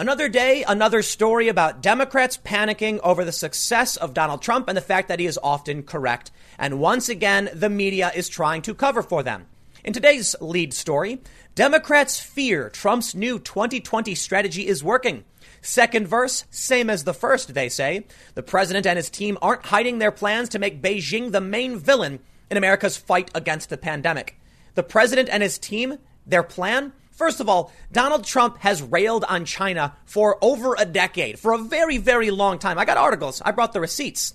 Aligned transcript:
Another 0.00 0.30
day, 0.30 0.64
another 0.66 1.02
story 1.02 1.48
about 1.48 1.82
Democrats 1.82 2.38
panicking 2.38 3.00
over 3.00 3.22
the 3.22 3.32
success 3.32 3.98
of 3.98 4.14
Donald 4.14 4.40
Trump 4.40 4.66
and 4.66 4.74
the 4.74 4.80
fact 4.80 5.08
that 5.08 5.20
he 5.20 5.26
is 5.26 5.38
often 5.42 5.82
correct. 5.82 6.30
And 6.58 6.80
once 6.80 7.10
again, 7.10 7.50
the 7.52 7.68
media 7.68 8.10
is 8.14 8.30
trying 8.30 8.62
to 8.62 8.72
cover 8.72 9.02
for 9.02 9.22
them. 9.22 9.44
In 9.84 9.92
today's 9.92 10.34
lead 10.40 10.72
story, 10.72 11.20
Democrats 11.54 12.18
fear 12.18 12.70
Trump's 12.70 13.14
new 13.14 13.38
2020 13.38 14.14
strategy 14.14 14.66
is 14.66 14.82
working. 14.82 15.26
Second 15.60 16.08
verse, 16.08 16.46
same 16.50 16.88
as 16.88 17.04
the 17.04 17.12
first, 17.12 17.52
they 17.52 17.68
say. 17.68 18.06
The 18.36 18.42
president 18.42 18.86
and 18.86 18.96
his 18.96 19.10
team 19.10 19.36
aren't 19.42 19.66
hiding 19.66 19.98
their 19.98 20.10
plans 20.10 20.48
to 20.48 20.58
make 20.58 20.80
Beijing 20.80 21.30
the 21.30 21.42
main 21.42 21.76
villain 21.76 22.20
in 22.50 22.56
America's 22.56 22.96
fight 22.96 23.30
against 23.34 23.68
the 23.68 23.76
pandemic. 23.76 24.40
The 24.76 24.82
president 24.82 25.28
and 25.28 25.42
his 25.42 25.58
team, 25.58 25.98
their 26.26 26.42
plan? 26.42 26.94
First 27.20 27.40
of 27.40 27.50
all, 27.50 27.70
Donald 27.92 28.24
Trump 28.24 28.56
has 28.60 28.80
railed 28.80 29.26
on 29.28 29.44
China 29.44 29.94
for 30.06 30.38
over 30.40 30.74
a 30.78 30.86
decade, 30.86 31.38
for 31.38 31.52
a 31.52 31.58
very, 31.58 31.98
very 31.98 32.30
long 32.30 32.58
time. 32.58 32.78
I 32.78 32.86
got 32.86 32.96
articles. 32.96 33.42
I 33.44 33.50
brought 33.50 33.74
the 33.74 33.80
receipts. 33.82 34.32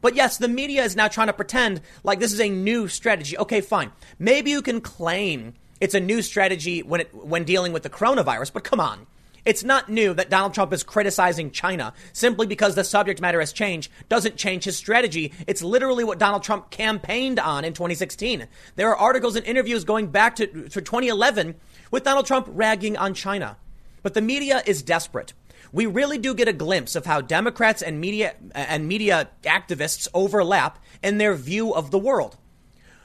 But 0.00 0.14
yes, 0.14 0.38
the 0.38 0.48
media 0.48 0.82
is 0.82 0.96
now 0.96 1.08
trying 1.08 1.26
to 1.26 1.34
pretend 1.34 1.82
like 2.04 2.20
this 2.20 2.32
is 2.32 2.40
a 2.40 2.48
new 2.48 2.88
strategy. 2.88 3.36
Okay, 3.36 3.60
fine. 3.60 3.92
Maybe 4.18 4.50
you 4.50 4.62
can 4.62 4.80
claim 4.80 5.52
it's 5.78 5.92
a 5.92 6.00
new 6.00 6.22
strategy 6.22 6.82
when 6.82 7.02
it, 7.02 7.14
when 7.14 7.44
dealing 7.44 7.74
with 7.74 7.82
the 7.82 7.90
coronavirus, 7.90 8.54
but 8.54 8.64
come 8.64 8.80
on. 8.80 9.06
It's 9.44 9.64
not 9.64 9.88
new 9.88 10.14
that 10.14 10.30
Donald 10.30 10.54
Trump 10.54 10.72
is 10.72 10.84
criticizing 10.84 11.50
China 11.50 11.92
simply 12.12 12.46
because 12.46 12.76
the 12.76 12.84
subject 12.84 13.20
matter 13.20 13.40
has 13.40 13.52
changed 13.52 13.90
doesn't 14.08 14.36
change 14.36 14.64
his 14.64 14.76
strategy. 14.76 15.32
It's 15.46 15.62
literally 15.62 16.04
what 16.04 16.18
Donald 16.18 16.44
Trump 16.44 16.70
campaigned 16.70 17.40
on 17.40 17.64
in 17.64 17.72
2016. 17.72 18.46
There 18.76 18.88
are 18.88 18.96
articles 18.96 19.34
and 19.34 19.44
interviews 19.44 19.84
going 19.84 20.06
back 20.06 20.36
to, 20.36 20.46
to 20.46 20.80
2011 20.80 21.56
with 21.92 22.02
Donald 22.02 22.26
Trump 22.26 22.48
ragging 22.50 22.96
on 22.96 23.14
China. 23.14 23.56
But 24.02 24.14
the 24.14 24.20
media 24.20 24.64
is 24.66 24.82
desperate. 24.82 25.32
We 25.70 25.86
really 25.86 26.18
do 26.18 26.34
get 26.34 26.48
a 26.48 26.52
glimpse 26.52 26.96
of 26.96 27.06
how 27.06 27.20
Democrats 27.20 27.82
and 27.82 28.00
media 28.00 28.34
and 28.52 28.88
media 28.88 29.28
activists 29.44 30.08
overlap 30.12 30.82
in 31.04 31.18
their 31.18 31.34
view 31.34 31.72
of 31.72 31.92
the 31.92 31.98
world. 31.98 32.36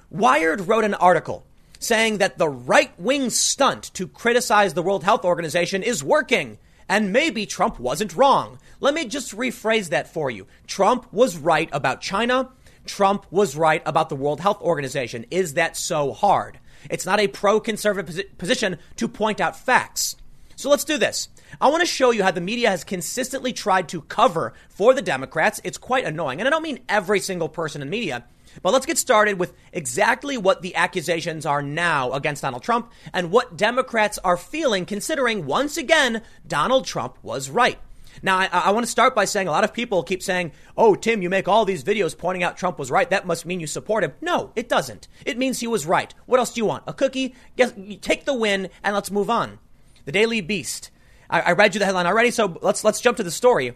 Wired 0.09 0.61
wrote 0.61 0.83
an 0.83 0.95
article 0.95 1.45
saying 1.79 2.17
that 2.17 2.39
the 2.39 2.49
right 2.49 2.91
wing 2.99 3.29
stunt 3.29 3.93
to 3.93 4.07
criticize 4.07 4.73
the 4.73 4.81
World 4.81 5.03
Health 5.03 5.23
Organization 5.23 5.83
is 5.83 6.03
working. 6.03 6.57
And 6.89 7.13
maybe 7.13 7.45
Trump 7.45 7.79
wasn't 7.79 8.15
wrong. 8.15 8.59
Let 8.79 8.93
me 8.93 9.05
just 9.05 9.35
rephrase 9.35 9.89
that 9.89 10.11
for 10.11 10.31
you. 10.31 10.47
Trump 10.65 11.11
was 11.11 11.37
right 11.37 11.69
about 11.73 12.01
China. 12.01 12.49
Trump 12.85 13.25
was 13.29 13.57
right 13.57 13.83
about 13.85 14.07
the 14.09 14.15
World 14.15 14.39
Health 14.39 14.61
Organization. 14.61 15.25
Is 15.29 15.55
that 15.55 15.75
so 15.75 16.13
hard? 16.13 16.59
It's 16.89 17.05
not 17.05 17.19
a 17.19 17.27
pro 17.27 17.59
conservative 17.59 18.37
position 18.37 18.77
to 18.97 19.07
point 19.07 19.41
out 19.41 19.57
facts. 19.57 20.15
So 20.55 20.69
let's 20.69 20.83
do 20.83 20.97
this. 20.97 21.29
I 21.61 21.69
want 21.69 21.81
to 21.81 21.85
show 21.85 22.11
you 22.11 22.23
how 22.23 22.31
the 22.31 22.41
media 22.41 22.69
has 22.69 22.83
consistently 22.83 23.53
tried 23.53 23.89
to 23.89 24.01
cover 24.01 24.53
for 24.69 24.93
the 24.93 25.03
Democrats. 25.03 25.61
It's 25.63 25.77
quite 25.77 26.03
annoying. 26.03 26.39
And 26.39 26.47
I 26.47 26.49
don't 26.49 26.63
mean 26.63 26.79
every 26.89 27.19
single 27.19 27.47
person 27.47 27.81
in 27.81 27.89
media. 27.89 28.25
But 28.61 28.73
let's 28.73 28.85
get 28.85 28.97
started 28.97 29.39
with 29.39 29.53
exactly 29.71 30.37
what 30.37 30.63
the 30.63 30.75
accusations 30.75 31.45
are 31.45 31.61
now 31.61 32.11
against 32.13 32.41
Donald 32.41 32.63
Trump 32.63 32.91
and 33.13 33.31
what 33.31 33.55
Democrats 33.55 34.17
are 34.23 34.37
feeling 34.37 34.85
considering 34.85 35.45
once 35.45 35.77
again 35.77 36.23
Donald 36.47 36.85
Trump 36.85 37.17
was 37.21 37.49
right. 37.49 37.79
Now, 38.21 38.37
I, 38.37 38.45
I, 38.47 38.71
want 38.71 38.85
to 38.85 38.91
start 38.91 39.15
by 39.15 39.25
saying 39.25 39.47
a 39.47 39.51
lot 39.51 39.63
of 39.63 39.73
people 39.73 40.03
keep 40.03 40.23
saying, 40.23 40.51
oh, 40.75 40.95
Tim, 40.95 41.21
you 41.21 41.29
make 41.29 41.47
all 41.47 41.65
these 41.65 41.83
videos 41.83 42.17
pointing 42.17 42.43
out 42.43 42.57
Trump 42.57 42.79
was 42.79 42.91
right. 42.91 43.09
That 43.09 43.27
must 43.27 43.45
mean 43.45 43.59
you 43.59 43.67
support 43.67 44.03
him. 44.03 44.13
No, 44.21 44.51
it 44.55 44.69
doesn't. 44.69 45.07
It 45.25 45.37
means 45.37 45.59
he 45.59 45.67
was 45.67 45.85
right. 45.85 46.13
What 46.25 46.39
else 46.39 46.53
do 46.53 46.59
you 46.59 46.65
want? 46.65 46.83
A 46.87 46.93
cookie? 46.93 47.35
Yes, 47.55 47.73
take 48.01 48.25
the 48.25 48.33
win 48.33 48.69
and 48.83 48.95
let's 48.95 49.11
move 49.11 49.29
on. 49.29 49.59
The 50.05 50.11
Daily 50.11 50.41
Beast. 50.41 50.91
I, 51.29 51.41
I 51.41 51.51
read 51.51 51.75
you 51.75 51.79
the 51.79 51.85
headline 51.85 52.07
already, 52.07 52.31
so 52.31 52.57
let's, 52.61 52.83
let's 52.83 53.01
jump 53.01 53.17
to 53.17 53.23
the 53.23 53.31
story. 53.31 53.73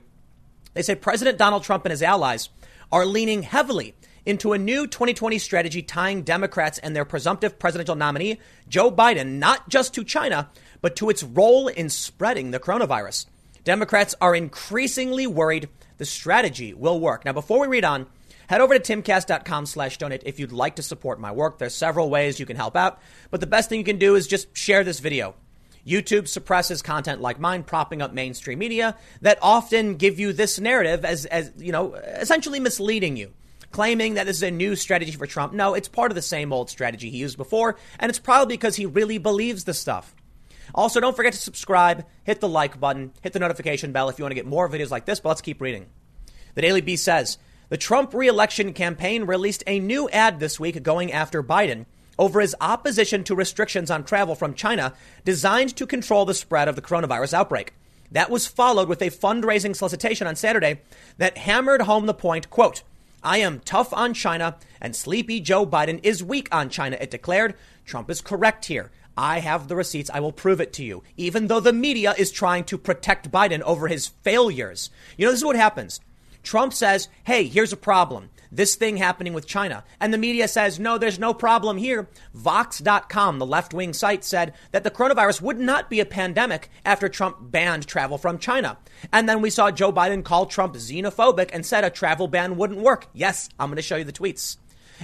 They 0.73 0.81
say 0.81 0.95
President 0.95 1.37
Donald 1.37 1.63
Trump 1.63 1.85
and 1.85 1.91
his 1.91 2.03
allies 2.03 2.49
are 2.91 3.05
leaning 3.05 3.43
heavily 3.43 3.95
into 4.25 4.53
a 4.53 4.57
new 4.57 4.85
2020 4.87 5.37
strategy 5.39 5.81
tying 5.81 6.23
Democrats 6.23 6.77
and 6.77 6.95
their 6.95 7.05
presumptive 7.05 7.57
presidential 7.57 7.95
nominee, 7.95 8.39
Joe 8.67 8.91
Biden, 8.91 9.39
not 9.39 9.67
just 9.69 9.93
to 9.95 10.03
China, 10.03 10.49
but 10.81 10.95
to 10.97 11.09
its 11.09 11.23
role 11.23 11.67
in 11.67 11.89
spreading 11.89 12.51
the 12.51 12.59
coronavirus. 12.59 13.25
Democrats 13.63 14.15
are 14.19 14.35
increasingly 14.35 15.27
worried 15.27 15.69
the 15.97 16.05
strategy 16.05 16.73
will 16.73 16.99
work. 16.99 17.25
Now, 17.25 17.33
before 17.33 17.59
we 17.59 17.67
read 17.67 17.85
on, 17.85 18.07
head 18.47 18.59
over 18.59 18.77
to 18.77 18.79
timcast.com 18.79 19.67
slash 19.67 19.97
donate 19.97 20.23
if 20.25 20.39
you'd 20.39 20.51
like 20.51 20.77
to 20.77 20.83
support 20.83 21.19
my 21.19 21.31
work. 21.31 21.59
There's 21.59 21.75
several 21.75 22.09
ways 22.09 22.39
you 22.39 22.45
can 22.45 22.57
help 22.57 22.75
out, 22.75 22.99
but 23.29 23.39
the 23.39 23.47
best 23.47 23.69
thing 23.69 23.77
you 23.77 23.85
can 23.85 23.99
do 23.99 24.15
is 24.15 24.27
just 24.27 24.57
share 24.57 24.83
this 24.83 24.99
video. 24.99 25.35
YouTube 25.85 26.27
suppresses 26.27 26.81
content 26.81 27.21
like 27.21 27.39
mine, 27.39 27.63
propping 27.63 28.01
up 28.01 28.13
mainstream 28.13 28.59
media 28.59 28.97
that 29.21 29.39
often 29.41 29.95
give 29.95 30.19
you 30.19 30.33
this 30.33 30.59
narrative 30.59 31.05
as, 31.05 31.25
as 31.25 31.51
you 31.57 31.71
know, 31.71 31.93
essentially 31.93 32.59
misleading 32.59 33.15
you 33.15 33.31
claiming 33.71 34.15
that 34.15 34.25
this 34.25 34.37
is 34.37 34.43
a 34.43 34.51
new 34.51 34.75
strategy 34.75 35.13
for 35.13 35.25
Trump. 35.25 35.53
No, 35.53 35.73
it's 35.73 35.87
part 35.87 36.11
of 36.11 36.15
the 36.15 36.21
same 36.21 36.51
old 36.51 36.69
strategy 36.69 37.09
he 37.09 37.17
used 37.17 37.37
before, 37.37 37.77
and 37.99 38.09
it's 38.09 38.19
probably 38.19 38.53
because 38.53 38.75
he 38.75 38.85
really 38.85 39.17
believes 39.17 39.63
the 39.63 39.73
stuff. 39.73 40.13
Also, 40.73 40.99
don't 40.99 41.15
forget 41.15 41.33
to 41.33 41.39
subscribe, 41.39 42.05
hit 42.23 42.39
the 42.39 42.49
like 42.49 42.79
button, 42.79 43.11
hit 43.21 43.33
the 43.33 43.39
notification 43.39 43.91
bell 43.91 44.09
if 44.09 44.17
you 44.17 44.23
want 44.23 44.31
to 44.31 44.35
get 44.35 44.45
more 44.45 44.69
videos 44.69 44.91
like 44.91 45.05
this, 45.05 45.19
but 45.19 45.29
let's 45.29 45.41
keep 45.41 45.61
reading. 45.61 45.87
The 46.55 46.61
Daily 46.61 46.81
Beast 46.81 47.03
says 47.03 47.37
the 47.69 47.77
Trump 47.77 48.13
reelection 48.13 48.73
campaign 48.73 49.23
released 49.23 49.63
a 49.67 49.79
new 49.79 50.09
ad 50.09 50.39
this 50.39 50.59
week 50.59 50.81
going 50.83 51.11
after 51.11 51.41
Biden 51.41 51.85
over 52.19 52.41
his 52.41 52.55
opposition 52.61 53.23
to 53.23 53.35
restrictions 53.35 53.89
on 53.89 54.03
travel 54.03 54.35
from 54.35 54.53
China 54.53 54.93
designed 55.23 55.75
to 55.75 55.87
control 55.87 56.25
the 56.25 56.33
spread 56.33 56.67
of 56.67 56.75
the 56.75 56.81
coronavirus 56.81 57.33
outbreak. 57.33 57.73
That 58.11 58.29
was 58.29 58.45
followed 58.45 58.89
with 58.89 59.01
a 59.01 59.09
fundraising 59.09 59.75
solicitation 59.75 60.27
on 60.27 60.35
Saturday 60.35 60.81
that 61.17 61.37
hammered 61.37 61.83
home 61.83 62.05
the 62.05 62.13
point, 62.13 62.49
quote, 62.49 62.83
I 63.23 63.37
am 63.37 63.59
tough 63.59 63.93
on 63.93 64.13
China, 64.13 64.57
and 64.81 64.95
sleepy 64.95 65.39
Joe 65.39 65.65
Biden 65.65 65.99
is 66.03 66.23
weak 66.23 66.49
on 66.51 66.69
China, 66.69 66.97
it 66.99 67.11
declared. 67.11 67.55
Trump 67.85 68.09
is 68.09 68.19
correct 68.19 68.65
here. 68.65 68.91
I 69.17 69.39
have 69.39 69.67
the 69.67 69.75
receipts. 69.75 70.09
I 70.13 70.19
will 70.19 70.31
prove 70.31 70.61
it 70.61 70.73
to 70.73 70.83
you. 70.83 71.03
Even 71.17 71.47
though 71.47 71.59
the 71.59 71.73
media 71.73 72.13
is 72.17 72.31
trying 72.31 72.63
to 72.65 72.77
protect 72.77 73.31
Biden 73.31 73.61
over 73.61 73.87
his 73.87 74.07
failures. 74.07 74.89
You 75.17 75.25
know, 75.25 75.31
this 75.31 75.39
is 75.41 75.45
what 75.45 75.55
happens. 75.55 75.99
Trump 76.43 76.73
says, 76.73 77.07
hey, 77.23 77.45
here's 77.45 77.73
a 77.73 77.77
problem 77.77 78.29
this 78.51 78.75
thing 78.75 78.97
happening 78.97 79.33
with 79.33 79.47
China. 79.47 79.83
And 79.99 80.13
the 80.13 80.17
media 80.17 80.47
says, 80.47 80.79
no, 80.79 80.97
there's 80.97 81.19
no 81.19 81.33
problem 81.33 81.77
here. 81.77 82.09
Vox.com, 82.33 83.39
the 83.39 83.45
left 83.45 83.73
wing 83.73 83.93
site, 83.93 84.23
said 84.23 84.53
that 84.71 84.83
the 84.83 84.91
coronavirus 84.91 85.41
would 85.41 85.59
not 85.59 85.89
be 85.89 85.99
a 85.99 86.05
pandemic 86.05 86.69
after 86.85 87.07
Trump 87.07 87.37
banned 87.39 87.87
travel 87.87 88.17
from 88.17 88.37
China. 88.37 88.77
And 89.13 89.27
then 89.27 89.41
we 89.41 89.49
saw 89.49 89.71
Joe 89.71 89.93
Biden 89.93 90.23
call 90.23 90.45
Trump 90.45 90.75
xenophobic 90.75 91.49
and 91.53 91.65
said 91.65 91.85
a 91.85 91.89
travel 91.89 92.27
ban 92.27 92.57
wouldn't 92.57 92.81
work. 92.81 93.07
Yes, 93.13 93.47
I'm 93.57 93.69
going 93.69 93.77
to 93.77 93.81
show 93.81 93.95
you 93.95 94.03
the 94.03 94.11
tweets. 94.11 94.57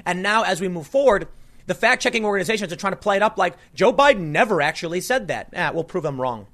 And 0.06 0.22
now, 0.22 0.44
as 0.44 0.62
we 0.62 0.67
move 0.67 0.88
forward, 0.88 1.28
the 1.67 1.75
fact 1.75 2.01
checking 2.01 2.25
organizations 2.25 2.73
are 2.73 2.78
trying 2.78 2.94
to 2.94 2.97
play 2.97 3.17
it 3.17 3.22
up 3.22 3.38
like 3.38 3.55
Joe 3.75 3.94
Biden 3.94 4.29
never 4.29 4.61
actually 4.61 5.01
said 5.01 5.28
that. 5.28 5.53
Ah, 5.55 5.72
we'll 5.73 5.83
prove 5.83 6.03
them 6.03 6.19
wrong. 6.19 6.47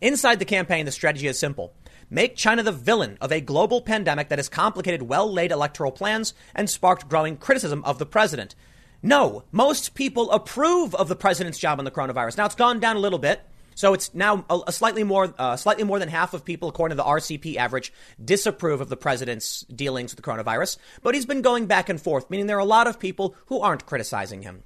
Inside 0.00 0.40
the 0.40 0.44
campaign, 0.44 0.84
the 0.84 0.92
strategy 0.92 1.28
is 1.28 1.38
simple 1.38 1.72
make 2.10 2.36
China 2.36 2.62
the 2.62 2.72
villain 2.72 3.16
of 3.22 3.32
a 3.32 3.40
global 3.40 3.80
pandemic 3.80 4.28
that 4.28 4.38
has 4.38 4.48
complicated 4.48 5.02
well 5.02 5.32
laid 5.32 5.50
electoral 5.50 5.90
plans 5.90 6.34
and 6.54 6.68
sparked 6.68 7.08
growing 7.08 7.36
criticism 7.36 7.82
of 7.84 7.98
the 7.98 8.04
president. 8.04 8.54
No, 9.02 9.44
most 9.50 9.94
people 9.94 10.30
approve 10.30 10.94
of 10.94 11.08
the 11.08 11.16
president's 11.16 11.58
job 11.58 11.78
on 11.78 11.84
the 11.84 11.90
coronavirus. 11.90 12.36
Now 12.36 12.46
it's 12.46 12.54
gone 12.54 12.80
down 12.80 12.96
a 12.96 13.00
little 13.00 13.18
bit. 13.18 13.40
So 13.74 13.94
it's 13.94 14.14
now 14.14 14.44
a, 14.48 14.60
a 14.68 14.72
slightly 14.72 15.04
more, 15.04 15.34
uh, 15.38 15.56
slightly 15.56 15.84
more 15.84 15.98
than 15.98 16.08
half 16.08 16.34
of 16.34 16.44
people, 16.44 16.68
according 16.68 16.96
to 16.96 17.02
the 17.02 17.08
RCP 17.08 17.56
average, 17.56 17.92
disapprove 18.22 18.80
of 18.80 18.88
the 18.88 18.96
president's 18.96 19.60
dealings 19.62 20.12
with 20.14 20.22
the 20.24 20.30
coronavirus. 20.30 20.78
But 21.02 21.14
he's 21.14 21.26
been 21.26 21.42
going 21.42 21.66
back 21.66 21.88
and 21.88 22.00
forth, 22.00 22.30
meaning 22.30 22.46
there 22.46 22.56
are 22.56 22.60
a 22.60 22.64
lot 22.64 22.86
of 22.86 23.00
people 23.00 23.34
who 23.46 23.60
aren't 23.60 23.86
criticizing 23.86 24.42
him. 24.42 24.64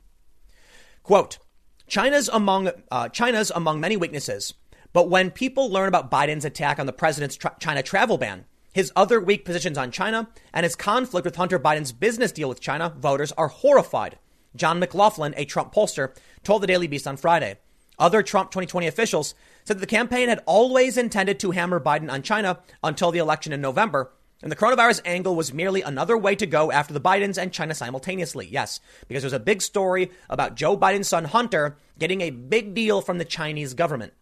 Quote: 1.03 1.39
China's 1.87 2.29
among 2.33 2.71
uh, 2.91 3.09
China's 3.09 3.51
among 3.55 3.81
many 3.81 3.97
weaknesses 3.97 4.55
but 4.97 5.11
when 5.11 5.31
people 5.31 5.71
learn 5.71 5.89
about 5.89 6.11
Biden's 6.11 6.47
attack 6.47 6.79
on 6.79 6.87
the 6.87 6.93
president's 6.93 7.37
tra- 7.37 7.55
China 7.61 7.83
travel 7.83 8.17
ban, 8.17 8.47
his 8.73 8.91
other 8.97 9.21
weak 9.21 9.45
positions 9.45 9.77
on 9.77 9.91
China, 9.91 10.31
and 10.55 10.65
his 10.65 10.75
conflict 10.75 11.27
with 11.27 11.37
Hunter 11.37 11.59
Biden's 11.59 11.93
business 11.93 12.33
deal 12.33 12.49
with 12.49 12.63
China, 12.63 12.95
voters 12.97 13.31
are 13.33 13.49
horrified. 13.49 14.19
John 14.55 14.79
McLaughlin, 14.79 15.35
a 15.37 15.45
Trump 15.45 15.75
pollster, 15.75 16.17
told 16.45 16.63
the 16.63 16.67
Daily 16.67 16.87
Beast 16.87 17.07
on 17.07 17.19
Friday. 17.19 17.59
Other 17.99 18.23
Trump 18.23 18.51
2020 18.51 18.87
officials 18.87 19.35
said 19.65 19.79
that 19.79 19.81
the 19.81 19.87
campaign 19.87 20.29
had 20.29 20.43
always 20.47 20.97
intended 20.97 21.41
to 21.41 21.53
hammer 21.53 21.81
Biden 21.81 22.11
on 22.11 22.23
China 22.23 22.61
until 22.83 23.11
the 23.11 23.19
election 23.19 23.53
in 23.53 23.61
November, 23.61 24.13
and 24.43 24.53
the 24.53 24.57
coronavirus 24.57 25.01
angle 25.07 25.35
was 25.35 25.55
merely 25.55 25.81
another 25.81 26.17
way 26.17 26.37
to 26.37 26.47
go 26.47 26.71
after 26.71 26.93
the 26.93 27.01
Bidens 27.01 27.39
and 27.39 27.53
China 27.53 27.75
simultaneously. 27.75 28.47
Yes, 28.47 28.81
because 29.09 29.23
there's 29.23 29.33
a 29.33 29.41
big 29.41 29.63
story 29.63 30.11
about 30.29 30.57
Joe 30.57 30.77
Biden's 30.77 31.09
son 31.09 31.25
Hunter 31.25 31.79
getting 31.99 32.21
a 32.21 32.31
big 32.31 32.75
deal 32.75 33.01
from 33.01 33.17
the 33.19 33.25
Chinese 33.25 33.73
government. 33.73 34.13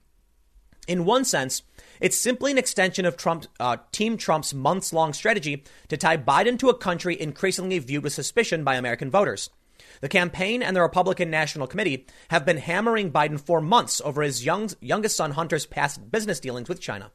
In 0.87 1.05
one 1.05 1.25
sense, 1.25 1.63
it's 2.01 2.17
simply 2.17 2.53
an 2.53 2.59
extension 2.59 3.07
of 3.07 3.17
Trump, 3.17 3.47
uh, 3.59 3.79
Team 3.91 4.17
Trump's 4.17 4.55
months 4.55 4.93
long 4.93 5.13
strategy 5.13 5.65
to 5.89 5.97
tie 5.97 6.17
Biden 6.17 6.59
to 6.59 6.69
a 6.69 6.77
country 6.77 7.21
increasingly 7.21 7.79
viewed 7.79 8.05
with 8.05 8.13
suspicion 8.13 8.63
by 8.63 8.77
American 8.77 9.11
voters. 9.11 9.51
The 10.01 10.09
campaign 10.09 10.63
and 10.63 10.77
the 10.77 10.83
Republican 10.83 11.31
National 11.31 11.67
Committee 11.67 12.07
have 12.29 12.45
been 12.45 12.59
hammering 12.59 13.13
Biden 13.13 13.41
for 13.41 13.61
months 13.61 14.01
over 14.05 14.23
his 14.23 14.45
young, 14.45 14.71
youngest 14.81 15.17
son 15.17 15.33
Hunter's 15.33 15.67
past 15.67 16.11
business 16.11 16.41
dealings 16.41 16.69
with 16.69 16.81
China. 16.81 17.11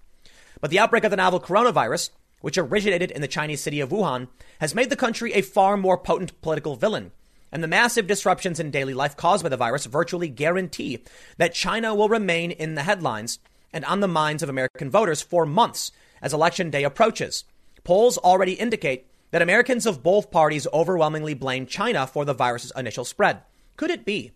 But 0.61 0.71
the 0.71 0.79
outbreak 0.79 1.03
of 1.03 1.11
the 1.11 1.17
novel 1.17 1.39
coronavirus, 1.39 2.09
which 2.41 2.57
originated 2.57 3.11
in 3.11 3.21
the 3.21 3.27
Chinese 3.27 3.61
city 3.61 3.79
of 3.79 3.89
Wuhan, 3.89 4.27
has 4.59 4.75
made 4.75 4.89
the 4.89 4.95
country 4.95 5.33
a 5.33 5.41
far 5.41 5.77
more 5.77 5.97
potent 5.97 6.41
political 6.41 6.75
villain. 6.75 7.11
And 7.51 7.63
the 7.63 7.67
massive 7.67 8.07
disruptions 8.07 8.59
in 8.59 8.71
daily 8.71 8.93
life 8.93 9.17
caused 9.17 9.43
by 9.43 9.49
the 9.49 9.57
virus 9.57 9.85
virtually 9.85 10.27
guarantee 10.27 11.03
that 11.37 11.53
China 11.53 11.95
will 11.95 12.09
remain 12.09 12.51
in 12.51 12.75
the 12.75 12.83
headlines 12.83 13.39
and 13.73 13.83
on 13.85 13.99
the 13.99 14.07
minds 14.07 14.43
of 14.43 14.49
American 14.49 14.89
voters 14.89 15.21
for 15.21 15.45
months 15.45 15.91
as 16.21 16.33
election 16.33 16.69
day 16.69 16.83
approaches. 16.83 17.45
Polls 17.83 18.17
already 18.17 18.53
indicate 18.53 19.07
that 19.31 19.41
Americans 19.41 19.85
of 19.85 20.03
both 20.03 20.31
parties 20.31 20.67
overwhelmingly 20.73 21.33
blame 21.33 21.65
China 21.65 22.07
for 22.07 22.25
the 22.25 22.33
virus's 22.33 22.71
initial 22.75 23.05
spread. 23.05 23.41
Could 23.77 23.91
it 23.91 24.05
be 24.05 24.31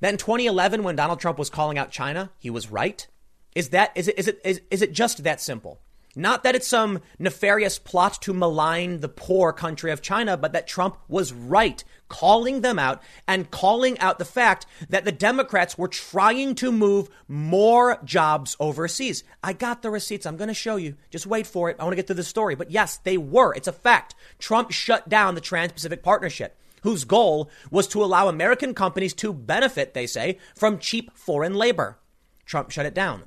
that 0.00 0.12
in 0.12 0.18
2011, 0.18 0.82
when 0.82 0.96
Donald 0.96 1.20
Trump 1.20 1.38
was 1.38 1.50
calling 1.50 1.78
out 1.78 1.90
China, 1.90 2.30
he 2.38 2.50
was 2.50 2.70
right? 2.70 3.06
Is 3.54 3.68
that 3.70 3.92
is 3.94 4.08
it 4.08 4.18
is 4.18 4.28
it 4.28 4.40
is, 4.44 4.60
is 4.70 4.82
it 4.82 4.92
just 4.92 5.22
that 5.24 5.40
simple? 5.40 5.80
Not 6.14 6.42
that 6.42 6.54
it's 6.54 6.66
some 6.66 7.00
nefarious 7.18 7.78
plot 7.78 8.20
to 8.22 8.34
malign 8.34 9.00
the 9.00 9.08
poor 9.08 9.52
country 9.52 9.90
of 9.90 10.02
China, 10.02 10.36
but 10.36 10.52
that 10.52 10.66
Trump 10.66 10.98
was 11.08 11.32
right, 11.32 11.82
calling 12.12 12.60
them 12.60 12.78
out 12.78 13.02
and 13.26 13.50
calling 13.50 13.98
out 13.98 14.18
the 14.18 14.24
fact 14.24 14.66
that 14.90 15.06
the 15.06 15.10
Democrats 15.10 15.78
were 15.78 15.88
trying 15.88 16.54
to 16.54 16.70
move 16.70 17.08
more 17.26 17.98
jobs 18.04 18.54
overseas. 18.60 19.24
I 19.42 19.54
got 19.54 19.80
the 19.80 19.90
receipts. 19.90 20.26
I'm 20.26 20.36
going 20.36 20.48
to 20.48 20.54
show 20.54 20.76
you. 20.76 20.96
Just 21.10 21.26
wait 21.26 21.46
for 21.46 21.70
it. 21.70 21.76
I 21.80 21.84
want 21.84 21.92
to 21.92 21.96
get 21.96 22.08
to 22.08 22.14
the 22.14 22.22
story. 22.22 22.54
But 22.54 22.70
yes, 22.70 22.98
they 22.98 23.16
were. 23.16 23.54
It's 23.54 23.66
a 23.66 23.72
fact. 23.72 24.14
Trump 24.38 24.72
shut 24.72 25.08
down 25.08 25.34
the 25.34 25.40
Trans 25.40 25.72
Pacific 25.72 26.02
Partnership 26.02 26.58
whose 26.82 27.04
goal 27.04 27.48
was 27.70 27.86
to 27.86 28.02
allow 28.02 28.26
American 28.26 28.74
companies 28.74 29.14
to 29.14 29.32
benefit, 29.32 29.94
they 29.94 30.04
say, 30.04 30.36
from 30.56 30.80
cheap 30.80 31.16
foreign 31.16 31.54
labor. 31.54 31.96
Trump 32.44 32.72
shut 32.72 32.84
it 32.84 32.92
down. 32.92 33.22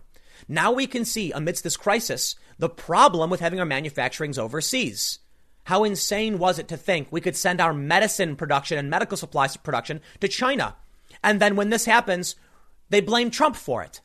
Now 0.49 0.73
we 0.73 0.87
can 0.87 1.05
see, 1.05 1.31
amidst 1.31 1.63
this 1.63 1.77
crisis, 1.77 2.35
the 2.59 2.67
problem 2.67 3.29
with 3.29 3.39
having 3.39 3.61
our 3.61 3.65
manufacturings 3.65 4.37
overseas. 4.37 5.19
How 5.65 5.83
insane 5.83 6.37
was 6.37 6.59
it 6.59 6.67
to 6.69 6.77
think 6.77 7.07
we 7.11 7.21
could 7.21 7.35
send 7.35 7.59
our 7.59 7.73
medicine 7.73 8.35
production 8.35 8.77
and 8.77 8.89
medical 8.89 9.17
supplies 9.17 9.57
production 9.57 9.99
to 10.19 10.27
China? 10.27 10.75
And 11.23 11.39
then 11.39 11.55
when 11.55 11.69
this 11.69 11.85
happens, 11.85 12.35
they 12.89 13.01
blame 13.01 13.31
Trump 13.31 13.55
for 13.55 13.83
it. 13.83 14.01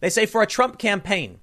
They 0.00 0.10
say 0.10 0.26
for 0.26 0.42
a 0.42 0.46
Trump 0.46 0.78
campaign, 0.78 1.38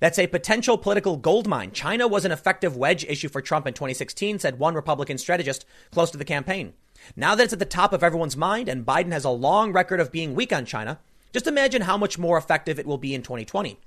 that's 0.00 0.18
a 0.18 0.26
potential 0.26 0.76
political 0.78 1.16
goldmine. 1.16 1.72
China 1.72 2.06
was 2.06 2.24
an 2.24 2.32
effective 2.32 2.76
wedge 2.76 3.04
issue 3.04 3.28
for 3.28 3.40
Trump 3.40 3.66
in 3.66 3.74
2016, 3.74 4.38
said 4.38 4.58
one 4.58 4.74
Republican 4.74 5.18
strategist 5.18 5.64
close 5.90 6.10
to 6.10 6.18
the 6.18 6.24
campaign. 6.24 6.74
Now 7.16 7.34
that 7.34 7.44
it's 7.44 7.52
at 7.54 7.58
the 7.58 7.64
top 7.64 7.92
of 7.92 8.02
everyone's 8.02 8.36
mind 8.36 8.68
and 8.68 8.86
Biden 8.86 9.12
has 9.12 9.24
a 9.24 9.30
long 9.30 9.72
record 9.72 10.00
of 10.00 10.12
being 10.12 10.34
weak 10.34 10.52
on 10.52 10.66
China, 10.66 10.98
just 11.32 11.46
imagine 11.46 11.82
how 11.82 11.96
much 11.96 12.18
more 12.18 12.36
effective 12.38 12.78
it 12.78 12.86
will 12.86 12.98
be 12.98 13.14
in 13.14 13.22
2020. 13.22 13.78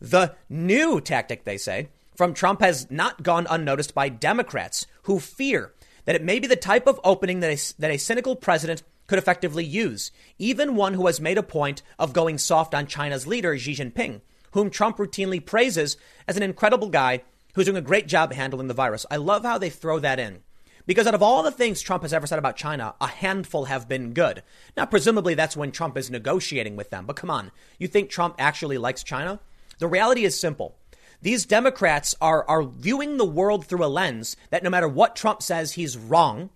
The 0.00 0.36
new 0.48 1.00
tactic, 1.00 1.44
they 1.44 1.56
say, 1.56 1.88
from 2.18 2.34
Trump 2.34 2.60
has 2.60 2.90
not 2.90 3.22
gone 3.22 3.46
unnoticed 3.48 3.94
by 3.94 4.08
Democrats 4.08 4.88
who 5.02 5.20
fear 5.20 5.72
that 6.04 6.16
it 6.16 6.24
may 6.24 6.40
be 6.40 6.48
the 6.48 6.56
type 6.56 6.88
of 6.88 6.98
opening 7.04 7.38
that 7.38 7.52
a, 7.52 7.80
that 7.80 7.92
a 7.92 7.96
cynical 7.96 8.34
president 8.34 8.82
could 9.06 9.20
effectively 9.20 9.64
use, 9.64 10.10
even 10.36 10.74
one 10.74 10.94
who 10.94 11.06
has 11.06 11.20
made 11.20 11.38
a 11.38 11.44
point 11.44 11.80
of 11.96 12.12
going 12.12 12.36
soft 12.36 12.74
on 12.74 12.88
China's 12.88 13.28
leader, 13.28 13.56
Xi 13.56 13.72
Jinping, 13.72 14.20
whom 14.50 14.68
Trump 14.68 14.96
routinely 14.96 15.44
praises 15.44 15.96
as 16.26 16.36
an 16.36 16.42
incredible 16.42 16.88
guy 16.88 17.22
who's 17.54 17.66
doing 17.66 17.76
a 17.76 17.80
great 17.80 18.08
job 18.08 18.32
handling 18.32 18.66
the 18.66 18.74
virus. 18.74 19.06
I 19.08 19.16
love 19.16 19.44
how 19.44 19.56
they 19.56 19.70
throw 19.70 20.00
that 20.00 20.18
in. 20.18 20.40
Because 20.86 21.06
out 21.06 21.14
of 21.14 21.22
all 21.22 21.44
the 21.44 21.52
things 21.52 21.80
Trump 21.80 22.02
has 22.02 22.12
ever 22.12 22.26
said 22.26 22.40
about 22.40 22.56
China, 22.56 22.96
a 23.00 23.06
handful 23.06 23.66
have 23.66 23.88
been 23.88 24.12
good. 24.12 24.42
Now, 24.76 24.86
presumably 24.86 25.34
that's 25.34 25.56
when 25.56 25.70
Trump 25.70 25.96
is 25.96 26.10
negotiating 26.10 26.74
with 26.74 26.90
them. 26.90 27.06
But 27.06 27.14
come 27.14 27.30
on, 27.30 27.52
you 27.78 27.86
think 27.86 28.10
Trump 28.10 28.34
actually 28.40 28.76
likes 28.76 29.04
China? 29.04 29.38
The 29.78 29.86
reality 29.86 30.24
is 30.24 30.40
simple. 30.40 30.74
These 31.20 31.46
Democrats 31.46 32.14
are, 32.20 32.48
are 32.48 32.62
viewing 32.62 33.16
the 33.16 33.24
world 33.24 33.66
through 33.66 33.84
a 33.84 33.86
lens 33.86 34.36
that 34.50 34.62
no 34.62 34.70
matter 34.70 34.88
what 34.88 35.16
Trump 35.16 35.42
says, 35.42 35.72
he's 35.72 35.98
wrong. 35.98 36.50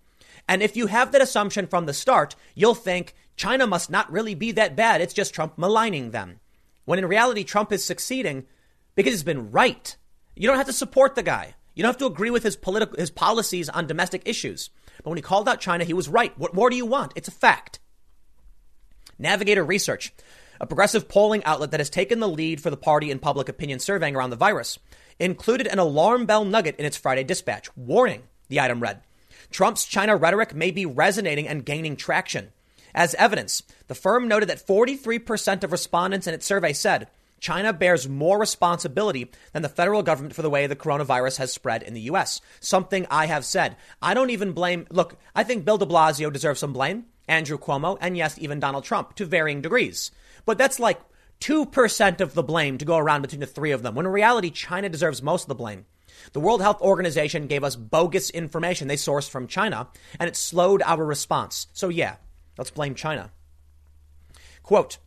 And 0.48 0.62
if 0.62 0.76
you 0.76 0.86
have 0.86 1.12
that 1.12 1.22
assumption 1.22 1.66
from 1.66 1.86
the 1.86 1.94
start, 1.94 2.36
you'll 2.54 2.74
think 2.74 3.14
China 3.36 3.66
must 3.66 3.90
not 3.90 4.10
really 4.10 4.34
be 4.34 4.52
that 4.52 4.76
bad. 4.76 5.00
It's 5.00 5.14
just 5.14 5.34
Trump 5.34 5.58
maligning 5.58 6.10
them. 6.10 6.40
When 6.84 6.98
in 6.98 7.06
reality, 7.06 7.44
Trump 7.44 7.72
is 7.72 7.84
succeeding 7.84 8.46
because 8.94 9.12
he's 9.12 9.22
been 9.22 9.50
right. 9.50 9.96
You 10.36 10.48
don't 10.48 10.56
have 10.56 10.66
to 10.66 10.72
support 10.72 11.14
the 11.14 11.22
guy. 11.22 11.54
You 11.74 11.82
don't 11.82 11.90
have 11.90 11.98
to 11.98 12.06
agree 12.06 12.30
with 12.30 12.42
his 12.42 12.56
political 12.56 12.98
his 12.98 13.10
policies 13.10 13.68
on 13.68 13.86
domestic 13.86 14.22
issues. 14.26 14.70
But 14.98 15.10
when 15.10 15.18
he 15.18 15.22
called 15.22 15.48
out 15.48 15.60
China, 15.60 15.84
he 15.84 15.94
was 15.94 16.08
right. 16.08 16.36
What 16.38 16.54
more 16.54 16.70
do 16.70 16.76
you 16.76 16.86
want? 16.86 17.12
It's 17.16 17.28
a 17.28 17.32
fact. 17.32 17.80
Navigator 19.18 19.64
Research, 19.64 20.12
a 20.62 20.66
progressive 20.66 21.08
polling 21.08 21.42
outlet 21.44 21.72
that 21.72 21.80
has 21.80 21.90
taken 21.90 22.20
the 22.20 22.28
lead 22.28 22.60
for 22.60 22.70
the 22.70 22.76
party 22.76 23.10
in 23.10 23.18
public 23.18 23.48
opinion 23.48 23.80
surveying 23.80 24.14
around 24.14 24.30
the 24.30 24.36
virus, 24.36 24.78
included 25.18 25.66
an 25.66 25.80
alarm 25.80 26.24
bell 26.24 26.44
nugget 26.44 26.76
in 26.76 26.86
its 26.86 26.96
Friday 26.96 27.24
dispatch. 27.24 27.76
Warning, 27.76 28.22
the 28.48 28.60
item 28.60 28.78
read. 28.78 29.02
Trump's 29.50 29.84
China 29.84 30.16
rhetoric 30.16 30.54
may 30.54 30.70
be 30.70 30.86
resonating 30.86 31.48
and 31.48 31.66
gaining 31.66 31.96
traction. 31.96 32.52
As 32.94 33.16
evidence, 33.16 33.64
the 33.88 33.96
firm 33.96 34.28
noted 34.28 34.48
that 34.48 34.64
43% 34.64 35.64
of 35.64 35.72
respondents 35.72 36.28
in 36.28 36.34
its 36.34 36.46
survey 36.46 36.72
said 36.72 37.08
China 37.40 37.72
bears 37.72 38.08
more 38.08 38.38
responsibility 38.38 39.32
than 39.52 39.62
the 39.62 39.68
federal 39.68 40.04
government 40.04 40.32
for 40.32 40.42
the 40.42 40.50
way 40.50 40.68
the 40.68 40.76
coronavirus 40.76 41.38
has 41.38 41.52
spread 41.52 41.82
in 41.82 41.92
the 41.92 42.02
U.S. 42.02 42.40
Something 42.60 43.04
I 43.10 43.26
have 43.26 43.44
said. 43.44 43.76
I 44.00 44.14
don't 44.14 44.30
even 44.30 44.52
blame, 44.52 44.86
look, 44.90 45.16
I 45.34 45.42
think 45.42 45.64
Bill 45.64 45.78
de 45.78 45.86
Blasio 45.86 46.32
deserves 46.32 46.60
some 46.60 46.72
blame, 46.72 47.06
Andrew 47.26 47.58
Cuomo, 47.58 47.98
and 48.00 48.16
yes, 48.16 48.38
even 48.38 48.60
Donald 48.60 48.84
Trump 48.84 49.16
to 49.16 49.26
varying 49.26 49.60
degrees. 49.60 50.12
But 50.44 50.58
that's 50.58 50.80
like 50.80 51.00
2% 51.40 52.20
of 52.20 52.34
the 52.34 52.42
blame 52.42 52.78
to 52.78 52.84
go 52.84 52.96
around 52.96 53.22
between 53.22 53.40
the 53.40 53.46
three 53.46 53.72
of 53.72 53.82
them, 53.82 53.94
when 53.94 54.06
in 54.06 54.12
reality, 54.12 54.50
China 54.50 54.88
deserves 54.88 55.22
most 55.22 55.42
of 55.42 55.48
the 55.48 55.54
blame. 55.54 55.86
The 56.32 56.40
World 56.40 56.62
Health 56.62 56.80
Organization 56.80 57.46
gave 57.46 57.64
us 57.64 57.74
bogus 57.74 58.30
information 58.30 58.86
they 58.86 58.96
sourced 58.96 59.28
from 59.28 59.48
China, 59.48 59.88
and 60.20 60.28
it 60.28 60.36
slowed 60.36 60.82
our 60.82 61.04
response. 61.04 61.66
So, 61.72 61.88
yeah, 61.88 62.16
let's 62.58 62.70
blame 62.70 62.94
China. 62.94 63.32
Quote, 64.62 64.98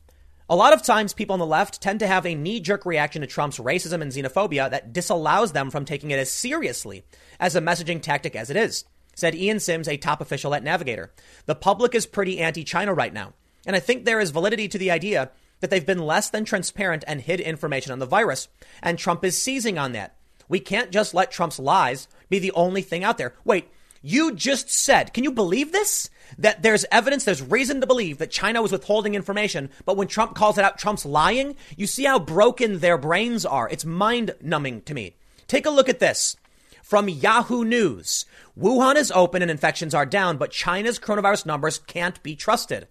a 0.47 0.55
lot 0.55 0.73
of 0.73 0.83
times, 0.83 1.13
people 1.13 1.33
on 1.33 1.39
the 1.39 1.45
left 1.45 1.81
tend 1.81 1.99
to 2.01 2.07
have 2.07 2.25
a 2.25 2.35
knee 2.35 2.59
jerk 2.59 2.85
reaction 2.85 3.21
to 3.21 3.27
Trump's 3.27 3.57
racism 3.57 4.01
and 4.01 4.11
xenophobia 4.11 4.69
that 4.69 4.93
disallows 4.93 5.53
them 5.53 5.71
from 5.71 5.85
taking 5.85 6.11
it 6.11 6.19
as 6.19 6.31
seriously 6.31 7.03
as 7.39 7.55
a 7.55 7.61
messaging 7.61 8.01
tactic 8.01 8.35
as 8.35 8.51
it 8.51 8.57
is, 8.57 8.83
said 9.15 9.33
Ian 9.33 9.59
Sims, 9.59 9.87
a 9.87 9.97
top 9.97 10.21
official 10.21 10.53
at 10.53 10.63
Navigator. 10.63 11.11
The 11.47 11.55
public 11.55 11.95
is 11.95 12.05
pretty 12.05 12.39
anti 12.39 12.63
China 12.63 12.93
right 12.93 13.13
now. 13.13 13.33
And 13.65 13.75
I 13.75 13.79
think 13.79 14.05
there 14.05 14.19
is 14.19 14.31
validity 14.31 14.67
to 14.67 14.77
the 14.77 14.91
idea 14.91 15.31
that 15.59 15.69
they've 15.69 15.85
been 15.85 16.05
less 16.05 16.29
than 16.29 16.45
transparent 16.45 17.03
and 17.07 17.21
hid 17.21 17.39
information 17.39 17.91
on 17.91 17.99
the 17.99 18.05
virus, 18.05 18.47
and 18.83 18.99
Trump 18.99 19.23
is 19.23 19.41
seizing 19.41 19.77
on 19.77 19.93
that. 19.93 20.15
We 20.47 20.59
can't 20.59 20.91
just 20.91 21.13
let 21.13 21.31
Trump's 21.31 21.59
lies 21.59 22.07
be 22.29 22.39
the 22.39 22.51
only 22.51 22.81
thing 22.81 23.03
out 23.03 23.17
there. 23.17 23.33
Wait, 23.43 23.67
you 24.01 24.35
just 24.35 24.69
said, 24.69 25.13
can 25.13 25.23
you 25.23 25.31
believe 25.31 25.71
this? 25.71 26.09
That 26.37 26.61
there's 26.61 26.85
evidence, 26.91 27.23
there's 27.23 27.41
reason 27.41 27.81
to 27.81 27.87
believe 27.87 28.19
that 28.19 28.31
China 28.31 28.61
was 28.61 28.71
withholding 28.71 29.15
information, 29.15 29.69
but 29.85 29.97
when 29.97 30.07
Trump 30.07 30.35
calls 30.35 30.57
it 30.57 30.63
out, 30.63 30.77
Trump's 30.77 31.05
lying. 31.05 31.55
You 31.77 31.87
see 31.87 32.03
how 32.03 32.19
broken 32.19 32.79
their 32.79 32.97
brains 32.97 33.45
are. 33.45 33.69
It's 33.69 33.85
mind 33.85 34.35
numbing 34.41 34.81
to 34.83 34.93
me. 34.93 35.15
Take 35.47 35.65
a 35.65 35.71
look 35.71 35.89
at 35.89 35.99
this. 35.99 36.35
From 36.83 37.09
Yahoo 37.09 37.63
News 37.63 38.25
Wuhan 38.55 38.95
is 38.95 39.11
open 39.11 39.41
and 39.41 39.49
infections 39.49 39.95
are 39.95 40.05
down, 40.05 40.37
but 40.37 40.51
China's 40.51 40.99
coronavirus 40.99 41.47
numbers 41.47 41.79
can't 41.79 42.21
be 42.21 42.35
trusted. 42.35 42.87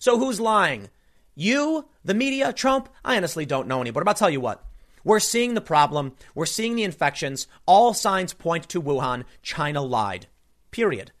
So 0.00 0.18
who's 0.18 0.40
lying? 0.40 0.88
You, 1.36 1.84
the 2.04 2.14
media, 2.14 2.52
Trump? 2.52 2.88
I 3.04 3.16
honestly 3.16 3.46
don't 3.46 3.68
know 3.68 3.82
any, 3.82 3.90
but 3.90 4.08
I'll 4.08 4.14
tell 4.14 4.30
you 4.30 4.40
what. 4.40 4.64
We're 5.04 5.20
seeing 5.20 5.54
the 5.54 5.60
problem. 5.60 6.14
We're 6.34 6.46
seeing 6.46 6.74
the 6.74 6.84
infections. 6.84 7.46
All 7.66 7.94
signs 7.94 8.32
point 8.32 8.68
to 8.70 8.82
Wuhan. 8.82 9.24
China 9.42 9.82
lied. 9.82 10.26
Period. 10.70 11.12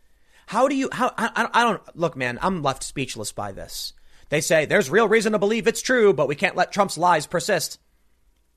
How 0.46 0.66
do 0.66 0.74
you, 0.74 0.88
how, 0.92 1.12
I, 1.16 1.48
I 1.52 1.62
don't, 1.62 1.82
look, 1.96 2.16
man, 2.16 2.38
I'm 2.42 2.62
left 2.62 2.82
speechless 2.82 3.32
by 3.32 3.52
this. 3.52 3.92
They 4.30 4.40
say 4.40 4.64
there's 4.64 4.90
real 4.90 5.08
reason 5.08 5.32
to 5.32 5.38
believe 5.38 5.66
it's 5.66 5.82
true, 5.82 6.12
but 6.12 6.28
we 6.28 6.34
can't 6.34 6.56
let 6.56 6.72
Trump's 6.72 6.98
lies 6.98 7.26
persist. 7.26 7.78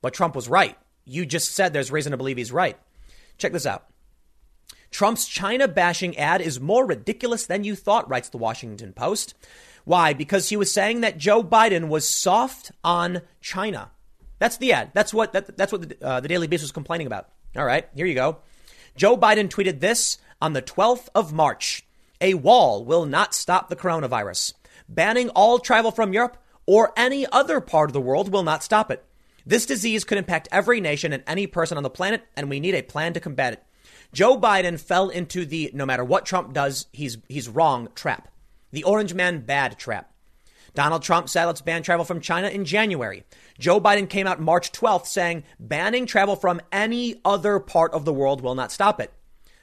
But 0.00 0.14
Trump 0.14 0.34
was 0.34 0.48
right. 0.48 0.76
You 1.04 1.26
just 1.26 1.54
said 1.54 1.72
there's 1.72 1.92
reason 1.92 2.12
to 2.12 2.16
believe 2.16 2.38
he's 2.38 2.52
right. 2.52 2.78
Check 3.36 3.52
this 3.52 3.66
out. 3.66 3.84
Trump's 4.90 5.26
China 5.26 5.66
bashing 5.66 6.16
ad 6.16 6.40
is 6.40 6.60
more 6.60 6.86
ridiculous 6.86 7.46
than 7.46 7.64
you 7.64 7.74
thought, 7.74 8.08
writes 8.08 8.28
the 8.28 8.38
Washington 8.38 8.92
Post. 8.92 9.34
Why? 9.84 10.12
Because 10.12 10.48
he 10.48 10.56
was 10.56 10.72
saying 10.72 11.02
that 11.02 11.18
Joe 11.18 11.42
Biden 11.42 11.88
was 11.88 12.08
soft 12.08 12.72
on 12.82 13.22
China. 13.40 13.90
That's 14.38 14.56
the 14.56 14.72
ad. 14.72 14.90
That's 14.94 15.14
what 15.14 15.32
that, 15.32 15.56
that's 15.56 15.72
what 15.72 15.88
the, 15.88 16.04
uh, 16.06 16.20
the 16.20 16.28
Daily 16.28 16.46
Beast 16.46 16.62
was 16.62 16.72
complaining 16.72 17.06
about. 17.06 17.28
All 17.56 17.64
right, 17.64 17.88
here 17.94 18.06
you 18.06 18.14
go. 18.14 18.38
Joe 18.96 19.16
Biden 19.16 19.48
tweeted 19.48 19.80
this 19.80 20.18
on 20.40 20.52
the 20.52 20.62
12th 20.62 21.08
of 21.14 21.32
March. 21.32 21.84
A 22.20 22.34
wall 22.34 22.84
will 22.84 23.06
not 23.06 23.34
stop 23.34 23.68
the 23.68 23.76
coronavirus. 23.76 24.54
Banning 24.88 25.28
all 25.30 25.58
travel 25.58 25.90
from 25.90 26.12
Europe 26.12 26.36
or 26.66 26.92
any 26.96 27.26
other 27.26 27.60
part 27.60 27.90
of 27.90 27.92
the 27.92 28.00
world 28.00 28.32
will 28.32 28.42
not 28.42 28.62
stop 28.62 28.90
it. 28.90 29.04
This 29.46 29.66
disease 29.66 30.04
could 30.04 30.18
impact 30.18 30.48
every 30.50 30.80
nation 30.80 31.12
and 31.12 31.22
any 31.26 31.46
person 31.46 31.76
on 31.76 31.82
the 31.82 31.90
planet, 31.90 32.22
and 32.34 32.48
we 32.48 32.60
need 32.60 32.74
a 32.74 32.82
plan 32.82 33.12
to 33.12 33.20
combat 33.20 33.52
it. 33.52 33.62
Joe 34.12 34.38
Biden 34.38 34.80
fell 34.80 35.10
into 35.10 35.44
the 35.44 35.70
no 35.74 35.84
matter 35.84 36.04
what 36.04 36.24
Trump 36.24 36.54
does, 36.54 36.86
he's, 36.92 37.18
he's 37.28 37.48
wrong 37.48 37.88
trap. 37.94 38.28
The 38.74 38.82
orange 38.82 39.14
man 39.14 39.42
bad 39.42 39.78
trap. 39.78 40.12
Donald 40.74 41.04
Trump 41.04 41.28
said 41.28 41.44
let's 41.44 41.60
ban 41.60 41.84
travel 41.84 42.04
from 42.04 42.20
China 42.20 42.48
in 42.48 42.64
January. 42.64 43.22
Joe 43.56 43.80
Biden 43.80 44.10
came 44.10 44.26
out 44.26 44.40
March 44.40 44.72
12th 44.72 45.06
saying 45.06 45.44
banning 45.60 46.06
travel 46.06 46.34
from 46.34 46.60
any 46.72 47.20
other 47.24 47.60
part 47.60 47.94
of 47.94 48.04
the 48.04 48.12
world 48.12 48.40
will 48.40 48.56
not 48.56 48.72
stop 48.72 49.00
it. 49.00 49.12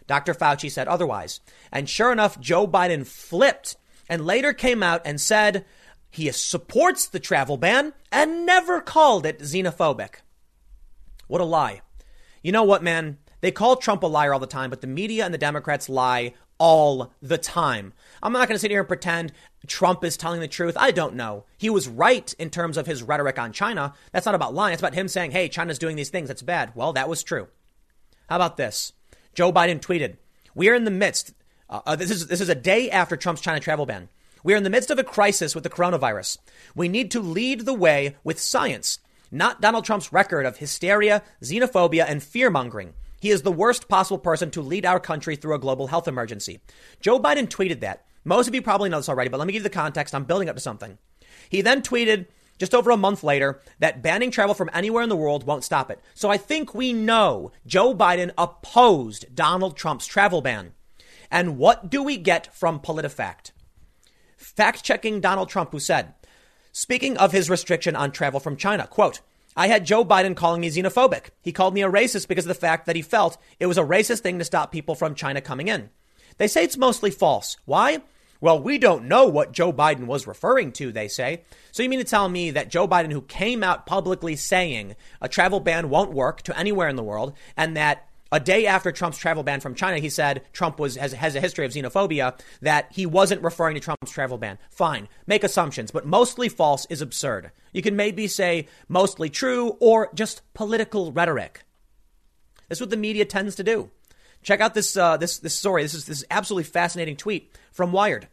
Dr. 0.08 0.34
Fauci 0.34 0.72
said 0.72 0.88
otherwise. 0.88 1.42
And 1.74 1.90
sure 1.90 2.14
enough, 2.14 2.40
Joe 2.40 2.66
Biden 2.66 3.06
flipped 3.06 3.76
and 4.08 4.26
later 4.26 4.54
came 4.54 4.82
out 4.82 5.02
and 5.04 5.20
said 5.20 5.66
he 6.10 6.32
supports 6.32 7.06
the 7.06 7.20
travel 7.20 7.58
ban 7.58 7.92
and 8.14 8.46
never 8.46 8.80
called 8.80 9.26
it 9.26 9.40
xenophobic. 9.40 10.22
What 11.28 11.42
a 11.42 11.46
lie. 11.46 11.82
You 12.42 12.54
know 12.54 12.64
what, 12.64 12.82
man? 12.82 13.18
They 13.42 13.52
call 13.52 13.76
Trump 13.76 14.04
a 14.04 14.08
liar 14.08 14.32
all 14.34 14.40
the 14.40 14.48
time, 14.48 14.70
but 14.70 14.80
the 14.80 14.88
media 14.88 15.26
and 15.26 15.34
the 15.34 15.38
Democrats 15.38 15.90
lie 15.90 16.34
all 16.62 17.12
the 17.24 17.40
time. 17.40 17.92
I'm 18.24 18.34
not 18.34 18.48
going 18.48 18.56
to 18.56 18.60
sit 18.60 18.72
here 18.72 18.82
and 18.82 18.88
pretend 18.88 19.34
Trump 19.68 20.04
is 20.04 20.18
telling 20.18 20.42
the 20.42 20.48
truth. 20.48 20.76
I 20.78 20.92
don't 20.92 21.16
know. 21.16 21.46
He 21.58 21.70
was 21.70 21.88
right 21.88 22.34
in 22.38 22.50
terms 22.50 22.78
of 22.78 22.86
his 22.86 23.04
rhetoric 23.04 23.40
on 23.40 23.52
China. 23.52 23.94
That's 24.12 24.26
not 24.26 24.36
about 24.36 24.54
lying. 24.54 24.74
It's 24.74 24.82
about 24.82 24.94
him 24.94 25.08
saying, 25.08 25.32
hey, 25.32 25.50
China's 25.50 25.80
doing 25.80 25.96
these 25.96 26.10
things. 26.10 26.28
That's 26.28 26.42
bad. 26.42 26.72
Well, 26.76 26.94
that 26.94 27.10
was 27.10 27.24
true. 27.24 27.48
How 28.30 28.36
about 28.36 28.58
this? 28.58 28.94
Joe 29.34 29.52
Biden 29.52 29.80
tweeted, 29.80 30.18
we 30.54 30.70
are 30.70 30.76
in 30.76 30.84
the 30.84 30.92
midst. 30.92 31.34
Uh, 31.70 31.82
uh 31.86 31.96
this 31.96 32.12
is 32.12 32.28
this 32.28 32.42
is 32.42 32.50
a 32.50 32.56
day 32.56 32.90
after 32.90 33.16
Trump's 33.16 33.42
China 33.42 33.60
travel 33.60 33.86
ban. 33.86 34.10
We 34.44 34.54
are 34.54 34.58
in 34.58 34.64
the 34.64 34.70
midst 34.70 34.90
of 34.90 35.00
a 35.00 35.04
crisis 35.04 35.54
with 35.54 35.64
the 35.64 35.70
coronavirus. 35.70 36.40
We 36.76 36.88
need 36.88 37.12
to 37.12 37.20
lead 37.20 37.62
the 37.62 37.74
way 37.74 38.18
with 38.24 38.40
science, 38.40 39.00
not 39.32 39.62
Donald 39.62 39.86
Trump's 39.86 40.12
record 40.12 40.46
of 40.46 40.58
hysteria, 40.58 41.24
xenophobia, 41.42 42.06
and 42.08 42.24
fear 42.24 42.50
mongering. 42.50 42.94
He 43.20 43.30
is 43.30 43.44
the 43.44 43.52
worst 43.52 43.88
possible 43.88 44.18
person 44.18 44.50
to 44.52 44.62
lead 44.62 44.86
our 44.86 45.00
country 45.00 45.36
through 45.36 45.54
a 45.54 45.60
global 45.60 45.88
health 45.88 46.08
emergency. 46.08 46.60
Joe 47.02 47.20
Biden 47.20 47.48
tweeted 47.48 47.82
that. 47.82 48.04
Most 48.24 48.48
of 48.48 48.56
you 48.56 48.62
probably 48.62 48.90
know 48.90 48.98
this 48.98 49.10
already, 49.10 49.30
but 49.30 49.38
let 49.38 49.48
me 49.48 49.54
give 49.54 49.62
you 49.62 49.70
the 49.70 49.70
context. 49.70 50.14
I'm 50.14 50.26
building 50.26 50.50
up 50.50 50.56
to 50.56 50.62
something. 50.62 50.98
He 51.50 51.62
then 51.62 51.82
tweeted 51.82 52.28
just 52.60 52.76
over 52.76 52.92
a 52.92 52.98
month 52.98 53.24
later 53.24 53.60
that 53.80 54.04
banning 54.04 54.30
travel 54.30 54.54
from 54.54 54.70
anywhere 54.74 55.02
in 55.02 55.10
the 55.10 55.16
world 55.16 55.46
won't 55.46 55.64
stop 55.64 55.90
it. 55.90 56.00
So 56.14 56.30
I 56.30 56.38
think 56.38 56.76
we 56.76 56.94
know 56.94 57.52
Joe 57.66 57.96
Biden 57.96 58.32
opposed 58.38 59.34
Donald 59.34 59.76
Trump's 59.76 60.06
travel 60.06 60.42
ban. 60.42 60.74
And 61.32 61.58
what 61.58 61.90
do 61.90 62.04
we 62.04 62.18
get 62.18 62.54
from 62.56 62.80
PolitiFact? 62.80 63.52
fact 64.38 64.84
checking 64.84 65.22
Donald 65.22 65.50
Trump, 65.50 65.72
who 65.72 65.80
said, 65.80 66.14
speaking 66.72 67.18
of 67.18 67.32
his 67.32 67.50
restriction 67.50 67.96
on 67.96 68.12
travel 68.12 68.40
from 68.40 68.58
China, 68.58 68.88
quote, 68.88 69.22
I 69.56 69.68
had 69.68 69.86
Joe 69.86 70.06
Biden 70.06 70.36
calling 70.36 70.62
me 70.62 70.70
xenophobic. 70.70 71.30
He 71.42 71.52
called 71.52 71.74
me 71.74 71.84
a 71.84 71.92
racist 71.92 72.28
because 72.28 72.46
of 72.46 72.50
the 72.50 72.56
fact 72.56 72.86
that 72.86 72.96
he 72.96 73.02
felt 73.02 73.38
it 73.60 73.66
was 73.66 73.78
a 73.78 73.84
racist 73.84 74.20
thing 74.20 74.40
to 74.40 74.46
stop 74.46 74.72
people 74.72 74.96
from 74.96 75.16
China 75.16 75.42
coming 75.42 75.68
in. 75.68 75.90
They 76.38 76.48
say 76.48 76.64
it's 76.64 76.78
mostly 76.78 77.12
false. 77.12 77.58
Why? 77.66 78.02
Well, 78.42 78.60
we 78.60 78.80
don't 78.80 79.06
know 79.06 79.28
what 79.28 79.52
Joe 79.52 79.72
Biden 79.72 80.08
was 80.08 80.26
referring 80.26 80.72
to, 80.74 80.92
they 80.92 81.08
say. 81.08 81.44
So 81.72 81.84
you 81.84 81.90
mean 81.90 82.00
to 82.00 82.06
tell 82.06 82.28
me 82.28 82.50
that 82.52 82.70
Joe 82.70 82.88
Biden, 82.88 83.12
who 83.12 83.22
came 83.22 83.64
out 83.64 83.86
publicly 83.86 84.36
saying 84.36 84.96
a 85.22 85.30
travel 85.30 85.60
ban 85.60 85.90
won't 85.90 86.12
work 86.12 86.42
to 86.44 86.58
anywhere 86.58 86.90
in 86.90 86.96
the 86.96 87.04
world, 87.04 87.34
and 87.56 87.78
that 87.78 88.08
a 88.32 88.40
day 88.40 88.66
after 88.66 88.92
Trump's 88.92 89.20
travel 89.20 89.44
ban 89.44 89.60
from 89.60 89.76
China, 89.76 90.00
he 90.00 90.10
said 90.10 90.42
Trump 90.54 90.80
was 90.80 90.96
has, 90.96 91.12
has 91.12 91.36
a 91.36 91.42
history 91.42 91.66
of 91.66 91.72
xenophobia, 91.72 92.40
that 92.62 92.88
he 92.92 93.06
wasn't 93.06 93.44
referring 93.44 93.76
to 93.76 93.82
Trump's 93.82 94.12
travel 94.12 94.40
ban. 94.40 94.58
Fine, 94.72 95.08
make 95.28 95.44
assumptions, 95.44 95.92
but 95.92 96.08
mostly 96.08 96.50
false 96.50 96.88
is 96.90 97.02
absurd. 97.02 97.52
You 97.74 97.82
can 97.82 97.96
maybe 97.96 98.28
say 98.28 98.68
mostly 98.88 99.30
true 99.30 99.78
or 99.80 100.10
just 100.16 100.42
political 100.54 101.12
rhetoric. 101.12 101.64
That's 102.70 102.82
what 102.82 102.90
the 102.90 102.98
media 102.98 103.26
tends 103.26 103.56
to 103.56 103.64
do. 103.64 103.92
Check 104.44 104.60
out 104.60 104.74
this 104.74 104.98
uh, 104.98 105.18
this 105.18 105.40
this 105.40 105.56
story. 105.56 105.84
This 105.84 105.94
is 105.94 106.06
this 106.06 106.20
is 106.20 106.26
absolutely 106.32 106.64
fascinating 106.64 107.16
tweet 107.16 107.52
from 107.72 107.92
Wired. 107.92 108.28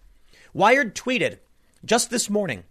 Wired 0.55 0.95
tweeted 0.95 1.39
just 1.85 2.11
this 2.11 2.31
morning 2.31 2.65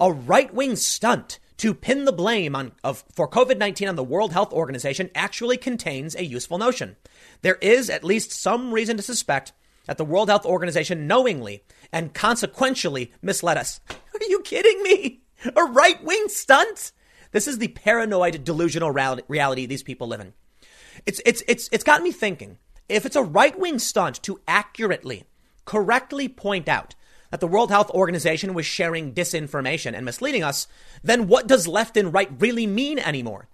a 0.00 0.12
right 0.12 0.52
wing 0.52 0.76
stunt 0.76 1.38
to 1.56 1.74
pin 1.74 2.04
the 2.04 2.12
blame 2.12 2.56
on, 2.56 2.72
of, 2.82 3.04
for 3.12 3.28
COVID 3.28 3.58
19 3.58 3.88
on 3.88 3.96
the 3.96 4.04
World 4.04 4.32
Health 4.32 4.52
Organization 4.52 5.10
actually 5.14 5.56
contains 5.56 6.14
a 6.14 6.24
useful 6.24 6.58
notion. 6.58 6.96
There 7.42 7.58
is 7.60 7.90
at 7.90 8.04
least 8.04 8.32
some 8.32 8.72
reason 8.72 8.96
to 8.96 9.02
suspect 9.02 9.52
that 9.86 9.98
the 9.98 10.04
World 10.04 10.28
Health 10.28 10.46
Organization 10.46 11.06
knowingly 11.06 11.62
and 11.92 12.14
consequentially 12.14 13.12
misled 13.22 13.56
us. 13.56 13.80
Are 13.90 14.26
you 14.28 14.40
kidding 14.40 14.82
me? 14.82 15.22
A 15.56 15.64
right 15.64 16.02
wing 16.02 16.28
stunt? 16.28 16.92
This 17.32 17.46
is 17.46 17.58
the 17.58 17.68
paranoid, 17.68 18.44
delusional 18.44 18.90
reality 18.90 19.66
these 19.66 19.82
people 19.82 20.08
live 20.08 20.20
in. 20.20 20.32
It's, 21.06 21.20
it's, 21.26 21.42
it's, 21.48 21.68
it's 21.72 21.84
got 21.84 22.02
me 22.02 22.12
thinking 22.12 22.58
if 22.88 23.06
it's 23.06 23.16
a 23.16 23.22
right 23.22 23.58
wing 23.58 23.78
stunt 23.78 24.22
to 24.24 24.40
accurately, 24.46 25.24
correctly 25.64 26.28
point 26.28 26.68
out 26.68 26.94
that 27.30 27.40
the 27.40 27.46
World 27.46 27.70
Health 27.70 27.90
Organization 27.90 28.54
was 28.54 28.66
sharing 28.66 29.12
disinformation 29.12 29.94
and 29.94 30.04
misleading 30.04 30.44
us, 30.44 30.68
then 31.02 31.26
what 31.26 31.46
does 31.46 31.66
left 31.66 31.96
and 31.96 32.12
right 32.12 32.30
really 32.38 32.66
mean 32.66 32.98
anymore? 32.98 33.48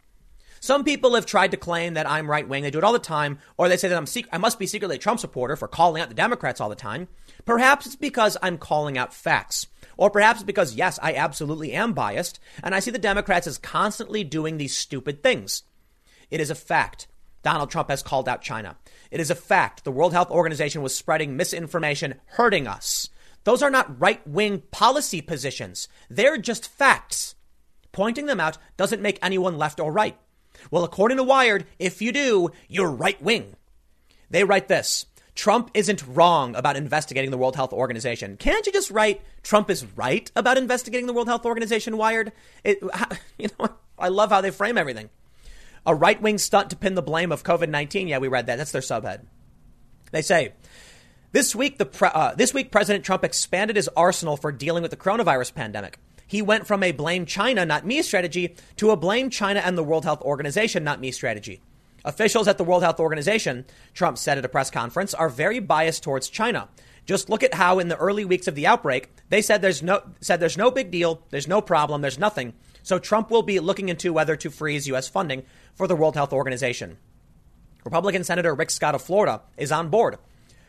Some 0.63 0.85
people 0.85 1.15
have 1.15 1.25
tried 1.25 1.53
to 1.53 1.57
claim 1.57 1.95
that 1.95 2.09
I'm 2.09 2.31
right 2.31 2.47
wing. 2.47 2.63
They 2.63 2.71
do 2.71 2.77
it 2.77 2.85
all 2.85 2.93
the 2.93 2.99
time, 2.99 3.39
or 3.57 3.69
they 3.69 3.79
say 3.79 3.89
that 3.89 3.97
I'm 3.97 4.05
sec- 4.05 4.29
I 4.31 4.37
must 4.37 4.59
be 4.59 4.67
secretly 4.67 4.97
a 4.97 4.99
Trump 4.99 5.19
supporter 5.19 5.57
for 5.57 5.67
calling 5.67 6.03
out 6.03 6.11
the 6.11 6.15
Democrats 6.15 6.61
all 6.61 6.69
the 6.69 6.75
time. 6.75 7.09
Perhaps 7.47 7.87
it's 7.87 7.97
because 7.97 8.37
I'm 8.43 8.59
calling 8.59 8.99
out 8.99 9.15
facts. 9.15 9.67
Or 9.97 10.11
perhaps 10.11 10.41
it's 10.41 10.47
because, 10.47 10.75
yes, 10.75 10.99
I 11.03 11.15
absolutely 11.15 11.73
am 11.73 11.95
biased, 11.95 12.39
and 12.63 12.75
I 12.75 12.81
see 12.81 12.91
the 12.91 12.99
Democrats 12.99 13.47
as 13.47 13.57
constantly 13.57 14.23
doing 14.23 14.59
these 14.59 14.77
stupid 14.77 15.23
things. 15.23 15.63
It 16.31 16.41
is 16.41 16.51
a 16.51 16.55
fact. 16.55 17.09
Donald 17.43 17.71
Trump 17.71 17.89
has 17.91 18.03
called 18.03 18.29
out 18.29 18.43
China. 18.43 18.77
It 19.11 19.21
is 19.21 19.31
a 19.31 19.35
fact. 19.35 19.85
The 19.85 19.93
World 19.93 20.13
Health 20.13 20.31
Organization 20.31 20.83
was 20.83 20.95
spreading 20.95 21.37
misinformation, 21.37 22.17
hurting 22.27 22.67
us. 22.67 23.09
Those 23.45 23.63
are 23.63 23.71
not 23.71 24.01
right 24.01 24.27
wing 24.27 24.63
policy 24.71 25.23
positions. 25.23 25.89
They're 26.09 26.39
just 26.39 26.69
facts. 26.69 27.35
Pointing 27.93 28.27
them 28.27 28.41
out 28.41 28.59
doesn't 28.77 29.03
make 29.03 29.19
anyone 29.23 29.59
left 29.59 29.81
or 29.81 29.91
right. 29.91 30.17
Well, 30.71 30.85
according 30.85 31.17
to 31.17 31.25
Wired, 31.25 31.67
if 31.79 32.03
you 32.03 32.13
do, 32.13 32.51
you're 32.69 32.91
right 32.91 33.21
wing. 33.23 33.57
They 34.29 34.45
write 34.45 34.69
this 34.69 35.07
Trump 35.35 35.71
isn't 35.75 36.07
wrong 36.07 36.55
about 36.55 36.77
investigating 36.77 37.31
the 37.31 37.39
World 37.39 37.57
Health 37.57 37.73
Organization. 37.73 38.37
Can't 38.37 38.67
you 38.67 38.73
just 38.73 38.91
write 38.91 39.23
Trump 39.43 39.71
is 39.71 39.87
right 39.97 40.31
about 40.37 40.59
investigating 40.59 41.07
the 41.07 41.13
World 41.13 41.29
Health 41.29 41.47
Organization, 41.47 41.97
Wired? 41.97 42.33
It, 42.63 42.79
you 43.39 43.49
know, 43.59 43.69
I 43.99 44.09
love 44.09 44.31
how 44.31 44.41
they 44.41 44.51
frame 44.51 44.77
everything. 44.77 45.09
A 45.87 45.95
right 45.95 46.21
wing 46.21 46.39
stunt 46.39 46.71
to 46.71 46.77
pin 46.77 46.95
the 46.95 47.03
blame 47.03 47.33
of 47.33 47.43
COVID 47.43 47.69
19. 47.69 48.09
Yeah, 48.09 48.19
we 48.19 48.29
read 48.29 48.47
that. 48.47 48.57
That's 48.57 48.73
their 48.73 48.83
subhead. 48.83 49.21
They 50.13 50.23
say 50.23 50.53
this 51.33 51.55
week, 51.55 51.79
the 51.79 51.87
pre- 51.87 52.11
uh, 52.13 52.35
this 52.35 52.53
week, 52.53 52.71
President 52.71 53.05
Trump 53.05 53.25
expanded 53.25 53.77
his 53.77 53.89
arsenal 53.97 54.37
for 54.37 54.51
dealing 54.51 54.83
with 54.83 54.91
the 54.91 54.97
coronavirus 54.97 55.55
pandemic. 55.55 55.99
He 56.27 56.43
went 56.43 56.67
from 56.67 56.83
a 56.83 56.93
blame 56.93 57.27
China, 57.27 57.65
not 57.65 57.87
me 57.87 58.03
strategy 58.03 58.55
to 58.77 58.91
a 58.91 58.97
blame 58.97 59.31
China 59.31 59.61
and 59.61 59.77
the 59.77 59.83
World 59.83 60.05
Health 60.05 60.23
Organization, 60.23 60.85
not 60.85 61.01
me 61.01 61.11
strategy. 61.11 61.61
Officials 62.05 62.49
at 62.49 62.57
the 62.57 62.65
World 62.65 62.83
Health 62.83 63.01
Organization, 63.01 63.65
Trump 63.95 64.17
said 64.17 64.39
at 64.39 64.45
a 64.45 64.49
press 64.49 64.71
conference, 64.71 65.13
are 65.13 65.29
very 65.29 65.59
biased 65.61 66.03
towards 66.03 66.29
China. 66.29 66.69
Just 67.05 67.29
look 67.29 67.43
at 67.43 67.55
how 67.55 67.79
in 67.79 67.89
the 67.89 67.97
early 67.97 68.25
weeks 68.25 68.49
of 68.49 68.55
the 68.55 68.67
outbreak, 68.67 69.11
they 69.29 69.43
said 69.43 69.63
there's 69.63 69.83
no 69.83 70.03
said 70.21 70.39
there's 70.41 70.57
no 70.57 70.71
big 70.71 70.91
deal, 70.91 71.23
there's 71.31 71.49
no 71.49 71.61
problem, 71.61 72.01
there's 72.01 72.19
nothing. 72.19 72.55
So 72.83 72.99
Trump 72.99 73.31
will 73.31 73.43
be 73.43 73.61
looking 73.61 73.89
into 73.89 74.13
whether 74.13 74.37
to 74.37 74.51
freeze 74.51 74.89
US 74.89 75.09
funding 75.09 75.45
for 75.75 75.87
the 75.87 75.97
World 75.97 76.15
Health 76.15 76.33
Organization. 76.33 76.99
Republican 77.85 78.25
Senator 78.25 78.55
Rick 78.55 78.71
Scott 78.71 78.95
of 78.95 79.03
Florida 79.03 79.43
is 79.57 79.73
on 79.73 79.89
board. 79.89 80.19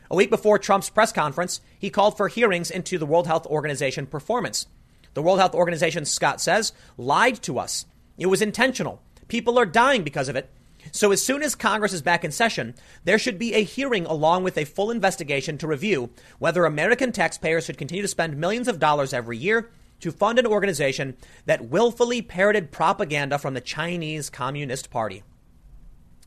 A 0.10 0.16
week 0.16 0.30
before 0.30 0.60
Trump's 0.60 0.90
press 0.90 1.12
conference, 1.12 1.62
he 1.80 1.90
called 1.90 2.18
for 2.18 2.28
hearings 2.28 2.72
into 2.72 2.98
the 2.98 3.06
World 3.06 3.28
Health 3.28 3.46
Organization 3.46 4.06
performance. 4.06 4.68
The 5.14 5.22
World 5.22 5.40
Health 5.40 5.56
Organization, 5.56 6.06
Scott 6.06 6.42
says, 6.42 6.74
lied 6.98 7.42
to 7.44 7.60
us. 7.60 7.86
It 8.18 8.28
was 8.28 8.42
intentional. 8.42 9.02
People 9.28 9.58
are 9.58 9.66
dying 9.66 10.04
because 10.04 10.30
of 10.30 10.36
it. 10.36 10.50
So, 10.92 11.12
as 11.12 11.22
soon 11.22 11.44
as 11.44 11.56
Congress 11.56 11.94
is 11.94 12.02
back 12.02 12.26
in 12.26 12.32
session, 12.32 12.74
there 13.04 13.20
should 13.20 13.38
be 13.38 13.54
a 13.54 13.64
hearing 13.64 14.06
along 14.06 14.44
with 14.44 14.58
a 14.58 14.66
full 14.66 14.90
investigation 14.90 15.58
to 15.60 15.68
review 15.68 16.10
whether 16.40 16.66
American 16.66 17.12
taxpayers 17.12 17.66
should 17.66 17.78
continue 17.78 18.02
to 18.02 18.08
spend 18.08 18.36
millions 18.38 18.68
of 18.68 18.80
dollars 18.80 19.14
every 19.14 19.38
year 19.38 19.70
to 20.02 20.12
fund 20.12 20.38
an 20.38 20.46
organization 20.46 21.16
that 21.46 21.70
willfully 21.70 22.22
parroted 22.22 22.72
propaganda 22.72 23.38
from 23.38 23.54
the 23.54 23.62
Chinese 23.62 24.30
Communist 24.30 24.90
Party. 24.90 25.24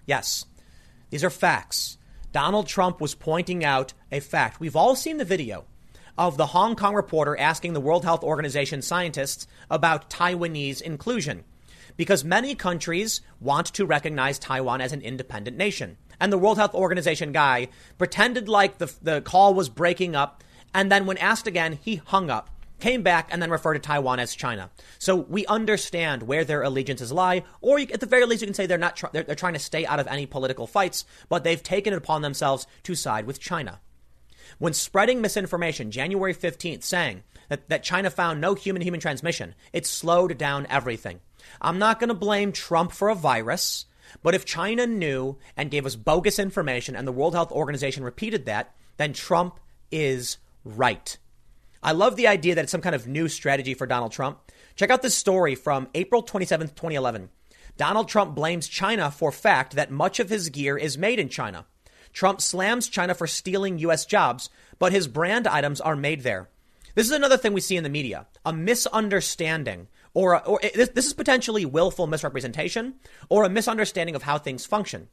Yes, 0.07 0.47
these 1.11 1.25
are 1.25 1.31
facts. 1.31 1.99
Donald 2.33 2.67
Trump 2.67 3.01
was 3.01 3.15
pointing 3.15 3.65
out 3.65 3.93
a 4.11 4.19
fact. 4.19 4.59
We've 4.59 4.75
all 4.75 4.97
seen 4.97 5.19
the 5.19 5.25
video 5.25 5.67
of 6.19 6.37
the 6.37 6.47
Hong 6.47 6.77
Kong 6.77 6.95
reporter 6.95 7.39
asking 7.39 7.73
the 7.73 7.81
World 7.81 8.05
Health 8.05 8.25
Organization 8.25 8.83
scientists 8.83 9.47
about 9.71 10.11
Taiwanese 10.11 10.81
inclusion. 10.81 11.45
Because 11.97 12.25
many 12.25 12.57
countries 12.57 13.21
want 13.41 13.69
to 13.75 13.87
recognize 13.87 14.39
Taiwan 14.39 14.81
as 14.81 14.93
an 14.93 15.01
independent 15.01 15.57
nation. 15.57 15.97
And 16.19 16.33
the 16.33 16.39
World 16.39 16.59
Health 16.59 16.75
Organization 16.75 17.31
guy 17.31 17.69
pretended 17.99 18.49
like 18.49 18.79
the, 18.79 18.93
the 19.01 19.21
call 19.21 19.55
was 19.55 19.69
breaking 19.69 20.17
up. 20.17 20.43
And 20.73 20.91
then 20.91 21.07
when 21.07 21.19
asked 21.19 21.47
again, 21.47 21.79
he 21.81 21.97
hung 21.97 22.31
up. 22.31 22.51
Came 22.81 23.03
back 23.03 23.29
and 23.31 23.41
then 23.41 23.51
referred 23.51 23.75
to 23.75 23.81
Taiwan 23.81 24.21
as 24.21 24.35
China. 24.35 24.71
So 24.99 25.17
we 25.17 25.47
understand 25.47 26.23
where 26.25 26.45
their 26.45 26.63
allegiances 26.63 27.13
lie, 27.13 27.45
or 27.61 27.79
you, 27.79 27.87
at 27.93 28.01
the 28.01 28.07
very 28.07 28.27
least, 28.27 28.43
you 28.43 28.47
can 28.47 28.55
say 28.55 28.67
they're 28.67 28.79
not 28.79 28.97
tr- 28.97 29.07
they're, 29.13 29.23
they're 29.23 29.35
trying 29.35 29.55
to 29.55 29.59
stay 29.59 29.87
out 29.87 30.01
of 30.01 30.07
any 30.07 30.27
political 30.27 30.67
fights, 30.67 31.05
but 31.29 31.45
they've 31.45 31.63
taken 31.63 31.93
it 31.93 31.97
upon 31.97 32.23
themselves 32.23 32.67
to 32.83 32.95
side 32.95 33.27
with 33.27 33.41
China. 33.41 33.81
When 34.59 34.73
spreading 34.73 35.21
misinformation 35.21 35.91
January 35.91 36.35
15th 36.35 36.83
saying 36.83 37.23
that, 37.49 37.69
that 37.69 37.83
China 37.83 38.11
found 38.11 38.41
no 38.41 38.55
human 38.55 38.83
human 38.83 39.01
transmission, 39.01 39.55
it 39.73 39.87
slowed 39.87 40.37
down 40.39 40.67
everything. 40.69 41.21
I'm 41.61 41.79
not 41.79 41.99
going 41.99 42.09
to 42.09 42.15
blame 42.15 42.53
Trump 42.53 42.93
for 42.93 43.09
a 43.09 43.15
virus, 43.15 43.87
but 44.23 44.35
if 44.35 44.45
China 44.45 44.87
knew 44.87 45.39
and 45.57 45.71
gave 45.71 45.87
us 45.87 45.97
bogus 45.97 46.39
information 46.39 46.97
and 46.97 47.07
the 47.07 47.13
World 47.13 47.35
Health 47.35 47.53
Organization 47.53 48.05
repeated 48.05 48.47
that, 48.47 48.75
then 48.97 49.13
Trump 49.13 49.59
is 49.91 50.39
right. 50.65 51.19
I 51.85 51.93
love 51.93 52.17
the 52.17 52.29
idea 52.29 52.55
that 52.55 52.63
it's 52.63 52.73
some 52.73 52.81
kind 52.81 52.95
of 52.95 53.07
new 53.07 53.29
strategy 53.29 53.75
for 53.75 53.87
Donald 53.87 54.11
Trump. 54.11 54.39
Check 54.75 54.89
out 54.89 55.03
this 55.03 55.15
story 55.15 55.55
from 55.55 55.89
April 55.95 56.23
27, 56.23 56.69
2011. 56.69 57.29
Donald 57.77 58.09
Trump 58.09 58.35
blames 58.35 58.69
China 58.69 59.11
for 59.11 59.31
fact 59.31 59.77
that 59.77 59.91
much 59.91 60.19
of 60.19 60.31
his 60.31 60.49
gear 60.49 60.79
is 60.79 60.97
made 60.97 61.19
in 61.19 61.29
China. 61.29 61.67
Trump 62.15 62.41
slams 62.41 62.89
China 62.89 63.13
for 63.13 63.27
stealing 63.27 63.79
U.S. 63.81 64.07
jobs, 64.07 64.49
but 64.79 64.93
his 64.93 65.09
brand 65.09 65.47
items 65.47 65.79
are 65.79 65.95
made 65.95 66.23
there. 66.23 66.49
This 66.95 67.05
is 67.05 67.13
another 67.13 67.37
thing 67.37 67.53
we 67.53 67.61
see 67.61 67.77
in 67.77 67.83
the 67.83 67.91
media 67.91 68.29
a 68.47 68.53
misunderstanding, 68.53 69.89
or, 70.15 70.43
or 70.47 70.61
this, 70.75 70.89
this 70.89 71.05
is 71.05 71.13
potentially 71.13 71.67
willful 71.67 72.07
misrepresentation, 72.07 72.95
or 73.29 73.45
a 73.45 73.51
misunderstanding 73.51 74.15
of 74.15 74.23
how 74.23 74.39
things 74.39 74.65
function. 74.65 75.09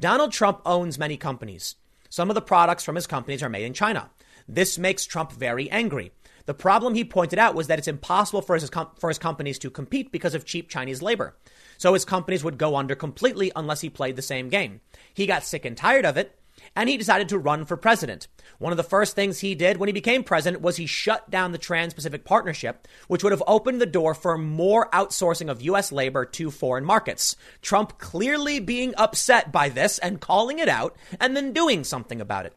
Donald 0.00 0.32
Trump 0.32 0.62
owns 0.66 0.98
many 0.98 1.16
companies. 1.16 1.76
Some 2.08 2.28
of 2.28 2.34
the 2.34 2.42
products 2.42 2.82
from 2.82 2.96
his 2.96 3.06
companies 3.06 3.42
are 3.42 3.48
made 3.48 3.66
in 3.66 3.74
China. 3.74 4.10
This 4.48 4.78
makes 4.78 5.04
Trump 5.04 5.32
very 5.32 5.70
angry. 5.70 6.12
The 6.46 6.54
problem 6.54 6.94
he 6.94 7.04
pointed 7.04 7.38
out 7.38 7.54
was 7.54 7.66
that 7.66 7.78
it's 7.78 7.88
impossible 7.88 8.40
for 8.40 8.54
his, 8.54 8.70
for 8.98 9.08
his 9.08 9.18
companies 9.18 9.58
to 9.58 9.70
compete 9.70 10.10
because 10.10 10.34
of 10.34 10.46
cheap 10.46 10.70
Chinese 10.70 11.02
labor. 11.02 11.36
So 11.76 11.92
his 11.92 12.06
companies 12.06 12.42
would 12.42 12.56
go 12.56 12.74
under 12.74 12.94
completely 12.94 13.52
unless 13.54 13.82
he 13.82 13.90
played 13.90 14.16
the 14.16 14.22
same 14.22 14.48
game. 14.48 14.80
He 15.12 15.26
got 15.26 15.44
sick 15.44 15.66
and 15.66 15.76
tired 15.76 16.06
of 16.06 16.16
it, 16.16 16.38
and 16.74 16.88
he 16.88 16.96
decided 16.96 17.28
to 17.28 17.38
run 17.38 17.66
for 17.66 17.76
president. 17.76 18.28
One 18.58 18.72
of 18.72 18.78
the 18.78 18.82
first 18.82 19.14
things 19.14 19.40
he 19.40 19.54
did 19.54 19.76
when 19.76 19.88
he 19.88 19.92
became 19.92 20.24
president 20.24 20.62
was 20.62 20.76
he 20.76 20.86
shut 20.86 21.28
down 21.28 21.52
the 21.52 21.58
Trans 21.58 21.92
Pacific 21.92 22.24
Partnership, 22.24 22.88
which 23.08 23.22
would 23.22 23.32
have 23.32 23.42
opened 23.46 23.80
the 23.80 23.86
door 23.86 24.14
for 24.14 24.38
more 24.38 24.88
outsourcing 24.90 25.50
of 25.50 25.60
U.S. 25.60 25.92
labor 25.92 26.24
to 26.24 26.50
foreign 26.50 26.86
markets. 26.86 27.36
Trump 27.60 27.98
clearly 27.98 28.58
being 28.58 28.94
upset 28.96 29.52
by 29.52 29.68
this 29.68 29.98
and 29.98 30.20
calling 30.20 30.58
it 30.58 30.68
out 30.68 30.96
and 31.20 31.36
then 31.36 31.52
doing 31.52 31.84
something 31.84 32.22
about 32.22 32.46
it. 32.46 32.54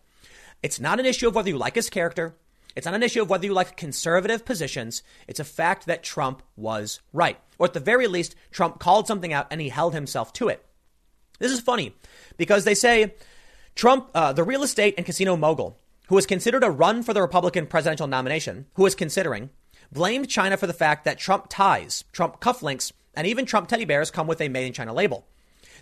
It's 0.63 0.80
not 0.80 1.00
an 1.00 1.06
issue 1.06 1.27
of 1.27 1.36
whether 1.36 1.50
you 1.50 1.58
like 1.58 1.75
his 1.75 1.89
character. 1.89 2.36
It's 2.75 2.86
not 2.86 2.96
an 2.96 3.03
issue 3.03 3.22
of 3.22 3.30
whether 3.30 3.46
you 3.46 3.53
like 3.53 3.75
conservative 3.75 4.46
positions. 4.46 5.03
It's 5.27 5.39
a 5.39 5.44
fact 5.44 5.88
that 5.88 6.03
Trump 6.03 6.44
was 6.56 7.01
right. 7.12 7.38
Or 7.58 7.65
at 7.65 7.74
the 7.74 7.80
very 7.80 8.08
least, 8.08 8.36
Trump 8.51 8.80
called 8.80 9.08
something 9.08 9.34
out 9.34 9.48
and 9.51 9.60
he 9.60 9.70
held 9.70 9.94
himself 9.94 10.32
to 10.34 10.48
it. 10.48 10.65
This 11.39 11.51
is 11.51 11.60
funny 11.60 11.96
because 12.38 12.63
they 12.63 12.75
say 12.75 13.15
Trump, 13.75 14.10
uh, 14.13 14.34
the 14.34 14.44
real 14.44 14.63
estate 14.63 14.94
and 14.98 15.06
casino 15.06 15.36
mogul, 15.36 15.77
who 16.08 16.15
was 16.15 16.25
considered 16.25 16.63
a 16.63 16.70
run 16.70 17.03
for 17.03 17.13
the 17.13 17.22
Republican 17.22 17.65
presidential 17.65 18.08
nomination, 18.08 18.68
who 18.75 18.84
was 18.84 18.96
considering, 18.96 19.50
blamed 19.91 20.30
China 20.30 20.58
for 20.58 20.68
the 20.68 20.74
fact 20.74 21.06
that 21.06 21.18
Trump 21.18 21.48
ties, 21.50 22.03
Trump 22.12 22.39
cufflinks, 22.39 22.91
and 23.15 23.25
even 23.25 23.46
Trump 23.46 23.68
teddy 23.68 23.86
bears 23.86 24.12
come 24.12 24.27
with 24.27 24.41
a 24.41 24.50
made 24.50 24.68
in 24.68 24.74
China 24.74 24.94
label. 24.94 25.25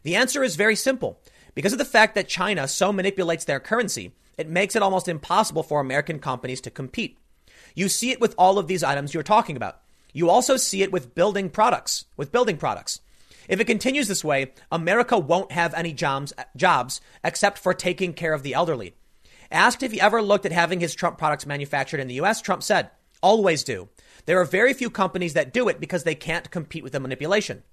The 0.04 0.16
answer 0.16 0.44
is 0.44 0.56
very 0.56 0.76
simple. 0.76 1.20
Because 1.56 1.74
of 1.74 1.80
the 1.80 1.86
fact 1.86 2.16
that 2.16 2.28
China 2.28 2.68
so 2.68 2.94
manipulates 2.94 3.46
their 3.46 3.60
currency, 3.60 4.14
it 4.40 4.48
makes 4.48 4.74
it 4.74 4.82
almost 4.82 5.10
impossible 5.10 5.64
for 5.64 5.82
American 5.82 6.18
companies 6.18 6.62
to 6.62 6.72
compete. 6.72 7.18
You 7.76 7.90
see 7.90 8.12
it 8.12 8.22
with 8.22 8.34
all 8.38 8.58
of 8.58 8.68
these 8.68 8.84
items 8.84 9.14
you're 9.14 9.22
talking 9.22 9.58
about. 9.58 9.82
You 10.14 10.30
also 10.30 10.56
see 10.56 10.82
it 10.82 10.94
with 10.94 11.14
building 11.14 11.50
products, 11.50 12.06
with 12.16 12.32
building 12.32 12.56
products. 12.56 13.02
If 13.50 13.60
it 13.60 13.68
continues 13.68 14.08
this 14.08 14.24
way, 14.24 14.54
America 14.72 15.20
won't 15.20 15.52
have 15.52 15.74
any 15.74 15.92
jobs, 15.92 16.32
jobs 16.56 17.02
except 17.22 17.58
for 17.58 17.74
taking 17.74 18.14
care 18.14 18.34
of 18.34 18.42
the 18.44 18.54
elderly. 18.54 18.94
Asked 19.52 19.84
if 19.84 19.92
he 19.92 20.00
ever 20.00 20.22
looked 20.22 20.46
at 20.46 20.54
having 20.54 20.80
his 20.80 20.96
Trump 20.96 21.18
products 21.18 21.46
manufactured 21.46 22.00
in 22.00 22.08
the 22.08 22.22
US, 22.22 22.42
Trump 22.42 22.64
said, 22.64 22.92
always 23.22 23.66
do. 23.66 23.90
There 24.26 24.40
are 24.40 24.46
very 24.46 24.74
few 24.74 24.90
companies 24.90 25.34
that 25.34 25.52
do 25.52 25.68
it 25.68 25.82
because 25.82 26.06
they 26.06 26.16
can't 26.16 26.50
compete 26.50 26.84
with 26.84 26.94
the 26.94 27.00
manipulation. 27.02 27.64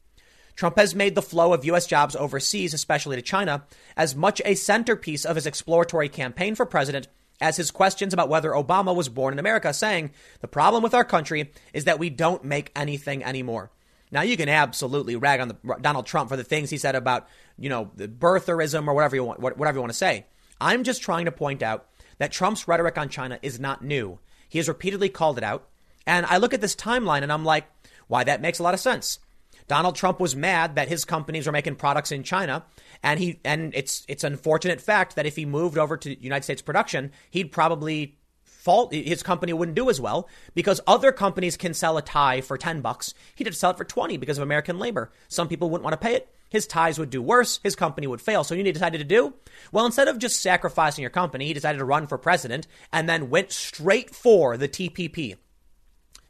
Trump 0.57 0.79
has 0.79 0.95
made 0.95 1.15
the 1.15 1.23
flow 1.23 1.53
of 1.53 1.65
U.S. 1.67 1.87
jobs 1.87 2.17
overseas, 2.17 2.75
especially 2.75 3.17
to 3.17 3.23
China, 3.23 3.65
as 3.97 4.17
much 4.17 4.41
a 4.45 4.55
centerpiece 4.55 5.25
of 5.25 5.37
his 5.37 5.47
exploratory 5.47 6.09
campaign 6.09 6.55
for 6.55 6.67
president 6.67 7.09
as 7.41 7.59
his 7.59 7.71
questions 7.71 8.15
about 8.15 8.31
whether 8.31 8.51
Obama 8.53 8.97
was 8.97 9.11
born 9.11 9.35
in 9.35 9.39
America, 9.39 9.73
saying, 9.75 10.11
The 10.41 10.49
problem 10.49 10.83
with 10.83 10.95
our 10.95 11.05
country 11.05 11.53
is 11.75 11.85
that 11.85 11.99
we 11.99 12.09
don't 12.09 12.43
make 12.45 12.73
anything 12.75 13.23
anymore. 13.23 13.71
Now, 14.11 14.23
you 14.23 14.37
can 14.37 14.49
absolutely 14.49 15.17
rag 15.17 15.41
on 15.41 15.49
the, 15.49 15.57
Donald 15.81 16.07
Trump 16.07 16.31
for 16.31 16.37
the 16.37 16.45
things 16.45 16.71
he 16.71 16.79
said 16.79 16.95
about, 16.95 17.29
you 17.59 17.69
know, 17.69 17.91
the 17.95 18.09
birtherism 18.09 18.87
or 18.89 18.95
whatever 18.95 19.17
you 19.17 19.25
want, 19.25 19.41
whatever 19.41 19.77
you 19.77 19.81
want 19.81 19.93
to 19.93 19.99
say. 19.99 20.27
I'm 20.61 20.85
just 20.85 21.03
trying 21.03 21.27
to 21.27 21.33
point 21.33 21.63
out 21.63 21.89
that 22.19 22.33
Trump's 22.33 22.67
rhetoric 22.67 22.97
on 22.97 23.09
China 23.09 23.39
is 23.43 23.61
not 23.61 23.85
new. 23.85 24.19
He 24.49 24.59
has 24.59 24.69
repeatedly 24.69 25.09
called 25.09 25.37
it 25.37 25.45
out. 25.45 25.69
And 26.07 26.25
I 26.27 26.39
look 26.39 26.55
at 26.55 26.61
this 26.61 26.77
timeline 26.77 27.23
and 27.23 27.33
I'm 27.33 27.45
like, 27.45 27.67
why, 28.07 28.25
that 28.25 28.41
makes 28.41 28.59
a 28.59 28.63
lot 28.63 28.75
of 28.75 28.81
sense. 28.81 29.19
Donald 29.69 29.97
Trump 29.97 30.21
was 30.21 30.37
mad 30.37 30.77
that 30.77 30.89
his 30.89 31.05
companies 31.05 31.49
are 31.49 31.53
making 31.53 31.77
products 31.77 32.13
in 32.13 32.23
China, 32.23 32.65
and 33.03 33.19
he 33.19 33.41
and 33.45 33.75
it's 33.75 34.05
it's 34.09 34.25
unfortunate 34.25 34.81
fact 34.81 35.17
that 35.17 35.27
if 35.27 35.37
he 35.37 35.45
moved 35.45 35.79
over 35.79 35.97
to 35.97 36.23
United 36.23 36.45
States 36.45 36.63
production, 36.63 37.13
he'd 37.31 37.53
probably 37.53 38.19
fault 38.67 38.93
his 38.93 39.23
company 39.23 39.53
wouldn't 39.53 39.77
do 39.77 39.89
as 39.89 40.01
well 40.01 40.29
because 40.57 40.81
other 40.89 41.13
companies 41.13 41.57
can 41.57 41.73
sell 41.73 41.97
a 41.97 42.03
tie 42.03 42.41
for 42.41 42.59
10 42.59 42.81
bucks. 42.81 43.15
Have 43.39 43.47
to 43.47 43.53
sell 43.53 43.71
it 43.71 43.77
for 43.77 43.85
20 43.85 44.17
because 44.17 44.39
of 44.39 44.43
American 44.43 44.81
labor. 44.81 45.13
Some 45.29 45.47
people 45.47 45.71
wouldn't 45.71 45.85
want 45.85 45.93
to 45.93 46.05
pay 46.05 46.17
it. 46.17 46.29
His 46.49 46.67
ties 46.67 46.99
would 46.99 47.11
do 47.11 47.23
worse. 47.23 47.61
His 47.63 47.77
company 47.77 48.09
would 48.09 48.21
fail. 48.21 48.43
So 48.43 48.55
you 48.57 48.65
he 48.65 48.73
decided 48.73 48.99
to 48.99 49.05
do? 49.05 49.35
Well, 49.71 49.87
instead 49.87 50.09
of 50.09 50.19
just 50.19 50.41
sacrificing 50.41 51.03
your 51.03 51.11
company, 51.11 51.47
he 51.47 51.53
decided 51.53 51.79
to 51.79 51.85
run 51.85 52.09
for 52.09 52.19
president 52.19 52.67
and 52.93 53.09
then 53.09 53.31
went 53.31 53.53
straight 53.53 54.15
for 54.15 54.57
the 54.57 54.69
TPP. 54.69 55.37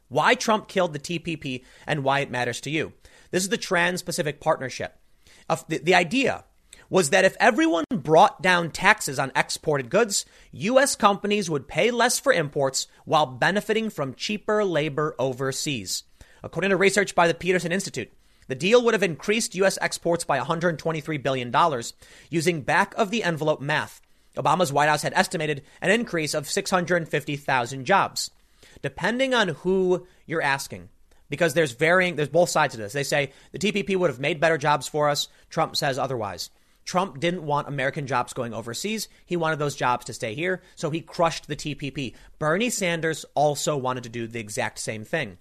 Why 0.09 0.35
Trump 0.35 0.67
killed 0.67 0.93
the 0.93 0.99
TPP 0.99 1.63
and 1.85 2.03
why 2.03 2.19
it 2.19 2.31
matters 2.31 2.61
to 2.61 2.69
you. 2.69 2.93
This 3.31 3.43
is 3.43 3.49
the 3.49 3.57
Trans 3.57 4.01
Pacific 4.01 4.39
Partnership. 4.39 4.97
The, 5.67 5.77
the 5.79 5.95
idea 5.95 6.43
was 6.89 7.09
that 7.09 7.25
if 7.25 7.35
everyone 7.39 7.83
brought 7.89 8.41
down 8.41 8.71
taxes 8.71 9.19
on 9.19 9.31
exported 9.35 9.89
goods, 9.89 10.25
U.S. 10.51 10.95
companies 10.95 11.49
would 11.49 11.67
pay 11.67 11.91
less 11.91 12.19
for 12.19 12.31
imports 12.31 12.87
while 13.05 13.25
benefiting 13.25 13.89
from 13.89 14.13
cheaper 14.13 14.63
labor 14.63 15.15
overseas. 15.19 16.03
According 16.43 16.69
to 16.69 16.77
research 16.77 17.15
by 17.15 17.27
the 17.27 17.33
Peterson 17.33 17.71
Institute, 17.71 18.11
the 18.47 18.55
deal 18.55 18.83
would 18.83 18.93
have 18.93 19.03
increased 19.03 19.55
U.S. 19.55 19.77
exports 19.81 20.23
by 20.23 20.39
$123 20.39 21.21
billion 21.21 21.53
using 22.29 22.61
back 22.61 22.93
of 22.95 23.09
the 23.09 23.23
envelope 23.23 23.59
math. 23.59 24.01
Obama's 24.37 24.71
White 24.71 24.87
House 24.87 25.01
had 25.01 25.13
estimated 25.15 25.63
an 25.81 25.91
increase 25.91 26.33
of 26.33 26.49
650,000 26.49 27.85
jobs. 27.85 28.31
Depending 28.81 29.33
on 29.33 29.49
who 29.49 30.05
you're 30.25 30.41
asking, 30.41 30.89
because 31.29 31.53
there's 31.53 31.71
varying, 31.71 32.15
there's 32.15 32.29
both 32.29 32.49
sides 32.49 32.73
of 32.73 32.79
this. 32.79 32.93
They 32.93 33.03
say 33.03 33.31
the 33.51 33.59
TPP 33.59 33.95
would 33.95 34.09
have 34.09 34.19
made 34.19 34.39
better 34.39 34.57
jobs 34.57 34.87
for 34.87 35.09
us. 35.09 35.27
Trump 35.49 35.75
says 35.75 35.97
otherwise. 35.97 36.49
Trump 36.85 37.19
didn't 37.19 37.45
want 37.45 37.67
American 37.67 38.07
jobs 38.07 38.31
going 38.31 38.53
overseas. 38.53 39.09
He 39.25 39.35
wanted 39.35 39.59
those 39.59 39.75
jobs 39.75 40.05
to 40.05 40.13
stay 40.13 40.33
here, 40.33 40.61
so 40.75 40.89
he 40.89 41.01
crushed 41.01 41.47
the 41.47 41.55
TPP. 41.55 42.15
Bernie 42.39 42.69
Sanders 42.69 43.25
also 43.35 43.75
wanted 43.75 44.03
to 44.03 44.09
do 44.09 44.25
the 44.25 44.39
exact 44.39 44.79
same 44.79 45.03
thing. 45.03 45.37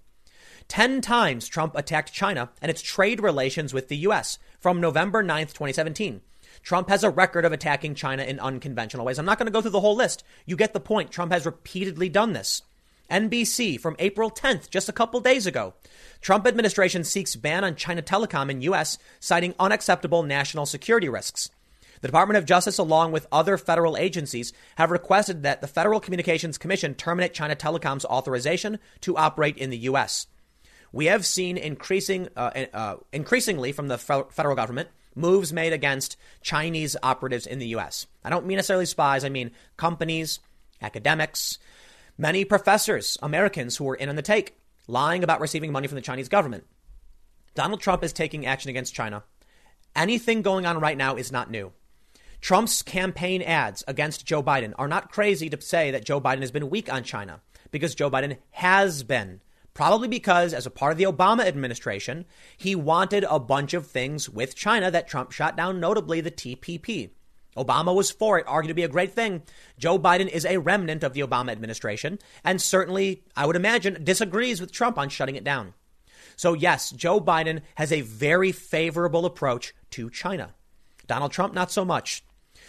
Ten 0.66 1.00
times 1.00 1.46
Trump 1.46 1.76
attacked 1.76 2.12
China 2.12 2.50
and 2.60 2.68
its 2.68 2.82
trade 2.82 3.22
relations 3.22 3.72
with 3.72 3.86
the 3.86 3.98
U.S. 3.98 4.40
from 4.58 4.80
November 4.80 5.22
9th, 5.22 5.52
2017. 5.52 6.20
Trump 6.62 6.88
has 6.88 7.04
a 7.04 7.10
record 7.10 7.44
of 7.44 7.52
attacking 7.52 7.94
China 7.94 8.24
in 8.24 8.40
unconventional 8.40 9.06
ways. 9.06 9.20
I'm 9.20 9.24
not 9.24 9.38
going 9.38 9.46
to 9.46 9.52
go 9.52 9.60
through 9.60 9.70
the 9.70 9.80
whole 9.80 9.94
list. 9.94 10.24
You 10.46 10.56
get 10.56 10.72
the 10.72 10.80
point. 10.80 11.12
Trump 11.12 11.30
has 11.30 11.46
repeatedly 11.46 12.08
done 12.08 12.32
this. 12.32 12.62
NBC 13.10 13.80
from 13.80 13.96
April 13.98 14.30
10th, 14.30 14.70
just 14.70 14.88
a 14.88 14.92
couple 14.92 15.20
days 15.20 15.46
ago. 15.46 15.74
Trump 16.20 16.46
administration 16.46 17.04
seeks 17.04 17.36
ban 17.36 17.64
on 17.64 17.76
China 17.76 18.02
Telecom 18.02 18.50
in 18.50 18.62
U.S., 18.62 18.98
citing 19.20 19.54
unacceptable 19.58 20.22
national 20.22 20.66
security 20.66 21.08
risks. 21.08 21.50
The 22.00 22.08
Department 22.08 22.38
of 22.38 22.44
Justice, 22.44 22.78
along 22.78 23.12
with 23.12 23.26
other 23.32 23.56
federal 23.56 23.96
agencies, 23.96 24.52
have 24.76 24.90
requested 24.90 25.42
that 25.42 25.60
the 25.60 25.66
Federal 25.66 26.00
Communications 26.00 26.58
Commission 26.58 26.94
terminate 26.94 27.34
China 27.34 27.56
Telecom's 27.56 28.04
authorization 28.04 28.78
to 29.00 29.16
operate 29.16 29.56
in 29.56 29.70
the 29.70 29.78
U.S. 29.78 30.26
We 30.92 31.06
have 31.06 31.24
seen 31.24 31.56
increasing, 31.56 32.28
uh, 32.36 32.66
uh, 32.72 32.96
increasingly 33.12 33.72
from 33.72 33.88
the 33.88 33.98
federal 33.98 34.56
government 34.56 34.88
moves 35.14 35.52
made 35.52 35.72
against 35.72 36.16
Chinese 36.42 36.96
operatives 37.02 37.46
in 37.46 37.58
the 37.58 37.68
U.S. 37.68 38.06
I 38.22 38.30
don't 38.30 38.46
mean 38.46 38.56
necessarily 38.56 38.86
spies, 38.86 39.24
I 39.24 39.30
mean 39.30 39.50
companies, 39.76 40.40
academics, 40.82 41.58
Many 42.18 42.44
professors, 42.46 43.18
Americans 43.22 43.76
who 43.76 43.84
were 43.84 43.94
in 43.94 44.08
on 44.08 44.16
the 44.16 44.22
take, 44.22 44.56
lying 44.88 45.22
about 45.22 45.40
receiving 45.40 45.70
money 45.70 45.86
from 45.86 45.96
the 45.96 46.02
Chinese 46.02 46.30
government. 46.30 46.64
Donald 47.54 47.80
Trump 47.80 48.02
is 48.02 48.12
taking 48.12 48.46
action 48.46 48.70
against 48.70 48.94
China. 48.94 49.24
Anything 49.94 50.42
going 50.42 50.64
on 50.64 50.80
right 50.80 50.96
now 50.96 51.16
is 51.16 51.30
not 51.30 51.50
new. 51.50 51.72
Trump's 52.40 52.82
campaign 52.82 53.42
ads 53.42 53.82
against 53.86 54.24
Joe 54.24 54.42
Biden 54.42 54.72
are 54.78 54.88
not 54.88 55.10
crazy 55.10 55.50
to 55.50 55.60
say 55.60 55.90
that 55.90 56.04
Joe 56.04 56.20
Biden 56.20 56.40
has 56.40 56.50
been 56.50 56.70
weak 56.70 56.92
on 56.92 57.02
China. 57.02 57.40
because 57.70 57.94
Joe 57.94 58.10
Biden 58.10 58.38
has 58.50 59.02
been. 59.02 59.40
Probably 59.74 60.08
because, 60.08 60.54
as 60.54 60.64
a 60.64 60.70
part 60.70 60.92
of 60.92 60.98
the 60.98 61.04
Obama 61.04 61.44
administration, 61.44 62.24
he 62.56 62.74
wanted 62.74 63.26
a 63.28 63.38
bunch 63.38 63.74
of 63.74 63.86
things 63.86 64.30
with 64.30 64.54
China 64.54 64.90
that 64.90 65.08
Trump 65.08 65.32
shot 65.32 65.56
down, 65.56 65.80
notably 65.80 66.22
the 66.22 66.30
TPP. 66.30 67.10
Obama 67.56 67.94
was 67.94 68.10
for 68.10 68.38
it, 68.38 68.46
argued 68.46 68.68
to 68.68 68.74
be 68.74 68.82
a 68.82 68.88
great 68.88 69.12
thing. 69.12 69.42
Joe 69.78 69.98
Biden 69.98 70.28
is 70.28 70.44
a 70.44 70.58
remnant 70.58 71.02
of 71.02 71.12
the 71.14 71.20
Obama 71.20 71.52
administration, 71.52 72.18
and 72.44 72.60
certainly, 72.60 73.22
I 73.36 73.46
would 73.46 73.56
imagine, 73.56 74.04
disagrees 74.04 74.60
with 74.60 74.72
Trump 74.72 74.98
on 74.98 75.08
shutting 75.08 75.36
it 75.36 75.44
down. 75.44 75.74
So, 76.36 76.52
yes, 76.52 76.90
Joe 76.90 77.20
Biden 77.20 77.62
has 77.76 77.92
a 77.92 78.02
very 78.02 78.52
favorable 78.52 79.24
approach 79.24 79.74
to 79.92 80.10
China. 80.10 80.54
Donald 81.06 81.32
Trump, 81.32 81.54
not 81.54 81.70
so 81.70 81.84
much. 81.84 82.22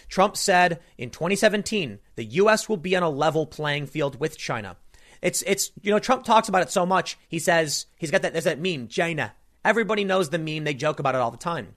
Trump 0.08 0.38
said 0.38 0.80
in 0.98 1.10
2017, 1.10 2.00
the 2.16 2.26
U.S. 2.26 2.70
will 2.70 2.78
be 2.78 2.96
on 2.96 3.04
a 3.04 3.10
level 3.10 3.46
playing 3.46 3.88
field 3.88 4.20
with 4.20 4.38
China. 4.38 4.78
It's 5.22 5.42
it's 5.44 5.72
you 5.82 5.92
know 5.92 6.00
Trump 6.00 6.24
talks 6.24 6.48
about 6.48 6.62
it 6.62 6.70
so 6.70 6.86
much. 6.86 7.18
He 7.28 7.40
says 7.40 7.88
he's 7.98 8.12
got 8.12 8.22
that 8.22 8.34
there's 8.34 8.46
that 8.46 8.60
meme 8.60 8.88
China. 8.88 9.34
Everybody 9.66 10.04
knows 10.04 10.30
the 10.30 10.38
meme. 10.38 10.64
They 10.64 10.74
joke 10.74 11.00
about 11.00 11.16
it 11.16 11.22
all 11.22 11.32
the 11.32 11.38
time. 11.38 11.76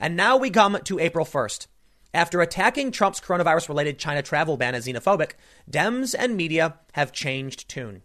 And 0.00 0.16
now 0.16 0.36
we 0.36 0.50
come 0.50 0.78
to 0.84 0.98
April 0.98 1.24
1st. 1.24 1.68
After 2.14 2.40
attacking 2.42 2.90
Trump's 2.90 3.20
coronavirus 3.20 3.68
related 3.68 3.98
China 3.98 4.22
travel 4.22 4.56
ban 4.58 4.74
as 4.74 4.86
xenophobic, 4.86 5.32
Dems 5.70 6.14
and 6.18 6.36
media 6.36 6.78
have 6.92 7.12
changed 7.12 7.68
tune. 7.68 8.02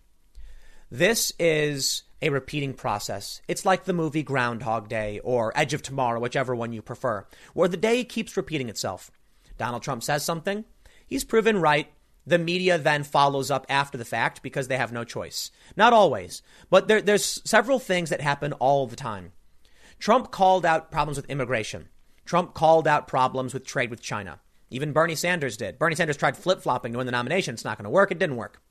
This 0.90 1.34
is 1.38 2.04
a 2.22 2.30
repeating 2.30 2.74
process. 2.74 3.42
It's 3.50 3.66
like 3.66 3.84
the 3.84 3.94
movie 3.94 4.24
Groundhog 4.24 4.88
Day 4.88 5.20
or 5.24 5.52
Edge 5.56 5.74
of 5.74 5.82
Tomorrow, 5.82 6.22
whichever 6.22 6.56
one 6.56 6.72
you 6.72 6.82
prefer, 6.82 7.28
where 7.54 7.68
the 7.68 7.76
day 7.76 8.06
keeps 8.06 8.38
repeating 8.38 8.70
itself. 8.70 9.12
Donald 9.58 9.84
Trump 9.84 10.04
says 10.04 10.24
something, 10.24 10.64
he's 11.06 11.26
proven 11.26 11.60
right, 11.60 11.92
the 12.26 12.38
media 12.38 12.78
then 12.78 13.04
follows 13.04 13.52
up 13.52 13.66
after 13.70 13.98
the 13.98 14.06
fact 14.06 14.42
because 14.42 14.68
they 14.68 14.78
have 14.78 14.92
no 14.92 15.04
choice. 15.04 15.52
Not 15.76 15.94
always, 15.94 16.42
but 16.70 16.88
there, 16.88 17.02
there's 17.02 17.42
several 17.44 17.80
things 17.80 18.10
that 18.10 18.22
happen 18.22 18.54
all 18.54 18.88
the 18.88 18.96
time. 18.96 19.34
Trump 20.00 20.32
called 20.32 20.66
out 20.66 20.92
problems 20.92 21.18
with 21.18 21.30
immigration. 21.30 21.90
Trump 22.28 22.54
called 22.54 22.88
out 22.88 23.08
problems 23.08 23.54
with 23.54 23.66
trade 23.66 23.90
with 23.90 24.02
China. 24.02 24.40
Even 24.70 24.92
Bernie 24.92 25.16
Sanders 25.16 25.56
did. 25.56 25.80
Bernie 25.80 25.96
Sanders 25.96 26.18
tried 26.18 26.36
flip 26.36 26.62
flopping 26.62 26.92
to 26.92 26.98
win 26.98 27.06
the 27.06 27.12
nomination. 27.12 27.54
It's 27.54 27.64
not 27.64 27.78
going 27.78 27.86
to 27.86 27.90
work. 27.90 28.12
It 28.12 28.20
didn't 28.20 28.36
work. 28.36 28.62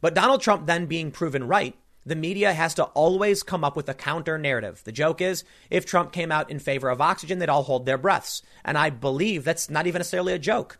But 0.00 0.14
Donald 0.14 0.42
Trump 0.42 0.66
then 0.66 0.86
being 0.86 1.12
proven 1.12 1.46
right, 1.46 1.76
the 2.04 2.16
media 2.16 2.52
has 2.52 2.74
to 2.74 2.84
always 2.84 3.44
come 3.44 3.62
up 3.62 3.76
with 3.76 3.88
a 3.88 3.94
counter 3.94 4.38
narrative. 4.38 4.82
The 4.84 4.90
joke 4.90 5.20
is 5.20 5.44
if 5.70 5.86
Trump 5.86 6.10
came 6.10 6.32
out 6.32 6.50
in 6.50 6.58
favor 6.58 6.90
of 6.90 7.00
oxygen, 7.00 7.38
they'd 7.38 7.48
all 7.48 7.62
hold 7.62 7.86
their 7.86 7.96
breaths. 7.96 8.42
And 8.64 8.76
I 8.76 8.90
believe 8.90 9.44
that's 9.44 9.70
not 9.70 9.86
even 9.86 10.00
necessarily 10.00 10.32
a 10.32 10.38
joke. 10.38 10.78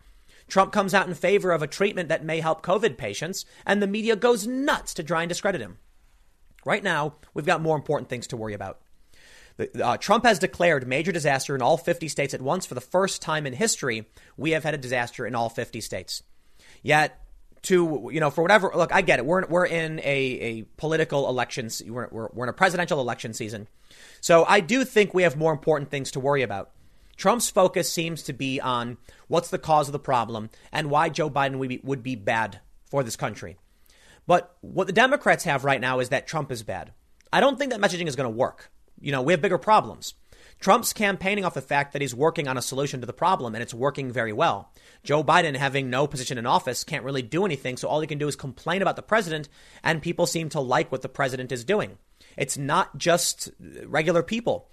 Trump 0.49 0.73
comes 0.73 0.95
out 0.95 1.07
in 1.07 1.15
favor 1.15 1.53
of 1.53 1.63
a 1.63 1.69
treatment 1.69 2.09
that 2.09 2.25
may 2.25 2.41
help 2.41 2.61
COVID 2.61 2.97
patients, 2.97 3.45
and 3.65 3.81
the 3.81 3.87
media 3.87 4.17
goes 4.17 4.47
nuts 4.49 4.95
to 4.95 5.05
try 5.05 5.23
and 5.23 5.29
discredit 5.29 5.61
him. 5.61 5.79
Right 6.65 6.83
now, 6.83 7.15
we've 7.35 7.47
got 7.47 7.63
more 7.63 7.77
important 7.77 8.09
things 8.09 8.27
to 8.29 8.37
worry 8.37 8.55
about. 8.55 8.81
Uh, 9.59 9.97
Trump 9.97 10.25
has 10.25 10.39
declared 10.39 10.87
major 10.87 11.13
disaster 11.13 11.55
in 11.55 11.63
all 11.63 11.77
50 11.77 12.09
states 12.09 12.35
at 12.35 12.43
once. 12.43 12.67
For 12.67 12.75
the 12.75 12.81
first 12.81 13.23
time 13.23 13.47
in 13.47 13.53
history, 13.53 14.07
we 14.37 14.51
have 14.51 14.65
had 14.65 14.75
a 14.75 14.79
disaster 14.79 15.27
in 15.27 15.35
all 15.35 15.49
50 15.49 15.81
states. 15.81 16.23
Yet, 16.83 17.19
to 17.63 18.11
you 18.13 18.21
know, 18.21 18.31
for 18.31 18.43
whatever 18.43 18.71
look, 18.75 18.95
I 18.95 19.03
get 19.03 19.19
it. 19.19 19.27
We're 19.27 19.47
we're 19.47 19.67
in 19.67 19.99
a, 20.01 20.03
a 20.05 20.63
political 20.77 21.29
election. 21.29 21.69
We're, 21.87 22.09
we're 22.11 22.29
we're 22.33 22.45
in 22.45 22.51
a 22.51 22.53
presidential 22.53 23.01
election 23.01 23.35
season, 23.35 23.67
so 24.21 24.45
I 24.45 24.61
do 24.61 24.85
think 24.85 25.15
we 25.15 25.25
have 25.25 25.37
more 25.37 25.53
important 25.53 25.91
things 25.91 26.13
to 26.13 26.21
worry 26.21 26.43
about. 26.43 26.71
Trump's 27.17 27.51
focus 27.51 27.91
seems 27.91 28.23
to 28.25 28.33
be 28.33 28.61
on 28.61 28.99
what's 29.27 29.49
the 29.49 29.59
cause 29.59 29.89
of 29.89 29.93
the 29.93 29.99
problem 29.99 30.51
and 30.71 30.91
why 30.91 31.09
Joe 31.09 31.31
Biden 31.31 31.57
would 31.59 31.71
be, 31.71 31.81
would 31.83 32.03
be 32.03 32.15
bad 32.15 32.61
for 32.85 33.03
this 33.03 33.17
country. 33.17 33.57
But 34.27 34.55
what 34.61 34.87
the 34.87 34.93
Democrats 34.93 35.45
have 35.45 35.65
right 35.65 35.81
now 35.81 36.01
is 36.01 36.11
that 36.11 36.27
Trump 36.27 36.53
is 36.53 36.63
bad. 36.63 36.93
I 37.33 37.41
don't 37.41 37.59
think 37.59 37.73
that 37.73 37.81
messaging 37.81 38.07
is 38.07 38.17
going 38.17 38.31
to 38.31 38.37
work. 38.37 38.71
You 39.01 39.13
know, 39.13 39.23
we 39.23 39.33
have 39.33 39.43
bigger 39.43 39.59
problems. 39.59 40.15
Trump's 40.59 40.93
campaigning 40.93 41.45
off 41.45 41.55
the 41.55 41.61
fact 41.61 41.93
that 41.93 42.01
he's 42.01 42.15
working 42.15 42.49
on 42.49 42.57
a 42.57 42.63
solution 42.63 43.01
to 43.01 43.07
the 43.07 43.13
problem, 43.13 43.55
and 43.55 43.63
it's 43.63 43.75
working 43.75 44.11
very 44.11 44.33
well. 44.33 44.73
Joe 45.05 45.23
Biden, 45.23 45.55
having 45.55 45.91
no 45.91 46.07
position 46.07 46.39
in 46.39 46.47
office, 46.47 46.83
can't 46.83 47.05
really 47.05 47.23
do 47.23 47.45
anything, 47.45 47.77
so 47.77 47.89
all 47.89 48.01
he 48.01 48.07
can 48.07 48.19
do 48.19 48.29
is 48.29 48.37
complain 48.37 48.81
about 48.83 48.97
the 48.97 49.03
president, 49.03 49.49
and 49.85 50.03
people 50.03 50.27
seem 50.27 50.49
to 50.51 50.61
like 50.61 50.91
what 50.91 51.03
the 51.03 51.09
president 51.09 51.53
is 51.53 51.65
doing. 51.65 51.99
It's 52.37 52.57
not 52.57 52.97
just 52.97 53.51
regular 53.85 54.23
people. 54.23 54.71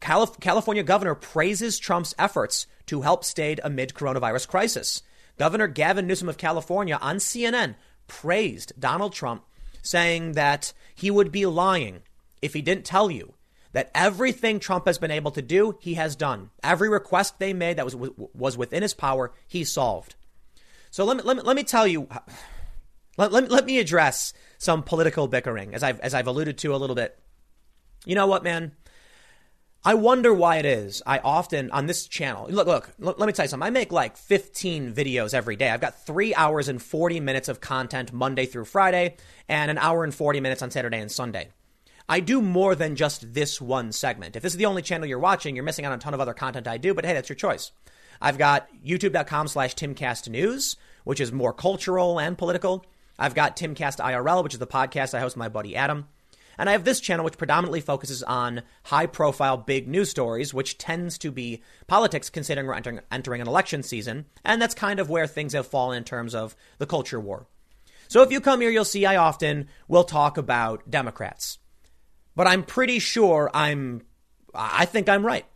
Calif- 0.00 0.40
California 0.40 0.82
governor 0.82 1.14
praises 1.14 1.78
Trump's 1.78 2.14
efforts 2.18 2.66
to 2.86 3.02
help 3.02 3.24
state 3.24 3.60
amid 3.62 3.94
coronavirus 3.94 4.48
crisis. 4.48 5.02
Governor 5.38 5.66
Gavin 5.68 6.06
Newsom 6.06 6.28
of 6.28 6.38
California 6.38 6.98
on 7.00 7.16
CNN 7.16 7.74
praised 8.06 8.72
Donald 8.78 9.12
Trump, 9.12 9.44
saying 9.82 10.32
that 10.32 10.72
he 10.94 11.10
would 11.10 11.30
be 11.30 11.46
lying 11.46 12.02
if 12.40 12.54
he 12.54 12.62
didn't 12.62 12.84
tell 12.84 13.10
you 13.10 13.34
that 13.76 13.90
everything 13.94 14.58
Trump 14.58 14.86
has 14.86 14.96
been 14.96 15.10
able 15.10 15.30
to 15.32 15.42
do, 15.42 15.76
he 15.80 15.94
has 15.94 16.16
done. 16.16 16.48
Every 16.62 16.88
request 16.88 17.38
they 17.38 17.52
made 17.52 17.76
that 17.76 17.84
was 17.84 17.94
was 17.94 18.56
within 18.56 18.80
his 18.80 18.94
power, 18.94 19.34
he 19.46 19.64
solved. 19.64 20.14
So 20.90 21.04
let 21.04 21.18
me 21.18 21.22
let 21.22 21.36
me, 21.36 21.42
let 21.42 21.56
me 21.56 21.62
tell 21.62 21.86
you. 21.86 22.08
Let, 23.18 23.32
let, 23.32 23.50
let 23.50 23.66
me 23.66 23.78
address 23.78 24.32
some 24.56 24.82
political 24.82 25.28
bickering, 25.28 25.74
as 25.74 25.82
I've 25.82 26.00
as 26.00 26.14
I've 26.14 26.26
alluded 26.26 26.56
to 26.58 26.74
a 26.74 26.78
little 26.78 26.96
bit. 26.96 27.18
You 28.06 28.14
know 28.14 28.26
what, 28.26 28.42
man? 28.42 28.72
I 29.84 29.92
wonder 29.92 30.32
why 30.32 30.56
it 30.56 30.64
is. 30.64 31.02
I 31.06 31.18
often 31.18 31.70
on 31.70 31.84
this 31.84 32.08
channel, 32.08 32.46
look, 32.48 32.66
look, 32.66 32.90
look, 32.98 33.18
let 33.18 33.26
me 33.26 33.34
tell 33.34 33.44
you 33.44 33.48
something. 33.50 33.66
I 33.66 33.70
make 33.70 33.92
like 33.92 34.16
15 34.16 34.94
videos 34.94 35.34
every 35.34 35.54
day. 35.54 35.68
I've 35.68 35.82
got 35.82 36.06
three 36.06 36.34
hours 36.34 36.68
and 36.68 36.80
40 36.82 37.20
minutes 37.20 37.48
of 37.48 37.60
content 37.60 38.10
Monday 38.10 38.46
through 38.46 38.64
Friday 38.64 39.16
and 39.50 39.70
an 39.70 39.76
hour 39.76 40.02
and 40.02 40.14
40 40.14 40.40
minutes 40.40 40.62
on 40.62 40.70
Saturday 40.70 40.98
and 40.98 41.12
Sunday. 41.12 41.50
I 42.08 42.20
do 42.20 42.40
more 42.40 42.74
than 42.76 42.94
just 42.94 43.34
this 43.34 43.60
one 43.60 43.90
segment. 43.90 44.36
If 44.36 44.42
this 44.42 44.52
is 44.52 44.58
the 44.58 44.66
only 44.66 44.82
channel 44.82 45.06
you're 45.06 45.18
watching, 45.18 45.56
you're 45.56 45.64
missing 45.64 45.84
out 45.84 45.92
on 45.92 45.98
a 45.98 46.00
ton 46.00 46.14
of 46.14 46.20
other 46.20 46.34
content 46.34 46.68
I 46.68 46.78
do, 46.78 46.94
but 46.94 47.04
hey, 47.04 47.14
that's 47.14 47.28
your 47.28 47.36
choice. 47.36 47.72
I've 48.20 48.38
got 48.38 48.68
youtube.com 48.84 49.48
slash 49.48 49.74
timcastnews, 49.74 50.76
which 51.04 51.20
is 51.20 51.32
more 51.32 51.52
cultural 51.52 52.20
and 52.20 52.38
political. 52.38 52.84
I've 53.18 53.34
got 53.34 53.56
Timcast 53.56 53.98
IRL, 53.98 54.44
which 54.44 54.54
is 54.54 54.60
the 54.60 54.66
podcast 54.66 55.14
I 55.14 55.20
host 55.20 55.36
with 55.36 55.40
my 55.40 55.48
buddy 55.48 55.74
Adam. 55.74 56.06
And 56.58 56.68
I 56.68 56.72
have 56.72 56.84
this 56.84 57.00
channel, 57.00 57.24
which 57.24 57.36
predominantly 57.36 57.80
focuses 57.80 58.22
on 58.22 58.62
high 58.84 59.06
profile 59.06 59.56
big 59.56 59.88
news 59.88 60.08
stories, 60.10 60.54
which 60.54 60.78
tends 60.78 61.18
to 61.18 61.30
be 61.30 61.62
politics, 61.86 62.30
considering 62.30 62.66
we're 62.66 62.74
entering, 62.74 63.00
entering 63.10 63.40
an 63.40 63.48
election 63.48 63.82
season. 63.82 64.26
And 64.44 64.60
that's 64.60 64.74
kind 64.74 65.00
of 65.00 65.10
where 65.10 65.26
things 65.26 65.52
have 65.52 65.66
fallen 65.66 65.98
in 65.98 66.04
terms 66.04 66.34
of 66.34 66.56
the 66.78 66.86
culture 66.86 67.20
war. 67.20 67.46
So 68.08 68.22
if 68.22 68.30
you 68.30 68.40
come 68.40 68.60
here, 68.60 68.70
you'll 68.70 68.84
see 68.84 69.04
I 69.04 69.16
often 69.16 69.68
will 69.88 70.04
talk 70.04 70.38
about 70.38 70.90
Democrats. 70.90 71.58
But 72.36 72.46
I'm 72.46 72.62
pretty 72.62 73.00
sure 73.00 73.50
I'm, 73.52 74.02
I 74.54 74.84
think 74.84 75.08
I'm 75.08 75.26
right. 75.26 75.46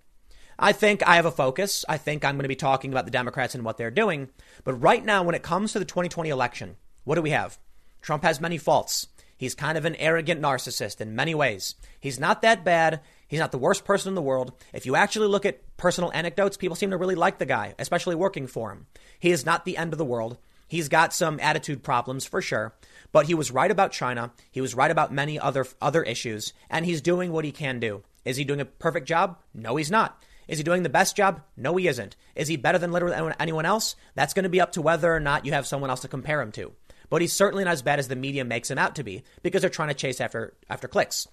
I 0.58 0.72
think 0.72 1.06
I 1.06 1.16
have 1.16 1.26
a 1.26 1.30
focus. 1.30 1.84
I 1.88 1.96
think 1.96 2.24
I'm 2.24 2.34
going 2.34 2.42
to 2.42 2.48
be 2.48 2.56
talking 2.56 2.92
about 2.92 3.04
the 3.04 3.10
Democrats 3.10 3.54
and 3.54 3.64
what 3.64 3.78
they're 3.78 3.90
doing. 3.90 4.28
But 4.64 4.74
right 4.74 5.04
now, 5.04 5.22
when 5.22 5.34
it 5.34 5.42
comes 5.42 5.72
to 5.72 5.78
the 5.78 5.84
2020 5.84 6.28
election, 6.28 6.76
what 7.04 7.14
do 7.14 7.22
we 7.22 7.30
have? 7.30 7.58
Trump 8.02 8.24
has 8.24 8.40
many 8.40 8.58
faults. 8.58 9.06
He's 9.36 9.54
kind 9.54 9.78
of 9.78 9.86
an 9.86 9.96
arrogant 9.96 10.42
narcissist 10.42 11.00
in 11.00 11.16
many 11.16 11.34
ways. 11.34 11.74
He's 11.98 12.20
not 12.20 12.42
that 12.42 12.62
bad. 12.62 13.00
He's 13.26 13.40
not 13.40 13.52
the 13.52 13.58
worst 13.58 13.86
person 13.86 14.10
in 14.10 14.14
the 14.14 14.20
world. 14.20 14.52
If 14.74 14.84
you 14.84 14.96
actually 14.96 15.28
look 15.28 15.46
at 15.46 15.76
personal 15.78 16.12
anecdotes, 16.12 16.58
people 16.58 16.76
seem 16.76 16.90
to 16.90 16.98
really 16.98 17.14
like 17.14 17.38
the 17.38 17.46
guy, 17.46 17.74
especially 17.78 18.16
working 18.16 18.46
for 18.46 18.70
him. 18.70 18.86
He 19.18 19.30
is 19.30 19.46
not 19.46 19.64
the 19.64 19.78
end 19.78 19.94
of 19.94 19.98
the 19.98 20.04
world. 20.04 20.36
He's 20.70 20.88
got 20.88 21.12
some 21.12 21.40
attitude 21.40 21.83
problems 21.83 22.24
for 22.24 22.40
sure, 22.40 22.74
but 23.11 23.26
he 23.26 23.35
was 23.35 23.50
right 23.50 23.70
about 23.70 23.90
China. 23.90 24.33
He 24.50 24.61
was 24.61 24.74
right 24.74 24.90
about 24.90 25.12
many 25.12 25.38
other 25.38 25.66
other 25.83 26.02
issues, 26.04 26.52
and 26.70 26.87
he's 26.87 27.02
doing 27.02 27.33
what 27.33 27.44
he 27.44 27.50
can 27.50 27.80
do. 27.80 28.04
Is 28.24 28.37
he 28.37 28.44
doing 28.44 28.61
a 28.61 28.64
perfect 28.64 29.09
job? 29.09 29.38
No, 29.52 29.74
he's 29.74 29.90
not. 29.90 30.22
Is 30.46 30.59
he 30.59 30.64
doing 30.64 30.85
the 30.85 30.88
best 30.88 31.16
job? 31.16 31.42
No, 31.56 31.76
he 31.76 31.88
isn't. 31.88 32.14
Is 32.37 32.46
he 32.46 32.56
better 32.56 32.78
than 32.78 32.92
literally 32.92 33.35
anyone 33.40 33.66
else? 33.66 33.96
That's 34.14 34.33
going 34.33 34.44
to 34.44 34.48
be 34.48 34.61
up 34.61 34.72
to 34.72 34.83
whether 34.83 35.12
or 35.12 35.20
not 35.20 35.44
you 35.44 35.52
have 35.52 35.66
someone 35.66 35.90
else 35.90 36.00
to 36.02 36.09
compare 36.09 36.40
him 36.40 36.52
to 36.52 36.72
but 37.11 37.20
he's 37.20 37.33
certainly 37.33 37.64
not 37.64 37.72
as 37.72 37.83
bad 37.83 37.98
as 37.98 38.09
the 38.09 38.16
media 38.16 38.44
makes 38.44 38.70
him 38.70 38.78
out 38.78 38.94
to 38.94 39.04
be 39.04 39.24
because 39.42 39.61
they're 39.61 39.68
trying 39.68 39.88
to 39.88 39.94
chase 39.94 40.20
after 40.20 40.54
after 40.70 40.88
clicks. 40.88 41.28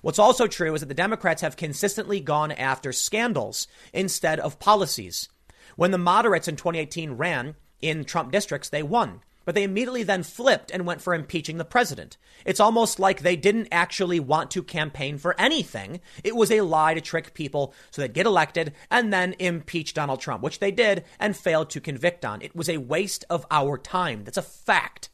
What's 0.00 0.18
also 0.18 0.46
true 0.46 0.74
is 0.74 0.80
that 0.80 0.86
the 0.86 0.94
Democrats 0.94 1.42
have 1.42 1.56
consistently 1.56 2.20
gone 2.20 2.50
after 2.52 2.92
scandals 2.92 3.68
instead 3.92 4.40
of 4.40 4.58
policies. 4.58 5.28
When 5.76 5.90
the 5.90 5.98
moderates 5.98 6.48
in 6.48 6.56
2018 6.56 7.12
ran 7.12 7.56
in 7.80 8.04
Trump 8.04 8.32
districts, 8.32 8.68
they 8.68 8.82
won. 8.82 9.20
But 9.44 9.54
they 9.54 9.62
immediately 9.62 10.02
then 10.02 10.24
flipped 10.24 10.70
and 10.70 10.84
went 10.84 11.00
for 11.00 11.14
impeaching 11.14 11.56
the 11.56 11.64
president. 11.64 12.18
It's 12.44 12.60
almost 12.60 13.00
like 13.00 13.22
they 13.22 13.34
didn't 13.34 13.68
actually 13.72 14.20
want 14.20 14.50
to 14.50 14.62
campaign 14.62 15.16
for 15.16 15.34
anything. 15.40 16.00
It 16.22 16.36
was 16.36 16.50
a 16.50 16.60
lie 16.60 16.92
to 16.92 17.00
trick 17.00 17.32
people 17.32 17.72
so 17.90 18.02
they'd 18.02 18.12
get 18.12 18.26
elected 18.26 18.74
and 18.90 19.10
then 19.10 19.34
impeach 19.38 19.94
Donald 19.94 20.20
Trump, 20.20 20.42
which 20.42 20.58
they 20.58 20.70
did 20.70 21.04
and 21.18 21.34
failed 21.34 21.70
to 21.70 21.80
convict 21.80 22.26
on. 22.26 22.42
It 22.42 22.54
was 22.54 22.68
a 22.68 22.76
waste 22.76 23.24
of 23.30 23.46
our 23.50 23.78
time. 23.78 24.24
That's 24.24 24.36
a 24.36 24.42
fact. 24.42 25.08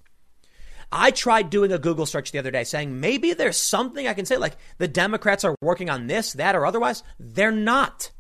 I 0.90 1.12
tried 1.12 1.48
doing 1.50 1.70
a 1.70 1.79
Google 1.79 2.05
search 2.07 2.33
the 2.33 2.40
other 2.40 2.50
day 2.50 2.64
saying 2.64 2.98
maybe 2.98 3.35
there's 3.35 3.57
something 3.57 4.09
I 4.09 4.14
can 4.14 4.27
say, 4.27 4.37
like 4.37 4.57
the 4.79 4.88
Democrats 4.88 5.44
are 5.44 5.55
working 5.61 5.90
on 5.90 6.09
this, 6.09 6.33
that, 6.33 6.57
or 6.57 6.66
otherwise. 6.66 7.05
They're 7.20 7.53
not. 7.53 8.11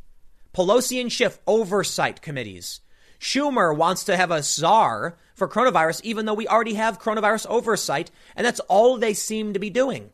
Pelosi 0.54 1.00
and 1.00 1.10
Schiff 1.10 1.40
oversight 1.46 2.22
committees 2.22 2.82
Schumer 3.24 3.74
wants 3.74 4.04
to 4.04 4.18
have 4.18 4.30
a 4.30 4.42
czar 4.42 5.16
for 5.34 5.48
coronavirus, 5.48 6.02
even 6.04 6.26
though 6.26 6.34
we 6.34 6.46
already 6.46 6.74
have 6.74 7.00
coronavirus 7.00 7.46
oversight, 7.48 8.10
and 8.36 8.46
that's 8.46 8.60
all 8.60 8.98
they 8.98 9.14
seem 9.14 9.54
to 9.54 9.58
be 9.58 9.70
doing. 9.70 10.10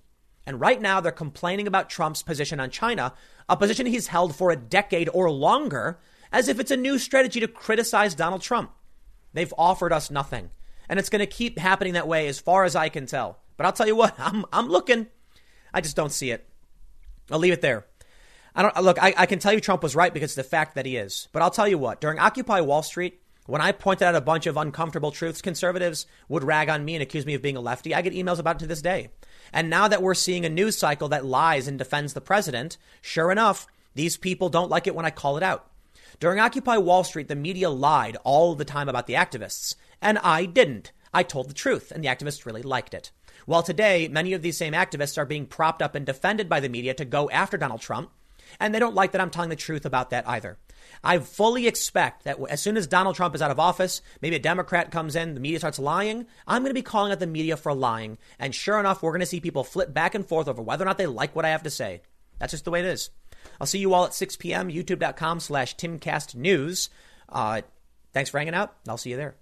And 0.47 0.61
right 0.61 0.81
now, 0.81 1.01
they're 1.01 1.11
complaining 1.11 1.67
about 1.67 1.91
Trump's 1.91 2.23
position 2.23 2.61
on 2.61 2.71
China, 2.71 3.13
a 3.49 3.57
position 3.57 3.87
he's 3.87 4.07
held 4.07 4.37
for 4.37 4.53
a 4.53 4.57
decade 4.57 5.09
or 5.13 5.29
longer, 5.29 5.99
as 6.31 6.47
if 6.47 6.61
it's 6.61 6.71
a 6.71 6.77
new 6.77 6.99
strategy 7.01 7.41
to 7.41 7.49
criticize 7.49 8.15
Donald 8.15 8.43
Trump. 8.43 8.71
They've 9.33 9.53
offered 9.59 9.93
us 9.93 10.13
nothing. 10.13 10.51
And 10.89 11.01
it's 11.01 11.11
going 11.11 11.19
to 11.19 11.27
keep 11.27 11.59
happening 11.59 11.95
that 11.95 12.07
way 12.07 12.29
as 12.29 12.39
far 12.39 12.63
as 12.63 12.77
I 12.77 12.91
can 12.91 13.07
tell. 13.07 13.41
But 13.57 13.67
I'll 13.67 13.73
tell 13.73 13.89
you 13.89 13.97
what, 13.97 14.15
I'm, 14.21 14.45
I'm 14.53 14.69
looking. 14.69 15.09
I 15.75 15.81
just 15.81 15.97
don't 15.97 16.13
see 16.13 16.31
it. 16.31 16.49
I'll 17.29 17.41
leave 17.41 17.55
it 17.55 17.61
there. 17.61 17.87
I 18.55 18.63
don't 18.63 18.77
look. 18.83 19.03
I, 19.03 19.15
I 19.17 19.27
can 19.27 19.39
tell 19.39 19.53
you 19.53 19.61
Trump 19.61 19.83
was 19.83 19.97
right 19.97 20.13
because 20.13 20.35
the 20.35 20.43
fact 20.43 20.75
that 20.75 20.87
he 20.87 20.97
is. 20.97 21.29
But 21.33 21.43
I'll 21.43 21.51
tell 21.51 21.69
you 21.69 21.79
what. 21.79 22.01
During 22.01 22.19
Occupy 22.19 22.61
Wall 22.61 22.83
Street, 22.83 23.21
when 23.47 23.61
I 23.61 23.73
pointed 23.73 24.05
out 24.05 24.15
a 24.15 24.21
bunch 24.21 24.47
of 24.47 24.57
uncomfortable 24.57 25.11
truths, 25.11 25.43
conservatives 25.43 26.07
would 26.29 26.45
rag 26.45 26.69
on 26.69 26.85
me 26.85 26.95
and 26.95 27.03
accuse 27.03 27.27
me 27.27 27.35
of 27.35 27.43
being 27.43 27.57
a 27.57 27.61
lefty. 27.61 27.95
I 27.95 28.03
get 28.03 28.13
emails 28.13 28.39
about 28.39 28.57
it 28.57 28.59
to 28.61 28.67
this 28.67 28.83
day. 28.83 29.11
And 29.53 29.69
now 29.69 29.89
that 29.89 30.03
we're 30.03 30.15
seeing 30.15 30.45
a 30.45 30.49
news 30.49 30.79
cycle 30.79 31.09
that 31.09 31.25
lies 31.25 31.67
and 31.67 31.79
defends 31.79 32.13
the 32.13 32.21
president, 32.21 32.77
sure 33.01 33.33
enough, 33.33 33.67
these 33.95 34.17
people 34.17 34.49
don't 34.49 34.71
like 34.71 34.87
it 34.87 34.95
when 34.95 35.07
I 35.07 35.11
call 35.11 35.37
it 35.37 35.43
out. 35.43 35.71
During 36.21 36.39
Occupy 36.39 36.77
Wall 36.77 37.03
Street, 37.03 37.29
the 37.29 37.37
media 37.37 37.71
lied 37.71 38.17
all 38.25 38.55
the 38.55 38.65
time 38.65 38.89
about 38.89 39.07
the 39.07 39.15
activists, 39.15 39.75
and 40.03 40.19
I 40.19 40.45
didn't. 40.45 40.93
I 41.13 41.23
told 41.23 41.49
the 41.49 41.55
truth, 41.55 41.91
and 41.91 42.05
the 42.05 42.09
activists 42.09 42.47
really 42.47 42.63
liked 42.63 42.95
it. 42.95 43.11
Well, 43.47 43.63
today, 43.63 44.07
many 44.07 44.33
of 44.33 44.43
these 44.43 44.57
same 44.57 44.75
activists 44.75 45.19
are 45.19 45.25
being 45.27 45.47
propped 45.47 45.83
up 45.83 45.95
and 45.95 46.07
defended 46.07 46.49
by 46.49 46.61
the 46.61 46.69
media 46.69 46.95
to 46.95 47.05
go 47.05 47.31
after 47.31 47.57
Donald 47.57 47.81
Trump, 47.81 48.11
and 48.59 48.75
they 48.75 48.79
don't 48.79 48.95
like 48.95 49.13
that 49.13 49.21
I'm 49.21 49.31
telling 49.31 49.51
the 49.51 49.57
truth 49.57 49.85
about 49.85 50.11
that 50.11 50.29
either. 50.29 50.59
I 51.05 51.19
fully 51.19 51.67
expect 51.67 52.25
that 52.25 52.39
as 52.49 52.61
soon 52.61 52.77
as 52.77 52.87
Donald 52.87 53.17
Trump 53.17 53.35
is 53.35 53.43
out 53.43 53.51
of 53.51 53.61
office, 53.61 54.03
maybe 54.21 54.37
a 54.37 54.41
Democrat 54.41 54.91
comes 54.91 55.17
in, 55.17 55.35
the 55.35 55.41
media 55.41 55.59
starts 55.59 55.79
lying. 55.79 56.27
I'm 56.47 56.63
going 56.63 56.71
to 56.71 56.75
be 56.75 56.83
calling 56.83 57.13
out 57.13 57.21
the 57.21 57.27
media 57.27 57.57
for 57.57 57.75
lying. 57.75 58.19
And 58.39 58.55
sure 58.55 58.81
enough, 58.81 59.03
we're 59.03 59.13
going 59.13 59.21
to 59.21 59.27
see 59.27 59.41
people 59.41 59.65
flip 59.65 59.95
back 59.95 60.15
and 60.15 60.27
forth 60.27 60.49
over 60.49 60.63
whether 60.63 60.85
or 60.85 60.87
not 60.87 60.99
they 60.99 61.07
like 61.07 61.35
what 61.37 61.45
I 61.45 61.51
have 61.51 61.63
to 61.65 61.71
say. 61.71 62.03
That's 62.39 62.53
just 62.53 62.65
the 62.65 62.71
way 62.71 62.81
it 62.81 62.87
is. 62.87 63.11
I'll 63.61 63.67
see 63.67 63.79
you 63.79 63.95
all 63.95 64.05
at 64.05 64.15
6 64.15 64.37
p.m. 64.37 64.69
YouTube.com 64.69 65.41
slash 65.41 65.77
TimCastNews. 65.77 66.89
Uh, 67.29 67.63
thanks 68.13 68.31
for 68.31 68.39
hanging 68.39 68.55
out. 68.55 68.75
I'll 68.89 68.99
see 68.99 69.11
you 69.11 69.17
there. 69.17 69.37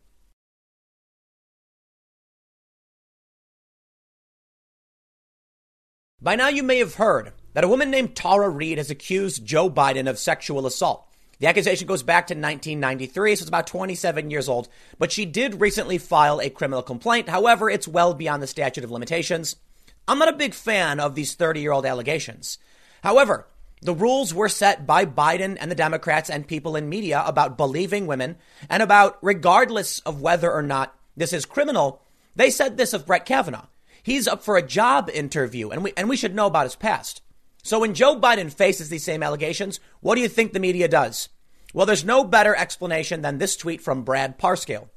By 6.20 6.34
now, 6.34 6.48
you 6.48 6.64
may 6.64 6.78
have 6.78 6.96
heard 6.96 7.32
that 7.54 7.64
a 7.64 7.68
woman 7.68 7.90
named 7.90 8.14
Tara 8.14 8.48
Reade 8.48 8.78
has 8.78 8.90
accused 8.90 9.44
Joe 9.44 9.70
Biden 9.70 10.08
of 10.08 10.18
sexual 10.18 10.66
assault. 10.66 11.04
The 11.40 11.46
accusation 11.46 11.86
goes 11.86 12.02
back 12.02 12.26
to 12.26 12.34
1993, 12.34 13.36
so 13.36 13.42
it's 13.42 13.48
about 13.48 13.66
27 13.66 14.30
years 14.30 14.48
old, 14.48 14.68
but 14.98 15.12
she 15.12 15.24
did 15.24 15.60
recently 15.60 15.98
file 15.98 16.40
a 16.40 16.50
criminal 16.50 16.82
complaint. 16.82 17.28
However, 17.28 17.70
it's 17.70 17.86
well 17.86 18.12
beyond 18.12 18.42
the 18.42 18.48
statute 18.48 18.82
of 18.82 18.90
limitations. 18.90 19.56
I'm 20.08 20.18
not 20.18 20.28
a 20.28 20.36
big 20.36 20.54
fan 20.54 20.98
of 20.98 21.14
these 21.14 21.34
30 21.34 21.60
year 21.60 21.72
old 21.72 21.86
allegations. 21.86 22.58
However, 23.04 23.46
the 23.80 23.94
rules 23.94 24.34
were 24.34 24.48
set 24.48 24.86
by 24.86 25.06
Biden 25.06 25.56
and 25.60 25.70
the 25.70 25.76
Democrats 25.76 26.28
and 26.28 26.46
people 26.46 26.74
in 26.74 26.88
media 26.88 27.22
about 27.24 27.56
believing 27.56 28.08
women 28.08 28.36
and 28.68 28.82
about, 28.82 29.18
regardless 29.22 30.00
of 30.00 30.20
whether 30.20 30.50
or 30.50 30.62
not 30.62 30.96
this 31.16 31.32
is 31.32 31.46
criminal, 31.46 32.02
they 32.34 32.50
said 32.50 32.76
this 32.76 32.92
of 32.92 33.06
Brett 33.06 33.24
Kavanaugh. 33.24 33.66
He's 34.02 34.26
up 34.26 34.42
for 34.42 34.56
a 34.56 34.66
job 34.66 35.08
interview 35.12 35.70
and 35.70 35.84
we, 35.84 35.92
and 35.96 36.08
we 36.08 36.16
should 36.16 36.34
know 36.34 36.46
about 36.46 36.66
his 36.66 36.74
past. 36.74 37.22
So 37.62 37.80
when 37.80 37.94
Joe 37.94 38.18
Biden 38.18 38.52
faces 38.52 38.88
these 38.88 39.04
same 39.04 39.22
allegations, 39.22 39.80
what 40.00 40.14
do 40.14 40.20
you 40.20 40.28
think 40.28 40.52
the 40.52 40.60
media 40.60 40.88
does? 40.88 41.28
Well, 41.74 41.86
there's 41.86 42.04
no 42.04 42.24
better 42.24 42.56
explanation 42.56 43.20
than 43.20 43.38
this 43.38 43.56
tweet 43.56 43.80
from 43.80 44.04
Brad 44.04 44.38
Parscale. 44.38 44.88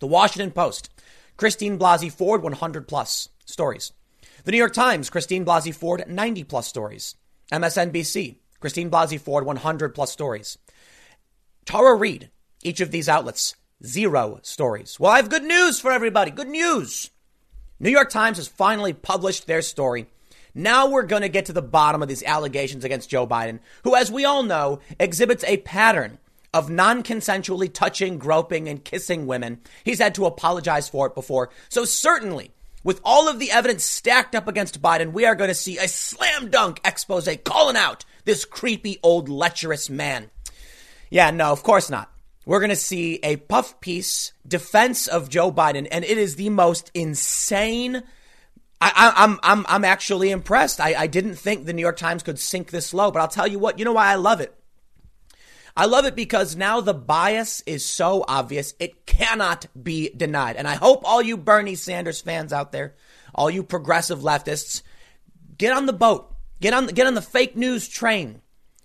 The 0.00 0.06
Washington 0.06 0.50
Post, 0.50 0.90
Christine 1.36 1.78
Blasey 1.78 2.10
Ford, 2.10 2.42
100 2.42 2.88
plus 2.88 3.28
stories. 3.44 3.92
The 4.44 4.50
New 4.50 4.58
York 4.58 4.72
Times, 4.72 5.10
Christine 5.10 5.44
Blasey 5.44 5.72
Ford, 5.72 6.04
90 6.08 6.44
plus 6.44 6.66
stories. 6.66 7.14
MSNBC, 7.52 8.36
Christine 8.58 8.90
Blasey 8.90 9.20
Ford, 9.20 9.44
100 9.44 9.94
plus 9.94 10.10
stories. 10.10 10.58
Tara 11.64 11.94
Reade, 11.94 12.30
each 12.62 12.80
of 12.80 12.90
these 12.90 13.08
outlets, 13.08 13.54
zero 13.84 14.40
stories. 14.42 14.98
Well, 14.98 15.12
I 15.12 15.16
have 15.16 15.30
good 15.30 15.44
news 15.44 15.78
for 15.78 15.92
everybody. 15.92 16.32
Good 16.32 16.48
news. 16.48 17.10
New 17.78 17.90
York 17.90 18.10
Times 18.10 18.38
has 18.38 18.48
finally 18.48 18.92
published 18.92 19.46
their 19.46 19.62
story. 19.62 20.06
Now 20.54 20.88
we're 20.88 21.04
going 21.04 21.22
to 21.22 21.28
get 21.28 21.46
to 21.46 21.52
the 21.52 21.62
bottom 21.62 22.02
of 22.02 22.08
these 22.08 22.22
allegations 22.22 22.84
against 22.84 23.10
Joe 23.10 23.26
Biden, 23.26 23.60
who, 23.84 23.96
as 23.96 24.10
we 24.10 24.24
all 24.24 24.42
know, 24.42 24.80
exhibits 25.00 25.44
a 25.44 25.56
pattern 25.58 26.18
of 26.52 26.68
non 26.68 27.02
consensually 27.02 27.72
touching, 27.72 28.18
groping, 28.18 28.68
and 28.68 28.84
kissing 28.84 29.26
women. 29.26 29.60
He's 29.84 30.00
had 30.00 30.14
to 30.16 30.26
apologize 30.26 30.88
for 30.88 31.06
it 31.06 31.14
before. 31.14 31.50
So, 31.68 31.84
certainly, 31.84 32.52
with 32.84 33.00
all 33.04 33.28
of 33.28 33.38
the 33.38 33.50
evidence 33.50 33.84
stacked 33.84 34.34
up 34.34 34.48
against 34.48 34.82
Biden, 34.82 35.12
we 35.12 35.24
are 35.24 35.34
going 35.34 35.48
to 35.48 35.54
see 35.54 35.78
a 35.78 35.88
slam 35.88 36.50
dunk 36.50 36.80
expose 36.84 37.28
calling 37.44 37.76
out 37.76 38.04
this 38.24 38.44
creepy 38.44 38.98
old 39.02 39.28
lecherous 39.28 39.88
man. 39.88 40.30
Yeah, 41.10 41.30
no, 41.30 41.52
of 41.52 41.62
course 41.62 41.90
not. 41.90 42.10
We're 42.44 42.60
going 42.60 42.70
to 42.70 42.76
see 42.76 43.20
a 43.22 43.36
puff 43.36 43.80
piece 43.80 44.32
defense 44.46 45.06
of 45.06 45.28
Joe 45.28 45.52
Biden, 45.52 45.86
and 45.90 46.04
it 46.04 46.18
is 46.18 46.36
the 46.36 46.50
most 46.50 46.90
insane. 46.92 48.02
I, 48.82 49.08
am 49.08 49.12
I'm, 49.16 49.40
I'm, 49.42 49.66
I'm 49.68 49.84
actually 49.84 50.30
impressed. 50.30 50.80
I, 50.80 50.94
I 50.94 51.06
didn't 51.06 51.36
think 51.36 51.64
the 51.64 51.72
New 51.72 51.82
York 51.82 51.96
Times 51.96 52.22
could 52.22 52.38
sink 52.38 52.70
this 52.70 52.92
low, 52.92 53.10
but 53.10 53.20
I'll 53.20 53.28
tell 53.28 53.46
you 53.46 53.58
what, 53.58 53.78
you 53.78 53.84
know 53.84 53.92
why 53.92 54.08
I 54.08 54.16
love 54.16 54.40
it? 54.40 54.54
I 55.76 55.86
love 55.86 56.04
it 56.04 56.16
because 56.16 56.56
now 56.56 56.80
the 56.80 56.92
bias 56.92 57.62
is 57.64 57.86
so 57.86 58.24
obvious, 58.28 58.74
it 58.78 59.06
cannot 59.06 59.66
be 59.80 60.10
denied. 60.10 60.56
And 60.56 60.68
I 60.68 60.74
hope 60.74 61.02
all 61.04 61.22
you 61.22 61.36
Bernie 61.36 61.76
Sanders 61.76 62.20
fans 62.20 62.52
out 62.52 62.72
there, 62.72 62.94
all 63.34 63.50
you 63.50 63.62
progressive 63.62 64.18
leftists, 64.18 64.82
get 65.56 65.72
on 65.72 65.86
the 65.86 65.92
boat. 65.92 66.28
Get 66.60 66.74
on, 66.74 66.86
get 66.86 67.08
on 67.08 67.14
the 67.14 67.22
fake 67.22 67.56
news 67.56 67.88
train. 67.88 68.40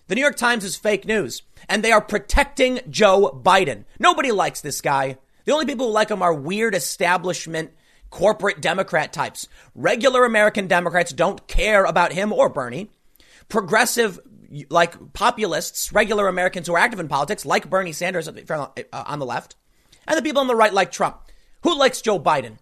The 0.07 0.15
New 0.15 0.21
York 0.21 0.37
Times 0.37 0.63
is 0.63 0.75
fake 0.75 1.05
news, 1.05 1.43
and 1.69 1.83
they 1.83 1.91
are 1.91 2.01
protecting 2.01 2.79
Joe 2.89 3.39
Biden. 3.43 3.83
Nobody 3.99 4.31
likes 4.31 4.61
this 4.61 4.81
guy. 4.81 5.17
The 5.45 5.51
only 5.51 5.67
people 5.67 5.87
who 5.87 5.93
like 5.93 6.09
him 6.09 6.23
are 6.23 6.33
weird 6.33 6.73
establishment 6.73 7.71
corporate 8.09 8.61
Democrat 8.61 9.13
types. 9.13 9.47
Regular 9.75 10.25
American 10.25 10.67
Democrats 10.67 11.11
don't 11.11 11.47
care 11.47 11.83
about 11.85 12.13
him 12.13 12.31
or 12.31 12.49
Bernie. 12.49 12.89
Progressive 13.49 14.19
like 14.69 15.13
populists, 15.13 15.91
regular 15.91 16.27
Americans 16.27 16.67
who 16.67 16.75
are 16.75 16.79
active 16.79 16.99
in 16.99 17.07
politics, 17.07 17.45
like 17.45 17.69
Bernie 17.69 17.91
Sanders 17.91 18.27
uh, 18.27 18.67
on 18.93 19.19
the 19.19 19.25
left, 19.25 19.55
and 20.07 20.17
the 20.17 20.21
people 20.21 20.41
on 20.41 20.47
the 20.47 20.55
right, 20.55 20.73
like 20.73 20.91
Trump. 20.91 21.19
Who 21.63 21.77
likes 21.77 22.01
Joe 22.01 22.19
Biden? 22.19 22.57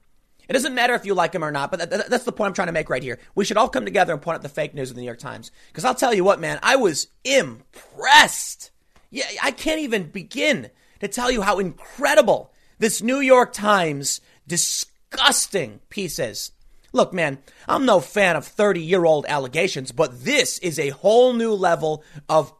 It 0.47 0.53
doesn't 0.53 0.75
matter 0.75 0.93
if 0.93 1.05
you 1.05 1.15
like 1.15 1.33
him 1.33 1.43
or 1.43 1.51
not, 1.51 1.71
but 1.71 1.89
that's 1.89 2.23
the 2.23 2.31
point 2.31 2.49
I'm 2.49 2.53
trying 2.53 2.67
to 2.67 2.73
make 2.73 2.89
right 2.89 3.01
here. 3.01 3.19
We 3.33 3.45
should 3.45 3.57
all 3.57 3.69
come 3.69 3.85
together 3.85 4.13
and 4.13 4.21
point 4.21 4.35
out 4.35 4.43
the 4.43 4.49
fake 4.49 4.75
news 4.75 4.89
of 4.91 4.95
the 4.95 5.01
New 5.01 5.07
York 5.07 5.19
Times. 5.19 5.51
Because 5.67 5.85
I'll 5.85 5.95
tell 5.95 6.13
you 6.13 6.23
what, 6.23 6.39
man, 6.39 6.59
I 6.61 6.75
was 6.75 7.07
impressed. 7.23 8.71
Yeah, 9.09 9.25
I 9.41 9.51
can't 9.51 9.81
even 9.81 10.09
begin 10.11 10.69
to 10.99 11.07
tell 11.07 11.31
you 11.31 11.41
how 11.41 11.57
incredible 11.57 12.53
this 12.77 13.01
New 13.01 13.19
York 13.19 13.53
Times 13.53 14.21
disgusting 14.47 14.94
piece 15.17 15.79
pieces. 15.89 16.51
Look, 16.93 17.13
man, 17.13 17.39
I'm 17.67 17.85
no 17.85 17.99
fan 17.99 18.35
of 18.35 18.47
30 18.47 18.81
year 18.81 19.03
old 19.05 19.25
allegations, 19.27 19.91
but 19.91 20.23
this 20.23 20.59
is 20.59 20.79
a 20.79 20.89
whole 20.89 21.33
new 21.33 21.53
level 21.53 22.03
of, 22.29 22.53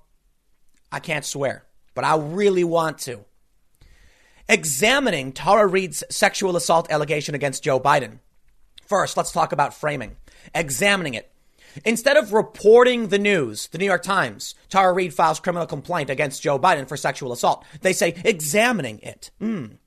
I 0.91 1.00
can't 1.00 1.24
swear, 1.24 1.65
but 1.94 2.04
I 2.04 2.18
really 2.18 2.63
want 2.63 2.98
to. 3.00 3.24
Examining 4.50 5.32
Tara 5.32 5.65
Reade's 5.65 6.04
sexual 6.10 6.56
assault 6.56 6.91
allegation 6.91 7.34
against 7.34 7.63
Joe 7.63 7.80
Biden. 7.80 8.20
First, 8.86 9.18
let's 9.18 9.32
talk 9.32 9.52
about 9.54 9.74
framing. 9.74 10.18
Examining 10.54 11.13
it. 11.15 11.32
Instead 11.84 12.15
of 12.15 12.32
reporting 12.32 13.08
the 13.08 13.20
news, 13.20 13.68
the 13.68 13.78
New 13.78 13.86
York 13.86 14.04
Times, 14.04 14.56
Tara 14.70 14.94
Reade 14.94 15.13
files 15.13 15.39
criminal 15.39 15.68
complaint 15.68 16.10
against 16.10 16.41
Joe 16.41 16.60
Biden 16.60 16.88
for 16.88 16.96
sexual 16.96 17.32
assault. 17.34 17.65
They 17.82 17.94
say 17.94 18.15
examining 18.24 19.00
it. 19.00 19.32
Mm. 19.41 19.78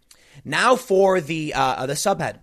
Now 0.44 0.76
for 0.76 1.20
the 1.20 1.54
uh, 1.54 1.86
the 1.86 1.94
subhead. 1.94 2.40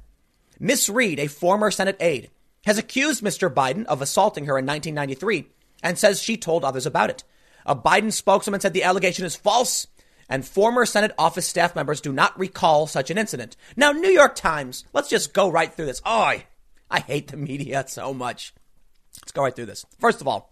Miss 0.59 0.89
Reade, 0.89 1.19
a 1.19 1.27
former 1.27 1.71
Senate 1.71 1.97
aide, 1.99 2.29
has 2.65 2.77
accused 2.77 3.23
Mr. 3.23 3.53
Biden 3.53 3.85
of 3.85 4.01
assaulting 4.01 4.45
her 4.45 4.57
in 4.57 4.65
1993 4.65 5.47
and 5.83 5.97
says 5.97 6.21
she 6.21 6.37
told 6.37 6.63
others 6.63 6.85
about 6.85 7.09
it. 7.09 7.23
A 7.65 7.75
Biden 7.75 8.11
spokeswoman 8.11 8.59
said 8.59 8.73
the 8.73 8.83
allegation 8.83 9.25
is 9.25 9.35
false 9.35 9.87
and 10.29 10.45
former 10.45 10.85
Senate 10.85 11.13
office 11.17 11.47
staff 11.47 11.75
members 11.75 12.01
do 12.01 12.11
not 12.11 12.37
recall 12.39 12.87
such 12.87 13.11
an 13.11 13.17
incident. 13.17 13.55
Now, 13.75 13.91
New 13.91 14.09
York 14.09 14.35
Times, 14.35 14.83
let's 14.93 15.09
just 15.09 15.33
go 15.33 15.49
right 15.49 15.71
through 15.71 15.85
this. 15.85 16.01
Oh, 16.05 16.21
I, 16.21 16.45
I 16.89 16.99
hate 16.99 17.27
the 17.27 17.37
media 17.37 17.85
so 17.87 18.13
much. 18.13 18.53
Let's 19.21 19.31
go 19.31 19.43
right 19.43 19.55
through 19.55 19.67
this. 19.67 19.85
First 19.99 20.21
of 20.21 20.27
all, 20.27 20.51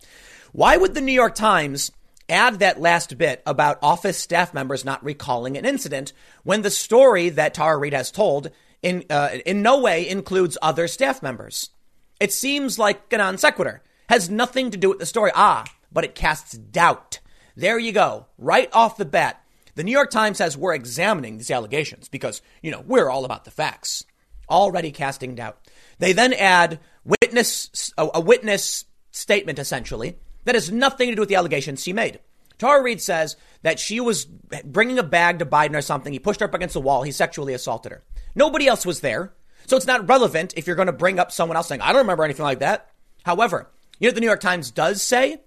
why 0.52 0.78
would 0.78 0.94
the 0.94 1.02
New 1.02 1.14
York 1.14 1.36
Times 1.36 1.92
add 2.30 2.60
that 2.60 2.80
last 2.80 3.18
bit 3.18 3.42
about 3.46 3.80
office 3.82 4.18
staff 4.18 4.54
members 4.54 4.86
not 4.86 5.04
recalling 5.04 5.58
an 5.58 5.66
incident 5.66 6.14
when 6.44 6.62
the 6.62 6.72
story 6.72 7.30
that 7.30 7.54
Tara 7.54 7.78
Reade 7.78 7.94
has 7.94 8.12
told 8.12 8.52
in, 8.84 9.06
uh, 9.10 9.38
in 9.46 9.62
no 9.62 9.80
way 9.80 10.08
includes 10.08 10.58
other 10.62 10.88
staff 10.88 11.24
members. 11.24 11.72
It 12.20 12.32
seems 12.32 12.78
like 12.78 13.12
a 13.12 13.18
non 13.18 13.38
sequitur. 13.38 13.82
Has 14.10 14.30
nothing 14.30 14.70
to 14.72 14.78
do 14.78 14.90
with 14.90 15.00
the 15.00 15.06
story. 15.06 15.32
Ah, 15.34 15.66
but 15.92 16.04
it 16.04 16.14
casts 16.14 16.54
doubt. 16.54 17.20
There 17.56 17.80
you 17.80 17.92
go. 17.92 18.28
Right 18.38 18.70
off 18.74 18.98
the 18.98 19.06
bat. 19.06 19.42
The 19.76 19.84
New 19.84 19.92
York 19.92 20.12
Times 20.12 20.38
says 20.38 20.58
we're 20.58 20.76
examining 20.76 21.38
these 21.38 21.50
allegations 21.50 22.10
because, 22.10 22.42
you 22.62 22.70
know, 22.70 22.84
we're 22.86 23.10
all 23.10 23.26
about 23.26 23.46
the 23.46 23.52
facts. 23.52 24.06
Already 24.50 24.92
casting 24.92 25.36
doubt. 25.36 25.58
They 25.98 26.14
then 26.14 26.34
add 26.34 26.80
witness, 27.04 27.92
a, 27.98 28.08
a 28.16 28.22
witness 28.22 28.86
statement 29.12 29.58
essentially 29.58 30.18
that 30.46 30.56
has 30.56 30.72
nothing 30.72 31.10
to 31.10 31.16
do 31.16 31.22
with 31.22 31.30
the 31.30 31.36
allegations 31.36 31.82
she 31.82 31.94
made. 31.94 32.20
Tara 32.58 32.84
Reade 32.84 33.02
says 33.02 33.36
that 33.64 33.80
she 33.80 34.00
was 34.00 34.26
bringing 34.26 35.00
a 35.00 35.04
bag 35.04 35.40
to 35.40 35.46
Biden 35.46 35.76
or 35.76 35.82
something. 35.82 36.14
He 36.14 36.20
pushed 36.20 36.40
her 36.40 36.46
up 36.46 36.54
against 36.54 36.74
the 36.74 36.82
wall. 36.82 37.04
He 37.04 37.12
sexually 37.12 37.54
assaulted 37.54 37.92
her. 37.92 38.04
Nobody 38.36 38.68
else 38.68 38.86
was 38.86 39.02
there. 39.02 39.34
So 39.68 39.78
it's 39.78 39.88
not 39.88 40.08
relevant 40.08 40.54
if 40.58 40.68
you're 40.68 40.76
going 40.76 40.88
to 40.88 40.94
bring 40.94 41.20
up 41.20 41.32
someone 41.32 41.56
else 41.56 41.68
saying, 41.68 41.82
I 41.82 41.88
don't 41.88 42.02
remember 42.02 42.24
anything 42.24 42.44
like 42.44 42.60
that. 42.60 42.90
However, 43.24 43.70
you 44.00 44.08
know 44.08 44.10
what 44.10 44.16
the 44.16 44.22
New 44.22 44.28
York 44.28 44.42
Times 44.42 44.72
does 44.72 45.02
say? 45.02 45.38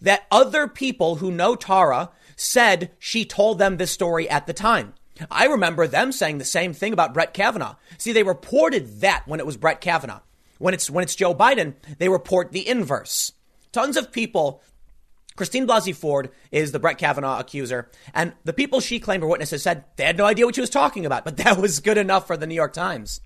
That 0.00 0.26
other 0.30 0.68
people 0.68 1.16
who 1.16 1.30
know 1.30 1.56
Tara 1.56 2.10
said 2.36 2.92
she 2.98 3.24
told 3.24 3.58
them 3.58 3.76
this 3.76 3.90
story 3.90 4.28
at 4.28 4.46
the 4.46 4.52
time. 4.52 4.94
I 5.30 5.46
remember 5.46 5.86
them 5.86 6.12
saying 6.12 6.38
the 6.38 6.44
same 6.44 6.72
thing 6.72 6.92
about 6.92 7.14
Brett 7.14 7.34
Kavanaugh. 7.34 7.76
See, 7.98 8.12
they 8.12 8.22
reported 8.22 9.00
that 9.00 9.24
when 9.26 9.40
it 9.40 9.46
was 9.46 9.56
Brett 9.56 9.80
Kavanaugh. 9.80 10.20
When 10.58 10.74
it's 10.74 10.88
when 10.88 11.02
it's 11.02 11.14
Joe 11.14 11.34
Biden, 11.34 11.74
they 11.98 12.08
report 12.08 12.52
the 12.52 12.66
inverse. 12.66 13.32
Tons 13.72 13.96
of 13.96 14.12
people 14.12 14.62
Christine 15.36 15.66
Blasey 15.66 15.94
Ford 15.94 16.30
is 16.52 16.70
the 16.72 16.78
Brett 16.78 16.98
Kavanaugh 16.98 17.40
accuser, 17.40 17.90
and 18.12 18.34
the 18.44 18.52
people 18.52 18.80
she 18.80 19.00
claimed 19.00 19.22
were 19.22 19.28
witnesses 19.28 19.62
said 19.62 19.84
they 19.96 20.04
had 20.04 20.16
no 20.16 20.26
idea 20.26 20.46
what 20.46 20.54
she 20.54 20.60
was 20.60 20.70
talking 20.70 21.04
about, 21.04 21.24
but 21.24 21.36
that 21.38 21.58
was 21.58 21.80
good 21.80 21.98
enough 21.98 22.26
for 22.26 22.36
the 22.36 22.46
New 22.46 22.54
York 22.54 22.72
Times. 22.72 23.20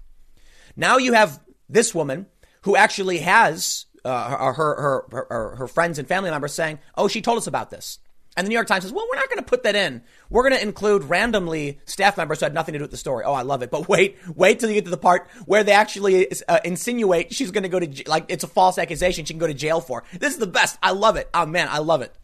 Now 0.77 0.97
you 0.97 1.13
have 1.13 1.41
this 1.69 1.95
woman 1.95 2.27
who 2.63 2.77
actually 2.77 3.19
has 3.19 3.87
uh, 4.05 4.53
her, 4.53 4.75
her, 4.75 5.27
her, 5.29 5.57
her 5.57 5.69
friends 5.69 5.99
and 5.99 6.09
family 6.09 6.31
members 6.31 6.55
saying, 6.55 6.79
oh, 6.97 7.09
she 7.09 7.21
told 7.21 7.39
us 7.39 7.47
about 7.47 7.71
this. 7.71 7.99
And 8.37 8.47
the 8.47 8.51
New 8.51 8.55
York 8.55 8.69
Times 8.69 8.85
says, 8.85 8.93
well, 8.93 9.05
we're 9.11 9.19
not 9.19 9.29
going 9.29 9.39
to 9.39 9.45
put 9.45 9.65
that 9.65 9.75
in. 9.75 10.03
We're 10.31 10.49
going 10.49 10.61
to 10.61 10.63
include 10.63 11.05
randomly 11.05 11.81
staff 11.87 12.17
members 12.17 12.39
who 12.39 12.45
had 12.45 12.55
nothing 12.55 12.75
to 12.75 12.79
do 12.79 12.85
with 12.85 12.93
the 12.93 12.97
story. 12.97 13.25
Oh, 13.25 13.33
I 13.33 13.43
love 13.43 13.63
it. 13.63 13.71
But 13.71 13.89
wait, 13.89 14.17
wait 14.37 14.61
till 14.61 14.69
you 14.69 14.77
get 14.77 14.85
to 14.85 14.91
the 14.91 14.97
part 14.97 15.29
where 15.47 15.65
they 15.65 15.73
actually 15.73 16.29
uh, 16.49 16.61
insinuate 16.65 17.35
she's 17.35 17.51
going 17.51 17.65
to 17.65 17.69
go 17.69 17.81
to, 17.81 18.09
like, 18.09 18.27
it's 18.29 18.45
a 18.45 18.49
false 18.49 18.79
accusation 18.79 19.25
she 19.25 19.33
can 19.33 19.41
go 19.41 19.49
to 19.49 19.55
jail 19.55 19.81
for. 19.81 20.05
This 20.21 20.35
is 20.35 20.39
the 20.39 20.47
best. 20.47 20.79
I 20.83 20.93
love 20.93 21.17
it. 21.17 21.29
Oh, 21.35 21.47
man, 21.47 21.67
I 21.69 21.79
love 21.79 22.01
it. 22.01 22.15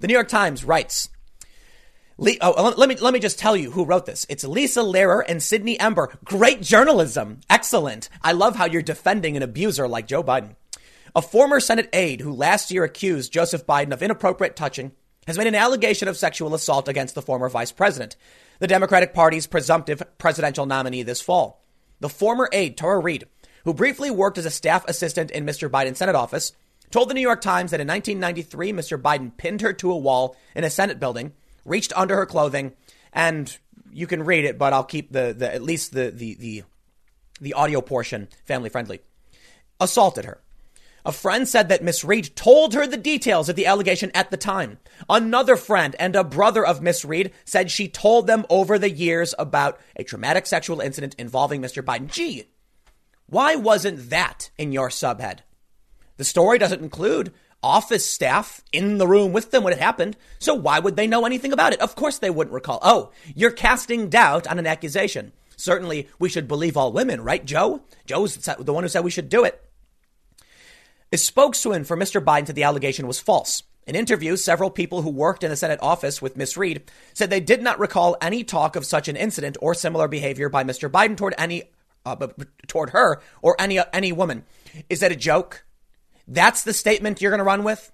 The 0.00 0.08
New 0.08 0.14
York 0.14 0.28
Times 0.28 0.64
writes, 0.64 1.10
Oh, 2.18 2.74
let 2.76 2.88
me 2.88 2.96
let 2.96 3.12
me 3.12 3.20
just 3.20 3.38
tell 3.38 3.56
you 3.56 3.70
who 3.70 3.84
wrote 3.84 4.06
this. 4.06 4.26
It's 4.28 4.44
Lisa 4.44 4.80
Lerer 4.80 5.24
and 5.26 5.42
Sydney 5.42 5.80
Ember. 5.80 6.10
Great 6.24 6.62
journalism. 6.62 7.40
Excellent. 7.50 8.08
I 8.22 8.32
love 8.32 8.54
how 8.56 8.66
you're 8.66 8.82
defending 8.82 9.36
an 9.36 9.42
abuser 9.42 9.88
like 9.88 10.06
Joe 10.06 10.22
Biden. 10.22 10.54
A 11.16 11.22
former 11.22 11.58
Senate 11.58 11.88
aide 11.92 12.20
who 12.20 12.32
last 12.32 12.70
year 12.70 12.84
accused 12.84 13.32
Joseph 13.32 13.66
Biden 13.66 13.92
of 13.92 14.02
inappropriate 14.02 14.56
touching 14.56 14.92
has 15.26 15.38
made 15.38 15.46
an 15.46 15.54
allegation 15.54 16.08
of 16.08 16.16
sexual 16.16 16.54
assault 16.54 16.88
against 16.88 17.14
the 17.14 17.22
former 17.22 17.48
vice 17.48 17.72
president, 17.72 18.16
the 18.58 18.66
Democratic 18.66 19.14
Party's 19.14 19.46
presumptive 19.46 20.02
presidential 20.18 20.66
nominee 20.66 21.02
this 21.02 21.20
fall. 21.20 21.64
The 22.00 22.08
former 22.08 22.48
aide, 22.52 22.76
Tara 22.76 22.98
Reade, 22.98 23.24
who 23.64 23.74
briefly 23.74 24.10
worked 24.10 24.38
as 24.38 24.46
a 24.46 24.50
staff 24.50 24.84
assistant 24.88 25.30
in 25.30 25.46
Mr. 25.46 25.68
Biden's 25.68 25.98
Senate 25.98 26.16
office, 26.16 26.52
told 26.90 27.08
the 27.08 27.14
New 27.14 27.20
York 27.20 27.40
Times 27.40 27.70
that 27.70 27.80
in 27.80 27.88
1993, 27.88 28.72
Mr. 28.72 29.00
Biden 29.00 29.36
pinned 29.36 29.60
her 29.60 29.72
to 29.74 29.92
a 29.92 29.96
wall 29.96 30.36
in 30.54 30.64
a 30.64 30.70
Senate 30.70 31.00
building, 31.00 31.32
reached 31.64 31.92
under 31.96 32.16
her 32.16 32.26
clothing, 32.26 32.72
and 33.12 33.56
you 33.92 34.06
can 34.06 34.24
read 34.24 34.44
it, 34.44 34.58
but 34.58 34.72
I'll 34.72 34.84
keep 34.84 35.12
the, 35.12 35.34
the 35.36 35.52
at 35.52 35.62
least 35.62 35.92
the, 35.92 36.10
the, 36.10 36.34
the, 36.34 36.62
the 37.40 37.54
audio 37.54 37.80
portion 37.80 38.28
family 38.44 38.68
friendly. 38.68 39.00
Assaulted 39.80 40.24
her. 40.24 40.40
A 41.04 41.12
friend 41.12 41.48
said 41.48 41.68
that 41.68 41.82
Miss 41.82 42.04
Reade 42.04 42.36
told 42.36 42.74
her 42.74 42.86
the 42.86 42.96
details 42.96 43.48
of 43.48 43.56
the 43.56 43.66
allegation 43.66 44.12
at 44.14 44.30
the 44.30 44.36
time. 44.36 44.78
Another 45.08 45.56
friend 45.56 45.96
and 45.98 46.14
a 46.14 46.22
brother 46.22 46.64
of 46.64 46.80
Miss 46.80 47.04
Reade 47.04 47.32
said 47.44 47.70
she 47.70 47.88
told 47.88 48.28
them 48.28 48.46
over 48.48 48.78
the 48.78 48.90
years 48.90 49.34
about 49.36 49.80
a 49.96 50.04
traumatic 50.04 50.46
sexual 50.46 50.80
incident 50.80 51.16
involving 51.18 51.60
Mr. 51.60 51.82
Biden. 51.82 52.06
Gee, 52.06 52.44
why 53.26 53.56
wasn't 53.56 54.10
that 54.10 54.50
in 54.56 54.70
your 54.70 54.90
subhead? 54.90 55.40
The 56.18 56.24
story 56.24 56.58
doesn't 56.58 56.82
include 56.82 57.32
office 57.64 58.08
staff 58.08 58.62
in 58.72 58.98
the 58.98 59.06
room 59.06 59.32
with 59.32 59.50
them 59.50 59.64
when 59.64 59.72
it 59.72 59.78
happened, 59.78 60.16
so 60.38 60.54
why 60.54 60.78
would 60.78 60.96
they 60.96 61.06
know 61.06 61.24
anything 61.24 61.52
about 61.52 61.72
it? 61.72 61.80
Of 61.80 61.96
course 61.96 62.18
they 62.18 62.30
wouldn't 62.30 62.54
recall. 62.54 62.78
Oh, 62.82 63.10
you're 63.34 63.50
casting 63.50 64.08
doubt 64.08 64.46
on 64.46 64.58
an 64.58 64.66
accusation. 64.66 65.32
Certainly, 65.56 66.08
we 66.18 66.28
should 66.28 66.48
believe 66.48 66.76
all 66.76 66.92
women, 66.92 67.22
right, 67.22 67.44
Joe? 67.44 67.82
Joe's 68.06 68.36
the 68.36 68.72
one 68.72 68.84
who 68.84 68.88
said 68.88 69.04
we 69.04 69.10
should 69.10 69.28
do 69.28 69.44
it. 69.44 69.62
A 71.12 71.18
spokesman 71.18 71.84
for 71.84 71.94
Mr. 71.94 72.24
Biden 72.24 72.46
said 72.46 72.56
the 72.56 72.62
allegation 72.62 73.06
was 73.06 73.20
false. 73.20 73.62
In 73.86 73.94
interviews, 73.94 74.42
several 74.42 74.70
people 74.70 75.02
who 75.02 75.10
worked 75.10 75.44
in 75.44 75.50
the 75.50 75.56
Senate 75.56 75.80
office 75.82 76.22
with 76.22 76.38
Ms. 76.38 76.56
Reade 76.56 76.84
said 77.12 77.28
they 77.28 77.40
did 77.40 77.60
not 77.60 77.78
recall 77.78 78.16
any 78.22 78.44
talk 78.44 78.76
of 78.76 78.86
such 78.86 79.08
an 79.08 79.16
incident 79.16 79.58
or 79.60 79.74
similar 79.74 80.08
behavior 80.08 80.48
by 80.48 80.64
Mr. 80.64 80.90
Biden 80.90 81.16
toward 81.16 81.34
any 81.36 81.64
uh, 82.06 82.28
toward 82.66 82.90
her 82.90 83.20
or 83.42 83.56
any 83.58 83.78
uh, 83.78 83.84
any 83.92 84.10
woman. 84.10 84.44
Is 84.88 85.00
that 85.00 85.12
a 85.12 85.16
joke? 85.16 85.66
That's 86.26 86.62
the 86.62 86.72
statement 86.72 87.20
you're 87.20 87.30
going 87.30 87.38
to 87.38 87.44
run 87.44 87.62
with? 87.62 87.92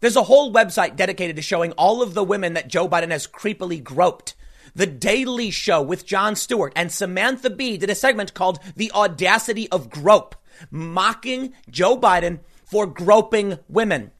There's 0.00 0.16
a 0.16 0.24
whole 0.24 0.52
website 0.52 0.96
dedicated 0.96 1.36
to 1.36 1.42
showing 1.42 1.70
all 1.72 2.02
of 2.02 2.14
the 2.14 2.24
women 2.24 2.54
that 2.54 2.68
Joe 2.68 2.88
Biden 2.88 3.10
has 3.10 3.28
creepily 3.28 3.82
groped. 3.82 4.34
The 4.74 4.86
Daily 4.86 5.50
Show 5.50 5.82
with 5.82 6.04
Jon 6.04 6.34
Stewart 6.34 6.72
and 6.74 6.90
Samantha 6.90 7.48
Bee 7.48 7.78
did 7.78 7.90
a 7.90 7.94
segment 7.94 8.34
called 8.34 8.58
The 8.74 8.90
Audacity 8.92 9.70
of 9.70 9.88
Grope, 9.88 10.34
mocking 10.70 11.54
Joe 11.70 11.96
Biden 11.96 12.40
for 12.66 12.86
groping 12.86 13.58
women. 13.68 14.10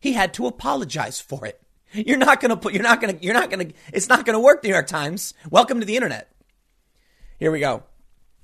He 0.00 0.12
had 0.12 0.32
to 0.34 0.46
apologize 0.46 1.20
for 1.20 1.44
it. 1.44 1.60
You're 1.92 2.16
not 2.16 2.40
going 2.40 2.50
to 2.50 2.56
put, 2.56 2.72
you're 2.72 2.82
not 2.82 3.00
going 3.00 3.18
to, 3.18 3.24
you're 3.24 3.34
not 3.34 3.50
going 3.50 3.68
to, 3.68 3.74
it's 3.92 4.08
not 4.08 4.24
going 4.24 4.34
to 4.34 4.40
work, 4.40 4.62
New 4.62 4.70
York 4.70 4.86
Times. 4.86 5.34
Welcome 5.50 5.80
to 5.80 5.86
the 5.86 5.96
internet. 5.96 6.30
Here 7.38 7.50
we 7.50 7.60
go. 7.60 7.82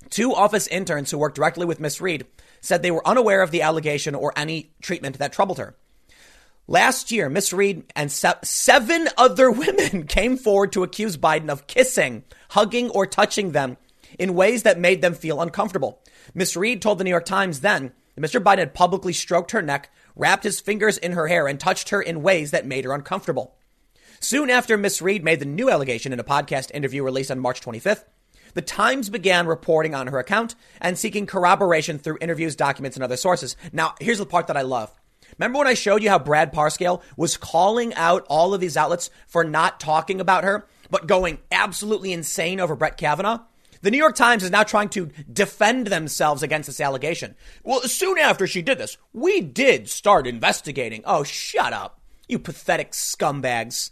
Two 0.09 0.33
office 0.33 0.67
interns 0.67 1.09
who 1.09 1.17
worked 1.17 1.35
directly 1.35 1.65
with 1.65 1.79
Miss 1.79 2.01
Reade 2.01 2.25
said 2.61 2.81
they 2.81 2.91
were 2.91 3.07
unaware 3.07 3.41
of 3.41 3.51
the 3.51 3.61
allegation 3.61 4.13
or 4.13 4.33
any 4.35 4.73
treatment 4.81 5.19
that 5.19 5.31
troubled 5.31 5.57
her. 5.57 5.75
Last 6.67 7.11
year, 7.11 7.29
Miss 7.29 7.53
Reade 7.53 7.83
and 7.95 8.11
se- 8.11 8.39
seven 8.43 9.07
other 9.17 9.51
women 9.51 10.07
came 10.07 10.37
forward 10.37 10.73
to 10.73 10.83
accuse 10.83 11.15
Biden 11.15 11.49
of 11.49 11.67
kissing, 11.67 12.23
hugging, 12.49 12.89
or 12.89 13.05
touching 13.05 13.51
them 13.51 13.77
in 14.17 14.33
ways 14.33 14.63
that 14.63 14.79
made 14.79 15.01
them 15.01 15.13
feel 15.13 15.41
uncomfortable. 15.41 16.01
Miss 16.33 16.57
Reade 16.57 16.81
told 16.81 16.97
the 16.97 17.03
New 17.03 17.11
York 17.11 17.25
Times 17.25 17.61
then 17.61 17.93
Mr. 18.19 18.41
Biden 18.41 18.59
had 18.59 18.73
publicly 18.73 19.13
stroked 19.13 19.51
her 19.51 19.61
neck, 19.61 19.89
wrapped 20.15 20.43
his 20.43 20.59
fingers 20.59 20.97
in 20.97 21.11
her 21.11 21.27
hair, 21.27 21.47
and 21.47 21.59
touched 21.59 21.89
her 21.89 22.01
in 22.01 22.21
ways 22.21 22.51
that 22.51 22.65
made 22.65 22.85
her 22.85 22.93
uncomfortable. 22.93 23.55
Soon 24.19 24.49
after 24.49 24.77
Miss 24.77 25.01
Reade 25.01 25.23
made 25.23 25.39
the 25.39 25.45
new 25.45 25.69
allegation 25.69 26.13
in 26.13 26.19
a 26.19 26.23
podcast 26.23 26.71
interview 26.73 27.03
released 27.03 27.31
on 27.31 27.39
March 27.39 27.61
25th, 27.61 28.05
the 28.53 28.61
Times 28.61 29.09
began 29.09 29.47
reporting 29.47 29.93
on 29.93 30.07
her 30.07 30.17
account 30.17 30.55
and 30.79 30.97
seeking 30.97 31.25
corroboration 31.25 31.99
through 31.99 32.17
interviews, 32.21 32.55
documents, 32.55 32.95
and 32.95 33.03
other 33.03 33.17
sources. 33.17 33.57
Now, 33.73 33.95
here's 33.99 34.19
the 34.19 34.25
part 34.25 34.47
that 34.47 34.57
I 34.57 34.61
love. 34.61 34.97
Remember 35.37 35.59
when 35.59 35.67
I 35.67 35.73
showed 35.73 36.01
you 36.01 36.09
how 36.09 36.19
Brad 36.19 36.53
Parscale 36.53 37.01
was 37.17 37.35
calling 37.35 37.93
out 37.95 38.25
all 38.29 38.53
of 38.53 38.61
these 38.61 38.77
outlets 38.77 39.09
for 39.27 39.43
not 39.43 39.81
talking 39.81 40.21
about 40.21 40.45
her, 40.45 40.65
but 40.89 41.07
going 41.07 41.39
absolutely 41.51 42.13
insane 42.13 42.61
over 42.61 42.77
Brett 42.77 42.95
Kavanaugh? 42.95 43.39
The 43.85 43.91
New 43.91 43.99
York 43.99 44.15
Times 44.15 44.41
is 44.41 44.49
now 44.49 44.63
trying 44.63 44.89
to 44.89 45.11
defend 45.31 45.85
themselves 45.85 46.41
against 46.41 46.65
this 46.65 46.81
allegation. 46.81 47.35
Well, 47.63 47.81
soon 47.81 48.17
after 48.17 48.47
she 48.47 48.63
did 48.63 48.79
this, 48.79 48.97
we 49.13 49.41
did 49.41 49.89
start 49.89 50.25
investigating. 50.25 51.03
Oh, 51.05 51.23
shut 51.23 51.71
up, 51.71 52.01
you 52.27 52.39
pathetic 52.39 52.93
scumbags. 52.93 53.91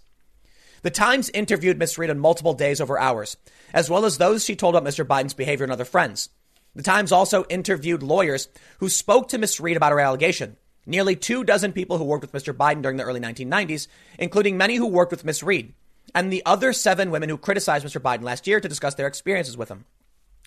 The 0.82 0.90
Times 0.90 1.30
interviewed 1.30 1.78
Ms. 1.78 2.00
Reade 2.00 2.10
on 2.10 2.18
multiple 2.18 2.56
days 2.56 2.82
over 2.82 2.98
hours, 2.98 3.38
as 3.72 3.88
well 3.88 4.04
as 4.04 4.18
those 4.18 4.44
she 4.44 4.56
told 4.56 4.76
about 4.76 4.90
Mr. 4.90 5.06
Biden's 5.06 5.36
behavior 5.36 5.64
and 5.64 5.72
other 5.72 5.86
friends. 5.86 6.30
The 6.74 6.82
Times 6.82 7.12
also 7.12 7.44
interviewed 7.44 8.02
lawyers 8.02 8.50
who 8.80 8.90
spoke 8.90 9.28
to 9.28 9.38
Ms. 9.38 9.60
Reade 9.60 9.78
about 9.78 9.92
her 9.92 10.00
allegation. 10.00 10.58
Nearly 10.88 11.16
two 11.16 11.44
dozen 11.44 11.72
people 11.72 12.00
who 12.00 12.06
worked 12.06 12.24
with 12.24 12.44
Mr. 12.44 12.52
Biden 12.52 12.82
during 12.82 12.98
the 12.98 13.04
early 13.04 13.20
1990s, 13.20 13.88
including 14.18 14.58
many 14.58 14.76
who 14.78 14.88
worked 14.88 15.12
with 15.12 15.24
Ms. 15.24 15.44
Reade 15.44 15.76
and 16.16 16.32
the 16.32 16.44
other 16.46 16.74
seven 16.74 17.12
women 17.12 17.30
who 17.30 17.38
criticized 17.38 17.86
Mr. 17.86 18.02
Biden 18.02 18.24
last 18.24 18.48
year 18.48 18.60
to 18.60 18.70
discuss 18.70 18.96
their 18.96 19.08
experiences 19.08 19.58
with 19.58 19.70
him. 19.70 19.86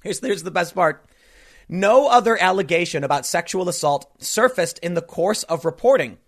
Here's, 0.03 0.21
here's 0.21 0.43
the 0.43 0.51
best 0.51 0.75
part. 0.75 1.05
No 1.69 2.09
other 2.09 2.41
allegation 2.41 3.03
about 3.03 3.27
sexual 3.27 3.69
assault 3.69 4.11
surfaced 4.23 4.79
in 4.79 4.95
the 4.95 5.03
course 5.03 5.43
of 5.45 5.65
reporting, 5.65 6.19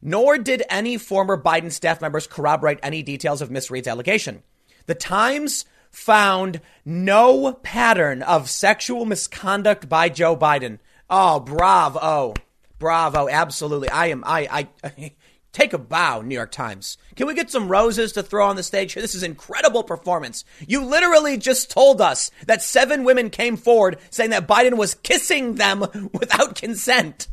nor 0.00 0.38
did 0.38 0.62
any 0.70 0.96
former 0.96 1.40
Biden 1.40 1.72
staff 1.72 2.00
members 2.00 2.26
corroborate 2.26 2.78
any 2.82 3.02
details 3.02 3.42
of 3.42 3.50
Ms. 3.50 3.70
Reade's 3.70 3.88
allegation. 3.88 4.42
The 4.86 4.94
Times 4.94 5.64
found 5.90 6.60
no 6.84 7.52
pattern 7.52 8.22
of 8.22 8.50
sexual 8.50 9.04
misconduct 9.04 9.88
by 9.88 10.08
Joe 10.08 10.36
Biden. 10.36 10.78
Oh, 11.10 11.40
bravo. 11.40 12.34
Bravo. 12.78 13.28
Absolutely. 13.28 13.88
I 13.88 14.08
am, 14.08 14.22
I, 14.24 14.68
I, 14.84 15.12
Take 15.56 15.72
a 15.72 15.78
bow, 15.78 16.20
New 16.20 16.34
York 16.34 16.52
Times. 16.52 16.98
Can 17.14 17.26
we 17.26 17.32
get 17.32 17.50
some 17.50 17.68
roses 17.68 18.12
to 18.12 18.22
throw 18.22 18.46
on 18.46 18.56
the 18.56 18.62
stage? 18.62 18.94
This 18.94 19.14
is 19.14 19.22
incredible 19.22 19.82
performance. 19.82 20.44
You 20.68 20.84
literally 20.84 21.38
just 21.38 21.70
told 21.70 22.02
us 22.02 22.30
that 22.46 22.62
seven 22.62 23.04
women 23.04 23.30
came 23.30 23.56
forward 23.56 23.96
saying 24.10 24.28
that 24.28 24.46
Biden 24.46 24.76
was 24.76 24.92
kissing 24.96 25.54
them 25.54 25.80
without 26.12 26.56
consent. 26.56 27.28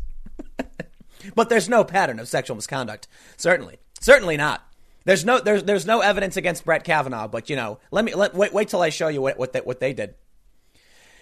but 1.35 1.49
there's 1.49 1.67
no 1.67 1.83
pattern 1.83 2.17
of 2.17 2.29
sexual 2.29 2.55
misconduct. 2.55 3.09
Certainly. 3.35 3.79
Certainly 3.99 4.37
not. 4.37 4.65
There's 5.03 5.25
no 5.25 5.41
there's 5.41 5.63
there's 5.63 5.85
no 5.85 5.99
evidence 5.99 6.37
against 6.37 6.63
Brett 6.63 6.85
Kavanaugh, 6.85 7.27
but 7.27 7.49
you 7.49 7.57
know, 7.57 7.79
let 7.91 8.05
me 8.05 8.15
let 8.15 8.33
wait 8.33 8.53
wait 8.53 8.69
till 8.69 8.81
I 8.81 8.87
show 8.87 9.09
you 9.09 9.21
what 9.21 9.37
what 9.37 9.51
they, 9.51 9.59
what 9.59 9.81
they 9.81 9.91
did. 9.91 10.15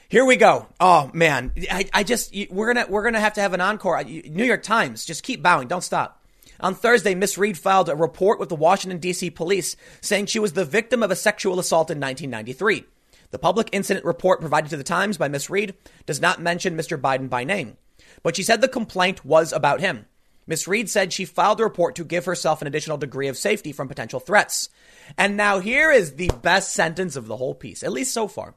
Here 0.07 0.23
we 0.23 0.35
go. 0.35 0.67
Oh 0.79 1.09
man, 1.15 1.51
I, 1.71 1.89
I 1.93 2.03
just 2.03 2.31
we're 2.51 2.71
gonna 2.75 2.85
we're 2.87 3.03
gonna 3.03 3.19
have 3.19 3.33
to 3.33 3.41
have 3.41 3.55
an 3.55 3.61
encore. 3.61 4.03
New 4.03 4.45
York 4.45 4.61
Times, 4.61 5.03
just 5.03 5.23
keep 5.23 5.41
bowing, 5.41 5.67
don't 5.67 5.83
stop. 5.83 6.20
On 6.61 6.75
Thursday, 6.75 7.15
Miss 7.15 7.37
Reade 7.37 7.57
filed 7.57 7.89
a 7.89 7.95
report 7.95 8.39
with 8.39 8.49
the 8.49 8.55
Washington 8.55 8.99
D.C. 8.99 9.31
police 9.31 9.75
saying 9.99 10.27
she 10.27 10.39
was 10.39 10.53
the 10.53 10.63
victim 10.63 11.01
of 11.01 11.09
a 11.09 11.15
sexual 11.15 11.59
assault 11.59 11.89
in 11.89 11.99
1993. 11.99 12.85
The 13.31 13.39
public 13.39 13.69
incident 13.71 14.05
report 14.05 14.41
provided 14.41 14.69
to 14.69 14.77
the 14.77 14.83
Times 14.83 15.17
by 15.17 15.27
Miss 15.27 15.49
Reade 15.49 15.73
does 16.05 16.21
not 16.21 16.41
mention 16.41 16.77
Mr. 16.77 16.99
Biden 16.99 17.29
by 17.29 17.43
name, 17.43 17.77
but 18.21 18.35
she 18.35 18.43
said 18.43 18.61
the 18.61 18.67
complaint 18.67 19.25
was 19.25 19.51
about 19.51 19.79
him. 19.79 20.05
Miss 20.45 20.67
Reade 20.67 20.89
said 20.89 21.13
she 21.13 21.25
filed 21.25 21.59
the 21.59 21.63
report 21.63 21.95
to 21.95 22.03
give 22.03 22.25
herself 22.25 22.61
an 22.61 22.67
additional 22.67 22.97
degree 22.97 23.27
of 23.27 23.37
safety 23.37 23.71
from 23.71 23.87
potential 23.87 24.19
threats. 24.19 24.69
And 25.17 25.37
now 25.37 25.59
here 25.59 25.91
is 25.91 26.15
the 26.15 26.31
best 26.41 26.73
sentence 26.73 27.15
of 27.15 27.27
the 27.27 27.37
whole 27.37 27.55
piece, 27.55 27.83
at 27.83 27.91
least 27.91 28.13
so 28.13 28.27
far. 28.27 28.55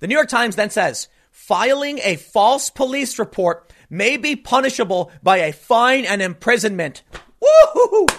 The 0.00 0.06
New 0.06 0.14
York 0.14 0.28
Times 0.28 0.56
then 0.56 0.70
says, 0.70 1.08
filing 1.30 1.98
a 2.02 2.16
false 2.16 2.70
police 2.70 3.18
report 3.18 3.72
may 3.90 4.16
be 4.16 4.36
punishable 4.36 5.10
by 5.22 5.38
a 5.38 5.52
fine 5.52 6.04
and 6.04 6.22
imprisonment. 6.22 7.02
Woohoo! 7.42 8.18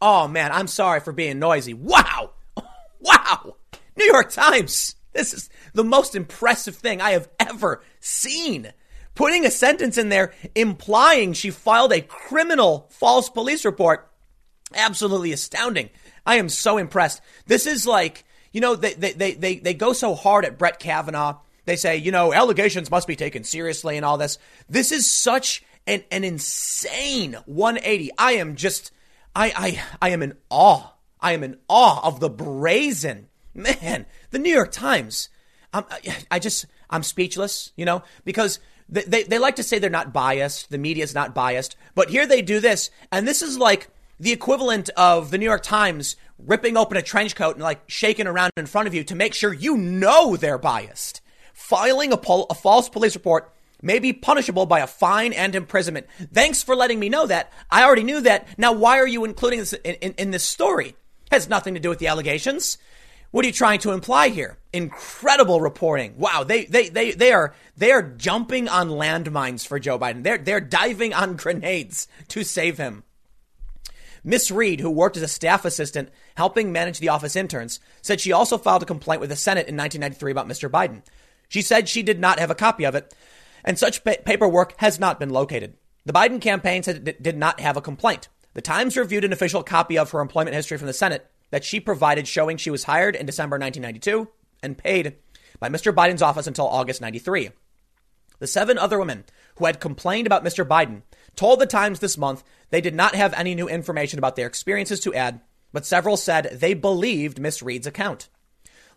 Oh 0.00 0.28
man, 0.28 0.52
I'm 0.52 0.66
sorry 0.66 1.00
for 1.00 1.12
being 1.12 1.38
noisy. 1.38 1.74
Wow! 1.74 2.30
Wow! 3.00 3.56
New 3.96 4.04
York 4.04 4.30
Times! 4.30 4.94
This 5.12 5.34
is 5.34 5.50
the 5.74 5.82
most 5.82 6.14
impressive 6.14 6.76
thing 6.76 7.00
I 7.00 7.10
have 7.10 7.28
ever 7.40 7.82
seen 7.98 8.72
putting 9.14 9.44
a 9.44 9.50
sentence 9.50 9.98
in 9.98 10.08
there 10.08 10.32
implying 10.54 11.32
she 11.32 11.50
filed 11.50 11.92
a 11.92 12.00
criminal 12.00 12.88
false 12.90 13.28
police 13.28 13.64
report. 13.64 14.10
Absolutely 14.74 15.32
astounding. 15.32 15.90
I 16.24 16.36
am 16.36 16.48
so 16.48 16.78
impressed. 16.78 17.20
This 17.46 17.66
is 17.66 17.86
like, 17.86 18.24
you 18.52 18.60
know, 18.60 18.76
they, 18.76 18.94
they, 18.94 19.12
they, 19.12 19.32
they, 19.32 19.56
they 19.56 19.74
go 19.74 19.92
so 19.92 20.14
hard 20.14 20.44
at 20.44 20.58
Brett 20.58 20.78
Kavanaugh. 20.78 21.38
They 21.64 21.76
say, 21.76 21.96
you 21.96 22.10
know, 22.10 22.32
allegations 22.32 22.90
must 22.90 23.06
be 23.06 23.16
taken 23.16 23.44
seriously 23.44 23.96
and 23.96 24.04
all 24.04 24.18
this. 24.18 24.38
This 24.68 24.92
is 24.92 25.12
such 25.12 25.62
an, 25.86 26.04
an 26.10 26.24
insane 26.24 27.36
180. 27.46 28.10
I 28.18 28.32
am 28.32 28.56
just, 28.56 28.92
I, 29.34 29.52
I, 29.56 29.82
I 30.06 30.10
am 30.10 30.22
in 30.22 30.36
awe. 30.50 30.92
I 31.20 31.32
am 31.32 31.44
in 31.44 31.58
awe 31.68 32.06
of 32.06 32.20
the 32.20 32.30
brazen 32.30 33.28
man. 33.54 34.06
The 34.30 34.38
New 34.38 34.52
York 34.52 34.72
Times. 34.72 35.28
I'm, 35.72 35.84
I 36.30 36.38
just, 36.38 36.66
I'm 36.90 37.02
speechless, 37.02 37.72
you 37.76 37.84
know, 37.84 38.02
because 38.24 38.58
they, 38.88 39.02
they, 39.02 39.22
they 39.22 39.38
like 39.38 39.56
to 39.56 39.62
say 39.62 39.78
they're 39.78 39.90
not 39.90 40.12
biased. 40.12 40.70
The 40.70 40.78
media 40.78 41.04
is 41.04 41.14
not 41.14 41.34
biased. 41.34 41.76
But 41.94 42.10
here 42.10 42.26
they 42.26 42.42
do 42.42 42.60
this. 42.60 42.90
And 43.10 43.26
this 43.26 43.40
is 43.40 43.58
like 43.58 43.88
the 44.20 44.32
equivalent 44.32 44.90
of 44.90 45.30
the 45.30 45.38
New 45.38 45.46
York 45.46 45.62
Times 45.62 46.16
ripping 46.38 46.76
open 46.76 46.96
a 46.96 47.02
trench 47.02 47.34
coat 47.34 47.56
and 47.56 47.62
like 47.62 47.82
shaking 47.88 48.26
around 48.26 48.52
in 48.56 48.66
front 48.66 48.86
of 48.86 48.94
you 48.94 49.04
to 49.04 49.14
make 49.14 49.34
sure 49.34 49.52
you 49.52 49.76
know 49.76 50.36
they're 50.36 50.58
biased. 50.58 51.20
Filing 51.54 52.12
a, 52.12 52.16
pol- 52.16 52.46
a 52.50 52.54
false 52.54 52.88
police 52.88 53.14
report 53.14 53.52
may 53.82 53.98
be 53.98 54.12
punishable 54.12 54.64
by 54.64 54.80
a 54.80 54.86
fine 54.86 55.32
and 55.32 55.54
imprisonment. 55.54 56.06
Thanks 56.32 56.62
for 56.62 56.74
letting 56.74 57.00
me 57.00 57.08
know 57.08 57.26
that. 57.26 57.52
I 57.70 57.84
already 57.84 58.04
knew 58.04 58.20
that. 58.22 58.46
Now, 58.56 58.72
why 58.72 58.98
are 58.98 59.06
you 59.06 59.24
including 59.24 59.58
this 59.58 59.72
in, 59.72 59.96
in, 59.96 60.14
in 60.14 60.30
this 60.30 60.44
story? 60.44 60.88
It 60.88 61.32
has 61.32 61.48
nothing 61.48 61.74
to 61.74 61.80
do 61.80 61.88
with 61.88 61.98
the 61.98 62.06
allegations. 62.06 62.78
What 63.32 63.44
are 63.44 63.48
you 63.48 63.54
trying 63.54 63.80
to 63.80 63.92
imply 63.92 64.28
here? 64.28 64.58
Incredible 64.74 65.60
reporting. 65.60 66.14
Wow, 66.18 66.44
they 66.44 66.66
they 66.66 66.90
they 66.90 67.12
they 67.12 67.32
are 67.32 67.54
they 67.76 67.90
are 67.90 68.02
jumping 68.02 68.68
on 68.68 68.90
landmines 68.90 69.66
for 69.66 69.78
Joe 69.78 69.98
Biden. 69.98 70.22
They're 70.22 70.38
they're 70.38 70.60
diving 70.60 71.14
on 71.14 71.36
grenades 71.36 72.08
to 72.28 72.44
save 72.44 72.76
him. 72.76 73.04
Miss 74.22 74.50
Reade, 74.50 74.80
who 74.80 74.90
worked 74.90 75.16
as 75.16 75.22
a 75.22 75.28
staff 75.28 75.64
assistant 75.64 76.10
helping 76.36 76.70
manage 76.70 76.98
the 76.98 77.08
office 77.08 77.34
interns, 77.34 77.80
said 78.02 78.20
she 78.20 78.32
also 78.32 78.58
filed 78.58 78.82
a 78.82 78.86
complaint 78.86 79.20
with 79.20 79.30
the 79.30 79.36
Senate 79.36 79.66
in 79.66 79.76
1993 79.76 80.30
about 80.30 80.46
Mr. 80.46 80.70
Biden. 80.70 81.02
She 81.48 81.62
said 81.62 81.88
she 81.88 82.02
did 82.02 82.20
not 82.20 82.38
have 82.38 82.50
a 82.50 82.54
copy 82.54 82.84
of 82.84 82.94
it, 82.94 83.14
and 83.64 83.78
such 83.78 84.04
pa- 84.04 84.16
paperwork 84.24 84.74
has 84.78 84.98
not 84.98 85.20
been 85.20 85.30
located. 85.30 85.74
The 86.04 86.12
Biden 86.12 86.40
campaign 86.40 86.82
said 86.82 87.06
it 87.06 87.22
did 87.22 87.36
not 87.36 87.60
have 87.60 87.76
a 87.76 87.82
complaint. 87.82 88.28
The 88.54 88.60
Times 88.62 88.96
reviewed 88.96 89.24
an 89.24 89.32
official 89.32 89.62
copy 89.62 89.96
of 89.96 90.10
her 90.10 90.20
employment 90.20 90.54
history 90.54 90.76
from 90.76 90.86
the 90.86 90.92
Senate 90.92 91.30
that 91.50 91.64
she 91.64 91.80
provided 91.80 92.26
showing 92.26 92.56
she 92.56 92.70
was 92.70 92.84
hired 92.84 93.14
in 93.14 93.26
December 93.26 93.58
1992 93.58 94.28
and 94.62 94.76
paid 94.76 95.16
by 95.58 95.68
Mr. 95.68 95.94
Biden's 95.94 96.22
office 96.22 96.46
until 96.46 96.66
August 96.66 97.00
93. 97.00 97.50
The 98.40 98.46
seven 98.46 98.78
other 98.78 98.98
women 98.98 99.24
who 99.56 99.66
had 99.66 99.80
complained 99.80 100.26
about 100.26 100.44
Mr. 100.44 100.66
Biden 100.66 101.02
told 101.36 101.60
the 101.60 101.66
Times 101.66 102.00
this 102.00 102.18
month 102.18 102.42
they 102.70 102.80
did 102.80 102.94
not 102.94 103.14
have 103.14 103.32
any 103.34 103.54
new 103.54 103.68
information 103.68 104.18
about 104.18 104.34
their 104.34 104.46
experiences 104.46 104.98
to 105.00 105.14
add, 105.14 105.40
but 105.72 105.86
several 105.86 106.16
said 106.16 106.50
they 106.52 106.74
believed 106.74 107.40
Miss 107.40 107.62
Reade's 107.62 107.86
account. 107.86 108.28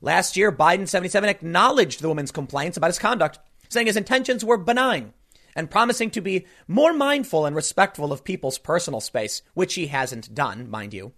Last 0.02 0.36
year, 0.36 0.52
Biden 0.52 0.88
77 0.88 1.30
acknowledged 1.30 2.02
the 2.02 2.08
woman's 2.08 2.32
complaints 2.32 2.78
about 2.78 2.88
his 2.88 3.00
conduct, 3.00 3.40
saying 3.70 3.88
his 3.88 3.98
intentions 3.98 4.44
were 4.44 4.58
benign 4.58 5.14
and 5.56 5.72
promising 5.72 6.10
to 6.12 6.22
be 6.22 6.46
more 6.68 6.94
mindful 6.94 7.46
and 7.46 7.56
respectful 7.56 8.12
of 8.12 8.24
people's 8.24 8.58
personal 8.58 9.00
space, 9.00 9.42
which 9.54 9.76
he 9.76 9.88
hasn't 9.88 10.34
done, 10.36 10.70
mind 10.70 10.94
you. 10.94 11.14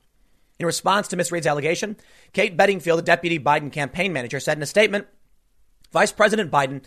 In 0.60 0.66
response 0.66 1.08
to 1.08 1.16
Ms. 1.16 1.32
Reade's 1.32 1.48
allegation, 1.48 1.98
Kate 2.34 2.58
Bedingfield, 2.58 3.00
the 3.00 3.04
deputy 3.04 3.40
Biden 3.40 3.72
campaign 3.72 4.14
manager, 4.14 4.40
said 4.40 4.58
in 4.58 4.64
a 4.64 4.68
statement 4.68 5.08
Vice 5.92 6.12
President 6.12 6.52
Biden 6.52 6.84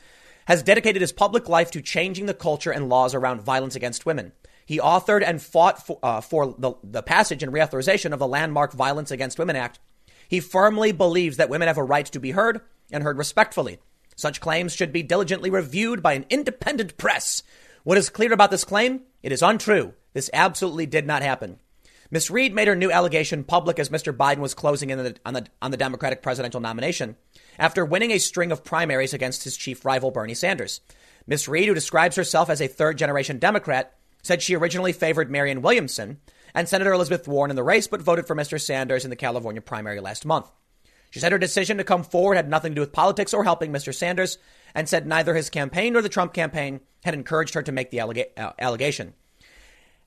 has 0.46 0.62
dedicated 0.62 1.00
his 1.00 1.12
public 1.12 1.48
life 1.48 1.70
to 1.70 1.82
changing 1.82 2.26
the 2.26 2.34
culture 2.34 2.72
and 2.72 2.88
laws 2.88 3.14
around 3.14 3.42
violence 3.42 3.76
against 3.76 4.06
women. 4.06 4.32
He 4.66 4.78
authored 4.78 5.24
and 5.26 5.42
fought 5.42 5.84
for, 5.84 5.98
uh, 6.02 6.20
for 6.20 6.54
the, 6.58 6.74
the 6.82 7.02
passage 7.02 7.42
and 7.42 7.52
reauthorization 7.52 8.12
of 8.12 8.18
the 8.18 8.28
landmark 8.28 8.72
Violence 8.72 9.10
Against 9.10 9.38
Women 9.38 9.56
Act. 9.56 9.80
He 10.28 10.40
firmly 10.40 10.92
believes 10.92 11.38
that 11.38 11.48
women 11.48 11.68
have 11.68 11.78
a 11.78 11.84
right 11.84 12.06
to 12.06 12.20
be 12.20 12.30
heard 12.30 12.60
and 12.92 13.02
heard 13.02 13.18
respectfully. 13.18 13.78
Such 14.20 14.42
claims 14.42 14.74
should 14.74 14.92
be 14.92 15.02
diligently 15.02 15.48
reviewed 15.48 16.02
by 16.02 16.12
an 16.12 16.26
independent 16.28 16.98
press. 16.98 17.42
What 17.84 17.96
is 17.96 18.10
clear 18.10 18.34
about 18.34 18.50
this 18.50 18.64
claim? 18.64 19.00
It 19.22 19.32
is 19.32 19.40
untrue. 19.40 19.94
This 20.12 20.28
absolutely 20.34 20.84
did 20.84 21.06
not 21.06 21.22
happen. 21.22 21.58
Miss 22.10 22.30
Reade 22.30 22.54
made 22.54 22.68
her 22.68 22.76
new 22.76 22.92
allegation 22.92 23.44
public 23.44 23.78
as 23.78 23.88
Mr. 23.88 24.14
Biden 24.14 24.40
was 24.40 24.52
closing 24.52 24.90
in 24.90 24.98
on 24.98 25.04
the, 25.06 25.16
on 25.24 25.32
the, 25.32 25.46
on 25.62 25.70
the 25.70 25.78
Democratic 25.78 26.20
presidential 26.20 26.60
nomination 26.60 27.16
after 27.58 27.82
winning 27.82 28.10
a 28.10 28.18
string 28.18 28.52
of 28.52 28.62
primaries 28.62 29.14
against 29.14 29.44
his 29.44 29.56
chief 29.56 29.86
rival, 29.86 30.10
Bernie 30.10 30.34
Sanders. 30.34 30.82
Miss 31.26 31.48
Reade, 31.48 31.68
who 31.68 31.74
describes 31.74 32.16
herself 32.16 32.50
as 32.50 32.60
a 32.60 32.68
third 32.68 32.98
generation 32.98 33.38
Democrat, 33.38 33.96
said 34.22 34.42
she 34.42 34.54
originally 34.54 34.92
favored 34.92 35.30
Marianne 35.30 35.62
Williamson 35.62 36.18
and 36.54 36.68
Senator 36.68 36.92
Elizabeth 36.92 37.26
Warren 37.26 37.50
in 37.50 37.56
the 37.56 37.62
race, 37.62 37.86
but 37.86 38.02
voted 38.02 38.26
for 38.26 38.36
Mr. 38.36 38.60
Sanders 38.60 39.04
in 39.04 39.10
the 39.10 39.16
California 39.16 39.62
primary 39.62 40.00
last 40.00 40.26
month. 40.26 40.50
She 41.10 41.18
said 41.18 41.32
her 41.32 41.38
decision 41.38 41.76
to 41.78 41.84
come 41.84 42.04
forward 42.04 42.36
had 42.36 42.48
nothing 42.48 42.72
to 42.72 42.76
do 42.76 42.80
with 42.80 42.92
politics 42.92 43.34
or 43.34 43.44
helping 43.44 43.72
Mr. 43.72 43.94
Sanders, 43.94 44.38
and 44.74 44.88
said 44.88 45.06
neither 45.06 45.34
his 45.34 45.50
campaign 45.50 45.92
nor 45.92 46.02
the 46.02 46.08
Trump 46.08 46.32
campaign 46.32 46.80
had 47.04 47.14
encouraged 47.14 47.54
her 47.54 47.62
to 47.62 47.72
make 47.72 47.90
the 47.90 47.98
allega- 47.98 48.30
uh, 48.36 48.52
allegation. 48.58 49.14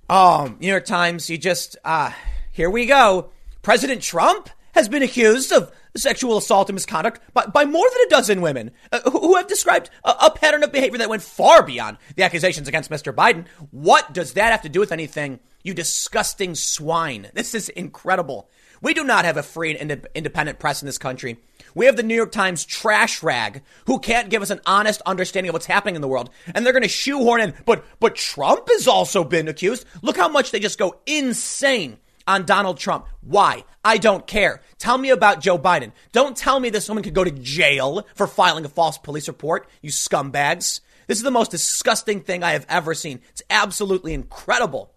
Um, 0.10 0.58
New 0.60 0.68
York 0.68 0.86
Times, 0.86 1.30
you 1.30 1.38
just, 1.38 1.78
uh, 1.84 2.12
here 2.51 2.70
we 2.70 2.86
go. 2.86 3.32
President 3.62 4.01
Trump 4.01 4.49
has 4.74 4.89
been 4.89 5.04
accused 5.04 5.51
of 5.51 5.72
sexual 5.95 6.38
assault 6.38 6.70
and 6.70 6.76
misconduct 6.76 7.20
by, 7.34 7.45
by 7.45 7.66
more 7.66 7.88
than 7.91 8.01
a 8.08 8.10
dozen 8.10 8.41
women 8.41 8.72
uh, 8.91 8.99
who, 9.10 9.20
who, 9.20 9.36
have 9.36 9.47
described 9.47 9.89
a, 10.04 10.10
a, 10.22 10.32
pattern 10.32 10.64
of 10.64 10.72
behavior 10.72 10.97
that 10.97 11.10
went 11.10 11.22
far 11.22 11.64
beyond 11.64 11.97
the 12.16 12.24
accusations 12.24 12.68
against 12.68 12.89
Mr. 12.89 13.14
Biden. 13.14 13.45
What 13.72 14.14
does 14.14 14.34
that 14.34 14.51
have 14.51 14.64
to 14.64 14.70
do 14.70 14.80
with 14.80 14.91
anything? 14.91 15.39
You 15.64 15.74
disgusting 15.74 16.56
swine. 16.56 17.30
This 17.34 17.54
is 17.54 17.70
incredible. 17.70 18.49
We 18.84 18.94
do 18.94 19.06
not 19.06 19.26
have 19.26 19.38
a 19.38 19.44
free 19.44 19.76
and 19.76 19.92
ind- 19.92 20.08
independent 20.14 20.60
press 20.60 20.82
in 20.82 20.86
this 20.86 20.98
country. 20.98 21.38
We 21.74 21.86
have 21.88 21.96
the 21.96 22.04
New 22.04 22.16
York 22.16 22.34
Times 22.34 22.66
trash 22.66 23.24
rag 23.24 23.64
who 23.88 23.98
can't 23.98 24.30
give 24.30 24.42
us 24.42 24.50
an 24.50 24.60
honest 24.66 25.02
understanding 25.06 25.50
of 25.50 25.54
what's 25.54 25.66
happening 25.66 25.96
in 25.96 26.02
the 26.02 26.08
world. 26.08 26.30
And 26.54 26.66
they're 26.66 26.74
going 26.74 26.84
to 26.84 26.90
shoehorn 26.90 27.40
in, 27.42 27.54
but, 27.66 27.86
but 28.02 28.16
Trump 28.16 28.68
has 28.70 28.88
also 28.88 29.24
been 29.24 29.48
accused. 29.48 29.86
Look 30.02 30.18
how 30.18 30.28
much 30.28 30.52
they 30.52 30.60
just 30.60 30.78
go 30.78 31.00
insane 31.06 31.98
on 32.28 32.46
Donald 32.46 32.78
Trump. 32.78 33.08
Why? 33.22 33.64
I 33.86 33.98
don't 33.98 34.28
care. 34.28 34.62
Tell 34.80 34.98
me 34.98 35.12
about 35.12 35.40
Joe 35.40 35.58
Biden. 35.58 35.94
Don't 36.12 36.36
tell 36.36 36.60
me 36.60 36.70
this 36.70 36.90
woman 36.90 37.06
could 37.06 37.14
go 37.14 37.24
to 37.24 37.32
jail 37.32 38.06
for 38.16 38.28
filing 38.28 38.66
a 38.66 38.70
false 38.70 38.98
police 38.98 39.30
report, 39.30 39.70
you 39.82 39.92
scumbags. 39.92 40.82
This 41.08 41.18
is 41.18 41.24
the 41.24 41.32
most 41.32 41.52
disgusting 41.52 42.20
thing 42.20 42.44
I 42.44 42.52
have 42.52 42.66
ever 42.68 42.94
seen. 42.94 43.22
It's 43.30 43.44
absolutely 43.50 44.14
incredible. 44.14 44.94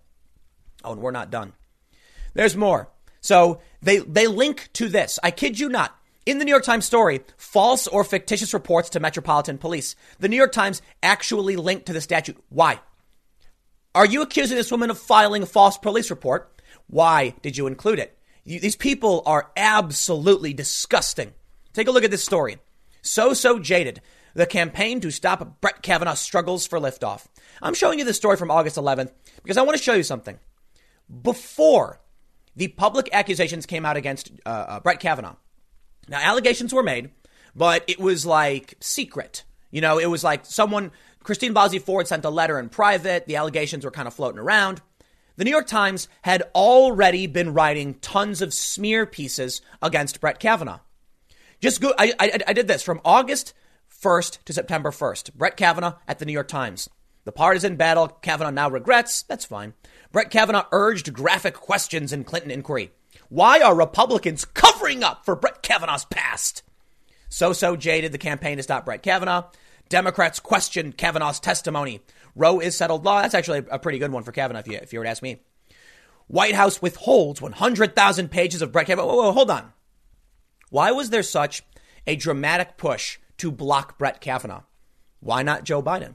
Oh, 0.84 0.93
and 0.93 1.01
we're 1.01 1.12
not 1.12 1.30
done. 1.30 1.53
There's 2.34 2.57
more. 2.57 2.91
So 3.26 3.58
they, 3.82 3.98
they 3.98 4.28
link 4.28 4.70
to 4.74 4.88
this. 4.88 5.18
I 5.20 5.32
kid 5.32 5.58
you 5.58 5.68
not. 5.68 5.98
In 6.26 6.38
the 6.38 6.44
New 6.44 6.52
York 6.52 6.62
Times 6.62 6.84
story, 6.84 7.22
false 7.36 7.88
or 7.88 8.04
fictitious 8.04 8.54
reports 8.54 8.90
to 8.90 9.00
Metropolitan 9.00 9.58
Police. 9.58 9.96
The 10.20 10.28
New 10.28 10.36
York 10.36 10.52
Times 10.52 10.80
actually 11.02 11.56
linked 11.56 11.86
to 11.86 11.92
the 11.92 12.00
statute. 12.00 12.36
Why? 12.50 12.78
Are 13.96 14.06
you 14.06 14.22
accusing 14.22 14.56
this 14.56 14.70
woman 14.70 14.90
of 14.90 14.98
filing 14.98 15.42
a 15.42 15.46
false 15.46 15.76
police 15.76 16.08
report? 16.08 16.62
Why 16.86 17.34
did 17.42 17.56
you 17.56 17.66
include 17.66 17.98
it? 17.98 18.16
You, 18.44 18.60
these 18.60 18.76
people 18.76 19.24
are 19.26 19.50
absolutely 19.56 20.54
disgusting. 20.54 21.34
Take 21.72 21.88
a 21.88 21.90
look 21.90 22.04
at 22.04 22.12
this 22.12 22.24
story. 22.24 22.58
So, 23.02 23.34
so 23.34 23.58
jaded. 23.58 24.02
The 24.34 24.46
campaign 24.46 25.00
to 25.00 25.10
stop 25.10 25.60
Brett 25.60 25.82
Kavanaugh 25.82 26.14
struggles 26.14 26.64
for 26.64 26.78
liftoff. 26.78 27.26
I'm 27.60 27.74
showing 27.74 27.98
you 27.98 28.04
this 28.04 28.18
story 28.18 28.36
from 28.36 28.52
August 28.52 28.76
11th 28.76 29.10
because 29.42 29.56
I 29.56 29.62
want 29.62 29.76
to 29.76 29.82
show 29.82 29.94
you 29.94 30.04
something. 30.04 30.38
Before 31.22 31.98
the 32.57 32.68
public 32.68 33.09
accusations 33.12 33.66
came 33.66 33.84
out 33.84 33.96
against 33.96 34.32
uh, 34.44 34.48
uh, 34.48 34.80
Brett 34.80 35.00
Kavanaugh. 35.00 35.36
Now, 36.09 36.20
allegations 36.20 36.72
were 36.72 36.82
made, 36.82 37.11
but 37.54 37.84
it 37.86 38.00
was 38.00 38.24
like 38.24 38.74
secret. 38.80 39.44
You 39.70 39.80
know, 39.80 39.98
it 39.98 40.07
was 40.07 40.24
like 40.24 40.46
someone, 40.46 40.90
Christine 41.22 41.54
Blasey 41.54 41.80
Ford 41.80 42.09
sent 42.09 42.24
a 42.24 42.30
letter 42.30 42.59
in 42.59 42.68
private. 42.68 43.26
The 43.26 43.36
allegations 43.36 43.84
were 43.84 43.90
kind 43.90 44.09
of 44.09 44.14
floating 44.14 44.38
around. 44.38 44.80
The 45.36 45.44
New 45.44 45.50
York 45.50 45.66
Times 45.66 46.09
had 46.22 46.42
already 46.54 47.26
been 47.26 47.52
writing 47.52 47.94
tons 47.94 48.40
of 48.40 48.54
smear 48.54 49.04
pieces 49.04 49.61
against 49.82 50.20
Brett 50.20 50.38
Kavanaugh. 50.38 50.78
Just 51.61 51.80
go, 51.80 51.92
I, 51.98 52.14
I, 52.18 52.38
I 52.48 52.52
did 52.54 52.68
this 52.68 52.82
from 52.82 53.00
August 53.04 53.52
1st 54.02 54.44
to 54.44 54.52
September 54.52 54.90
1st. 54.90 55.34
Brett 55.34 55.57
Kavanaugh 55.57 55.96
at 56.09 56.18
the 56.18 56.24
New 56.24 56.32
York 56.32 56.48
Times. 56.48 56.88
The 57.24 57.32
partisan 57.32 57.76
battle 57.76 58.09
Kavanaugh 58.09 58.50
now 58.50 58.70
regrets. 58.70 59.22
That's 59.22 59.44
fine. 59.44 59.74
Brett 60.16 60.30
Kavanaugh 60.30 60.64
urged 60.72 61.12
graphic 61.12 61.52
questions 61.52 62.10
in 62.10 62.24
Clinton 62.24 62.50
inquiry. 62.50 62.90
Why 63.28 63.60
are 63.60 63.74
Republicans 63.74 64.46
covering 64.46 65.04
up 65.04 65.26
for 65.26 65.36
Brett 65.36 65.62
Kavanaugh's 65.62 66.06
past? 66.06 66.62
So 67.28 67.52
so 67.52 67.76
jaded 67.76 68.12
the 68.12 68.16
campaign 68.16 68.56
to 68.56 68.62
stop 68.62 68.86
Brett 68.86 69.02
Kavanaugh. 69.02 69.50
Democrats 69.90 70.40
questioned 70.40 70.96
Kavanaugh's 70.96 71.38
testimony. 71.38 72.00
Roe 72.34 72.60
is 72.60 72.74
settled 72.74 73.04
law. 73.04 73.20
That's 73.20 73.34
actually 73.34 73.66
a 73.70 73.78
pretty 73.78 73.98
good 73.98 74.10
one 74.10 74.22
for 74.22 74.32
Kavanaugh, 74.32 74.60
if 74.60 74.68
you, 74.68 74.78
if 74.78 74.90
you 74.94 75.00
were 75.00 75.04
to 75.04 75.10
ask 75.10 75.22
me. 75.22 75.42
White 76.28 76.54
House 76.54 76.80
withholds 76.80 77.42
100,000 77.42 78.30
pages 78.30 78.62
of 78.62 78.72
Brett 78.72 78.86
Kavanaugh. 78.86 79.08
Whoa, 79.08 79.16
whoa, 79.16 79.32
hold 79.32 79.50
on. 79.50 79.74
Why 80.70 80.92
was 80.92 81.10
there 81.10 81.22
such 81.22 81.62
a 82.06 82.16
dramatic 82.16 82.78
push 82.78 83.18
to 83.36 83.50
block 83.50 83.98
Brett 83.98 84.22
Kavanaugh? 84.22 84.62
Why 85.20 85.42
not 85.42 85.64
Joe 85.64 85.82
Biden? 85.82 86.14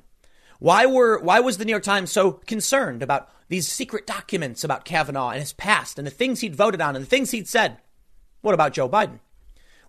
Why 0.57 0.85
were 0.85 1.19
why 1.19 1.39
was 1.39 1.57
the 1.57 1.65
New 1.65 1.71
York 1.71 1.81
Times 1.81 2.11
so 2.11 2.33
concerned 2.33 3.01
about 3.01 3.29
these 3.51 3.67
secret 3.67 4.07
documents 4.07 4.63
about 4.63 4.85
Kavanaugh 4.85 5.31
and 5.31 5.41
his 5.41 5.51
past 5.51 5.97
and 5.97 6.07
the 6.07 6.11
things 6.11 6.39
he'd 6.39 6.55
voted 6.55 6.79
on 6.79 6.95
and 6.95 7.03
the 7.03 7.09
things 7.09 7.31
he'd 7.31 7.49
said? 7.49 7.75
What 8.39 8.53
about 8.53 8.71
Joe 8.71 8.87
Biden? 8.87 9.19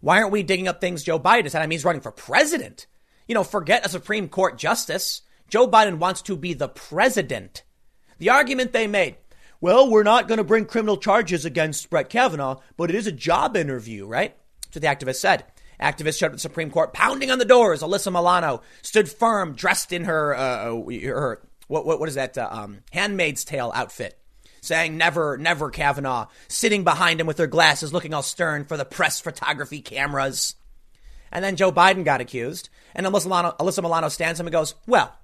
Why 0.00 0.18
aren't 0.18 0.32
we 0.32 0.42
digging 0.42 0.66
up 0.66 0.80
things 0.80 1.04
Joe 1.04 1.20
Biden 1.20 1.48
said? 1.48 1.62
I 1.62 1.66
mean, 1.66 1.76
he's 1.76 1.84
running 1.84 2.00
for 2.00 2.10
president. 2.10 2.88
You 3.28 3.36
know, 3.36 3.44
forget 3.44 3.86
a 3.86 3.88
Supreme 3.88 4.28
Court 4.28 4.58
justice. 4.58 5.22
Joe 5.48 5.68
Biden 5.68 5.98
wants 5.98 6.22
to 6.22 6.36
be 6.36 6.54
the 6.54 6.66
president. 6.66 7.62
The 8.18 8.30
argument 8.30 8.72
they 8.72 8.88
made, 8.88 9.14
well, 9.60 9.88
we're 9.88 10.02
not 10.02 10.26
going 10.26 10.38
to 10.38 10.44
bring 10.44 10.64
criminal 10.64 10.96
charges 10.96 11.44
against 11.44 11.88
Brett 11.88 12.08
Kavanaugh, 12.08 12.58
but 12.76 12.90
it 12.90 12.96
is 12.96 13.06
a 13.06 13.12
job 13.12 13.56
interview, 13.56 14.06
right? 14.06 14.36
That's 14.72 14.74
what 14.74 14.82
the 14.82 15.06
activist 15.06 15.20
said. 15.20 15.44
Activists 15.80 16.18
showed 16.18 16.26
up 16.26 16.32
at 16.32 16.38
the 16.38 16.40
Supreme 16.40 16.72
Court, 16.72 16.92
pounding 16.92 17.30
on 17.30 17.38
the 17.38 17.44
doors. 17.44 17.80
Alyssa 17.80 18.12
Milano 18.12 18.62
stood 18.82 19.08
firm, 19.08 19.54
dressed 19.54 19.92
in 19.92 20.02
her, 20.02 20.34
uh, 20.34 20.74
uh, 20.74 21.00
her 21.04 21.42
what, 21.72 21.86
what, 21.86 21.98
what 21.98 22.08
is 22.08 22.16
that, 22.16 22.36
uh, 22.36 22.48
um, 22.50 22.80
Handmaid's 22.92 23.44
Tale 23.44 23.72
outfit, 23.74 24.18
saying 24.60 24.98
never, 24.98 25.38
never 25.38 25.70
Kavanaugh, 25.70 26.26
sitting 26.46 26.84
behind 26.84 27.18
him 27.18 27.26
with 27.26 27.38
her 27.38 27.46
glasses, 27.46 27.94
looking 27.94 28.12
all 28.12 28.22
stern 28.22 28.66
for 28.66 28.76
the 28.76 28.84
press 28.84 29.20
photography 29.20 29.80
cameras. 29.80 30.54
And 31.32 31.42
then 31.42 31.56
Joe 31.56 31.72
Biden 31.72 32.04
got 32.04 32.20
accused, 32.20 32.68
and 32.94 33.06
Alyssa 33.06 33.24
Milano, 33.24 33.56
Alyssa 33.58 33.82
Milano 33.82 34.10
stands 34.10 34.38
up 34.38 34.44
and 34.46 34.52
goes, 34.52 34.74
well, 34.86 35.16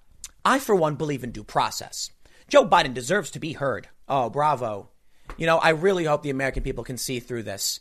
I, 0.43 0.59
for 0.59 0.75
one, 0.75 0.95
believe 0.95 1.23
in 1.23 1.33
due 1.33 1.45
process. 1.45 2.11
Joe 2.49 2.67
Biden 2.67 2.95
deserves 2.95 3.31
to 3.33 3.39
be 3.39 3.53
heard. 3.53 3.89
Oh, 4.09 4.31
bravo. 4.31 4.89
You 5.37 5.45
know, 5.45 5.59
I 5.59 5.71
really 5.71 6.05
hope 6.05 6.23
the 6.23 6.31
American 6.31 6.63
people 6.63 6.83
can 6.83 6.97
see 6.97 7.21
through 7.21 7.43
this. 7.43 7.81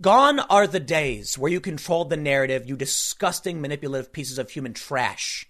Gone 0.00 0.40
are 0.40 0.66
the 0.66 0.80
days 0.80 1.38
where 1.38 1.52
you 1.52 1.60
controlled 1.60 2.10
the 2.10 2.16
narrative, 2.16 2.68
you 2.68 2.76
disgusting, 2.76 3.60
manipulative 3.60 4.12
pieces 4.12 4.38
of 4.38 4.50
human 4.50 4.74
trash. 4.74 5.46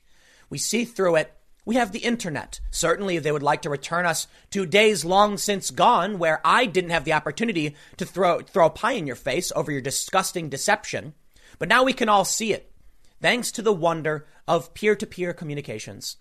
We 0.50 0.58
see 0.58 0.84
through 0.84 1.16
it. 1.16 1.32
We 1.64 1.76
have 1.76 1.92
the 1.92 2.00
internet. 2.00 2.60
Certainly, 2.70 3.18
they 3.18 3.30
would 3.30 3.42
like 3.42 3.62
to 3.62 3.70
return 3.70 4.04
us 4.04 4.26
to 4.50 4.66
days 4.66 5.04
long 5.04 5.38
since 5.38 5.70
gone 5.70 6.18
where 6.18 6.40
I 6.44 6.66
didn't 6.66 6.90
have 6.90 7.04
the 7.04 7.12
opportunity 7.12 7.76
to 7.98 8.04
throw, 8.04 8.40
throw 8.40 8.66
a 8.66 8.70
pie 8.70 8.92
in 8.92 9.06
your 9.06 9.16
face 9.16 9.52
over 9.54 9.70
your 9.70 9.80
disgusting 9.80 10.48
deception. 10.48 11.14
But 11.58 11.68
now 11.68 11.84
we 11.84 11.92
can 11.92 12.08
all 12.08 12.24
see 12.24 12.52
it, 12.52 12.72
thanks 13.20 13.52
to 13.52 13.62
the 13.62 13.72
wonder 13.72 14.26
of 14.48 14.74
peer 14.74 14.96
to 14.96 15.06
peer 15.06 15.32
communications. 15.32 16.16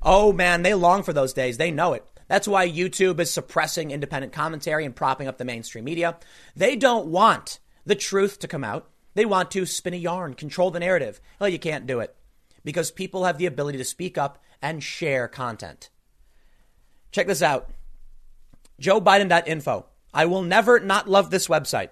Oh 0.00 0.32
man, 0.32 0.62
they 0.62 0.74
long 0.74 1.02
for 1.02 1.12
those 1.12 1.34
days. 1.34 1.58
They 1.58 1.70
know 1.70 1.92
it. 1.92 2.04
That's 2.28 2.48
why 2.48 2.66
YouTube 2.66 3.20
is 3.20 3.30
suppressing 3.30 3.90
independent 3.90 4.32
commentary 4.32 4.86
and 4.86 4.96
propping 4.96 5.28
up 5.28 5.36
the 5.36 5.44
mainstream 5.44 5.84
media. 5.84 6.16
They 6.56 6.76
don't 6.76 7.08
want 7.08 7.58
the 7.84 7.94
truth 7.94 8.38
to 8.38 8.48
come 8.48 8.64
out. 8.64 8.88
They 9.14 9.26
want 9.26 9.50
to 9.50 9.66
spin 9.66 9.92
a 9.92 9.98
yarn, 9.98 10.32
control 10.32 10.70
the 10.70 10.80
narrative. 10.80 11.20
Well, 11.38 11.50
you 11.50 11.58
can't 11.58 11.86
do 11.86 12.00
it 12.00 12.16
because 12.64 12.90
people 12.90 13.24
have 13.24 13.38
the 13.38 13.46
ability 13.46 13.78
to 13.78 13.84
speak 13.84 14.16
up 14.16 14.42
and 14.62 14.82
share 14.82 15.28
content. 15.28 15.90
Check 17.10 17.26
this 17.26 17.42
out 17.42 17.70
JoeBiden.info. 18.80 19.86
I 20.14 20.26
will 20.26 20.42
never 20.42 20.80
not 20.80 21.08
love 21.08 21.30
this 21.30 21.48
website. 21.48 21.90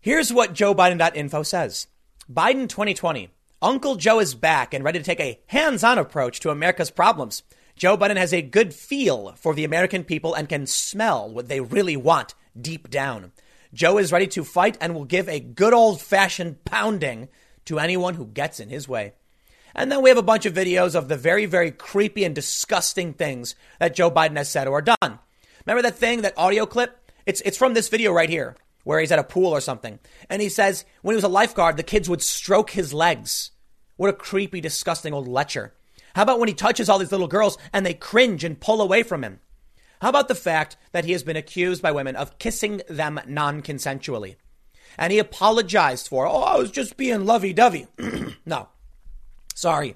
Here's 0.00 0.32
what 0.32 0.54
JoeBiden.info 0.54 1.42
says 1.42 1.86
Biden 2.30 2.68
2020. 2.68 3.30
Uncle 3.62 3.96
Joe 3.96 4.20
is 4.20 4.34
back 4.34 4.72
and 4.72 4.82
ready 4.82 4.98
to 4.98 5.04
take 5.04 5.20
a 5.20 5.38
hands 5.48 5.84
on 5.84 5.98
approach 5.98 6.40
to 6.40 6.50
America's 6.50 6.90
problems. 6.90 7.42
Joe 7.76 7.96
Biden 7.96 8.16
has 8.16 8.32
a 8.32 8.40
good 8.40 8.74
feel 8.74 9.32
for 9.36 9.54
the 9.54 9.64
American 9.64 10.04
people 10.04 10.34
and 10.34 10.48
can 10.48 10.66
smell 10.66 11.30
what 11.30 11.48
they 11.48 11.60
really 11.60 11.96
want 11.96 12.34
deep 12.58 12.88
down. 12.88 13.32
Joe 13.72 13.98
is 13.98 14.12
ready 14.12 14.26
to 14.28 14.44
fight 14.44 14.78
and 14.80 14.94
will 14.94 15.04
give 15.04 15.28
a 15.28 15.40
good 15.40 15.72
old 15.72 16.00
fashioned 16.00 16.64
pounding 16.64 17.28
to 17.66 17.78
anyone 17.78 18.14
who 18.14 18.26
gets 18.26 18.60
in 18.60 18.68
his 18.68 18.88
way. 18.88 19.12
And 19.74 19.90
then 19.90 20.02
we 20.02 20.10
have 20.10 20.18
a 20.18 20.22
bunch 20.22 20.46
of 20.46 20.54
videos 20.54 20.94
of 20.94 21.08
the 21.08 21.16
very, 21.16 21.46
very 21.46 21.70
creepy 21.70 22.24
and 22.24 22.34
disgusting 22.34 23.12
things 23.12 23.54
that 23.78 23.94
Joe 23.94 24.10
Biden 24.10 24.36
has 24.36 24.50
said 24.50 24.68
or 24.68 24.82
done. 24.82 25.18
Remember 25.66 25.82
that 25.82 25.96
thing, 25.96 26.22
that 26.22 26.38
audio 26.38 26.66
clip? 26.66 27.10
It's, 27.26 27.40
it's 27.42 27.58
from 27.58 27.74
this 27.74 27.88
video 27.88 28.12
right 28.12 28.30
here, 28.30 28.56
where 28.84 29.00
he's 29.00 29.12
at 29.12 29.18
a 29.18 29.24
pool 29.24 29.52
or 29.52 29.60
something. 29.60 29.98
And 30.28 30.42
he 30.42 30.48
says 30.48 30.84
when 31.02 31.14
he 31.14 31.16
was 31.16 31.24
a 31.24 31.28
lifeguard, 31.28 31.76
the 31.76 31.82
kids 31.82 32.08
would 32.08 32.22
stroke 32.22 32.70
his 32.70 32.92
legs. 32.92 33.50
What 33.96 34.10
a 34.10 34.14
creepy, 34.14 34.60
disgusting 34.60 35.12
old 35.12 35.28
lecher. 35.28 35.74
How 36.14 36.22
about 36.22 36.40
when 36.40 36.48
he 36.48 36.54
touches 36.54 36.88
all 36.88 36.98
these 36.98 37.12
little 37.12 37.28
girls 37.28 37.58
and 37.72 37.84
they 37.84 37.94
cringe 37.94 38.44
and 38.44 38.60
pull 38.60 38.80
away 38.80 39.02
from 39.02 39.22
him? 39.22 39.40
How 40.00 40.08
about 40.08 40.28
the 40.28 40.34
fact 40.34 40.76
that 40.92 41.04
he 41.04 41.12
has 41.12 41.22
been 41.22 41.36
accused 41.36 41.82
by 41.82 41.92
women 41.92 42.16
of 42.16 42.38
kissing 42.38 42.80
them 42.88 43.20
non 43.26 43.62
consensually? 43.62 44.36
And 44.98 45.12
he 45.12 45.18
apologized 45.18 46.08
for, 46.08 46.26
oh, 46.26 46.42
I 46.42 46.56
was 46.56 46.70
just 46.70 46.96
being 46.96 47.26
lovey 47.26 47.52
dovey. 47.52 47.86
no. 48.46 48.68
Sorry. 49.60 49.94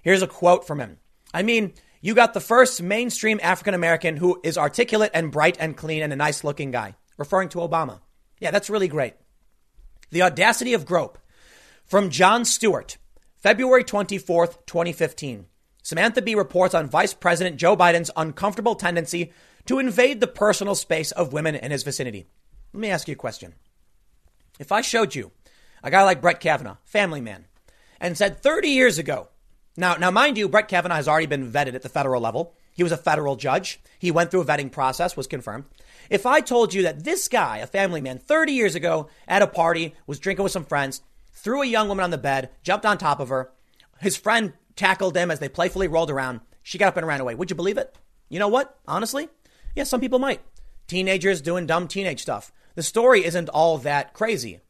Here's 0.00 0.22
a 0.22 0.26
quote 0.26 0.66
from 0.66 0.80
him. 0.80 0.96
I 1.34 1.42
mean, 1.42 1.74
you 2.00 2.14
got 2.14 2.32
the 2.32 2.40
first 2.40 2.82
mainstream 2.82 3.38
African 3.42 3.74
American 3.74 4.16
who 4.16 4.40
is 4.42 4.56
articulate 4.56 5.10
and 5.12 5.30
bright 5.30 5.58
and 5.60 5.76
clean 5.76 6.02
and 6.02 6.14
a 6.14 6.16
nice 6.16 6.44
looking 6.44 6.70
guy, 6.70 6.94
referring 7.18 7.50
to 7.50 7.58
Obama. 7.58 8.00
Yeah, 8.40 8.52
that's 8.52 8.70
really 8.70 8.88
great. 8.88 9.12
The 10.12 10.22
audacity 10.22 10.72
of 10.72 10.86
grope 10.86 11.18
from 11.84 12.08
Jon 12.08 12.46
Stewart. 12.46 12.96
February 13.36 13.84
24th, 13.84 14.64
2015. 14.64 15.44
Samantha 15.82 16.22
Bee 16.22 16.34
reports 16.34 16.74
on 16.74 16.88
Vice 16.88 17.12
President 17.12 17.58
Joe 17.58 17.76
Biden's 17.76 18.10
uncomfortable 18.16 18.76
tendency 18.76 19.30
to 19.66 19.78
invade 19.78 20.22
the 20.22 20.26
personal 20.26 20.74
space 20.74 21.12
of 21.12 21.34
women 21.34 21.54
in 21.54 21.70
his 21.70 21.82
vicinity. 21.82 22.28
Let 22.72 22.80
me 22.80 22.88
ask 22.88 23.08
you 23.08 23.12
a 23.12 23.16
question. 23.16 23.52
If 24.58 24.72
I 24.72 24.80
showed 24.80 25.14
you 25.14 25.32
a 25.82 25.90
guy 25.90 26.02
like 26.02 26.22
Brett 26.22 26.40
Kavanaugh, 26.40 26.78
family 26.86 27.20
man, 27.20 27.44
and 28.00 28.16
said 28.16 28.42
30 28.42 28.68
years 28.68 28.98
ago, 28.98 29.28
now, 29.76 29.94
now 29.96 30.10
mind 30.10 30.38
you, 30.38 30.48
Brett 30.48 30.68
Kavanaugh 30.68 30.96
has 30.96 31.08
already 31.08 31.26
been 31.26 31.52
vetted 31.52 31.74
at 31.74 31.82
the 31.82 31.88
federal 31.88 32.20
level. 32.20 32.54
He 32.72 32.82
was 32.82 32.92
a 32.92 32.96
federal 32.96 33.36
judge. 33.36 33.80
He 33.98 34.10
went 34.10 34.30
through 34.30 34.40
a 34.40 34.44
vetting 34.44 34.72
process, 34.72 35.16
was 35.16 35.26
confirmed. 35.26 35.64
If 36.08 36.24
I 36.24 36.40
told 36.40 36.72
you 36.72 36.82
that 36.82 37.04
this 37.04 37.28
guy, 37.28 37.58
a 37.58 37.66
family 37.66 38.00
man, 38.00 38.18
30 38.18 38.52
years 38.52 38.74
ago 38.74 39.08
at 39.28 39.42
a 39.42 39.46
party, 39.46 39.94
was 40.06 40.18
drinking 40.18 40.44
with 40.44 40.52
some 40.52 40.64
friends, 40.64 41.02
threw 41.32 41.62
a 41.62 41.66
young 41.66 41.88
woman 41.88 42.04
on 42.04 42.10
the 42.10 42.18
bed, 42.18 42.50
jumped 42.62 42.86
on 42.86 42.98
top 42.98 43.20
of 43.20 43.28
her. 43.28 43.50
His 44.00 44.16
friend 44.16 44.52
tackled 44.76 45.16
him 45.16 45.30
as 45.30 45.40
they 45.40 45.48
playfully 45.48 45.88
rolled 45.88 46.10
around. 46.10 46.40
She 46.62 46.78
got 46.78 46.88
up 46.88 46.96
and 46.96 47.06
ran 47.06 47.20
away. 47.20 47.34
Would 47.34 47.50
you 47.50 47.56
believe 47.56 47.78
it? 47.78 47.94
You 48.28 48.38
know 48.38 48.48
what? 48.48 48.78
Honestly, 48.86 49.28
yeah, 49.74 49.84
some 49.84 50.00
people 50.00 50.18
might. 50.18 50.40
Teenagers 50.86 51.40
doing 51.40 51.66
dumb 51.66 51.88
teenage 51.88 52.22
stuff. 52.22 52.52
The 52.74 52.82
story 52.82 53.24
isn't 53.24 53.48
all 53.48 53.78
that 53.78 54.12
crazy. 54.12 54.60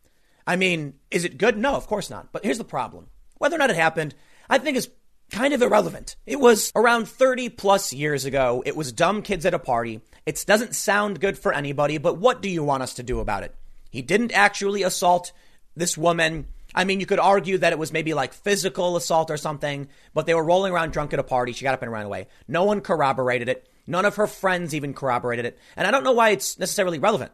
I 0.47 0.57
mean, 0.57 0.95
is 1.11 1.25
it 1.25 1.39
good? 1.39 1.59
No, 1.59 1.75
of 1.75 1.87
course 1.87 2.09
not. 2.09 2.33
But 2.33 2.45
here's 2.45 2.59
the 2.59 2.65
problem. 2.65 3.09
Whether 3.39 3.57
or 3.57 3.59
not 3.59 3.71
it 3.71 3.77
happened, 3.77 4.15
I 4.49 4.59
think 4.59 4.77
is 4.77 4.91
kind 5.31 5.53
of 5.53 5.63
irrelevant. 5.63 6.17
It 6.27 6.41
was 6.41 6.73
around 6.75 7.09
30 7.09 7.51
plus 7.51 7.93
years 7.93 8.25
ago. 8.25 8.63
It 8.65 8.77
was 8.77 8.93
dumb 8.93 9.23
kids 9.23 9.45
at 9.45 9.55
a 9.55 9.59
party. 9.59 10.01
It 10.25 10.45
doesn't 10.47 10.75
sound 10.75 11.21
good 11.21 11.39
for 11.39 11.53
anybody, 11.53 11.99
but 11.99 12.19
what 12.19 12.43
do 12.43 12.49
you 12.49 12.63
want 12.63 12.83
us 12.83 12.95
to 12.95 13.03
do 13.03 13.21
about 13.21 13.43
it? 13.43 13.55
He 13.91 14.03
didn't 14.03 14.33
actually 14.33 14.83
assault 14.83 15.33
this 15.75 15.97
woman. 15.97 16.47
I 16.75 16.85
mean, 16.85 17.01
you 17.01 17.07
could 17.07 17.19
argue 17.19 17.59
that 17.59 17.73
it 17.73 17.79
was 17.79 17.93
maybe 17.93 18.15
like 18.15 18.33
physical 18.33 18.97
assault 18.97 19.31
or 19.31 19.37
something, 19.37 19.89
but 20.15 20.27
they 20.27 20.35
were 20.35 20.45
rolling 20.45 20.73
around 20.73 20.93
drunk 20.93 21.13
at 21.13 21.19
a 21.19 21.25
party. 21.25 21.53
She 21.53 21.65
got 21.65 21.75
up 21.75 21.83
and 21.83 21.93
ran 21.93 22.07
away. 22.07 22.27
No 22.47 22.65
one 22.65 22.81
corroborated 22.81 23.49
it. 23.49 23.69
None 23.87 24.05
of 24.05 24.17
her 24.17 24.27
friends 24.27 24.75
even 24.75 24.95
corroborated 24.95 25.45
it. 25.45 25.59
And 25.77 25.87
I 25.87 25.91
don't 25.91 26.05
know 26.05 26.13
why 26.13 26.31
it's 26.31 26.59
necessarily 26.59 26.99
relevant. 26.99 27.33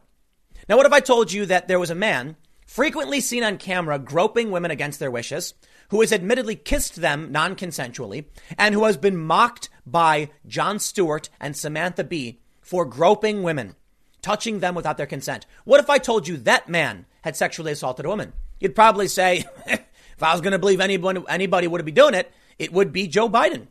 Now, 0.69 0.77
what 0.77 0.85
if 0.85 0.93
I 0.93 0.99
told 0.99 1.31
you 1.31 1.45
that 1.47 1.67
there 1.67 1.79
was 1.79 1.89
a 1.89 1.95
man 1.95 2.37
frequently 2.65 3.19
seen 3.19 3.43
on 3.43 3.57
camera 3.57 3.99
groping 3.99 4.51
women 4.51 4.71
against 4.71 4.99
their 4.99 5.11
wishes, 5.11 5.53
who 5.93 6.01
has 6.01 6.11
admittedly 6.11 6.55
kissed 6.55 6.97
them 6.97 7.31
non 7.31 7.55
consensually, 7.55 8.25
and 8.57 8.75
who 8.75 8.83
has 8.83 8.97
been 8.97 9.15
mocked 9.15 9.69
by 9.85 10.29
Jon 10.45 10.79
Stewart 10.79 11.29
and 11.39 11.55
Samantha 11.55 12.03
Bee 12.03 12.41
for 12.61 12.83
groping 12.83 13.43
women? 13.43 13.75
touching 14.23 14.59
them 14.59 14.73
without 14.73 14.97
their 14.97 15.05
consent. 15.05 15.45
What 15.65 15.79
if 15.79 15.89
I 15.91 15.99
told 15.99 16.27
you 16.27 16.37
that 16.37 16.67
man 16.67 17.05
had 17.21 17.35
sexually 17.35 17.73
assaulted 17.73 18.05
a 18.05 18.09
woman? 18.09 18.33
You'd 18.59 18.73
probably 18.73 19.07
say, 19.07 19.45
if 19.67 20.23
I 20.23 20.31
was 20.31 20.41
going 20.41 20.53
to 20.53 20.59
believe 20.59 20.79
anyone, 20.79 21.23
anybody 21.27 21.67
would 21.67 21.85
be 21.85 21.91
doing 21.91 22.15
it, 22.15 22.31
it 22.57 22.73
would 22.73 22.91
be 22.91 23.07
Joe 23.07 23.29
Biden. 23.29 23.67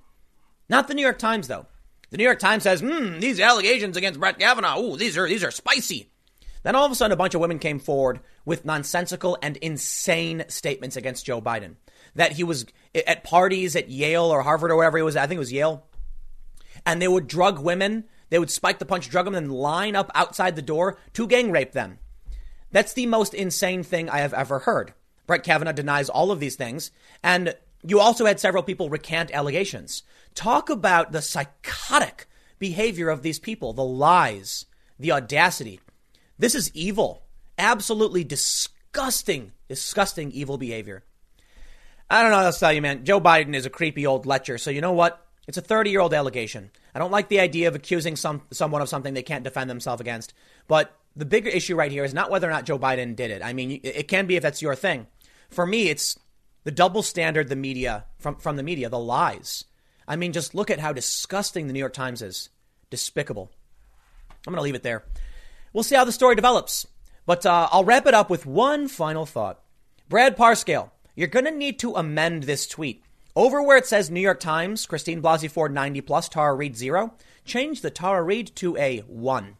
Not 0.68 0.86
the 0.86 0.94
New 0.94 1.02
York 1.02 1.18
Times, 1.18 1.48
though. 1.48 1.66
The 2.10 2.18
New 2.18 2.24
York 2.24 2.38
Times 2.38 2.62
says, 2.62 2.80
hmm, 2.80 3.18
these 3.18 3.40
allegations 3.40 3.96
against 3.96 4.20
Brett 4.20 4.38
Kavanaugh, 4.38 4.78
ooh, 4.78 4.96
these 4.96 5.16
are, 5.16 5.26
these 5.26 5.42
are 5.42 5.50
spicy. 5.50 6.10
Then 6.62 6.76
all 6.76 6.84
of 6.84 6.92
a 6.92 6.94
sudden, 6.94 7.12
a 7.12 7.16
bunch 7.16 7.34
of 7.34 7.40
women 7.40 7.58
came 7.58 7.80
forward 7.80 8.20
with 8.44 8.64
nonsensical 8.64 9.38
and 9.42 9.56
insane 9.56 10.44
statements 10.48 10.96
against 10.96 11.26
Joe 11.26 11.40
Biden. 11.40 11.76
That 12.14 12.32
he 12.32 12.44
was 12.44 12.66
at 12.94 13.24
parties 13.24 13.74
at 13.74 13.88
Yale 13.88 14.24
or 14.24 14.42
Harvard 14.42 14.70
or 14.70 14.76
wherever 14.76 14.98
he 14.98 15.02
was, 15.02 15.16
I 15.16 15.26
think 15.26 15.36
it 15.36 15.40
was 15.40 15.52
Yale, 15.52 15.86
and 16.84 17.00
they 17.00 17.08
would 17.08 17.26
drug 17.26 17.58
women. 17.58 18.04
They 18.30 18.38
would 18.38 18.50
spike 18.50 18.78
the 18.78 18.86
punch, 18.86 19.08
drug 19.08 19.26
them, 19.26 19.34
and 19.34 19.52
line 19.52 19.94
up 19.94 20.10
outside 20.14 20.56
the 20.56 20.62
door 20.62 20.98
to 21.14 21.26
gang 21.26 21.50
rape 21.50 21.72
them. 21.72 21.98
That's 22.70 22.94
the 22.94 23.06
most 23.06 23.34
insane 23.34 23.82
thing 23.82 24.08
I 24.08 24.18
have 24.18 24.32
ever 24.32 24.60
heard. 24.60 24.94
Brett 25.26 25.44
Kavanaugh 25.44 25.72
denies 25.72 26.08
all 26.08 26.30
of 26.30 26.40
these 26.40 26.56
things. 26.56 26.90
And 27.22 27.54
you 27.82 28.00
also 28.00 28.24
had 28.24 28.40
several 28.40 28.62
people 28.62 28.88
recant 28.88 29.30
allegations. 29.32 30.02
Talk 30.34 30.70
about 30.70 31.12
the 31.12 31.22
psychotic 31.22 32.26
behavior 32.58 33.08
of 33.10 33.22
these 33.22 33.38
people, 33.38 33.72
the 33.72 33.84
lies, 33.84 34.66
the 34.98 35.12
audacity. 35.12 35.80
This 36.38 36.54
is 36.54 36.70
evil. 36.74 37.24
Absolutely 37.58 38.24
disgusting, 38.24 39.52
disgusting 39.68 40.30
evil 40.32 40.56
behavior. 40.58 41.04
I 42.12 42.20
don't 42.20 42.30
know 42.30 42.36
what 42.36 42.44
else 42.44 42.56
to 42.56 42.60
tell 42.60 42.72
you, 42.74 42.82
man. 42.82 43.06
Joe 43.06 43.22
Biden 43.22 43.54
is 43.54 43.64
a 43.64 43.70
creepy 43.70 44.06
old 44.06 44.26
lecher. 44.26 44.58
So 44.58 44.70
you 44.70 44.82
know 44.82 44.92
what? 44.92 45.26
It's 45.48 45.56
a 45.56 45.62
30 45.62 45.88
year 45.88 46.00
old 46.00 46.12
allegation. 46.12 46.70
I 46.94 46.98
don't 46.98 47.10
like 47.10 47.28
the 47.28 47.40
idea 47.40 47.68
of 47.68 47.74
accusing 47.74 48.16
some, 48.16 48.42
someone 48.50 48.82
of 48.82 48.90
something 48.90 49.14
they 49.14 49.22
can't 49.22 49.44
defend 49.44 49.70
themselves 49.70 50.02
against. 50.02 50.34
But 50.68 50.94
the 51.16 51.24
bigger 51.24 51.48
issue 51.48 51.74
right 51.74 51.90
here 51.90 52.04
is 52.04 52.12
not 52.12 52.30
whether 52.30 52.46
or 52.46 52.52
not 52.52 52.66
Joe 52.66 52.78
Biden 52.78 53.16
did 53.16 53.30
it. 53.30 53.42
I 53.42 53.54
mean, 53.54 53.80
it 53.82 54.08
can 54.08 54.26
be 54.26 54.36
if 54.36 54.42
that's 54.42 54.60
your 54.60 54.74
thing. 54.74 55.06
For 55.48 55.66
me, 55.66 55.88
it's 55.88 56.18
the 56.64 56.70
double 56.70 57.02
standard 57.02 57.48
the 57.48 57.56
media 57.56 58.04
from, 58.18 58.36
from 58.36 58.56
the 58.56 58.62
media, 58.62 58.90
the 58.90 58.98
lies. 58.98 59.64
I 60.06 60.16
mean, 60.16 60.32
just 60.32 60.54
look 60.54 60.70
at 60.70 60.80
how 60.80 60.92
disgusting 60.92 61.66
the 61.66 61.72
New 61.72 61.78
York 61.78 61.94
Times 61.94 62.20
is. 62.20 62.50
Despicable. 62.90 63.50
I'm 64.46 64.52
going 64.52 64.58
to 64.58 64.62
leave 64.62 64.74
it 64.74 64.82
there. 64.82 65.04
We'll 65.72 65.82
see 65.82 65.96
how 65.96 66.04
the 66.04 66.12
story 66.12 66.34
develops. 66.34 66.86
But 67.24 67.46
uh, 67.46 67.68
I'll 67.72 67.84
wrap 67.84 68.06
it 68.06 68.12
up 68.12 68.28
with 68.28 68.44
one 68.44 68.86
final 68.88 69.24
thought. 69.24 69.60
Brad 70.10 70.36
Parscale, 70.36 70.90
you're 71.14 71.28
going 71.28 71.44
to 71.44 71.50
need 71.50 71.78
to 71.80 71.94
amend 71.94 72.44
this 72.44 72.66
tweet. 72.66 73.02
Over 73.34 73.62
where 73.62 73.78
it 73.78 73.86
says 73.86 74.10
New 74.10 74.20
York 74.20 74.40
Times, 74.40 74.84
Christine 74.86 75.22
Blasey 75.22 75.50
Ford 75.50 75.72
90 75.72 76.02
plus, 76.02 76.28
Tara 76.28 76.54
Reade 76.54 76.76
0, 76.76 77.14
change 77.44 77.80
the 77.80 77.90
Tara 77.90 78.22
Reade 78.22 78.54
to 78.56 78.76
a 78.76 78.98
1. 79.00 79.56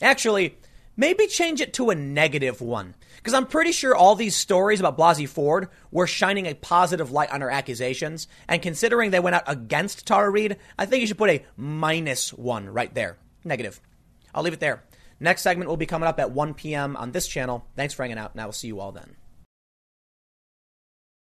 Actually, 0.00 0.56
maybe 0.96 1.26
change 1.26 1.60
it 1.60 1.74
to 1.74 1.90
a 1.90 1.94
negative 1.94 2.60
1. 2.60 2.94
Because 3.16 3.34
I'm 3.34 3.46
pretty 3.46 3.72
sure 3.72 3.94
all 3.94 4.14
these 4.14 4.36
stories 4.36 4.80
about 4.80 4.98
Blasey 4.98 5.28
Ford 5.28 5.68
were 5.90 6.06
shining 6.06 6.46
a 6.46 6.54
positive 6.54 7.10
light 7.10 7.30
on 7.30 7.40
her 7.40 7.50
accusations. 7.50 8.26
And 8.48 8.62
considering 8.62 9.10
they 9.10 9.20
went 9.20 9.36
out 9.36 9.44
against 9.46 10.06
Tara 10.06 10.30
Reade, 10.30 10.56
I 10.78 10.86
think 10.86 11.00
you 11.00 11.06
should 11.06 11.18
put 11.18 11.30
a 11.30 11.44
minus 11.56 12.32
1 12.32 12.68
right 12.68 12.94
there. 12.94 13.18
Negative. 13.44 13.80
I'll 14.34 14.42
leave 14.42 14.52
it 14.54 14.60
there. 14.60 14.82
Next 15.20 15.42
segment 15.42 15.68
will 15.68 15.76
be 15.76 15.86
coming 15.86 16.08
up 16.08 16.20
at 16.20 16.32
1 16.32 16.54
p.m. 16.54 16.96
on 16.96 17.12
this 17.12 17.28
channel. 17.28 17.66
Thanks 17.76 17.94
for 17.94 18.02
hanging 18.02 18.18
out, 18.18 18.32
and 18.32 18.40
I 18.40 18.46
will 18.46 18.52
see 18.52 18.68
you 18.68 18.80
all 18.80 18.92
then. 18.92 19.16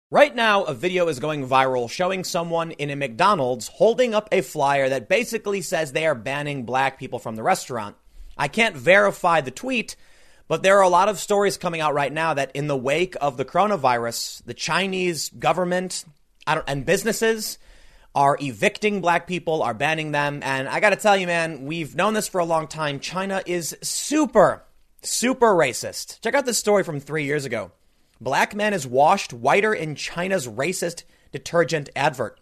Right 0.10 0.34
now, 0.34 0.64
a 0.64 0.74
video 0.74 1.10
is 1.10 1.20
going 1.20 1.46
viral 1.50 1.90
showing 1.90 2.24
someone 2.24 2.72
in 2.72 2.90
a 2.90 2.96
McDonald's 2.96 3.68
holding 3.68 4.16
up 4.16 4.30
a 4.32 4.40
flyer 4.40 4.88
that 4.88 5.10
basically 5.10 5.62
says 5.62 5.92
they 5.92 6.08
are 6.08 6.16
banning 6.16 6.64
black 6.64 6.98
people 6.98 7.20
from 7.20 7.36
the 7.36 7.44
restaurant. 7.44 7.98
I 8.38 8.48
can't 8.48 8.78
verify 8.78 9.42
the 9.42 9.52
tweet, 9.52 9.98
but 10.48 10.64
there 10.64 10.78
are 10.78 10.84
a 10.84 10.88
lot 10.88 11.10
of 11.10 11.20
stories 11.20 11.58
coming 11.58 11.82
out 11.82 11.94
right 11.94 12.14
now 12.14 12.34
that 12.36 12.56
in 12.56 12.68
the 12.68 12.78
wake 12.78 13.18
of 13.20 13.36
the 13.36 13.44
coronavirus, 13.44 14.46
the 14.46 14.54
Chinese 14.54 15.28
government 15.28 16.06
and 16.46 16.86
businesses 16.86 17.58
are 18.16 18.38
evicting 18.40 19.02
black 19.02 19.28
people, 19.28 19.62
are 19.62 19.74
banning 19.74 20.14
them. 20.14 20.40
And 20.42 20.70
I 20.70 20.80
got 20.80 20.92
to 20.92 20.96
tell 20.96 21.18
you, 21.18 21.28
man, 21.28 21.66
we've 21.66 21.98
known 21.98 22.14
this 22.14 22.30
for 22.30 22.40
a 22.40 22.46
long 22.46 22.70
time. 22.70 23.02
China 23.02 23.44
is 23.46 23.76
super, 23.82 24.64
super 25.02 25.48
racist. 25.48 26.22
Check 26.22 26.34
out 26.34 26.46
this 26.46 26.58
story 26.58 26.86
from 26.86 27.02
three 27.02 27.26
years 27.26 27.44
ago. 27.44 27.74
Black 28.20 28.56
man 28.56 28.74
is 28.74 28.88
washed 28.88 29.34
whiter 29.34 29.74
in 29.74 29.96
China's 29.96 30.48
racist 30.48 31.04
detergent 31.32 31.90
advert. 31.96 32.40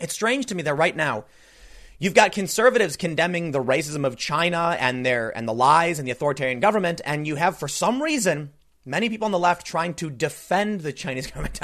It's 0.00 0.14
strange 0.14 0.46
to 0.46 0.54
me 0.54 0.62
that 0.62 0.74
right 0.74 0.96
now 0.96 1.24
you've 1.98 2.14
got 2.14 2.32
conservatives 2.32 2.96
condemning 2.96 3.50
the 3.50 3.62
racism 3.62 4.04
of 4.04 4.16
China 4.16 4.76
and 4.78 5.04
their 5.04 5.36
and 5.36 5.48
the 5.48 5.54
lies 5.54 5.98
and 5.98 6.06
the 6.06 6.12
authoritarian 6.12 6.60
government, 6.60 7.00
and 7.04 7.26
you 7.26 7.36
have 7.36 7.58
for 7.58 7.68
some 7.68 8.02
reason 8.02 8.52
many 8.84 9.08
people 9.08 9.26
on 9.26 9.32
the 9.32 9.38
left 9.38 9.66
trying 9.66 9.94
to 9.94 10.10
defend 10.10 10.80
the 10.80 10.92
Chinese 10.92 11.26
government. 11.30 11.60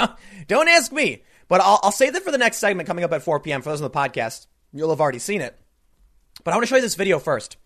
Don't 0.47 0.69
ask 0.69 0.93
me, 0.93 1.25
but 1.49 1.61
I'll, 1.61 1.81
I'll 1.83 1.93
save 1.93 2.13
that 2.13 2.23
for 2.23 2.33
the 2.33 2.39
next 2.39 2.59
segment 2.59 2.87
coming 2.87 3.05
up 3.05 3.13
at 3.13 3.23
4 3.23 3.41
p.m. 3.41 3.63
For 3.63 3.71
those 3.71 3.81
on 3.81 3.91
the 3.91 3.97
podcast, 3.97 4.47
you'll 4.73 4.91
have 4.91 5.01
already 5.01 5.19
seen 5.19 5.41
it. 5.41 5.59
But 6.43 6.53
I 6.53 6.57
want 6.57 6.65
to 6.65 6.69
show 6.69 6.77
you 6.77 6.83
this 6.83 6.97
video 6.97 7.19
first. 7.19 7.57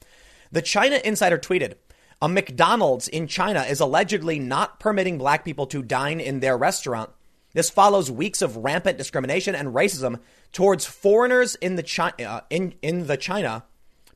The 0.52 0.62
China 0.62 1.00
Insider 1.04 1.38
tweeted, 1.38 1.74
a 2.20 2.28
McDonald's 2.28 3.06
in 3.06 3.28
China 3.28 3.62
is 3.62 3.80
allegedly 3.80 4.38
not 4.38 4.80
permitting 4.80 5.18
black 5.18 5.44
people 5.44 5.66
to 5.68 5.82
dine 5.82 6.20
in 6.20 6.40
their 6.40 6.58
restaurant. 6.58 7.10
This 7.52 7.70
follows 7.70 8.10
weeks 8.10 8.42
of 8.42 8.56
rampant 8.56 8.98
discrimination 8.98 9.54
and 9.54 9.74
racism 9.74 10.20
towards 10.52 10.84
foreigners 10.84 11.54
in 11.56 11.76
the 11.76 11.82
China, 11.82 12.14
uh, 12.24 12.40
in, 12.50 12.74
in 12.82 13.06
the 13.06 13.16
China, 13.16 13.64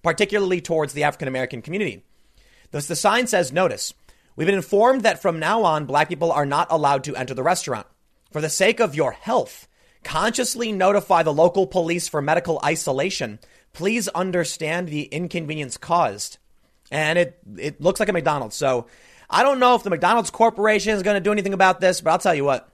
particularly 0.03 0.61
towards 0.61 0.93
the 0.93 1.05
African 1.05 1.29
American 1.29 1.63
community. 1.63 2.05
Thus, 2.73 2.89
the 2.89 2.97
sign 2.97 3.27
says, 3.27 3.53
"Notice: 3.53 3.95
We've 4.35 4.47
been 4.47 4.55
informed 4.55 5.03
that 5.03 5.23
from 5.23 5.39
now 5.39 5.63
on, 5.63 5.87
black 5.87 6.09
people 6.09 6.33
are 6.33 6.47
not 6.47 6.69
allowed 6.71 7.05
to 7.05 7.17
enter 7.17 7.35
the 7.35 7.43
restaurant. 7.43 7.87
For 8.33 8.41
the 8.41 8.49
sake 8.49 8.81
of 8.81 8.95
your 8.95 9.13
health, 9.13 9.69
consciously 10.03 10.73
notify 10.73 11.23
the 11.23 11.33
local 11.33 11.67
police 11.67 12.09
for 12.09 12.21
medical 12.21 12.61
isolation. 12.65 13.39
Please 13.73 14.09
understand 14.09 14.89
the 14.89 15.05
inconvenience 15.05 15.77
caused." 15.77 16.39
And 16.93 17.19
it 17.19 17.39
it 17.57 17.81
looks 17.81 17.99
like 17.99 18.09
a 18.11 18.13
McDonald's. 18.13 18.55
So 18.55 18.87
I 19.29 19.43
don't 19.43 19.59
know 19.59 19.75
if 19.75 19.83
the 19.83 19.91
McDonald's 19.91 20.31
Corporation 20.31 20.95
is 20.95 21.03
going 21.03 21.15
to 21.15 21.21
do 21.21 21.33
anything 21.33 21.55
about 21.55 21.81
this, 21.81 22.01
but 22.01 22.11
I'll 22.11 22.19
tell 22.19 22.35
you 22.35 22.45
what, 22.45 22.69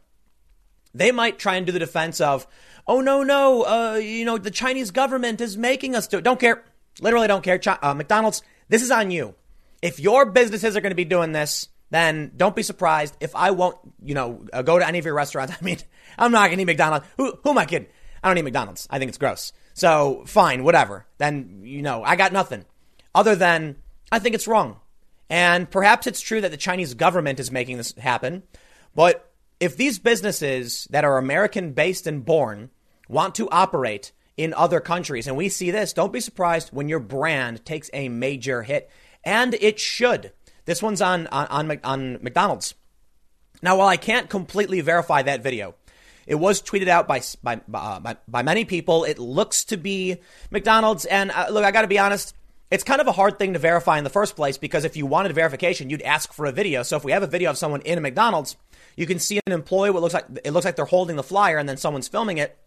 they 0.93 1.13
might 1.13 1.39
try 1.39 1.55
and 1.55 1.65
do 1.65 1.73
the 1.73 1.79
defense 1.79 2.21
of, 2.21 2.47
oh 2.87 3.01
no 3.01 3.23
no, 3.23 3.63
uh, 3.63 3.95
you 3.95 4.27
know 4.27 4.37
the 4.37 4.51
Chinese 4.51 4.91
government 4.91 5.41
is 5.41 5.57
making 5.57 5.95
us 5.95 6.09
do. 6.09 6.19
It. 6.19 6.25
Don't 6.25 6.41
care, 6.41 6.65
literally 7.01 7.29
don't 7.29 7.43
care. 7.43 7.61
uh, 7.81 7.95
McDonald's, 7.95 8.43
this 8.69 8.83
is 8.83 8.91
on 8.91 9.11
you. 9.11 9.35
If 9.81 10.01
your 10.01 10.27
businesses 10.27 10.77
are 10.77 10.81
going 10.81 10.91
to 10.91 10.97
be 10.97 11.05
doing 11.05 11.31
this, 11.31 11.69
then 11.91 12.33
don't 12.37 12.57
be 12.57 12.65
surprised 12.65 13.17
if 13.21 13.37
I 13.37 13.53
won't, 13.53 13.77
you 14.05 14.15
know, 14.15 14.45
uh, 14.53 14.63
go 14.63 14.81
to 14.81 14.87
any 14.87 14.99
of 14.99 15.05
your 15.05 15.15
restaurants. 15.15 15.55
I 15.61 15.65
mean, 15.65 15.79
I'm 16.19 16.33
not 16.33 16.49
going 16.49 16.59
to 16.59 16.63
eat 16.63 16.67
McDonald's. 16.67 17.07
Who, 17.17 17.39
who 17.45 17.51
am 17.51 17.59
I 17.59 17.67
kidding? 17.67 17.87
I 18.23 18.29
don't 18.29 18.37
eat 18.37 18.43
McDonald's. 18.43 18.89
I 18.91 18.99
think 18.99 19.11
it's 19.11 19.19
gross. 19.19 19.53
So 19.75 20.25
fine, 20.27 20.65
whatever. 20.65 21.07
Then 21.19 21.61
you 21.63 21.83
know, 21.83 22.03
I 22.03 22.17
got 22.17 22.33
nothing 22.33 22.65
other 23.15 23.37
than 23.37 23.77
I 24.11 24.19
think 24.19 24.35
it's 24.35 24.49
wrong. 24.49 24.81
And 25.31 25.71
perhaps 25.71 26.07
it's 26.07 26.21
true 26.21 26.41
that 26.41 26.51
the 26.51 26.57
Chinese 26.57 26.95
government 26.95 27.41
is 27.41 27.53
making 27.53 27.77
this 27.77 27.95
happen. 27.97 28.43
But 28.95 29.31
if 29.61 29.77
these 29.77 29.99
businesses 29.99 30.87
that 30.91 31.05
are 31.05 31.19
American 31.19 31.73
based 31.73 32.07
and 32.07 32.25
born 32.25 32.71
want 33.09 33.35
to 33.37 33.51
operate 33.51 34.13
in 34.37 34.55
other 34.55 34.81
countries, 34.81 35.27
and 35.27 35.37
we 35.37 35.49
see 35.49 35.71
this, 35.71 35.93
don't 35.93 36.13
be 36.13 36.21
surprised 36.21 36.71
when 36.73 36.89
your 36.89 37.01
brand 37.01 37.65
takes 37.65 37.91
a 37.93 38.09
major 38.09 38.63
hit. 38.63 38.91
And 39.25 39.55
it 39.55 39.79
should. 39.79 40.33
This 40.65 40.83
one's 40.83 41.03
on, 41.03 41.27
on, 41.29 41.47
on, 41.71 41.81
on 41.85 42.13
McDonald's. 42.23 42.75
Now, 43.63 43.77
while 43.77 43.89
I 43.89 43.97
can't 43.97 44.31
completely 44.31 44.81
verify 44.81 45.23
that 45.23 45.43
video, 45.43 45.75
it 46.27 46.37
was 46.37 46.63
tweeted 46.63 46.89
out 46.89 47.09
by 47.09 47.23
by, 47.43 47.61
uh, 47.75 48.01
by, 48.01 48.17
by 48.29 48.43
many 48.43 48.65
people. 48.65 49.05
It 49.05 49.19
looks 49.19 49.65
to 49.65 49.77
be 49.77 50.19
McDonald's. 50.51 51.05
And 51.07 51.31
uh, 51.31 51.49
look, 51.51 51.65
I 51.65 51.71
got 51.71 51.83
to 51.83 51.89
be 51.89 51.99
honest 51.99 52.35
it's 52.71 52.85
kind 52.85 53.01
of 53.01 53.07
a 53.07 53.13
hard 53.13 53.39
thing 53.39 53.55
to 53.55 53.59
verify 53.59 53.99
in 53.99 54.05
the 54.05 54.11
first 54.11 54.37
place 54.37 54.59
because 54.59 54.85
if 54.85 54.97
you 54.97 55.07
wanted 55.07 55.35
verification, 55.35 55.91
you'd 55.91 56.03
ask 56.03 56.33
for 56.33 56.47
a 56.47 56.53
video. 56.53 56.83
So 56.83 56.97
if 56.97 57.05
we 57.05 57.13
have 57.13 57.23
a 57.23 57.27
video 57.27 57.51
of 57.51 57.59
someone 57.59 57.81
in 57.83 57.97
a 57.97 58.01
McDonald's, 58.01 58.57
you 58.97 59.07
can 59.07 59.19
see 59.19 59.41
an 59.47 59.53
employee 59.53 59.91
what 59.91 60.03
looks 60.03 60.15
like 60.15 60.27
it 60.45 60.53
looks 60.53 60.65
like 60.65 60.77
they're 60.77 60.85
holding 60.85 61.17
the 61.17 61.23
flyer 61.23 61.57
and 61.57 61.69
then 61.69 61.77
someone's 61.77 62.09
filming 62.09 62.39
it. 62.39 62.59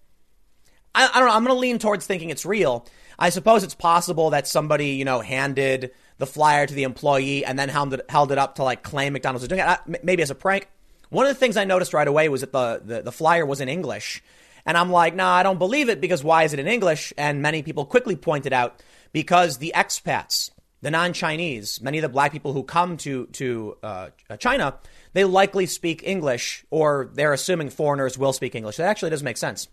I, 0.95 1.09
I 1.13 1.19
don't 1.19 1.27
know. 1.27 1.35
I'm 1.35 1.43
going 1.43 1.55
to 1.55 1.59
lean 1.59 1.79
towards 1.79 2.05
thinking 2.05 2.29
it's 2.29 2.45
real. 2.45 2.85
I 3.19 3.29
suppose 3.29 3.63
it's 3.63 3.75
possible 3.75 4.31
that 4.31 4.47
somebody, 4.47 4.91
you 4.91 5.05
know, 5.05 5.21
handed 5.21 5.91
the 6.17 6.25
flyer 6.25 6.65
to 6.65 6.73
the 6.73 6.83
employee 6.83 7.45
and 7.45 7.57
then 7.57 7.69
held 7.69 7.93
it, 7.93 8.05
held 8.09 8.31
it 8.31 8.37
up 8.37 8.55
to 8.55 8.63
like 8.63 8.83
claim 8.83 9.13
McDonald's 9.13 9.43
was 9.43 9.49
doing 9.49 9.61
it, 9.61 10.03
maybe 10.03 10.23
as 10.23 10.31
a 10.31 10.35
prank. 10.35 10.67
One 11.09 11.25
of 11.25 11.29
the 11.29 11.39
things 11.39 11.57
I 11.57 11.65
noticed 11.65 11.93
right 11.93 12.07
away 12.07 12.29
was 12.29 12.41
that 12.41 12.51
the, 12.51 12.81
the, 12.83 13.01
the 13.03 13.11
flyer 13.11 13.45
was 13.45 13.61
in 13.61 13.69
English. 13.69 14.23
And 14.65 14.77
I'm 14.77 14.91
like, 14.91 15.15
nah, 15.15 15.33
I 15.33 15.43
don't 15.43 15.57
believe 15.57 15.89
it 15.89 15.99
because 15.99 16.23
why 16.23 16.43
is 16.43 16.53
it 16.53 16.59
in 16.59 16.67
English? 16.67 17.13
And 17.17 17.41
many 17.41 17.63
people 17.63 17.85
quickly 17.85 18.15
pointed 18.15 18.53
out 18.53 18.81
because 19.11 19.57
the 19.57 19.73
expats, 19.75 20.51
the 20.81 20.91
non-Chinese, 20.91 21.81
many 21.81 21.97
of 21.97 22.01
the 22.01 22.09
black 22.09 22.31
people 22.31 22.53
who 22.53 22.63
come 22.63 22.97
to 22.97 23.27
to 23.27 23.77
uh, 23.83 24.09
China, 24.39 24.77
they 25.13 25.23
likely 25.23 25.65
speak 25.65 26.01
English, 26.03 26.65
or 26.69 27.09
they're 27.13 27.33
assuming 27.33 27.69
foreigners 27.69 28.17
will 28.17 28.33
speak 28.33 28.55
English. 28.55 28.77
That 28.77 28.87
actually 28.87 29.11
doesn't 29.11 29.25
make 29.25 29.37
sense. 29.37 29.67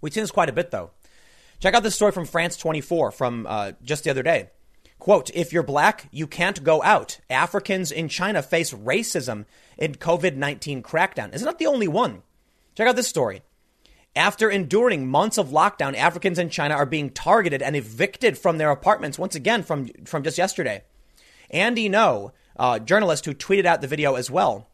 We've 0.00 0.12
seen 0.12 0.24
this 0.24 0.30
quite 0.30 0.48
a 0.48 0.52
bit, 0.52 0.70
though. 0.70 0.90
Check 1.60 1.74
out 1.74 1.84
this 1.84 1.94
story 1.94 2.12
from 2.12 2.26
France 2.26 2.56
24 2.56 3.12
from 3.12 3.46
uh, 3.48 3.72
just 3.82 4.04
the 4.04 4.10
other 4.10 4.24
day. 4.24 4.50
Quote, 4.98 5.30
if 5.34 5.52
you're 5.52 5.62
black, 5.62 6.08
you 6.12 6.26
can't 6.26 6.62
go 6.62 6.82
out. 6.82 7.18
Africans 7.30 7.90
in 7.90 8.08
China 8.08 8.42
face 8.42 8.72
racism 8.72 9.46
in 9.78 9.94
COVID 9.94 10.36
19 10.36 10.82
crackdown. 10.82 11.34
Isn't 11.34 11.46
that 11.46 11.58
the 11.58 11.66
only 11.66 11.88
one? 11.88 12.22
Check 12.74 12.88
out 12.88 12.96
this 12.96 13.08
story. 13.08 13.42
After 14.14 14.50
enduring 14.50 15.08
months 15.08 15.38
of 15.38 15.48
lockdown, 15.48 15.96
Africans 15.96 16.38
in 16.38 16.50
China 16.50 16.74
are 16.74 16.84
being 16.84 17.10
targeted 17.10 17.62
and 17.62 17.74
evicted 17.74 18.36
from 18.36 18.58
their 18.58 18.70
apartments 18.70 19.18
once 19.18 19.34
again 19.34 19.62
from, 19.62 19.88
from 20.04 20.22
just 20.22 20.36
yesterday. 20.36 20.82
Andy 21.50 21.88
No, 21.88 22.32
a 22.56 22.78
journalist 22.78 23.24
who 23.24 23.32
tweeted 23.34 23.64
out 23.64 23.80
the 23.80 23.86
video 23.86 24.14
as 24.16 24.30
well, 24.30 24.68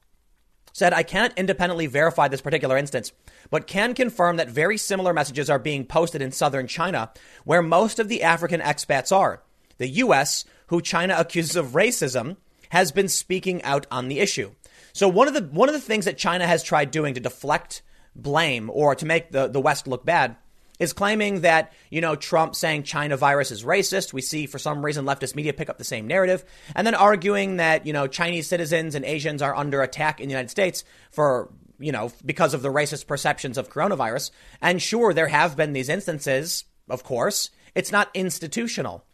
said, 0.72 0.92
I 0.92 1.02
can't 1.02 1.32
independently 1.36 1.86
verify 1.86 2.28
this 2.28 2.40
particular 2.40 2.76
instance, 2.76 3.12
but 3.50 3.66
can 3.66 3.94
confirm 3.94 4.36
that 4.36 4.48
very 4.48 4.76
similar 4.76 5.12
messages 5.12 5.48
are 5.48 5.58
being 5.58 5.84
posted 5.84 6.20
in 6.20 6.32
southern 6.32 6.66
China, 6.66 7.10
where 7.44 7.62
most 7.62 7.98
of 7.98 8.08
the 8.08 8.22
African 8.22 8.60
expats 8.60 9.16
are. 9.16 9.42
The 9.78 9.88
U.S., 9.88 10.44
who 10.66 10.80
China 10.80 11.14
accuses 11.16 11.56
of 11.56 11.68
racism, 11.68 12.36
has 12.70 12.92
been 12.92 13.08
speaking 13.08 13.62
out 13.62 13.86
on 13.90 14.08
the 14.08 14.20
issue. 14.20 14.52
So 14.92 15.08
one 15.08 15.28
of 15.28 15.34
the 15.34 15.42
one 15.42 15.68
of 15.68 15.74
the 15.74 15.80
things 15.80 16.04
that 16.06 16.18
China 16.18 16.46
has 16.46 16.62
tried 16.62 16.90
doing 16.90 17.14
to 17.14 17.20
deflect 17.20 17.82
blame 18.14 18.70
or 18.72 18.94
to 18.94 19.06
make 19.06 19.30
the, 19.30 19.48
the 19.48 19.60
West 19.60 19.86
look 19.86 20.04
bad 20.04 20.36
is 20.78 20.92
claiming 20.92 21.40
that, 21.40 21.72
you 21.90 22.00
know, 22.00 22.14
Trump 22.14 22.54
saying 22.54 22.84
China 22.84 23.16
virus 23.16 23.50
is 23.50 23.64
racist. 23.64 24.12
We 24.12 24.22
see 24.22 24.46
for 24.46 24.58
some 24.58 24.84
reason 24.84 25.04
leftist 25.04 25.34
media 25.34 25.52
pick 25.52 25.68
up 25.68 25.78
the 25.78 25.84
same 25.84 26.06
narrative. 26.06 26.44
And 26.74 26.86
then 26.86 26.94
arguing 26.94 27.56
that, 27.56 27.86
you 27.86 27.92
know, 27.92 28.06
Chinese 28.06 28.46
citizens 28.46 28.94
and 28.94 29.04
Asians 29.04 29.42
are 29.42 29.56
under 29.56 29.82
attack 29.82 30.20
in 30.20 30.28
the 30.28 30.32
United 30.32 30.50
States 30.50 30.84
for, 31.10 31.50
you 31.78 31.92
know, 31.92 32.12
because 32.24 32.54
of 32.54 32.62
the 32.62 32.72
racist 32.72 33.06
perceptions 33.06 33.58
of 33.58 33.70
coronavirus. 33.70 34.30
And 34.60 34.80
sure, 34.80 35.12
there 35.12 35.28
have 35.28 35.56
been 35.56 35.72
these 35.72 35.88
instances, 35.88 36.64
of 36.88 37.02
course. 37.02 37.50
It's 37.74 37.92
not 37.92 38.10
institutional. 38.14 39.04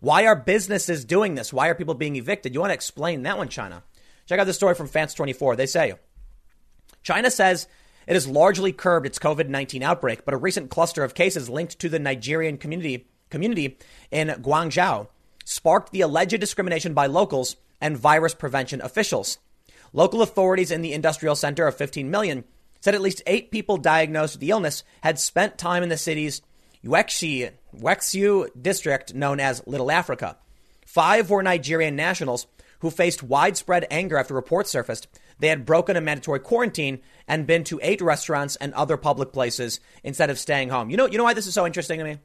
Why 0.00 0.26
are 0.26 0.34
businesses 0.34 1.04
doing 1.04 1.36
this? 1.36 1.52
Why 1.52 1.68
are 1.68 1.76
people 1.76 1.94
being 1.94 2.16
evicted? 2.16 2.54
You 2.54 2.60
want 2.60 2.70
to 2.70 2.74
explain 2.74 3.22
that 3.22 3.38
one, 3.38 3.48
China? 3.48 3.84
Check 4.26 4.40
out 4.40 4.46
the 4.46 4.52
story 4.52 4.74
from 4.74 4.88
France 4.88 5.14
24. 5.14 5.54
They 5.56 5.66
say 5.66 5.94
China 7.02 7.30
says 7.30 7.68
it 8.06 8.14
has 8.14 8.26
largely 8.26 8.72
curbed 8.72 9.06
its 9.06 9.18
COVID 9.18 9.48
19 9.48 9.82
outbreak, 9.82 10.24
but 10.24 10.34
a 10.34 10.38
recent 10.38 10.70
cluster 10.70 11.04
of 11.04 11.14
cases 11.14 11.48
linked 11.48 11.78
to 11.78 11.88
the 11.88 11.98
Nigerian 11.98 12.58
community, 12.58 13.06
community 13.30 13.78
in 14.10 14.28
Guangzhou 14.28 15.08
sparked 15.44 15.92
the 15.92 16.00
alleged 16.00 16.38
discrimination 16.38 16.94
by 16.94 17.06
locals 17.06 17.56
and 17.80 17.96
virus 17.96 18.34
prevention 18.34 18.80
officials. 18.80 19.38
Local 19.92 20.22
authorities 20.22 20.70
in 20.70 20.82
the 20.82 20.92
industrial 20.92 21.36
center 21.36 21.66
of 21.66 21.76
15 21.76 22.10
million 22.10 22.44
said 22.80 22.94
at 22.94 23.00
least 23.00 23.22
eight 23.26 23.50
people 23.50 23.76
diagnosed 23.76 24.34
with 24.34 24.40
the 24.40 24.50
illness 24.50 24.84
had 25.02 25.18
spent 25.18 25.58
time 25.58 25.82
in 25.82 25.88
the 25.88 25.96
city's 25.96 26.42
Uexi, 26.84 27.50
Yuexiu 27.76 28.48
district 28.60 29.14
known 29.14 29.38
as 29.38 29.66
Little 29.66 29.90
Africa. 29.90 30.36
Five 30.86 31.30
were 31.30 31.42
Nigerian 31.42 31.94
nationals 31.94 32.46
who 32.80 32.90
faced 32.90 33.22
widespread 33.22 33.86
anger 33.90 34.18
after 34.18 34.34
reports 34.34 34.70
surfaced 34.70 35.06
they 35.38 35.48
had 35.48 35.64
broken 35.64 35.96
a 35.96 36.00
mandatory 36.00 36.40
quarantine 36.40 37.00
and 37.26 37.46
been 37.46 37.64
to 37.64 37.80
eight 37.82 38.00
restaurants 38.00 38.56
and 38.56 38.72
other 38.74 38.96
public 38.96 39.32
places 39.32 39.80
instead 40.02 40.30
of 40.30 40.38
staying 40.38 40.68
home. 40.68 40.90
You 40.90 40.96
know, 40.96 41.06
you 41.06 41.18
know 41.18 41.24
why 41.24 41.34
this 41.34 41.46
is 41.46 41.54
so 41.54 41.66
interesting 41.66 41.98
to 41.98 42.04
me? 42.04 42.18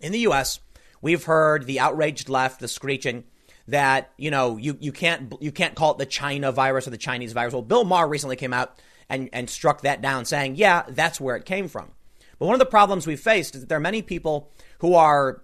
In 0.00 0.12
the 0.12 0.20
US, 0.20 0.60
we've 1.00 1.24
heard 1.24 1.66
the 1.66 1.80
outraged 1.80 2.28
left, 2.28 2.60
the 2.60 2.68
screeching 2.68 3.24
that, 3.68 4.12
you 4.16 4.30
know, 4.30 4.56
you, 4.56 4.76
you 4.80 4.92
can't 4.92 5.34
you 5.40 5.50
can't 5.50 5.74
call 5.74 5.92
it 5.92 5.98
the 5.98 6.06
China 6.06 6.52
virus 6.52 6.86
or 6.86 6.90
the 6.90 6.98
Chinese 6.98 7.32
virus. 7.32 7.52
Well, 7.52 7.62
Bill 7.62 7.84
Maher 7.84 8.08
recently 8.08 8.36
came 8.36 8.52
out 8.52 8.78
and, 9.08 9.28
and 9.32 9.48
struck 9.48 9.82
that 9.82 10.00
down, 10.00 10.24
saying, 10.24 10.56
yeah, 10.56 10.84
that's 10.88 11.20
where 11.20 11.36
it 11.36 11.44
came 11.44 11.68
from. 11.68 11.90
But 12.38 12.46
one 12.46 12.54
of 12.54 12.58
the 12.58 12.66
problems 12.66 13.06
we've 13.06 13.20
faced 13.20 13.54
is 13.54 13.62
that 13.62 13.68
there 13.68 13.78
are 13.78 13.80
many 13.80 14.02
people 14.02 14.52
who 14.80 14.94
are 14.94 15.42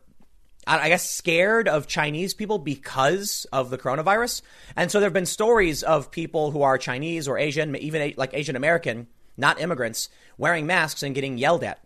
I 0.67 0.89
guess, 0.89 1.09
scared 1.11 1.69
of 1.69 1.89
Chinese 1.89 2.35
people 2.35 2.59
because 2.59 3.47
of 3.53 3.71
the 3.71 3.79
coronavirus. 3.79 4.43
And 4.77 4.91
so 4.91 5.01
there 5.01 5.07
have 5.07 5.13
been 5.13 5.27
stories 5.27 5.83
of 5.83 6.11
people 6.11 6.53
who 6.53 6.63
are 6.63 6.79
Chinese 6.79 7.27
or 7.27 7.37
Asian, 7.37 7.75
even 7.77 8.15
like 8.17 8.33
Asian 8.33 8.55
American, 8.55 9.09
not 9.37 9.61
immigrants, 9.61 10.09
wearing 10.39 10.67
masks 10.67 11.03
and 11.03 11.15
getting 11.15 11.37
yelled 11.37 11.65
at. 11.65 11.81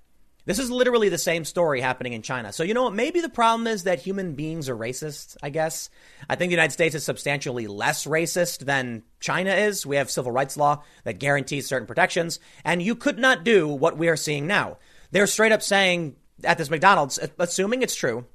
This 0.45 0.61
is 0.61 0.70
literally 0.70 1.09
the 1.09 1.18
same 1.18 1.45
story 1.45 1.81
happening 1.81 2.12
in 2.12 2.22
China. 2.22 2.53
So, 2.53 2.62
you 2.62 2.72
know 2.72 2.85
what? 2.85 2.95
Maybe 2.95 3.20
the 3.20 3.29
problem 3.29 3.66
is 3.66 3.83
that 3.83 3.99
human 3.99 4.35
beings 4.35 4.68
are 4.68 4.77
racist, 4.77 5.37
I 5.43 5.51
guess. 5.51 5.91
I 6.31 6.37
think 6.37 6.51
the 6.51 6.55
United 6.55 6.72
States 6.72 6.95
is 6.95 7.03
substantially 7.03 7.66
less 7.66 8.07
racist 8.07 8.59
than 8.64 9.03
China 9.18 9.51
is. 9.53 9.85
We 9.85 9.97
have 9.97 10.09
civil 10.09 10.31
rights 10.31 10.57
law 10.57 10.85
that 11.03 11.18
guarantees 11.18 11.66
certain 11.66 11.89
protections, 11.89 12.39
and 12.64 12.81
you 12.81 12.95
could 12.95 13.18
not 13.18 13.43
do 13.43 13.66
what 13.66 13.99
we 13.99 14.09
are 14.09 14.16
seeing 14.16 14.47
now. 14.47 14.77
They're 15.11 15.27
straight 15.27 15.51
up 15.51 15.62
saying 15.62 16.14
at 16.45 16.59
this 16.59 16.70
McDonald's, 16.70 17.18
assuming 17.39 17.83
it's 17.83 17.97
true, 17.97 18.27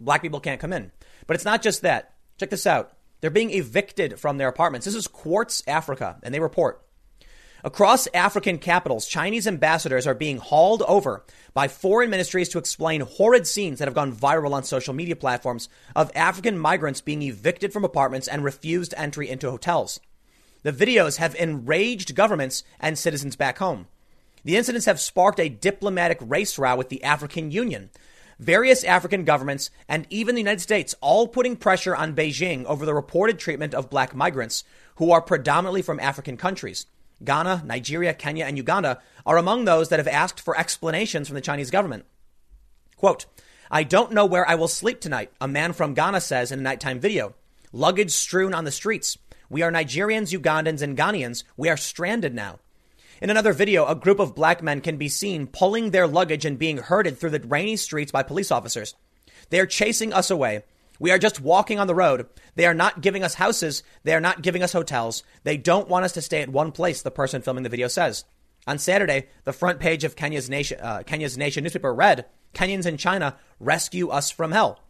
black 0.00 0.22
people 0.22 0.40
can't 0.40 0.60
come 0.60 0.72
in. 0.72 0.92
But 1.26 1.34
it's 1.34 1.44
not 1.44 1.62
just 1.62 1.82
that. 1.82 2.14
Check 2.38 2.50
this 2.50 2.66
out. 2.66 2.92
They're 3.20 3.30
being 3.30 3.50
evicted 3.50 4.20
from 4.20 4.38
their 4.38 4.48
apartments. 4.48 4.84
This 4.84 4.94
is 4.94 5.08
Quartz 5.08 5.62
Africa, 5.66 6.18
and 6.22 6.32
they 6.32 6.40
report. 6.40 6.84
Across 7.64 8.06
African 8.14 8.58
capitals, 8.58 9.08
Chinese 9.08 9.48
ambassadors 9.48 10.06
are 10.06 10.14
being 10.14 10.36
hauled 10.36 10.82
over 10.82 11.24
by 11.54 11.66
foreign 11.66 12.08
ministries 12.08 12.48
to 12.50 12.58
explain 12.58 13.00
horrid 13.00 13.48
scenes 13.48 13.80
that 13.80 13.88
have 13.88 13.96
gone 13.96 14.14
viral 14.14 14.52
on 14.52 14.62
social 14.62 14.94
media 14.94 15.16
platforms 15.16 15.68
of 15.96 16.12
African 16.14 16.56
migrants 16.56 17.00
being 17.00 17.22
evicted 17.22 17.72
from 17.72 17.84
apartments 17.84 18.28
and 18.28 18.44
refused 18.44 18.94
entry 18.96 19.28
into 19.28 19.50
hotels. 19.50 19.98
The 20.62 20.72
videos 20.72 21.16
have 21.16 21.34
enraged 21.34 22.14
governments 22.14 22.62
and 22.78 22.96
citizens 22.96 23.34
back 23.34 23.58
home. 23.58 23.88
The 24.44 24.56
incidents 24.56 24.86
have 24.86 25.00
sparked 25.00 25.40
a 25.40 25.48
diplomatic 25.48 26.18
race 26.20 26.58
row 26.58 26.76
with 26.76 26.90
the 26.90 27.02
African 27.02 27.50
Union, 27.50 27.90
various 28.38 28.84
African 28.84 29.24
governments, 29.24 29.70
and 29.88 30.06
even 30.10 30.34
the 30.34 30.40
United 30.40 30.60
States 30.60 30.94
all 31.00 31.28
putting 31.28 31.56
pressure 31.56 31.94
on 31.94 32.14
Beijing 32.14 32.64
over 32.64 32.86
the 32.86 32.94
reported 32.94 33.38
treatment 33.38 33.74
of 33.74 33.90
black 33.90 34.14
migrants 34.14 34.64
who 34.96 35.10
are 35.10 35.22
predominantly 35.22 35.82
from 35.82 36.00
African 36.00 36.36
countries. 36.36 36.86
Ghana, 37.24 37.62
Nigeria, 37.66 38.14
Kenya, 38.14 38.44
and 38.44 38.56
Uganda 38.56 39.00
are 39.26 39.38
among 39.38 39.64
those 39.64 39.88
that 39.88 39.98
have 39.98 40.08
asked 40.08 40.40
for 40.40 40.56
explanations 40.56 41.28
from 41.28 41.34
the 41.34 41.40
Chinese 41.40 41.70
government. 41.70 42.04
Quote, 42.96 43.26
I 43.70 43.82
don't 43.82 44.12
know 44.12 44.24
where 44.24 44.48
I 44.48 44.54
will 44.54 44.68
sleep 44.68 45.00
tonight, 45.00 45.30
a 45.40 45.48
man 45.48 45.72
from 45.72 45.94
Ghana 45.94 46.20
says 46.20 46.52
in 46.52 46.60
a 46.60 46.62
nighttime 46.62 47.00
video. 47.00 47.34
Luggage 47.72 48.12
strewn 48.12 48.54
on 48.54 48.64
the 48.64 48.70
streets. 48.70 49.18
We 49.50 49.62
are 49.62 49.70
Nigerians, 49.70 50.36
Ugandans, 50.36 50.80
and 50.80 50.96
Ghanaians. 50.96 51.42
We 51.56 51.68
are 51.68 51.76
stranded 51.76 52.34
now. 52.34 52.60
In 53.20 53.30
another 53.30 53.52
video, 53.52 53.84
a 53.84 53.96
group 53.96 54.20
of 54.20 54.36
black 54.36 54.62
men 54.62 54.80
can 54.80 54.96
be 54.96 55.08
seen 55.08 55.48
pulling 55.48 55.90
their 55.90 56.06
luggage 56.06 56.44
and 56.44 56.58
being 56.58 56.78
herded 56.78 57.18
through 57.18 57.30
the 57.30 57.40
rainy 57.40 57.76
streets 57.76 58.12
by 58.12 58.22
police 58.22 58.52
officers. 58.52 58.94
They 59.50 59.58
are 59.58 59.66
chasing 59.66 60.12
us 60.12 60.30
away. 60.30 60.62
We 61.00 61.10
are 61.10 61.18
just 61.18 61.40
walking 61.40 61.80
on 61.80 61.88
the 61.88 61.96
road. 61.96 62.26
They 62.54 62.64
are 62.66 62.74
not 62.74 63.00
giving 63.00 63.24
us 63.24 63.34
houses. 63.34 63.82
They 64.04 64.14
are 64.14 64.20
not 64.20 64.42
giving 64.42 64.62
us 64.62 64.72
hotels. 64.72 65.24
They 65.42 65.56
don't 65.56 65.88
want 65.88 66.04
us 66.04 66.12
to 66.12 66.22
stay 66.22 66.42
at 66.42 66.48
one 66.48 66.70
place, 66.70 67.02
the 67.02 67.10
person 67.10 67.42
filming 67.42 67.64
the 67.64 67.68
video 67.68 67.88
says. 67.88 68.24
On 68.68 68.78
Saturday, 68.78 69.28
the 69.44 69.52
front 69.52 69.80
page 69.80 70.04
of 70.04 70.14
Kenya's 70.14 70.48
Nation, 70.48 70.78
uh, 70.80 71.02
Kenya's 71.04 71.38
Nation 71.38 71.64
newspaper 71.64 71.92
read, 71.92 72.26
Kenyans 72.54 72.86
in 72.86 72.98
China 72.98 73.36
rescue 73.58 74.08
us 74.08 74.30
from 74.30 74.52
hell. 74.52 74.80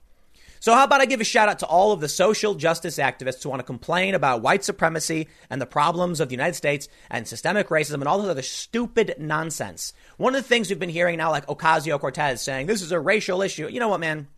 So, 0.61 0.75
how 0.75 0.85
about 0.85 1.01
I 1.01 1.07
give 1.07 1.21
a 1.21 1.25
shout 1.25 1.49
out 1.49 1.61
to 1.61 1.67
all 1.67 1.93
of 1.93 2.01
the 2.01 2.09
social 2.09 2.55
justice 2.55 2.99
activists 2.99 3.43
who 3.43 3.49
want 3.49 3.61
to 3.61 3.65
complain 3.65 4.15
about 4.15 4.43
white 4.43 4.65
supremacy 4.65 5.29
and 5.51 5.61
the 5.61 5.67
problems 5.67 6.21
of 6.21 6.29
the 6.29 6.35
United 6.35 6.55
States 6.55 6.89
and 7.11 7.27
systemic 7.27 7.69
racism 7.69 7.95
and 7.95 8.09
all 8.09 8.19
this 8.19 8.31
other 8.31 8.43
stupid 8.43 9.15
nonsense. 9.19 9.93
One 10.17 10.35
of 10.35 10.43
the 10.43 10.49
things 10.49 10.69
we've 10.69 10.79
been 10.79 10.89
hearing 10.89 11.19
now, 11.19 11.31
like 11.31 11.47
Ocasio 11.47 11.99
Cortez 12.01 12.43
saying 12.43 12.67
this 12.67 12.83
is 12.83 12.93
a 12.93 13.01
racial 13.01 13.43
issue. 13.43 13.69
You 13.69 13.81
know 13.81 13.89
what, 13.89 14.01
man? 14.01 14.29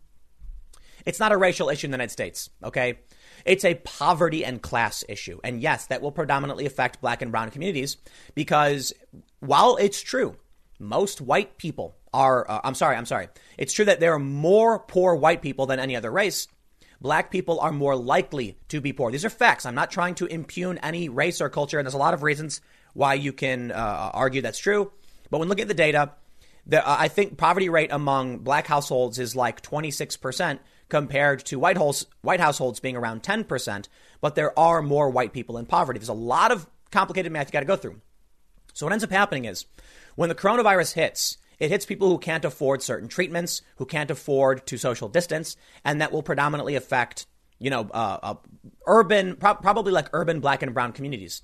It's 1.05 1.19
not 1.19 1.31
a 1.31 1.37
racial 1.37 1.69
issue 1.69 1.87
in 1.87 1.91
the 1.91 1.95
United 1.95 2.11
States, 2.11 2.49
okay? 2.63 2.99
It's 3.45 3.65
a 3.65 3.75
poverty 3.75 4.45
and 4.45 4.61
class 4.61 5.03
issue. 5.09 5.39
And 5.43 5.61
yes, 5.61 5.87
that 5.87 6.01
will 6.01 6.11
predominantly 6.11 6.65
affect 6.65 7.01
black 7.01 7.21
and 7.21 7.31
brown 7.31 7.49
communities 7.49 7.97
because 8.35 8.93
while 9.39 9.77
it's 9.77 10.01
true, 10.01 10.35
most 10.79 11.21
white 11.21 11.57
people 11.57 11.95
are, 12.13 12.49
uh, 12.49 12.61
I'm 12.63 12.75
sorry, 12.75 12.95
I'm 12.95 13.05
sorry. 13.05 13.29
It's 13.57 13.73
true 13.73 13.85
that 13.85 13.99
there 13.99 14.13
are 14.13 14.19
more 14.19 14.79
poor 14.79 15.15
white 15.15 15.41
people 15.41 15.65
than 15.65 15.79
any 15.79 15.95
other 15.95 16.11
race. 16.11 16.47
Black 16.99 17.31
people 17.31 17.59
are 17.59 17.71
more 17.71 17.95
likely 17.95 18.57
to 18.67 18.79
be 18.79 18.93
poor. 18.93 19.11
These 19.11 19.25
are 19.25 19.29
facts. 19.29 19.65
I'm 19.65 19.75
not 19.75 19.89
trying 19.89 20.15
to 20.15 20.27
impugn 20.27 20.77
any 20.79 21.09
race 21.09 21.41
or 21.41 21.49
culture, 21.49 21.79
and 21.79 21.85
there's 21.85 21.95
a 21.95 21.99
lot 21.99 22.13
of 22.13 22.21
reasons 22.21 22.61
why 22.93 23.15
you 23.15 23.33
can 23.33 23.71
uh, 23.71 24.11
argue 24.13 24.41
that's 24.41 24.59
true. 24.59 24.91
But 25.29 25.39
when 25.39 25.49
looking 25.49 25.63
at 25.63 25.67
the 25.67 25.73
data, 25.73 26.11
the, 26.67 26.87
uh, 26.87 26.95
I 26.99 27.07
think 27.07 27.37
poverty 27.37 27.69
rate 27.69 27.91
among 27.91 28.39
black 28.39 28.67
households 28.67 29.17
is 29.17 29.35
like 29.35 29.61
26% 29.61 30.59
compared 30.89 31.45
to 31.45 31.57
white, 31.57 31.77
holes, 31.77 32.05
white 32.21 32.39
households 32.39 32.79
being 32.79 32.97
around 32.97 33.23
10%. 33.23 33.87
But 34.19 34.35
there 34.35 34.57
are 34.59 34.81
more 34.81 35.09
white 35.09 35.33
people 35.33 35.57
in 35.57 35.65
poverty. 35.65 35.99
There's 35.99 36.09
a 36.09 36.13
lot 36.13 36.51
of 36.51 36.67
complicated 36.91 37.31
math 37.31 37.47
you 37.47 37.53
got 37.53 37.61
to 37.61 37.65
go 37.65 37.77
through. 37.77 38.01
So 38.73 38.85
what 38.85 38.93
ends 38.93 39.03
up 39.03 39.11
happening 39.11 39.45
is 39.45 39.65
when 40.15 40.29
the 40.29 40.35
coronavirus 40.35 40.93
hits, 40.93 41.37
it 41.61 41.69
hits 41.69 41.85
people 41.85 42.09
who 42.09 42.17
can't 42.17 42.43
afford 42.43 42.81
certain 42.81 43.07
treatments, 43.07 43.61
who 43.75 43.85
can't 43.85 44.09
afford 44.09 44.65
to 44.65 44.79
social 44.79 45.07
distance, 45.07 45.55
and 45.85 46.01
that 46.01 46.11
will 46.11 46.23
predominantly 46.23 46.73
affect, 46.73 47.27
you 47.59 47.69
know, 47.69 47.87
uh, 47.93 48.17
uh, 48.23 48.35
urban, 48.87 49.35
pro- 49.35 49.53
probably 49.53 49.91
like 49.91 50.09
urban 50.11 50.39
black 50.39 50.63
and 50.63 50.73
brown 50.73 50.91
communities. 50.91 51.43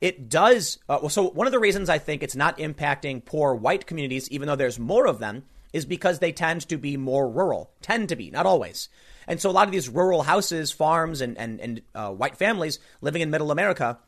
It 0.00 0.28
does. 0.28 0.78
Uh, 0.88 1.08
so 1.08 1.30
one 1.30 1.48
of 1.48 1.52
the 1.52 1.58
reasons 1.58 1.88
I 1.88 1.98
think 1.98 2.22
it's 2.22 2.36
not 2.36 2.58
impacting 2.58 3.24
poor 3.24 3.56
white 3.56 3.88
communities, 3.88 4.30
even 4.30 4.46
though 4.46 4.54
there's 4.54 4.78
more 4.78 5.08
of 5.08 5.18
them, 5.18 5.42
is 5.72 5.84
because 5.84 6.20
they 6.20 6.30
tend 6.30 6.68
to 6.68 6.78
be 6.78 6.96
more 6.96 7.28
rural. 7.28 7.72
Tend 7.82 8.08
to 8.10 8.16
be, 8.16 8.30
not 8.30 8.46
always. 8.46 8.88
And 9.26 9.40
so 9.40 9.50
a 9.50 9.52
lot 9.52 9.66
of 9.66 9.72
these 9.72 9.88
rural 9.88 10.22
houses, 10.22 10.70
farms, 10.70 11.20
and, 11.20 11.36
and, 11.36 11.60
and 11.60 11.82
uh, 11.92 12.12
white 12.12 12.36
families 12.36 12.78
living 13.00 13.20
in 13.20 13.30
middle 13.30 13.50
America, 13.50 13.98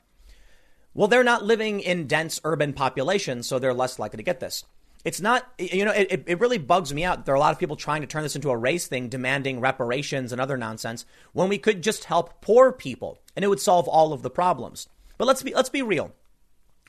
well, 0.95 1.09
they're 1.09 1.25
not 1.25 1.45
living 1.45 1.81
in 1.81 2.07
dense 2.07 2.41
urban 2.45 2.75
populations, 2.75 3.49
so 3.49 3.59
they're 3.59 3.75
less 3.75 3.99
likely 3.99 4.19
to 4.19 4.23
get 4.23 4.39
this. 4.39 4.65
It's 5.05 5.21
not, 5.21 5.49
you 5.59 5.85
know, 5.85 5.93
it, 5.93 6.25
it 6.27 6.41
really 6.41 6.59
bugs 6.59 6.93
me 6.93 7.05
out. 7.05 7.25
There 7.25 7.33
are 7.33 7.37
a 7.37 7.41
lot 7.41 7.53
of 7.53 7.59
people 7.59 7.77
trying 7.77 8.01
to 8.01 8.07
turn 8.07 8.25
this 8.25 8.35
into 8.37 8.51
a 8.51 8.57
race 8.57 8.89
thing, 8.89 9.09
demanding 9.09 9.61
reparations 9.61 10.33
and 10.33 10.41
other 10.41 10.57
nonsense, 10.57 11.07
when 11.33 11.49
we 11.49 11.59
could 11.59 11.83
just 11.83 12.05
help 12.05 12.41
poor 12.41 12.73
people 12.73 13.19
and 13.37 13.45
it 13.45 13.49
would 13.49 13.61
solve 13.61 13.87
all 13.87 14.13
of 14.13 14.23
the 14.23 14.31
problems. 14.31 14.89
But 15.17 15.27
let's 15.27 15.43
be, 15.43 15.55
let's 15.55 15.69
be 15.69 15.83
real. 15.83 16.13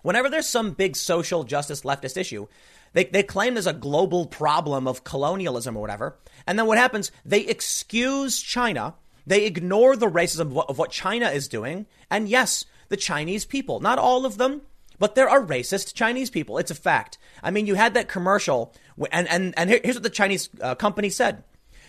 Whenever 0.01 0.29
there's 0.29 0.49
some 0.49 0.71
big 0.71 0.95
social 0.95 1.43
justice 1.43 1.81
leftist 1.81 2.17
issue, 2.17 2.47
they, 2.93 3.05
they 3.05 3.23
claim 3.23 3.53
there's 3.53 3.67
a 3.67 3.73
global 3.73 4.25
problem 4.25 4.87
of 4.87 5.03
colonialism 5.03 5.77
or 5.77 5.81
whatever. 5.81 6.17
And 6.47 6.57
then 6.57 6.65
what 6.65 6.77
happens? 6.77 7.11
They 7.23 7.41
excuse 7.41 8.41
China. 8.41 8.95
They 9.27 9.45
ignore 9.45 9.95
the 9.95 10.09
racism 10.09 10.41
of 10.41 10.53
what, 10.53 10.69
of 10.69 10.77
what 10.77 10.91
China 10.91 11.29
is 11.29 11.47
doing. 11.47 11.85
And 12.09 12.27
yes, 12.27 12.65
the 12.87 12.97
Chinese 12.97 13.45
people, 13.45 13.79
not 13.79 13.99
all 13.99 14.25
of 14.25 14.37
them, 14.37 14.61
but 14.97 15.15
there 15.15 15.29
are 15.29 15.41
racist 15.41 15.93
Chinese 15.93 16.29
people. 16.29 16.57
It's 16.57 16.71
a 16.71 16.75
fact. 16.75 17.17
I 17.43 17.51
mean, 17.51 17.67
you 17.67 17.75
had 17.75 17.93
that 17.93 18.07
commercial, 18.07 18.73
and, 19.11 19.27
and, 19.27 19.53
and 19.57 19.69
here's 19.69 19.95
what 19.95 20.03
the 20.03 20.09
Chinese 20.09 20.49
uh, 20.61 20.75
company 20.75 21.09
said. 21.09 21.43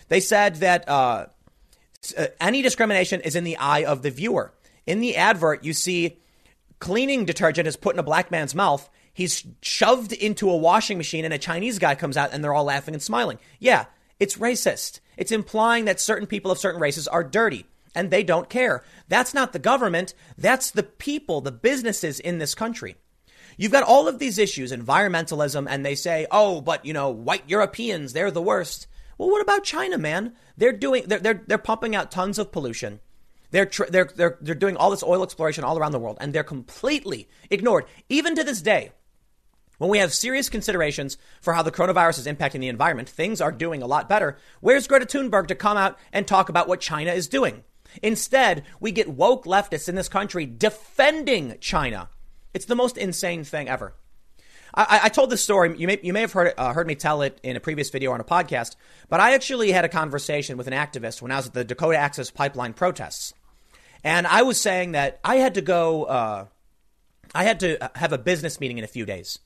They 0.09 0.20
said 0.20 0.57
that 0.57 0.88
uh, 0.88 1.26
uh, 2.16 2.26
any 2.40 2.62
discrimination 2.62 3.20
is 3.20 3.36
in 3.36 3.44
the 3.44 3.57
eye 3.57 3.84
of 3.84 4.03
the 4.03 4.11
viewer. 4.11 4.53
In 4.86 5.01
the 5.01 5.16
advert, 5.16 5.64
you 5.64 5.72
see 5.72 6.18
cleaning 6.78 7.24
detergent 7.24 7.68
is 7.68 7.76
put 7.76 7.94
in 7.94 8.01
a 8.01 8.05
black 8.05 8.30
man's 8.30 8.55
mouth. 8.55 8.88
He's 9.12 9.44
shoved 9.62 10.12
into 10.12 10.51
a 10.51 10.57
washing 10.57 10.98
machine, 10.98 11.24
and 11.24 11.34
a 11.34 11.38
Chinese 11.38 11.78
guy 11.78 11.94
comes 11.94 12.16
out, 12.16 12.32
and 12.32 12.42
they're 12.42 12.55
all 12.55 12.64
laughing 12.64 12.94
and 12.94 13.03
smiling. 13.03 13.38
Yeah, 13.59 13.86
it's 14.18 14.36
racist. 14.36 15.01
It's 15.16 15.32
implying 15.32 15.84
that 15.84 16.01
certain 16.01 16.26
people 16.26 16.51
of 16.51 16.59
certain 16.59 16.80
races 16.80 17.07
are 17.07 17.24
dirty 17.24 17.66
and 17.94 18.11
they 18.11 18.22
don't 18.22 18.48
care. 18.48 18.84
That's 19.09 19.34
not 19.34 19.53
the 19.53 19.59
government. 19.59 20.14
That's 20.38 20.70
the 20.70 20.82
people, 20.82 21.40
the 21.40 21.53
businesses 21.53 22.20
in 22.20 22.38
this 22.38 22.55
country. 22.55 22.96
You've 23.61 23.72
got 23.72 23.82
all 23.82 24.08
of 24.08 24.18
these 24.18 24.38
issues, 24.38 24.72
environmentalism, 24.72 25.66
and 25.68 25.84
they 25.84 25.94
say, 25.94 26.26
oh, 26.30 26.62
but 26.62 26.82
you 26.86 26.94
know, 26.94 27.11
white 27.11 27.42
Europeans, 27.46 28.14
they're 28.14 28.30
the 28.30 28.40
worst. 28.40 28.86
Well, 29.18 29.28
what 29.28 29.42
about 29.42 29.64
China, 29.64 29.98
man? 29.98 30.32
They're 30.56 30.72
doing, 30.72 31.04
they're, 31.06 31.18
they're, 31.18 31.42
they're 31.46 31.58
pumping 31.58 31.94
out 31.94 32.11
tons 32.11 32.38
of 32.38 32.52
pollution. 32.52 33.00
They're, 33.50 33.66
tr- 33.66 33.90
they're, 33.90 34.08
they're, 34.16 34.38
they're 34.40 34.54
doing 34.54 34.78
all 34.78 34.90
this 34.90 35.02
oil 35.02 35.22
exploration 35.22 35.62
all 35.62 35.76
around 35.78 35.92
the 35.92 35.98
world, 35.98 36.16
and 36.22 36.32
they're 36.32 36.42
completely 36.42 37.28
ignored. 37.50 37.84
Even 38.08 38.34
to 38.34 38.44
this 38.44 38.62
day, 38.62 38.92
when 39.76 39.90
we 39.90 39.98
have 39.98 40.14
serious 40.14 40.48
considerations 40.48 41.18
for 41.42 41.52
how 41.52 41.61
the 41.61 41.70
coronavirus 41.70 42.20
is 42.20 42.26
impacting 42.26 42.61
the 42.61 42.68
environment, 42.68 43.11
things 43.11 43.42
are 43.42 43.52
doing 43.52 43.82
a 43.82 43.86
lot 43.86 44.08
better. 44.08 44.38
Where's 44.61 44.86
Greta 44.86 45.04
Thunberg 45.04 45.48
to 45.48 45.54
come 45.54 45.76
out 45.76 45.98
and 46.14 46.26
talk 46.26 46.48
about 46.48 46.66
what 46.66 46.80
China 46.80 47.12
is 47.12 47.28
doing? 47.28 47.64
Instead, 48.02 48.64
we 48.80 48.90
get 48.90 49.11
woke 49.11 49.44
leftists 49.44 49.86
in 49.86 49.96
this 49.96 50.08
country 50.08 50.46
defending 50.46 51.58
China. 51.61 52.08
It's 52.55 52.66
the 52.66 52.74
most 52.74 52.96
insane 52.96 53.44
thing 53.44 53.68
ever. 53.68 53.94
I, 54.74 55.01
I 55.05 55.09
told 55.09 55.30
this 55.30 55.42
story. 55.42 55.76
You 55.76 55.86
may, 55.86 55.98
you 56.03 56.12
may 56.12 56.20
have 56.20 56.32
heard, 56.32 56.48
it, 56.48 56.55
uh, 56.59 56.72
heard 56.72 56.86
me 56.86 56.94
tell 56.94 57.22
it 57.22 57.40
in 57.42 57.57
a 57.57 57.61
previous 57.61 57.90
video 57.90 58.12
on 58.12 58.20
a 58.20 58.24
podcast, 58.24 58.76
but 59.09 59.20
I 59.20 59.34
actually 59.34 59.72
had 59.72 59.84
a 59.84 59.88
conversation 59.88 60.57
with 60.57 60.66
an 60.66 60.72
activist 60.72 61.20
when 61.20 61.32
I 61.32 61.36
was 61.36 61.48
at 61.48 61.55
the 61.55 61.64
Dakota 61.64 61.98
Access 61.98 62.30
Pipeline 62.30 62.72
protests. 62.72 63.34
And 64.05 64.26
I 64.26 64.42
was 64.42 64.61
saying 64.61 64.92
that 64.92 65.20
I 65.24 65.36
had 65.36 65.55
to 65.55 65.61
go, 65.61 66.05
uh, 66.05 66.46
I 67.34 67.44
had 67.44 67.61
to 67.61 67.90
have 67.96 68.12
a 68.12 68.18
business 68.18 68.61
meeting 68.61 68.78
in 68.78 68.84
a 68.84 68.88
few 68.88 69.05
days. 69.05 69.38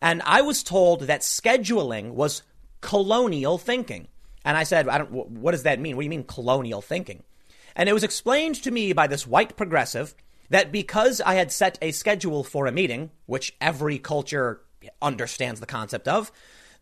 And 0.00 0.22
I 0.24 0.42
was 0.42 0.62
told 0.62 1.02
that 1.02 1.22
scheduling 1.22 2.12
was 2.12 2.42
colonial 2.80 3.58
thinking. 3.58 4.08
And 4.44 4.56
I 4.56 4.62
said, 4.62 4.88
I 4.88 4.98
don't, 4.98 5.10
what 5.10 5.50
does 5.52 5.64
that 5.64 5.80
mean? 5.80 5.96
What 5.96 6.02
do 6.02 6.04
you 6.04 6.10
mean 6.10 6.24
colonial 6.24 6.80
thinking? 6.80 7.24
And 7.74 7.88
it 7.88 7.92
was 7.92 8.04
explained 8.04 8.62
to 8.62 8.70
me 8.70 8.92
by 8.92 9.06
this 9.06 9.26
white 9.26 9.56
progressive 9.56 10.14
that 10.50 10.72
because 10.72 11.20
I 11.20 11.34
had 11.34 11.52
set 11.52 11.78
a 11.82 11.92
schedule 11.92 12.44
for 12.44 12.66
a 12.66 12.72
meeting, 12.72 13.10
which 13.26 13.54
every 13.60 13.98
culture 13.98 14.60
understands 15.02 15.60
the 15.60 15.66
concept 15.66 16.08
of, 16.08 16.32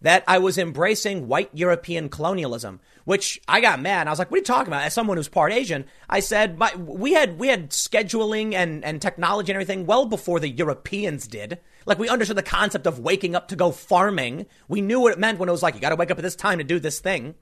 that 0.03 0.23
I 0.29 0.39
was 0.39 0.59
embracing 0.59 1.27
white 1.27 1.51
European 1.55 2.09
colonialism, 2.09 2.81
which 3.05 3.41
I 3.49 3.61
got 3.61 3.81
mad. 3.81 4.07
I 4.07 4.11
was 4.11 4.19
like, 4.19 4.31
"What 4.31 4.37
are 4.37 4.41
you 4.41 4.45
talking 4.45 4.69
about?" 4.69 4.85
As 4.85 4.93
someone 4.93 5.17
who's 5.17 5.29
part 5.29 5.53
Asian, 5.53 5.87
I 6.09 6.21
said, 6.21 6.61
"We 6.77 7.15
had 7.15 7.39
we 7.39 7.49
had 7.49 7.71
scheduling 7.71 8.55
and 8.55 8.85
and 8.85 9.01
technology 9.01 9.53
and 9.53 9.57
everything 9.57 9.87
well 9.87 10.05
before 10.07 10.39
the 10.39 10.51
Europeans 10.51 11.27
did. 11.27 11.59
Like 11.87 11.99
we 11.99 12.09
understood 12.09 12.37
the 12.37 12.43
concept 12.43 12.87
of 12.87 12.99
waking 12.99 13.35
up 13.35 13.49
to 13.49 13.57
go 13.57 13.71
farming. 13.73 14.47
We 14.69 14.81
knew 14.81 15.01
what 15.01 15.13
it 15.13 15.19
meant 15.19 15.39
when 15.39 15.49
it 15.49 15.53
was 15.53 15.63
like 15.63 15.75
you 15.75 15.81
got 15.81 15.91
to 15.91 15.97
wake 15.97 16.11
up 16.11 16.19
at 16.19 16.23
this 16.23 16.37
time 16.37 16.59
to 16.59 16.65
do 16.65 16.79
this 16.79 17.01
thing." 17.01 17.35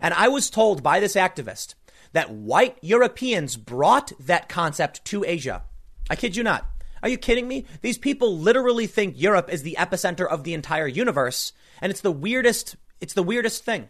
And 0.00 0.14
I 0.14 0.28
was 0.28 0.50
told 0.50 0.82
by 0.82 1.00
this 1.00 1.16
activist 1.16 1.74
that 2.12 2.30
white 2.30 2.76
Europeans 2.80 3.56
brought 3.56 4.12
that 4.20 4.48
concept 4.48 5.04
to 5.06 5.24
Asia. 5.24 5.64
I 6.08 6.16
kid 6.16 6.36
you 6.36 6.42
not. 6.42 6.66
Are 7.02 7.08
you 7.08 7.16
kidding 7.16 7.48
me? 7.48 7.66
These 7.80 7.98
people 7.98 8.36
literally 8.38 8.86
think 8.86 9.14
Europe 9.16 9.50
is 9.50 9.62
the 9.62 9.76
epicenter 9.78 10.26
of 10.28 10.44
the 10.44 10.54
entire 10.54 10.86
universe, 10.86 11.52
and 11.80 11.90
it's 11.90 12.02
the 12.02 12.12
weirdest 12.12 12.76
it's 13.00 13.14
the 13.14 13.22
weirdest 13.22 13.64
thing. 13.64 13.88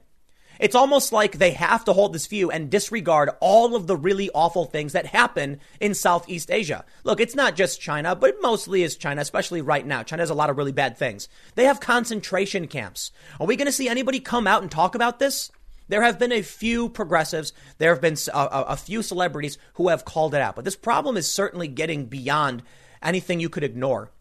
It's 0.61 0.75
almost 0.75 1.11
like 1.11 1.33
they 1.33 1.53
have 1.53 1.87
to 1.87 1.95
hold 1.95 2.13
this 2.13 2.27
view 2.27 2.51
and 2.51 2.71
disregard 2.71 3.31
all 3.41 3.75
of 3.75 3.87
the 3.87 3.97
really 3.97 4.31
awful 4.35 4.67
things 4.67 4.93
that 4.93 5.07
happen 5.07 5.59
in 5.81 5.95
Southeast 5.95 6.51
Asia. 6.51 6.85
Look, 7.03 7.19
it's 7.19 7.35
not 7.35 7.57
just 7.57 7.81
China, 7.81 8.15
but 8.15 8.31
it 8.31 8.43
mostly 8.43 8.83
is 8.83 8.97
China, 8.97 9.23
especially 9.23 9.63
right 9.63 9.87
now. 9.87 10.03
China 10.03 10.21
has 10.21 10.29
a 10.29 10.35
lot 10.35 10.51
of 10.51 10.59
really 10.59 10.71
bad 10.71 10.99
things. 10.99 11.29
They 11.55 11.65
have 11.65 11.81
concentration 11.81 12.69
camps. 12.69 13.11
Are 13.41 13.47
we 13.47 13.57
going 13.57 13.67
to 13.67 13.73
see 13.73 13.89
anybody 13.89 14.21
come 14.21 14.47
out 14.47 14.61
and 14.61 14.71
talk 14.71 14.95
about 14.95 15.19
this? 15.19 15.51
There 15.91 16.03
have 16.03 16.21
been 16.21 16.31
a 16.31 16.43
few 16.43 16.89
progressives, 16.89 17.53
there 17.79 17.93
have 17.93 18.01
been 18.01 18.17
a, 18.33 18.47
a, 18.69 18.77
few 18.77 19.03
celebrities 19.03 19.59
who 19.75 19.89
have 19.89 20.05
called 20.05 20.37
it 20.37 20.41
out, 20.41 20.55
but 20.55 20.65
this 20.65 20.77
problem 20.77 21.17
is 21.17 21.27
certainly 21.29 21.67
getting 21.67 22.07
beyond 22.07 22.63
anything 23.03 23.41
you 23.41 23.49
could 23.49 23.65
ignore. 23.65 24.13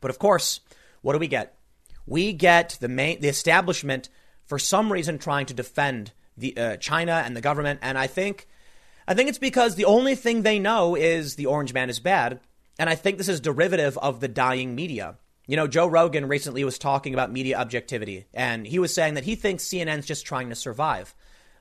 But 0.00 0.10
of 0.10 0.18
course, 0.18 0.58
what 1.00 1.12
do 1.12 1.20
we 1.20 1.28
get? 1.28 1.56
We 2.04 2.32
get 2.32 2.78
the 2.80 2.88
main, 2.88 3.20
the 3.20 3.28
establishment 3.28 4.08
for 4.44 4.58
some 4.58 4.92
reason 4.92 5.20
trying 5.20 5.46
to 5.46 5.54
defend 5.54 6.10
the 6.36 6.56
uh, 6.56 6.76
China 6.78 7.22
and 7.24 7.36
the 7.36 7.40
government, 7.40 7.78
and 7.80 7.96
I 7.96 8.08
think, 8.08 8.48
I 9.06 9.14
think 9.14 9.28
it's 9.28 9.38
because 9.38 9.76
the 9.76 9.84
only 9.84 10.16
thing 10.16 10.42
they 10.42 10.58
know 10.58 10.96
is 10.96 11.36
the 11.36 11.46
Orange 11.46 11.72
Man 11.72 11.90
is 11.90 12.00
bad, 12.00 12.40
and 12.76 12.90
I 12.90 12.96
think 12.96 13.18
this 13.18 13.28
is 13.28 13.38
derivative 13.38 13.96
of 13.98 14.18
the 14.18 14.26
dying 14.26 14.74
media. 14.74 15.14
You 15.46 15.56
know, 15.56 15.66
Joe 15.66 15.86
Rogan 15.86 16.28
recently 16.28 16.62
was 16.64 16.78
talking 16.78 17.14
about 17.14 17.32
media 17.32 17.58
objectivity, 17.58 18.26
and 18.32 18.66
he 18.66 18.78
was 18.78 18.94
saying 18.94 19.14
that 19.14 19.24
he 19.24 19.34
thinks 19.34 19.64
CNN's 19.64 20.06
just 20.06 20.24
trying 20.24 20.48
to 20.50 20.54
survive. 20.54 21.14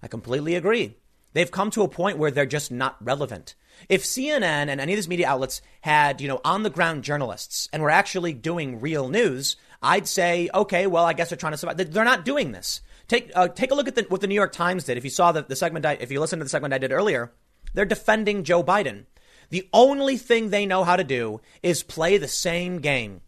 I 0.03 0.07
completely 0.07 0.55
agree. 0.55 0.97
They've 1.33 1.49
come 1.49 1.71
to 1.71 1.83
a 1.83 1.87
point 1.87 2.17
where 2.17 2.31
they're 2.31 2.45
just 2.45 2.71
not 2.71 2.97
relevant. 3.03 3.55
If 3.89 4.03
CNN 4.03 4.67
and 4.67 4.81
any 4.81 4.93
of 4.93 4.97
these 4.97 5.07
media 5.07 5.27
outlets 5.27 5.61
had, 5.81 6.21
you 6.21 6.27
know, 6.27 6.41
on 6.43 6.63
the 6.63 6.69
ground 6.69 7.03
journalists 7.03 7.69
and 7.71 7.81
were 7.81 7.89
actually 7.89 8.33
doing 8.33 8.81
real 8.81 9.09
news, 9.09 9.55
I'd 9.81 10.07
say, 10.07 10.49
okay, 10.53 10.87
well, 10.87 11.05
I 11.05 11.13
guess 11.13 11.29
they're 11.29 11.37
trying 11.37 11.53
to 11.53 11.57
survive. 11.57 11.77
They're 11.77 12.03
not 12.03 12.25
doing 12.25 12.51
this. 12.51 12.81
Take 13.07 13.31
uh, 13.35 13.47
take 13.47 13.71
a 13.71 13.75
look 13.75 13.87
at 13.87 13.95
the, 13.95 14.05
what 14.09 14.21
the 14.21 14.27
New 14.27 14.35
York 14.35 14.51
Times 14.51 14.83
did. 14.83 14.97
If 14.97 15.03
you 15.03 15.09
saw 15.09 15.31
the, 15.31 15.41
the 15.41 15.55
segment, 15.55 15.85
I, 15.85 15.93
if 15.93 16.11
you 16.11 16.19
listened 16.19 16.41
to 16.41 16.45
the 16.45 16.49
segment 16.49 16.73
I 16.73 16.77
did 16.77 16.91
earlier, 16.91 17.31
they're 17.73 17.85
defending 17.85 18.43
Joe 18.43 18.63
Biden. 18.63 19.05
The 19.49 19.67
only 19.73 20.17
thing 20.17 20.49
they 20.49 20.65
know 20.65 20.83
how 20.83 20.95
to 20.95 21.03
do 21.03 21.41
is 21.63 21.83
play 21.83 22.17
the 22.17 22.27
same 22.27 22.79
game. 22.79 23.21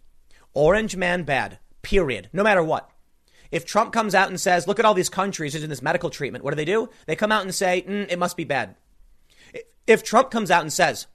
Orange 0.54 0.96
man 0.96 1.24
bad, 1.24 1.60
period, 1.82 2.30
no 2.34 2.44
matter 2.44 2.64
what. 2.64 2.90
If 3.52 3.66
Trump 3.66 3.94
comes 3.94 4.16
out 4.16 4.30
and 4.30 4.40
says, 4.40 4.68
look 4.68 4.80
at 4.80 4.86
all 4.86 4.94
these 4.94 5.10
countries 5.10 5.54
using 5.54 5.70
this 5.70 5.82
medical 5.82 6.10
treatment, 6.10 6.44
what 6.44 6.52
do 6.52 6.56
they 6.56 6.66
do? 6.66 6.90
They 7.06 7.16
come 7.16 7.32
out 7.32 7.44
and 7.44 7.54
say, 7.54 7.84
mm, 7.88 8.12
it 8.12 8.18
must 8.18 8.36
be 8.36 8.46
bad. 8.46 8.76
If 9.86 10.04
Trump 10.04 10.32
comes 10.32 10.50
out 10.50 10.62
and 10.62 10.74
says, 10.74 11.08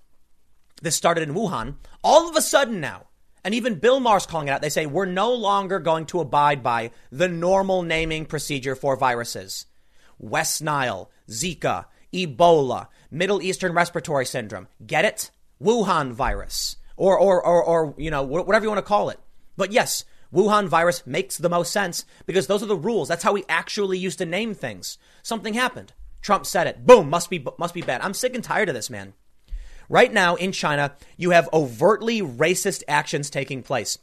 this 0.80 0.94
started 0.94 1.28
in 1.28 1.34
Wuhan, 1.34 1.76
all 2.04 2.28
of 2.28 2.36
a 2.36 2.42
sudden 2.42 2.80
now, 2.80 3.06
and 3.44 3.54
even 3.54 3.78
Bill 3.78 3.98
Maher's 3.98 4.26
calling 4.26 4.48
it 4.48 4.50
out, 4.52 4.60
they 4.60 4.68
say, 4.68 4.86
we're 4.86 5.06
no 5.06 5.32
longer 5.32 5.78
going 5.78 6.06
to 6.06 6.20
abide 6.20 6.62
by 6.62 6.90
the 7.10 7.28
normal 7.28 7.82
naming 7.82 8.26
procedure 8.26 8.76
for 8.76 8.96
viruses. 8.96 9.66
West 10.18 10.62
Nile, 10.62 11.10
Zika, 11.28 11.86
Ebola, 12.12 12.88
Middle 13.10 13.40
Eastern 13.42 13.72
Respiratory 13.72 14.26
Syndrome. 14.26 14.68
Get 14.84 15.04
it? 15.04 15.30
Wuhan 15.62 16.12
virus. 16.12 16.76
Or, 16.96 17.18
or, 17.18 17.44
or, 17.44 17.64
or, 17.64 17.94
you 17.96 18.10
know, 18.10 18.22
whatever 18.22 18.64
you 18.64 18.70
want 18.70 18.78
to 18.78 18.82
call 18.82 19.10
it. 19.10 19.20
But 19.58 19.72
yes, 19.72 20.04
Wuhan 20.32 20.68
virus 20.68 21.06
makes 21.06 21.36
the 21.36 21.50
most 21.50 21.72
sense 21.72 22.06
because 22.24 22.46
those 22.46 22.62
are 22.62 22.66
the 22.66 22.76
rules. 22.76 23.08
That's 23.08 23.24
how 23.24 23.34
we 23.34 23.44
actually 23.48 23.98
used 23.98 24.18
to 24.18 24.24
name 24.24 24.54
things. 24.54 24.96
Something 25.22 25.52
happened. 25.52 25.92
Trump 26.22 26.46
said 26.46 26.66
it. 26.66 26.86
Boom, 26.86 27.10
must 27.10 27.28
be 27.28 27.44
must 27.58 27.74
be 27.74 27.82
bad. 27.82 28.00
I'm 28.00 28.14
sick 28.14 28.34
and 28.34 28.42
tired 28.42 28.68
of 28.68 28.74
this, 28.74 28.88
man. 28.88 29.14
Right 29.88 30.12
now 30.12 30.36
in 30.36 30.52
China, 30.52 30.94
you 31.16 31.30
have 31.30 31.48
overtly 31.52 32.20
racist 32.22 32.82
actions 32.86 33.30
taking 33.30 33.62
place. 33.62 33.98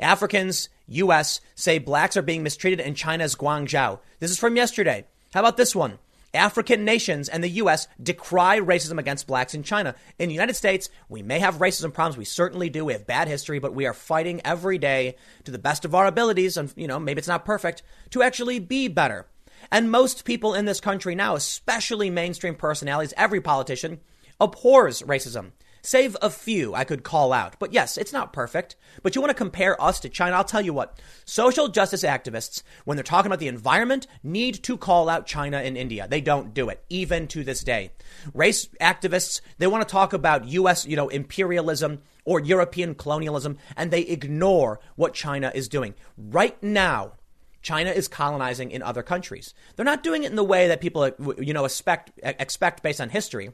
Africans, 0.00 0.68
US, 0.86 1.40
say 1.54 1.78
blacks 1.78 2.16
are 2.16 2.22
being 2.22 2.42
mistreated 2.42 2.80
in 2.80 2.94
China's 2.94 3.36
Guangzhou. 3.36 4.00
This 4.20 4.30
is 4.30 4.38
from 4.38 4.56
yesterday. 4.56 5.04
How 5.32 5.40
about 5.40 5.56
this 5.56 5.74
one? 5.74 5.98
African 6.34 6.84
nations 6.84 7.28
and 7.28 7.42
the 7.42 7.48
U.S. 7.48 7.88
decry 8.02 8.58
racism 8.58 8.98
against 8.98 9.26
blacks 9.26 9.54
in 9.54 9.62
China. 9.62 9.94
In 10.18 10.28
the 10.28 10.34
United 10.34 10.54
States, 10.54 10.90
we 11.08 11.22
may 11.22 11.38
have 11.38 11.56
racism 11.56 11.92
problems. 11.92 12.16
We 12.16 12.24
certainly 12.24 12.68
do. 12.68 12.84
We 12.84 12.92
have 12.92 13.06
bad 13.06 13.28
history, 13.28 13.58
but 13.58 13.74
we 13.74 13.86
are 13.86 13.94
fighting 13.94 14.40
every 14.44 14.78
day 14.78 15.16
to 15.44 15.50
the 15.50 15.58
best 15.58 15.84
of 15.84 15.94
our 15.94 16.06
abilities. 16.06 16.56
And, 16.56 16.72
you 16.76 16.88
know, 16.88 16.98
maybe 16.98 17.18
it's 17.18 17.28
not 17.28 17.44
perfect 17.44 17.82
to 18.10 18.22
actually 18.22 18.58
be 18.58 18.88
better. 18.88 19.26
And 19.70 19.90
most 19.90 20.24
people 20.24 20.54
in 20.54 20.64
this 20.64 20.80
country 20.80 21.14
now, 21.14 21.34
especially 21.36 22.10
mainstream 22.10 22.54
personalities, 22.54 23.14
every 23.16 23.40
politician, 23.40 24.00
abhors 24.40 25.02
racism. 25.02 25.52
Save 25.84 26.16
a 26.22 26.30
few 26.30 26.74
I 26.74 26.84
could 26.84 27.02
call 27.02 27.30
out. 27.34 27.56
But 27.58 27.74
yes, 27.74 27.98
it's 27.98 28.12
not 28.12 28.32
perfect. 28.32 28.74
But 29.02 29.14
you 29.14 29.20
want 29.20 29.30
to 29.30 29.34
compare 29.34 29.80
us 29.80 30.00
to 30.00 30.08
China? 30.08 30.36
I'll 30.36 30.42
tell 30.42 30.62
you 30.62 30.72
what. 30.72 30.98
Social 31.26 31.68
justice 31.68 32.02
activists, 32.02 32.62
when 32.86 32.96
they're 32.96 33.04
talking 33.04 33.26
about 33.26 33.38
the 33.38 33.48
environment, 33.48 34.06
need 34.22 34.62
to 34.64 34.78
call 34.78 35.10
out 35.10 35.26
China 35.26 35.58
and 35.58 35.76
India. 35.76 36.08
They 36.08 36.22
don't 36.22 36.54
do 36.54 36.70
it, 36.70 36.82
even 36.88 37.28
to 37.28 37.44
this 37.44 37.62
day. 37.62 37.90
Race 38.32 38.66
activists, 38.80 39.42
they 39.58 39.66
want 39.66 39.86
to 39.86 39.92
talk 39.92 40.14
about 40.14 40.48
U.S., 40.48 40.86
you 40.86 40.96
know, 40.96 41.10
imperialism 41.10 42.00
or 42.24 42.40
European 42.40 42.94
colonialism, 42.94 43.58
and 43.76 43.90
they 43.90 44.00
ignore 44.00 44.80
what 44.96 45.12
China 45.12 45.52
is 45.54 45.68
doing. 45.68 45.94
Right 46.16 46.60
now, 46.62 47.12
China 47.60 47.90
is 47.90 48.08
colonizing 48.08 48.70
in 48.70 48.82
other 48.82 49.02
countries. 49.02 49.52
They're 49.76 49.84
not 49.84 50.02
doing 50.02 50.24
it 50.24 50.30
in 50.30 50.36
the 50.36 50.44
way 50.44 50.68
that 50.68 50.80
people, 50.80 51.10
you 51.38 51.52
know, 51.52 51.66
expect, 51.66 52.12
expect 52.22 52.82
based 52.82 53.02
on 53.02 53.10
history. 53.10 53.50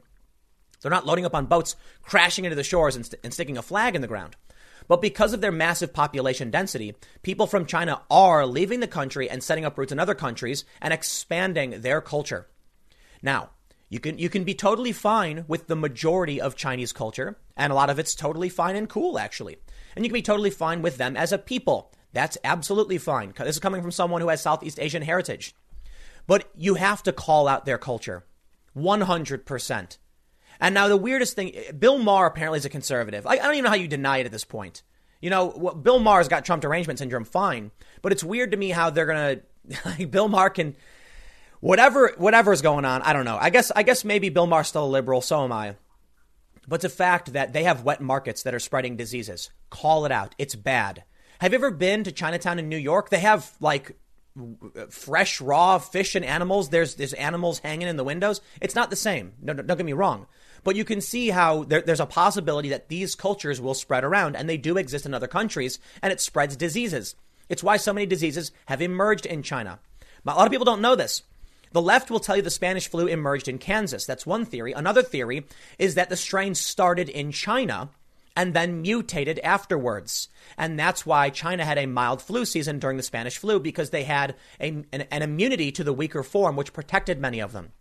They're 0.81 0.91
not 0.91 1.05
loading 1.05 1.25
up 1.25 1.35
on 1.35 1.45
boats, 1.45 1.75
crashing 2.01 2.45
into 2.45 2.55
the 2.55 2.63
shores, 2.63 2.95
and, 2.95 3.05
st- 3.05 3.19
and 3.23 3.33
sticking 3.33 3.57
a 3.57 3.61
flag 3.61 3.95
in 3.95 4.01
the 4.01 4.07
ground. 4.07 4.35
But 4.87 5.01
because 5.01 5.33
of 5.33 5.41
their 5.41 5.51
massive 5.51 5.93
population 5.93 6.51
density, 6.51 6.95
people 7.21 7.47
from 7.47 7.65
China 7.65 8.01
are 8.09 8.45
leaving 8.45 8.79
the 8.79 8.87
country 8.87 9.29
and 9.29 9.43
setting 9.43 9.63
up 9.63 9.77
roots 9.77 9.91
in 9.91 9.99
other 9.99 10.15
countries 10.15 10.65
and 10.81 10.93
expanding 10.93 11.81
their 11.81 12.01
culture. 12.01 12.47
Now, 13.21 13.51
you 13.89 13.99
can 13.99 14.17
you 14.17 14.29
can 14.29 14.43
be 14.43 14.55
totally 14.55 14.93
fine 14.93 15.45
with 15.47 15.67
the 15.67 15.75
majority 15.75 16.39
of 16.39 16.55
Chinese 16.55 16.93
culture, 16.93 17.37
and 17.57 17.71
a 17.71 17.75
lot 17.75 17.89
of 17.89 17.99
it's 17.99 18.15
totally 18.15 18.49
fine 18.49 18.75
and 18.75 18.89
cool 18.89 19.19
actually. 19.19 19.57
And 19.95 20.05
you 20.05 20.09
can 20.09 20.13
be 20.13 20.21
totally 20.21 20.49
fine 20.49 20.81
with 20.81 20.97
them 20.97 21.17
as 21.17 21.31
a 21.31 21.37
people. 21.37 21.91
That's 22.13 22.37
absolutely 22.43 22.97
fine. 22.97 23.33
This 23.37 23.55
is 23.55 23.59
coming 23.59 23.81
from 23.81 23.91
someone 23.91 24.21
who 24.21 24.29
has 24.29 24.41
Southeast 24.41 24.79
Asian 24.79 25.01
heritage. 25.01 25.55
But 26.27 26.49
you 26.55 26.75
have 26.75 27.03
to 27.03 27.13
call 27.13 27.47
out 27.47 27.65
their 27.65 27.77
culture. 27.77 28.25
100%. 28.75 29.97
And 30.61 30.75
now 30.75 30.87
the 30.87 30.95
weirdest 30.95 31.35
thing, 31.35 31.53
Bill 31.77 31.97
Maher 31.97 32.27
apparently 32.27 32.57
is 32.57 32.65
a 32.65 32.69
conservative. 32.69 33.25
I, 33.25 33.31
I 33.31 33.35
don't 33.37 33.53
even 33.53 33.63
know 33.63 33.71
how 33.71 33.75
you 33.75 33.87
deny 33.87 34.19
it 34.19 34.27
at 34.27 34.31
this 34.31 34.45
point. 34.45 34.83
You 35.19 35.31
know, 35.31 35.49
Bill 35.81 35.99
Maher's 35.99 36.27
got 36.27 36.45
Trump 36.45 36.61
derangement 36.61 36.99
syndrome, 36.99 37.25
fine. 37.25 37.71
But 38.01 38.11
it's 38.11 38.23
weird 38.23 38.51
to 38.51 38.57
me 38.57 38.69
how 38.69 38.91
they're 38.91 39.07
gonna, 39.07 39.41
like, 39.85 40.11
Bill 40.11 40.27
Maher 40.27 40.51
can, 40.51 40.75
whatever, 41.59 42.13
whatever's 42.17 42.61
going 42.61 42.85
on. 42.85 43.01
I 43.01 43.11
don't 43.13 43.25
know. 43.25 43.37
I 43.41 43.49
guess, 43.49 43.71
I 43.75 43.83
guess 43.83 44.05
maybe 44.05 44.29
Bill 44.29 44.47
Maher's 44.47 44.67
still 44.67 44.85
a 44.85 44.87
liberal. 44.87 45.21
So 45.21 45.43
am 45.43 45.51
I. 45.51 45.75
But 46.67 46.75
it's 46.75 46.85
a 46.85 46.89
fact 46.89 47.33
that 47.33 47.53
they 47.53 47.63
have 47.63 47.83
wet 47.83 47.99
markets 47.99 48.43
that 48.43 48.53
are 48.53 48.59
spreading 48.59 48.95
diseases. 48.95 49.49
Call 49.71 50.05
it 50.05 50.11
out. 50.11 50.35
It's 50.37 50.55
bad. 50.55 51.03
Have 51.39 51.53
you 51.53 51.57
ever 51.57 51.71
been 51.71 52.03
to 52.03 52.11
Chinatown 52.11 52.59
in 52.59 52.69
New 52.69 52.77
York? 52.77 53.09
They 53.09 53.19
have 53.19 53.51
like 53.59 53.97
fresh 54.89 55.41
raw 55.41 55.79
fish 55.79 56.13
and 56.13 56.23
animals. 56.23 56.69
There's 56.69 56.95
there's 56.95 57.13
animals 57.13 57.59
hanging 57.59 57.87
in 57.87 57.97
the 57.97 58.03
windows. 58.03 58.41
It's 58.61 58.75
not 58.75 58.89
the 58.91 58.95
same. 58.95 59.33
No, 59.41 59.53
don't 59.53 59.77
get 59.77 59.85
me 59.85 59.93
wrong. 59.93 60.27
But 60.63 60.75
you 60.75 60.85
can 60.85 61.01
see 61.01 61.29
how 61.29 61.63
there, 61.63 61.81
there's 61.81 61.99
a 61.99 62.05
possibility 62.05 62.69
that 62.69 62.87
these 62.87 63.15
cultures 63.15 63.59
will 63.59 63.73
spread 63.73 64.03
around, 64.03 64.35
and 64.35 64.49
they 64.49 64.57
do 64.57 64.77
exist 64.77 65.05
in 65.05 65.13
other 65.13 65.27
countries, 65.27 65.79
and 66.01 66.13
it 66.13 66.21
spreads 66.21 66.55
diseases. 66.55 67.15
It's 67.49 67.63
why 67.63 67.77
so 67.77 67.93
many 67.93 68.05
diseases 68.05 68.51
have 68.67 68.81
emerged 68.81 69.25
in 69.25 69.43
China. 69.43 69.79
A 70.25 70.35
lot 70.35 70.45
of 70.45 70.51
people 70.51 70.65
don't 70.65 70.81
know 70.81 70.95
this. 70.95 71.23
The 71.71 71.81
left 71.81 72.11
will 72.11 72.19
tell 72.19 72.35
you 72.35 72.41
the 72.41 72.49
Spanish 72.49 72.87
flu 72.87 73.07
emerged 73.07 73.47
in 73.47 73.57
Kansas. 73.57 74.05
That's 74.05 74.25
one 74.25 74.45
theory. 74.45 74.73
Another 74.73 75.01
theory 75.01 75.45
is 75.79 75.95
that 75.95 76.09
the 76.09 76.17
strain 76.17 76.53
started 76.53 77.09
in 77.09 77.31
China 77.31 77.89
and 78.35 78.53
then 78.53 78.81
mutated 78.81 79.39
afterwards. 79.39 80.29
And 80.57 80.77
that's 80.77 81.05
why 81.05 81.29
China 81.29 81.65
had 81.65 81.77
a 81.77 81.85
mild 81.85 82.21
flu 82.21 82.45
season 82.45 82.79
during 82.79 82.97
the 82.97 83.03
Spanish 83.03 83.37
flu 83.37 83.59
because 83.59 83.89
they 83.89 84.03
had 84.03 84.35
a, 84.59 84.83
an, 84.91 85.05
an 85.11 85.21
immunity 85.21 85.71
to 85.73 85.83
the 85.83 85.93
weaker 85.93 86.23
form, 86.23 86.55
which 86.55 86.73
protected 86.73 87.19
many 87.19 87.39
of 87.39 87.51
them. 87.51 87.71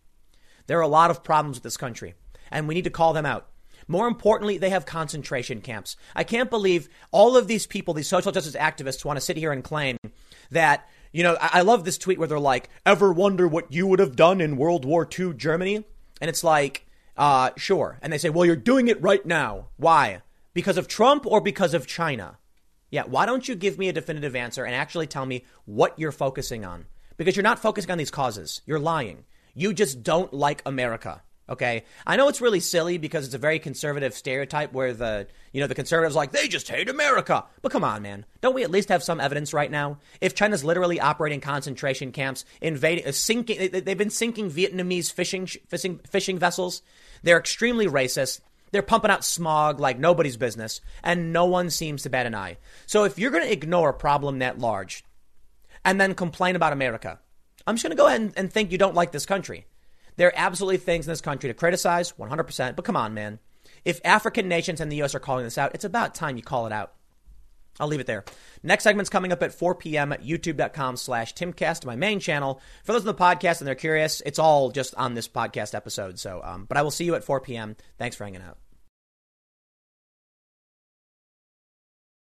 There 0.66 0.78
are 0.78 0.82
a 0.82 0.88
lot 0.88 1.10
of 1.10 1.24
problems 1.24 1.56
with 1.56 1.64
this 1.64 1.76
country 1.76 2.14
and 2.50 2.68
we 2.68 2.74
need 2.74 2.84
to 2.84 2.90
call 2.90 3.12
them 3.12 3.26
out. 3.26 3.48
More 3.88 4.06
importantly, 4.06 4.58
they 4.58 4.70
have 4.70 4.86
concentration 4.86 5.60
camps. 5.60 5.96
I 6.14 6.22
can't 6.22 6.48
believe 6.48 6.88
all 7.10 7.36
of 7.36 7.48
these 7.48 7.66
people, 7.66 7.92
these 7.92 8.08
social 8.08 8.30
justice 8.30 8.54
activists, 8.54 9.04
want 9.04 9.16
to 9.16 9.20
sit 9.20 9.36
here 9.36 9.50
and 9.50 9.64
claim 9.64 9.96
that, 10.52 10.88
you 11.12 11.24
know, 11.24 11.36
I, 11.40 11.62
love 11.62 11.84
this 11.84 11.98
tweet 11.98 12.18
where 12.18 12.28
they're 12.28 12.38
like, 12.38 12.68
ever 12.86 13.12
wonder 13.12 13.48
what 13.48 13.72
you 13.72 13.88
would 13.88 13.98
have 13.98 14.14
done 14.14 14.40
in 14.40 14.56
World 14.56 14.84
War 14.84 15.08
II 15.18 15.34
Germany? 15.34 15.84
And 16.20 16.28
it's 16.28 16.44
like, 16.44 16.86
uh, 17.16 17.50
sure. 17.56 17.98
And 18.00 18.12
they 18.12 18.18
say, 18.18 18.30
well, 18.30 18.46
you're 18.46 18.54
doing 18.54 18.86
it 18.86 19.02
right 19.02 19.24
now. 19.26 19.70
Why? 19.76 20.22
Because 20.54 20.78
of 20.78 20.86
Trump 20.86 21.26
or 21.26 21.40
because 21.40 21.74
of 21.74 21.86
China? 21.86 22.38
Yeah, 22.90 23.04
why 23.04 23.26
don't 23.26 23.48
you 23.48 23.54
give 23.54 23.78
me 23.78 23.88
a 23.88 23.92
definitive 23.92 24.36
answer 24.36 24.64
and 24.64 24.74
actually 24.74 25.06
tell 25.06 25.26
me 25.26 25.44
what 25.64 25.98
you're 25.98 26.12
focusing 26.12 26.64
on? 26.64 26.86
Because 27.16 27.36
you're 27.36 27.42
not 27.42 27.58
focusing 27.58 27.90
on 27.90 27.98
these 27.98 28.10
causes. 28.10 28.62
You're 28.66 28.78
lying. 28.78 29.24
You 29.54 29.72
just 29.72 30.02
don't 30.02 30.32
like 30.32 30.62
America. 30.64 31.22
Okay. 31.50 31.82
I 32.06 32.16
know 32.16 32.28
it's 32.28 32.40
really 32.40 32.60
silly 32.60 32.96
because 32.96 33.26
it's 33.26 33.34
a 33.34 33.38
very 33.38 33.58
conservative 33.58 34.14
stereotype 34.14 34.72
where 34.72 34.94
the, 34.94 35.26
you 35.52 35.60
know, 35.60 35.66
the 35.66 35.74
conservatives 35.74 36.14
like, 36.14 36.30
they 36.30 36.46
just 36.46 36.68
hate 36.68 36.88
America. 36.88 37.44
But 37.60 37.72
come 37.72 37.82
on, 37.82 38.02
man. 38.02 38.24
Don't 38.40 38.54
we 38.54 38.62
at 38.62 38.70
least 38.70 38.88
have 38.88 39.02
some 39.02 39.20
evidence 39.20 39.52
right 39.52 39.70
now? 39.70 39.98
If 40.20 40.36
China's 40.36 40.62
literally 40.62 41.00
operating 41.00 41.40
concentration 41.40 42.12
camps, 42.12 42.44
invading, 42.60 43.04
uh, 43.04 43.12
sinking, 43.12 43.70
they've 43.72 43.98
been 43.98 44.10
sinking 44.10 44.50
Vietnamese 44.50 45.12
fishing, 45.12 45.46
fishing, 45.46 45.98
fishing 46.08 46.38
vessels. 46.38 46.82
They're 47.24 47.38
extremely 47.38 47.88
racist. 47.88 48.40
They're 48.70 48.82
pumping 48.82 49.10
out 49.10 49.24
smog 49.24 49.80
like 49.80 49.98
nobody's 49.98 50.36
business, 50.36 50.80
and 51.02 51.32
no 51.32 51.46
one 51.46 51.70
seems 51.70 52.04
to 52.04 52.10
bat 52.10 52.26
an 52.26 52.36
eye. 52.36 52.58
So 52.86 53.02
if 53.02 53.18
you're 53.18 53.32
going 53.32 53.42
to 53.42 53.52
ignore 53.52 53.88
a 53.88 53.94
problem 53.94 54.38
that 54.38 54.60
large 54.60 55.04
and 55.84 56.00
then 56.00 56.14
complain 56.14 56.54
about 56.54 56.72
America, 56.72 57.18
I'm 57.66 57.74
just 57.74 57.82
going 57.82 57.90
to 57.90 58.00
go 58.00 58.06
ahead 58.06 58.20
and, 58.20 58.32
and 58.36 58.52
think 58.52 58.70
you 58.70 58.78
don't 58.78 58.94
like 58.94 59.10
this 59.10 59.26
country. 59.26 59.66
There 60.16 60.28
are 60.28 60.34
absolutely 60.36 60.78
things 60.78 61.06
in 61.06 61.12
this 61.12 61.20
country 61.20 61.48
to 61.48 61.54
criticize, 61.54 62.12
100%. 62.12 62.76
But 62.76 62.84
come 62.84 62.96
on, 62.96 63.14
man. 63.14 63.38
If 63.84 64.00
African 64.04 64.48
nations 64.48 64.80
and 64.80 64.90
the 64.90 64.96
U.S. 64.96 65.14
are 65.14 65.20
calling 65.20 65.44
this 65.44 65.58
out, 65.58 65.74
it's 65.74 65.84
about 65.84 66.14
time 66.14 66.36
you 66.36 66.42
call 66.42 66.66
it 66.66 66.72
out. 66.72 66.92
I'll 67.78 67.88
leave 67.88 68.00
it 68.00 68.06
there. 68.06 68.24
Next 68.62 68.84
segment's 68.84 69.08
coming 69.08 69.32
up 69.32 69.42
at 69.42 69.54
4 69.54 69.74
p.m. 69.74 70.12
at 70.12 70.22
youtube.com 70.22 70.96
slash 70.96 71.34
timcast, 71.34 71.86
my 71.86 71.96
main 71.96 72.20
channel. 72.20 72.60
For 72.84 72.92
those 72.92 73.02
in 73.02 73.06
the 73.06 73.14
podcast 73.14 73.60
and 73.60 73.66
they're 73.66 73.74
curious, 73.74 74.20
it's 74.26 74.38
all 74.38 74.70
just 74.70 74.94
on 74.96 75.14
this 75.14 75.28
podcast 75.28 75.74
episode. 75.74 76.18
So, 76.18 76.42
um, 76.44 76.66
but 76.66 76.76
I 76.76 76.82
will 76.82 76.90
see 76.90 77.04
you 77.04 77.14
at 77.14 77.24
4 77.24 77.40
p.m. 77.40 77.76
Thanks 77.98 78.16
for 78.16 78.24
hanging 78.24 78.42
out. 78.42 78.58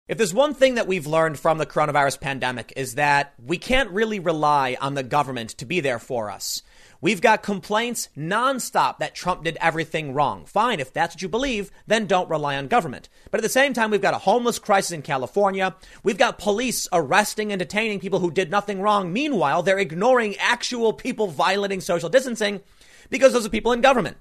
If 0.07 0.17
there's 0.17 0.33
one 0.33 0.53
thing 0.53 0.75
that 0.75 0.87
we've 0.87 1.07
learned 1.07 1.39
from 1.39 1.57
the 1.57 1.65
coronavirus 1.65 2.19
pandemic 2.19 2.73
is 2.75 2.95
that 2.95 3.33
we 3.41 3.57
can't 3.57 3.89
really 3.91 4.19
rely 4.19 4.75
on 4.81 4.95
the 4.95 5.03
government 5.03 5.51
to 5.51 5.65
be 5.65 5.79
there 5.79 5.99
for 5.99 6.29
us. 6.29 6.61
We've 7.03 7.19
got 7.19 7.43
complaints 7.43 8.07
nonstop 8.17 8.99
that 8.99 9.13
Trump 9.13 9.43
did 9.43 9.57
everything 9.59 10.13
wrong. 10.13 10.45
Fine, 10.45 10.79
if 10.79 10.93
that's 10.93 11.15
what 11.15 11.21
you 11.21 11.27
believe, 11.27 11.69
then 11.85 12.05
don't 12.05 12.29
rely 12.29 12.55
on 12.55 12.69
government. 12.69 13.09
But 13.29 13.41
at 13.41 13.43
the 13.43 13.49
same 13.49 13.73
time, 13.73 13.91
we've 13.91 14.01
got 14.01 14.13
a 14.13 14.19
homeless 14.19 14.57
crisis 14.57 14.93
in 14.93 15.01
California. 15.01 15.75
We've 16.01 16.17
got 16.17 16.39
police 16.39 16.87
arresting 16.93 17.51
and 17.51 17.59
detaining 17.59 17.99
people 17.99 18.19
who 18.19 18.31
did 18.31 18.49
nothing 18.49 18.79
wrong. 18.79 19.11
Meanwhile, 19.11 19.63
they're 19.63 19.79
ignoring 19.79 20.37
actual 20.37 20.93
people 20.93 21.27
violating 21.27 21.81
social 21.81 22.07
distancing 22.07 22.61
because 23.09 23.33
those 23.33 23.45
are 23.45 23.49
people 23.49 23.73
in 23.73 23.81
government. 23.81 24.15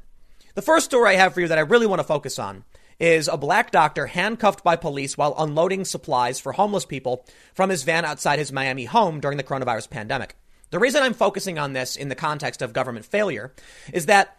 The 0.57 0.61
first 0.61 0.87
story 0.87 1.11
I 1.11 1.19
have 1.21 1.35
for 1.35 1.41
you 1.41 1.47
that 1.47 1.59
I 1.59 1.61
really 1.61 1.87
want 1.87 2.01
to 2.01 2.05
focus 2.05 2.37
on 2.41 2.65
is 2.99 3.29
a 3.29 3.37
black 3.37 3.71
doctor 3.71 4.09
handcuffed 4.09 4.65
by 4.65 4.75
police 4.75 5.17
while 5.17 5.37
unloading 5.39 5.85
supplies 5.85 6.41
for 6.41 6.51
homeless 6.51 6.85
people 6.85 7.25
from 7.55 7.71
his 7.71 7.85
van 7.85 8.05
outside 8.05 8.41
his 8.41 8.51
Miami 8.51 8.87
home 8.87 9.21
during 9.21 9.37
the 9.37 9.45
coronavirus 9.45 9.89
pandemic. 9.89 10.35
The 10.73 10.79
reason 10.79 11.03
I'm 11.03 11.13
focusing 11.13 11.59
on 11.59 11.75
this 11.75 11.97
in 11.97 12.09
the 12.09 12.15
context 12.15 12.63
of 12.63 12.73
government 12.73 13.05
failure 13.05 13.53
is 13.93 14.07
that 14.07 14.39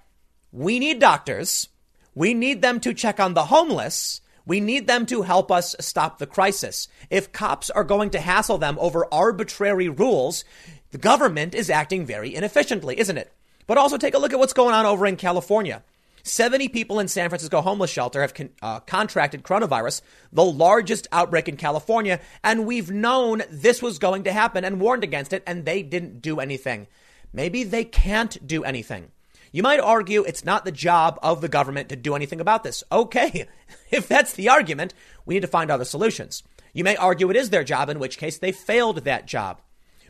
we 0.52 0.80
need 0.80 0.98
doctors. 0.98 1.70
We 2.16 2.34
need 2.34 2.64
them 2.64 2.80
to 2.80 2.94
check 2.96 3.20
on 3.20 3.36
the 3.36 3.46
homeless. 3.46 4.20
We 4.44 4.60
need 4.60 4.88
them 4.88 5.06
to 5.06 5.22
help 5.22 5.52
us 5.52 5.76
stop 5.80 6.18
the 6.18 6.26
crisis. 6.26 6.88
If 7.12 7.32
cops 7.32 7.70
are 7.70 7.84
going 7.84 8.10
to 8.10 8.20
hassle 8.20 8.58
them 8.58 8.80
over 8.80 9.06
arbitrary 9.14 9.90
rules, 9.90 10.44
the 10.90 10.98
government 10.98 11.54
is 11.54 11.70
acting 11.70 12.04
very 12.04 12.34
inefficiently, 12.34 13.00
isn't 13.00 13.18
it? 13.18 13.32
But 13.68 13.78
also 13.78 13.98
take 13.98 14.16
a 14.16 14.20
look 14.20 14.34
at 14.34 14.40
what's 14.40 14.54
going 14.54 14.74
on 14.74 14.88
over 14.88 15.06
in 15.06 15.18
California. 15.18 15.84
70 16.24 16.70
people 16.70 17.00
in 17.00 17.10
San 17.10 17.30
Francisco 17.30 17.62
homeless 17.62 17.92
shelter 17.92 18.22
have 18.22 18.34
con- 18.34 18.50
uh, 18.62 18.80
contracted 18.82 19.44
coronavirus, 19.44 20.02
the 20.32 20.44
largest 20.44 21.08
outbreak 21.12 21.50
in 21.50 21.58
California, 21.58 22.22
and 22.44 22.66
we've 22.66 22.90
known 22.90 23.44
this 23.52 23.82
was 23.82 24.00
going 24.00 24.24
to 24.24 24.32
happen 24.32 24.64
and 24.64 24.80
warned 24.80 25.04
against 25.04 25.34
it, 25.34 25.44
and 25.46 25.66
they 25.66 25.84
didn't 25.84 26.22
do 26.22 26.40
anything. 26.40 26.88
Maybe 27.34 27.64
they 27.64 27.84
can't 27.84 28.46
do 28.48 28.64
anything. 28.64 29.12
You 29.52 29.64
might 29.64 29.82
argue 29.82 30.24
it's 30.24 30.46
not 30.46 30.66
the 30.66 30.72
job 30.72 31.20
of 31.22 31.42
the 31.42 31.50
government 31.50 31.90
to 31.90 31.96
do 31.96 32.16
anything 32.16 32.40
about 32.40 32.64
this. 32.64 32.84
Okay, 32.92 33.46
if 33.92 34.08
that's 34.08 34.34
the 34.34 34.50
argument, 34.50 34.94
we 35.26 35.36
need 35.36 35.42
to 35.42 35.48
find 35.48 35.70
other 35.70 35.86
solutions. 35.86 36.42
You 36.74 36.86
may 36.86 36.96
argue 36.96 37.30
it 37.30 37.36
is 37.36 37.50
their 37.50 37.64
job, 37.64 37.90
in 37.90 38.00
which 38.00 38.18
case 38.18 38.38
they 38.38 38.52
failed 38.52 39.00
that 39.00 39.28
job. 39.28 39.62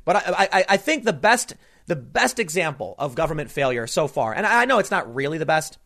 But 0.05 0.17
I, 0.17 0.47
I, 0.51 0.65
I 0.69 0.77
think 0.77 1.03
the 1.03 1.13
best 1.13 1.55
the 1.85 1.95
best 1.95 2.39
example 2.39 2.95
of 2.97 3.15
government 3.15 3.51
failure 3.51 3.87
so 3.87 4.07
far, 4.07 4.33
and 4.33 4.45
I 4.45 4.65
know 4.65 4.79
it's 4.79 4.91
not 4.91 5.13
really 5.13 5.37
the 5.37 5.45
best, 5.45 5.77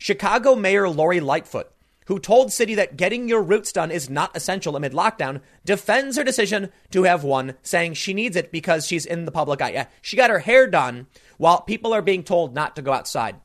Chicago 0.00 0.54
Mayor 0.54 0.88
Lori 0.88 1.20
Lightfoot, 1.20 1.70
who 2.06 2.18
told 2.18 2.50
City 2.50 2.74
that 2.76 2.96
getting 2.96 3.28
your 3.28 3.42
roots 3.42 3.70
done 3.70 3.90
is 3.90 4.08
not 4.08 4.34
essential 4.34 4.74
amid 4.74 4.94
lockdown, 4.94 5.42
defends 5.62 6.16
her 6.16 6.24
decision 6.24 6.72
to 6.90 7.02
have 7.02 7.22
one, 7.22 7.54
saying 7.62 7.92
she 7.92 8.14
needs 8.14 8.34
it 8.34 8.50
because 8.50 8.86
she's 8.86 9.04
in 9.04 9.26
the 9.26 9.30
public 9.30 9.60
eye. 9.60 9.72
Yeah, 9.72 9.88
she 10.00 10.16
got 10.16 10.30
her 10.30 10.38
hair 10.38 10.66
done 10.66 11.06
while 11.36 11.60
people 11.60 11.92
are 11.92 12.00
being 12.00 12.22
told 12.22 12.54
not 12.54 12.76
to 12.76 12.82
go 12.82 12.94
outside. 12.94 13.36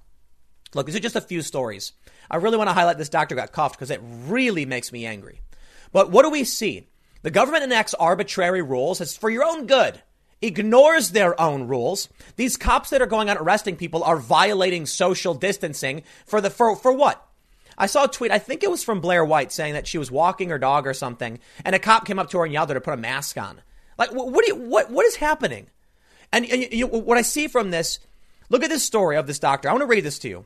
Look, 0.74 0.86
these 0.86 0.96
are 0.96 1.02
just 1.02 1.18
a 1.18 1.22
few 1.22 1.42
stories. 1.42 1.92
I 2.32 2.38
really 2.38 2.58
want 2.58 2.70
to 2.70 2.74
highlight 2.74 2.98
this 2.98 3.10
doctor 3.10 3.36
got 3.36 3.52
cuffed 3.52 3.76
because 3.76 3.92
it 3.92 4.00
really 4.02 4.66
makes 4.66 4.94
me 4.94 5.06
angry. 5.06 5.42
But 5.92 6.10
what 6.10 6.24
do 6.24 6.30
we 6.30 6.46
see? 6.46 6.88
The 7.24 7.32
government 7.32 7.66
enacts 7.66 7.94
arbitrary 7.96 8.62
rules. 8.62 9.02
It's 9.02 9.18
for 9.18 9.30
your 9.30 9.44
own 9.44 9.66
good 9.66 10.02
ignores 10.46 11.12
their 11.12 11.40
own 11.40 11.68
rules. 11.68 12.10
These 12.36 12.58
cops 12.58 12.90
that 12.90 13.02
are 13.02 13.08
going 13.08 13.30
out 13.30 13.38
arresting 13.38 13.76
people 13.76 14.04
are 14.04 14.18
violating 14.18 14.86
social 14.86 15.34
distancing 15.34 16.04
for 16.26 16.42
the 16.42 16.50
for, 16.50 16.76
for 16.76 16.92
what? 16.92 17.26
I 17.78 17.88
saw 17.88 18.06
a 18.06 18.08
tweet, 18.08 18.32
I 18.32 18.40
think 18.40 18.64
it 18.64 18.72
was 18.72 18.84
from 18.84 19.02
Blair 19.02 19.26
White 19.26 19.52
saying 19.52 19.74
that 19.74 19.88
she 19.88 19.98
was 19.98 20.10
walking 20.10 20.50
her 20.50 20.58
dog 20.58 20.88
or 20.88 20.94
something, 20.94 21.40
and 21.66 21.76
a 21.76 21.80
cop 21.80 22.06
came 22.06 22.20
up 22.20 22.30
to 22.30 22.38
her 22.38 22.46
and 22.46 22.54
yelled 22.54 22.72
at 22.72 22.76
her 22.76 22.80
to 22.80 22.84
put 22.84 22.94
a 22.94 22.98
mask 22.98 23.38
on. 23.38 23.62
Like, 23.98 24.14
what, 24.14 24.32
what, 24.32 24.48
you, 24.48 24.56
what, 24.56 24.92
what 24.92 25.06
is 25.06 25.18
happening? 25.18 25.68
And, 26.32 26.46
and 26.46 26.72
you, 26.72 26.88
what 26.88 27.18
I 27.18 27.22
see 27.22 27.48
from 27.48 27.72
this, 27.72 28.00
look 28.50 28.64
at 28.64 28.70
this 28.70 28.84
story 28.84 29.18
of 29.18 29.28
this 29.28 29.40
doctor. 29.40 29.70
I 29.70 29.74
want 29.74 29.82
to 29.82 29.88
read 29.88 30.06
this 30.06 30.20
to 30.20 30.30
you. 30.30 30.46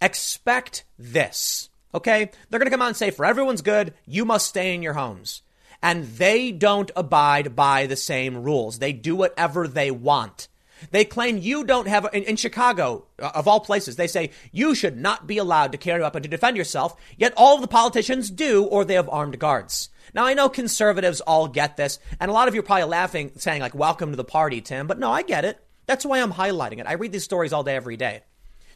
Expect 0.00 0.84
this, 0.98 1.70
okay? 1.94 2.30
They're 2.50 2.60
going 2.60 2.66
to 2.66 2.70
come 2.70 2.82
out 2.82 2.88
and 2.88 2.96
say, 2.96 3.10
for 3.10 3.24
everyone's 3.24 3.62
good, 3.62 3.94
you 4.06 4.24
must 4.24 4.46
stay 4.46 4.74
in 4.74 4.82
your 4.82 4.92
homes 4.92 5.42
and 5.82 6.04
they 6.04 6.52
don't 6.52 6.90
abide 6.96 7.54
by 7.54 7.86
the 7.86 7.96
same 7.96 8.42
rules. 8.42 8.78
They 8.78 8.92
do 8.92 9.14
whatever 9.16 9.68
they 9.68 9.90
want. 9.90 10.48
They 10.90 11.04
claim 11.04 11.38
you 11.38 11.64
don't 11.64 11.88
have, 11.88 12.08
in, 12.12 12.22
in, 12.22 12.36
Chicago, 12.36 13.06
uh, 13.20 13.32
of 13.34 13.48
all 13.48 13.60
places, 13.60 13.96
they 13.96 14.06
say 14.06 14.30
you 14.52 14.74
should 14.74 14.96
not 14.96 15.26
be 15.26 15.38
allowed 15.38 15.72
to 15.72 15.78
carry 15.78 16.00
a 16.00 16.04
weapon 16.04 16.22
to 16.22 16.28
defend 16.28 16.56
yourself, 16.56 16.94
yet 17.16 17.34
all 17.36 17.56
of 17.56 17.62
the 17.62 17.68
politicians 17.68 18.30
do, 18.30 18.64
or 18.64 18.84
they 18.84 18.94
have 18.94 19.08
armed 19.08 19.38
guards. 19.38 19.88
Now, 20.14 20.24
I 20.24 20.34
know 20.34 20.48
conservatives 20.48 21.20
all 21.20 21.48
get 21.48 21.76
this, 21.76 21.98
and 22.20 22.30
a 22.30 22.34
lot 22.34 22.48
of 22.48 22.54
you 22.54 22.60
are 22.60 22.64
probably 22.64 22.84
laughing, 22.84 23.32
saying, 23.36 23.60
like, 23.60 23.74
welcome 23.74 24.10
to 24.10 24.16
the 24.16 24.24
party, 24.24 24.60
Tim, 24.60 24.86
but 24.86 24.98
no, 24.98 25.10
I 25.10 25.22
get 25.22 25.44
it. 25.44 25.58
That's 25.86 26.06
why 26.06 26.20
I'm 26.20 26.32
highlighting 26.32 26.78
it. 26.78 26.86
I 26.86 26.92
read 26.92 27.12
these 27.12 27.24
stories 27.24 27.52
all 27.52 27.64
day, 27.64 27.74
every 27.74 27.96
day. 27.96 28.22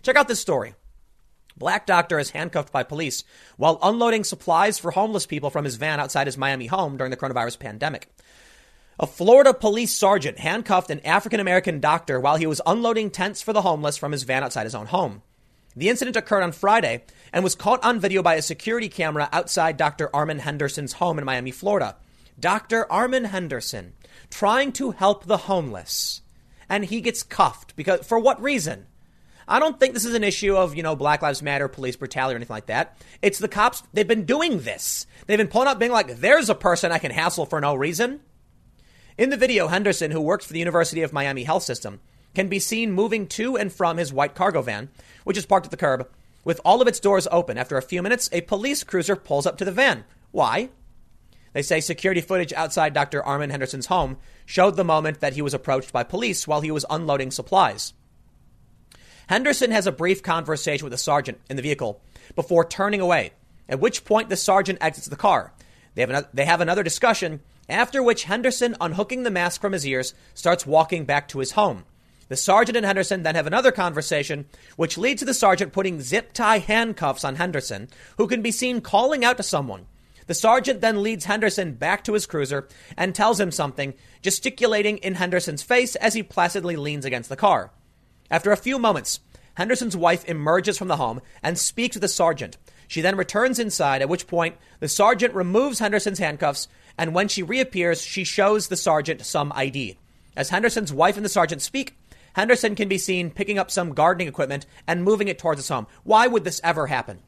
Check 0.03 0.17
out 0.17 0.29
this 0.29 0.41
story. 0.41 0.75
Black 1.57 1.87
doctor 1.87 2.19
is 2.19 2.31
handcuffed 2.31 2.73
by 2.73 2.83
police 2.83 3.25
while 3.57 3.79
unloading 3.83 4.25
supplies 4.25 4.79
for 4.79 4.91
homeless 4.91 5.27
people 5.27 5.51
from 5.51 5.65
his 5.65 5.77
van 5.77 6.01
outside 6.01 6.27
his 6.27 6.39
Miami 6.39 6.67
home 6.67 6.97
during 6.97 7.11
the 7.11 7.17
coronavirus 7.17 7.59
pandemic. 7.59 8.09
A 9.01 9.07
Florida 9.07 9.55
police 9.55 9.93
sergeant 9.93 10.39
handcuffed 10.39 10.91
an 10.91 11.01
African 11.01 11.41
American 11.41 11.81
doctor 11.81 12.21
while 12.21 12.37
he 12.37 12.47
was 12.47 12.61
unloading 12.67 13.11
tents 13.11 13.43
for 13.43 13.53
the 13.53 13.63
homeless 13.63 13.97
from 13.97 14.13
his 14.13 14.23
van 14.23 14.45
outside 14.45 14.65
his 14.65 14.75
own 14.75 14.87
home. 14.87 15.23
The 15.75 15.89
incident 15.89 16.17
occurred 16.17 16.43
on 16.43 16.53
Friday 16.53 17.05
and 17.33 17.43
was 17.43 17.55
caught 17.55 17.83
on 17.83 17.99
video 17.99 18.23
by 18.23 18.35
a 18.35 18.43
security 18.43 18.89
camera 18.89 19.29
outside 19.33 19.77
Dr. 19.77 20.15
Armin 20.15 20.41
Henderson's 20.41 20.95
home 20.95 21.19
in 21.19 21.25
Miami, 21.25 21.51
Florida. 21.51 21.97
Dr. 22.39 22.91
Armin 22.93 23.25
Henderson 23.25 23.95
trying 24.31 24.73
to 24.73 24.91
help 24.91 25.25
the 25.25 25.37
homeless. 25.39 26.21
And 26.69 26.85
he 26.85 27.01
gets 27.01 27.23
cuffed 27.23 27.75
because 27.77 28.07
for 28.07 28.19
what 28.19 28.41
reason? 28.43 28.87
I 29.47 29.59
don't 29.59 29.79
think 29.79 29.95
this 29.95 30.05
is 30.05 30.15
an 30.15 30.25
issue 30.25 30.57
of, 30.57 30.77
you 30.77 30.83
know, 30.83 30.97
Black 30.97 31.23
Lives 31.23 31.43
Matter, 31.43 31.69
police 31.69 31.97
brutality, 31.97 32.35
or 32.35 32.37
anything 32.37 32.55
like 32.55 32.67
that. 32.67 32.97
It's 33.21 33.39
the 33.39 33.49
cops. 33.49 33.83
They've 33.93 34.07
been 34.07 34.25
doing 34.25 34.61
this. 34.61 35.07
They've 35.27 35.39
been 35.39 35.49
pulling 35.49 35.69
up 35.69 35.79
being 35.79 35.93
like, 35.93 36.17
there's 36.17 36.51
a 36.51 36.55
person 36.55 36.93
I 36.93 36.99
can 36.99 37.11
hassle 37.11 37.47
for 37.47 37.61
no 37.61 37.75
reason. 37.75 38.21
In 39.19 39.31
the 39.31 39.37
video, 39.37 39.69
Henderson, 39.69 40.11
who 40.11 40.21
works 40.21 40.47
for 40.47 40.53
the 40.53 40.59
University 40.59 41.03
of 41.03 41.13
Miami 41.13 41.45
Health 41.45 41.63
System, 41.65 42.01
can 42.35 42.49
be 42.49 42.59
seen 42.59 42.93
moving 42.93 43.27
to 43.29 43.57
and 43.57 43.73
from 43.73 43.99
his 43.99 44.13
white 44.13 44.35
cargo 44.35 44.63
van, 44.63 44.89
which 45.25 45.37
is 45.37 45.47
parked 45.47 45.67
at 45.67 45.71
the 45.71 45.77
curb, 45.77 46.09
with 46.45 46.61
all 46.65 46.81
of 46.81 46.89
its 46.89 47.01
doors 47.01 47.29
open. 47.31 47.59
After 47.59 47.77
a 47.77 47.83
few 47.83 48.03
minutes, 48.03 48.29
a 48.33 48.41
police 48.41 48.85
cruiser 48.85 49.17
pulls 49.17 49.47
up 49.47 49.59
to 49.59 49.65
the 49.65 49.73
van. 49.73 50.05
Why? 50.31 50.71
They 51.53 51.63
say 51.63 51.81
security 51.81 52.23
footage 52.23 52.53
outside 52.55 52.95
Dr. 52.95 53.23
Armin 53.23 53.51
Henderson's 53.51 53.87
home 53.87 54.17
showed 54.47 54.77
the 54.77 54.85
moment 54.85 55.21
that 55.21 55.35
he 55.35 55.43
was 55.43 55.53
approached 55.53 55.93
by 55.93 56.03
police 56.03 56.49
while 56.49 56.63
he 56.63 56.71
was 56.71 56.87
unloading 56.89 57.31
supplies. 57.31 57.93
Henderson 59.33 59.71
has 59.71 59.87
a 59.87 59.93
brief 59.93 60.23
conversation 60.23 60.85
with 60.85 60.91
the 60.91 60.99
sergeant 60.99 61.41
in 61.49 61.57
the 61.57 61.63
vehicle 61.63 62.03
before 62.35 62.67
turning 62.67 63.01
away, 63.01 63.31
at 63.67 63.81
which 63.81 64.05
point 64.05 64.29
the 64.29 64.37
sergeant 64.37 64.79
exits 64.83 65.07
the 65.07 65.17
car. 65.17 65.55
They 65.95 66.03
have, 66.03 66.11
another, 66.11 66.29
they 66.35 66.45
have 66.45 66.61
another 66.61 66.83
discussion, 66.83 67.41
after 67.67 68.03
which 68.03 68.25
Henderson, 68.25 68.77
unhooking 68.79 69.23
the 69.23 69.31
mask 69.31 69.63
from 69.63 69.73
his 69.73 69.87
ears, 69.87 70.13
starts 70.35 70.67
walking 70.67 71.07
back 71.07 71.29
to 71.29 71.39
his 71.39 71.53
home. 71.53 71.87
The 72.29 72.37
sergeant 72.37 72.77
and 72.77 72.85
Henderson 72.85 73.23
then 73.23 73.35
have 73.35 73.47
another 73.47 73.73
conversation, 73.73 74.45
which 74.77 74.99
leads 74.99 75.21
to 75.21 75.25
the 75.25 75.33
sergeant 75.33 75.73
putting 75.73 76.03
zip 76.03 76.35
tie 76.35 76.59
handcuffs 76.59 77.25
on 77.25 77.37
Henderson, 77.37 77.89
who 78.19 78.27
can 78.27 78.43
be 78.43 78.53
seen 78.53 78.83
calling 78.83 79.25
out 79.25 79.39
to 79.39 79.43
someone. 79.43 79.87
The 80.27 80.35
sergeant 80.35 80.83
then 80.83 81.03
leads 81.03 81.25
Henderson 81.25 81.73
back 81.73 82.05
to 82.05 82.13
his 82.13 82.27
cruiser 82.27 82.69
and 82.99 83.15
tells 83.15 83.41
him 83.41 83.51
something, 83.51 83.95
gesticulating 84.21 84.99
in 84.99 85.15
Henderson's 85.15 85.63
face 85.63 85.97
as 85.97 86.13
he 86.13 86.23
placidly 86.23 86.77
leans 86.77 87.07
against 87.07 87.31
the 87.31 87.37
car. 87.37 87.71
After 88.33 88.51
a 88.51 88.57
few 88.57 88.79
moments, 88.79 89.21
Henderson's 89.57 89.95
wife 89.95 90.25
emerges 90.25 90.79
from 90.79 90.89
the 90.89 90.97
home 90.97 91.21
and 91.43 91.59
speaks 91.59 91.95
with 91.95 92.01
the 92.01 92.09
sergeant. 92.09 92.57
She 92.89 93.03
then 93.03 93.15
returns 93.15 93.59
inside, 93.59 94.01
at 94.01 94.09
which 94.09 94.27
point 94.27 94.57
the 94.81 94.89
sergeant 94.89 95.35
removes 95.35 95.81
Henderson's 95.81 96.19
handcuffs, 96.19 96.67
and 96.97 97.15
when 97.15 97.29
she 97.29 97.43
reappears, 97.43 98.01
she 98.01 98.25
shows 98.25 98.69
the 98.69 98.77
sergeant 98.77 99.27
some 99.27 99.53
ID. 99.55 99.99
As 100.35 100.49
Henderson's 100.49 100.95
wife 100.95 101.17
and 101.17 101.25
the 101.27 101.29
sergeant 101.29 101.61
speak, 101.61 101.95
Henderson 102.33 102.75
can 102.75 102.89
be 102.89 102.97
seen 102.97 103.31
picking 103.31 103.59
up 103.59 103.71
some 103.71 103.93
gardening 103.93 104.29
equipment 104.29 104.65
and 104.87 105.05
moving 105.05 105.29
it 105.29 105.39
towards 105.39 105.61
his 105.61 105.69
home. 105.69 105.87
Why 106.03 106.27
would 106.27 106.45
this 106.45 106.61
ever 106.65 106.87
happen? 106.87 107.19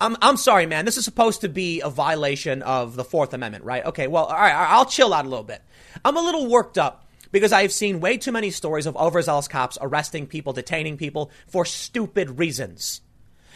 I'm, 0.00 0.16
I'm 0.22 0.36
sorry, 0.36 0.66
man. 0.66 0.84
This 0.84 0.96
is 0.96 1.04
supposed 1.04 1.40
to 1.40 1.48
be 1.48 1.80
a 1.80 1.90
violation 1.90 2.62
of 2.62 2.94
the 2.94 3.02
Fourth 3.02 3.34
Amendment, 3.34 3.64
right? 3.64 3.84
Okay, 3.84 4.06
well, 4.06 4.26
all 4.26 4.36
right, 4.36 4.54
I'll 4.54 4.86
chill 4.86 5.12
out 5.12 5.26
a 5.26 5.28
little 5.28 5.42
bit. 5.42 5.62
I'm 6.04 6.16
a 6.16 6.22
little 6.22 6.46
worked 6.46 6.78
up 6.78 7.07
because 7.32 7.52
I've 7.52 7.72
seen 7.72 8.00
way 8.00 8.16
too 8.16 8.32
many 8.32 8.50
stories 8.50 8.86
of 8.86 8.96
overzealous 8.96 9.48
cops 9.48 9.78
arresting 9.80 10.26
people, 10.26 10.52
detaining 10.52 10.96
people 10.96 11.30
for 11.46 11.64
stupid 11.64 12.38
reasons. 12.38 13.00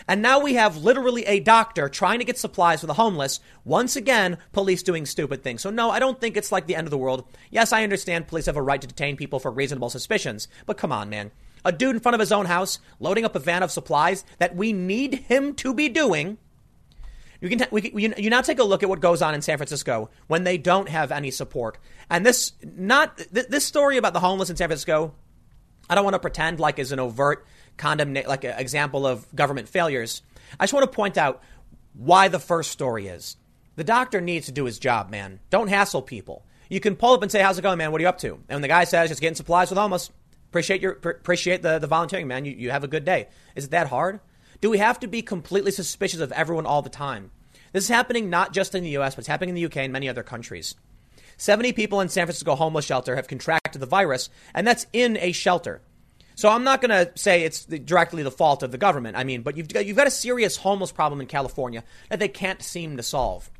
And 0.09 0.20
now 0.20 0.41
we 0.41 0.55
have 0.55 0.79
literally 0.79 1.25
a 1.27 1.41
doctor 1.41 1.89
trying 1.89 2.18
to 2.18 2.25
get 2.25 2.39
supplies 2.39 2.81
for 2.81 2.87
the 2.87 2.95
homeless. 2.95 3.41
Once 3.64 3.95
again, 3.97 4.39
police 4.53 4.83
doing 4.83 5.07
stupid 5.07 5.43
things. 5.43 5.62
So, 5.62 5.70
no, 5.70 5.91
I 5.91 5.99
don't 5.99 6.20
think 6.20 6.37
it's 6.37 6.53
like 6.53 6.66
the 6.66 6.75
end 6.75 6.87
of 6.87 6.91
the 6.91 6.99
world. 6.99 7.25
Yes, 7.51 7.73
I 7.73 7.85
understand 7.85 8.27
police 8.27 8.47
have 8.47 8.57
a 8.57 8.62
right 8.62 8.81
to 8.81 8.87
detain 8.87 9.16
people 9.16 9.39
for 9.39 9.51
reasonable 9.51 9.91
suspicions, 9.91 10.49
but 10.66 10.77
come 10.77 10.93
on, 10.93 11.09
man. 11.09 11.31
A 11.64 11.70
dude 11.70 11.95
in 11.95 12.01
front 12.01 12.14
of 12.14 12.20
his 12.20 12.33
own 12.33 12.47
house 12.47 12.81
loading 12.99 13.25
up 13.25 13.37
a 13.37 13.39
van 13.39 13.62
of 13.62 13.70
supplies 13.70 14.25
that 14.39 14.57
we 14.57 14.73
need 14.73 15.14
him 15.14 15.55
to 15.55 15.73
be 15.73 15.89
doing 15.89 16.39
you 17.43 17.57
can, 17.57 17.66
we, 17.70 17.90
you, 17.95 18.14
you 18.16 18.30
now 18.30 18.40
take 18.40 18.59
a 18.59 18.64
look 18.64 18.82
at 18.82 18.88
what 18.88 19.01
goes 19.01 19.20
on 19.20 19.34
in 19.34 19.43
San 19.43 19.59
Francisco 19.59 20.11
when 20.28 20.45
they 20.45 20.59
don't 20.59 20.88
have 20.88 21.11
any 21.11 21.30
support. 21.30 21.78
And 22.09 22.24
this, 22.24 22.53
not, 22.62 23.18
th- 23.18 23.49
this 23.49 23.64
story 23.64 23.97
about 23.97 24.12
the 24.12 24.20
homeless 24.20 24.49
in 24.49 24.57
San 24.57 24.68
Francisco, 24.68 25.14
I 25.90 25.95
don't 25.95 26.05
want 26.05 26.14
to 26.14 26.20
pretend 26.20 26.61
like 26.61 26.78
is 26.78 26.93
an 26.93 27.01
overt 27.01 27.47
condemnation, 27.76 28.28
like 28.28 28.45
an 28.45 28.59
example 28.59 29.07
of 29.07 29.26
government 29.34 29.68
failures. 29.68 30.22
I 30.59 30.64
just 30.64 30.72
want 30.72 30.84
to 30.84 30.95
point 30.95 31.18
out 31.18 31.43
why 31.95 32.28
the 32.28 32.38
first 32.38 32.70
story 32.70 33.09
is. 33.09 33.36
The 33.76 33.84
doctor 33.84 34.20
needs 34.20 34.47
to 34.47 34.53
do 34.53 34.64
his 34.64 34.78
job, 34.78 35.11
man. 35.11 35.40
Don't 35.51 35.68
hassle 35.68 36.03
people. 36.03 36.45
You 36.68 36.80
can 36.80 36.97
pull 36.97 37.14
up 37.14 37.22
and 37.22 37.30
say, 37.30 37.43
"How's 37.43 37.59
it 37.59 37.62
going, 37.62 37.78
man? 37.78 37.90
What 37.90 38.01
are 38.01 38.03
you 38.03 38.09
up 38.09 38.18
to?" 38.18 38.34
And 38.34 38.49
when 38.49 38.62
the 38.62 38.68
guy 38.68 38.84
says, 38.84 39.09
"Just 39.09 39.20
getting 39.20 39.34
supplies 39.34 39.70
with 39.70 39.78
homeless," 39.78 40.11
appreciate 40.49 40.80
your 40.80 40.93
appreciate 40.93 41.62
the 41.62 41.78
the 41.78 41.86
volunteering, 41.86 42.28
man. 42.28 42.45
You 42.45 42.53
you 42.53 42.70
have 42.70 42.84
a 42.84 42.88
good 42.88 43.05
day. 43.05 43.28
Is 43.57 43.64
it 43.64 43.70
that 43.72 43.88
hard? 43.88 44.20
Do 44.63 44.71
we 44.71 44.79
have 44.79 45.01
to 45.01 45.09
be 45.09 45.23
completely 45.23 45.73
suspicious 45.73 46.21
of 46.21 46.31
everyone 46.31 46.67
all 46.67 46.83
the 46.83 46.89
time? 46.89 47.33
This 47.73 47.85
is 47.85 47.91
happening 47.91 48.31
not 48.31 48.53
just 48.53 48.77
in 48.77 48.85
the 48.85 48.97
US, 48.97 49.16
but 49.16 49.20
it's 49.20 49.28
happening 49.28 49.51
in 49.51 49.55
the 49.57 49.65
UK 49.65 49.78
and 49.78 49.93
many 49.93 50.09
other 50.09 50.23
countries. 50.23 50.77
70 51.36 51.73
people 51.73 52.01
in 52.01 52.09
San 52.09 52.27
Francisco 52.27 52.55
homeless 52.55 52.85
shelter 52.85 53.16
have 53.16 53.27
contracted 53.27 53.82
the 53.82 53.86
virus, 53.86 54.31
and 54.55 54.65
that's 54.65 54.86
in 54.93 55.16
a 55.16 55.32
shelter. 55.32 55.82
So 56.36 56.49
I'm 56.49 56.62
not 56.62 56.81
going 56.81 56.91
to 56.91 57.11
say 57.19 57.43
it's 57.43 57.65
directly 57.65 58.23
the 58.23 58.31
fault 58.31 58.62
of 58.62 58.70
the 58.70 58.78
government. 58.78 59.16
I 59.16 59.24
mean, 59.24 59.43
but 59.43 59.57
you've 59.57 59.66
got, 59.66 59.85
you've 59.85 59.97
got 59.97 60.07
a 60.07 60.12
serious 60.12 60.59
homeless 60.59 60.93
problem 60.93 61.20
in 61.20 61.27
California 61.27 61.82
that 62.09 62.20
they 62.20 62.28
can't 62.28 62.62
seem 62.62 62.97
to 62.97 63.03
solve. 63.03 63.51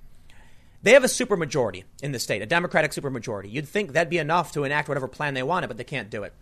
They 0.85 0.93
have 0.93 1.03
a 1.03 1.09
supermajority 1.09 1.83
in 2.01 2.13
the 2.13 2.21
state, 2.21 2.43
a 2.43 2.47
Democratic 2.47 2.93
supermajority. 2.93 3.51
You'd 3.51 3.69
think 3.69 3.93
that'd 3.93 4.09
be 4.09 4.19
enough 4.19 4.53
to 4.53 4.63
enact 4.63 4.87
whatever 4.87 5.09
plan 5.09 5.35
they 5.35 5.43
wanted, 5.43 5.67
but 5.67 5.79
they 5.79 5.85
can't 5.85 6.11
do 6.11 6.23
it. 6.23 6.33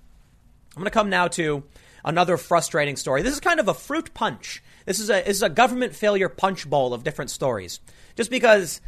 I'm 0.76 0.80
going 0.80 0.84
to 0.84 0.90
come 0.90 1.08
now 1.08 1.28
to 1.28 1.64
another 2.04 2.36
frustrating 2.36 2.96
story. 2.96 3.22
This 3.22 3.34
is 3.34 3.40
kind 3.40 3.60
of 3.60 3.68
a 3.68 3.74
fruit 3.74 4.14
punch. 4.14 4.62
This 4.86 5.00
is 5.00 5.10
a 5.10 5.22
this 5.22 5.36
is 5.36 5.42
a 5.42 5.48
government 5.48 5.94
failure 5.94 6.28
punch 6.28 6.68
bowl 6.68 6.94
of 6.94 7.04
different 7.04 7.30
stories. 7.30 7.80
Just 8.16 8.30
because 8.30 8.80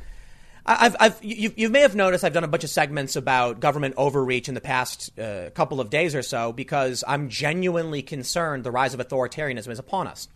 I've, 0.64 0.97
I've 1.01 1.24
you, 1.24 1.52
you 1.56 1.68
may 1.68 1.80
have 1.80 1.97
noticed 1.97 2.24
I've 2.24 2.32
done 2.32 2.44
a 2.44 2.48
bunch 2.48 2.64
of 2.64 2.70
segments 2.70 3.16
about 3.16 3.60
government 3.60 3.94
overreach 3.97 4.48
in 4.48 4.55
the 4.55 4.60
past 4.60 5.18
uh, 5.18 5.51
couple 5.51 5.80
of 5.80 5.90
days 5.90 6.14
or 6.14 6.22
so 6.22 6.52
because 6.52 7.02
I'm 7.06 7.28
genuinely 7.28 8.02
concerned 8.02 8.64
the 8.64 8.70
rise 8.70 8.94
of 8.94 9.01
authoritarianism 9.01 9.70
is 9.70 9.78
upon 9.78 10.06
us. 10.06 10.28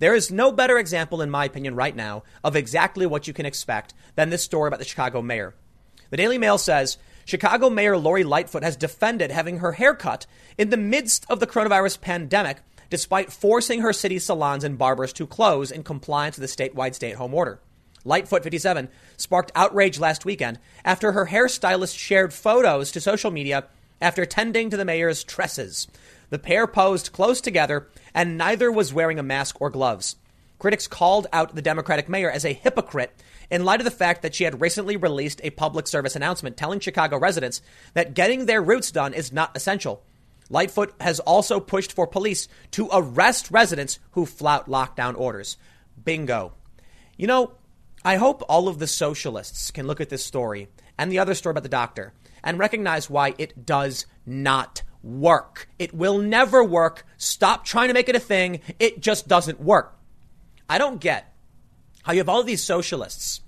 There 0.00 0.14
is 0.14 0.30
no 0.30 0.52
better 0.52 0.78
example, 0.78 1.22
in 1.22 1.30
my 1.30 1.44
opinion, 1.44 1.74
right 1.74 1.94
now 1.94 2.22
of 2.44 2.56
exactly 2.56 3.06
what 3.06 3.26
you 3.26 3.34
can 3.34 3.46
expect 3.46 3.94
than 4.14 4.30
this 4.30 4.42
story 4.44 4.68
about 4.68 4.78
the 4.78 4.84
Chicago 4.84 5.22
mayor. 5.22 5.54
The 6.10 6.16
Daily 6.16 6.38
Mail 6.38 6.58
says 6.58 6.98
Chicago 7.28 7.68
Mayor 7.68 7.98
Lori 7.98 8.24
Lightfoot 8.24 8.62
has 8.62 8.74
defended 8.74 9.30
having 9.30 9.58
her 9.58 9.72
hair 9.72 9.94
cut 9.94 10.26
in 10.56 10.70
the 10.70 10.78
midst 10.78 11.26
of 11.28 11.40
the 11.40 11.46
coronavirus 11.46 12.00
pandemic 12.00 12.62
despite 12.88 13.30
forcing 13.30 13.82
her 13.82 13.92
city 13.92 14.18
salons 14.18 14.64
and 14.64 14.78
barbers 14.78 15.12
to 15.12 15.26
close 15.26 15.70
in 15.70 15.82
compliance 15.82 16.38
with 16.38 16.50
the 16.50 16.70
statewide 16.70 16.94
stay 16.94 17.10
at 17.10 17.18
home 17.18 17.34
order. 17.34 17.60
Lightfoot 18.02 18.42
57 18.42 18.88
sparked 19.18 19.52
outrage 19.54 19.98
last 19.98 20.24
weekend 20.24 20.58
after 20.86 21.12
her 21.12 21.26
hairstylist 21.26 21.98
shared 21.98 22.32
photos 22.32 22.90
to 22.92 22.98
social 22.98 23.30
media 23.30 23.66
after 24.00 24.24
tending 24.24 24.70
to 24.70 24.78
the 24.78 24.86
mayor's 24.86 25.22
tresses. 25.22 25.86
The 26.30 26.38
pair 26.38 26.66
posed 26.66 27.12
close 27.12 27.42
together, 27.42 27.88
and 28.14 28.38
neither 28.38 28.72
was 28.72 28.94
wearing 28.94 29.18
a 29.18 29.22
mask 29.22 29.60
or 29.60 29.68
gloves. 29.68 30.16
Critics 30.58 30.88
called 30.88 31.26
out 31.32 31.54
the 31.54 31.62
Democratic 31.62 32.08
mayor 32.08 32.30
as 32.30 32.44
a 32.44 32.52
hypocrite 32.52 33.14
in 33.50 33.64
light 33.64 33.80
of 33.80 33.84
the 33.84 33.90
fact 33.90 34.22
that 34.22 34.34
she 34.34 34.44
had 34.44 34.60
recently 34.60 34.96
released 34.96 35.40
a 35.44 35.50
public 35.50 35.86
service 35.86 36.16
announcement 36.16 36.56
telling 36.56 36.80
Chicago 36.80 37.18
residents 37.18 37.62
that 37.94 38.14
getting 38.14 38.46
their 38.46 38.62
roots 38.62 38.90
done 38.90 39.14
is 39.14 39.32
not 39.32 39.56
essential. 39.56 40.02
Lightfoot 40.50 40.94
has 41.00 41.20
also 41.20 41.60
pushed 41.60 41.92
for 41.92 42.06
police 42.06 42.48
to 42.72 42.88
arrest 42.92 43.50
residents 43.50 43.98
who 44.12 44.26
flout 44.26 44.68
lockdown 44.68 45.16
orders. 45.16 45.56
Bingo. 46.02 46.52
You 47.16 47.26
know, 47.26 47.52
I 48.04 48.16
hope 48.16 48.42
all 48.48 48.68
of 48.68 48.78
the 48.78 48.86
socialists 48.86 49.70
can 49.70 49.86
look 49.86 50.00
at 50.00 50.08
this 50.08 50.24
story 50.24 50.68
and 50.96 51.12
the 51.12 51.18
other 51.18 51.34
story 51.34 51.52
about 51.52 51.64
the 51.64 51.68
doctor 51.68 52.14
and 52.42 52.58
recognize 52.58 53.10
why 53.10 53.34
it 53.38 53.66
does 53.66 54.06
not 54.24 54.82
work. 55.02 55.68
It 55.78 55.92
will 55.92 56.18
never 56.18 56.64
work. 56.64 57.04
Stop 57.16 57.64
trying 57.64 57.88
to 57.88 57.94
make 57.94 58.08
it 58.08 58.16
a 58.16 58.20
thing. 58.20 58.60
It 58.78 59.00
just 59.00 59.28
doesn't 59.28 59.60
work. 59.60 59.97
I 60.68 60.78
don't 60.78 61.00
get 61.00 61.32
how 62.02 62.12
you 62.12 62.18
have 62.18 62.28
all 62.28 62.42
these 62.42 62.62
socialists 62.62 63.40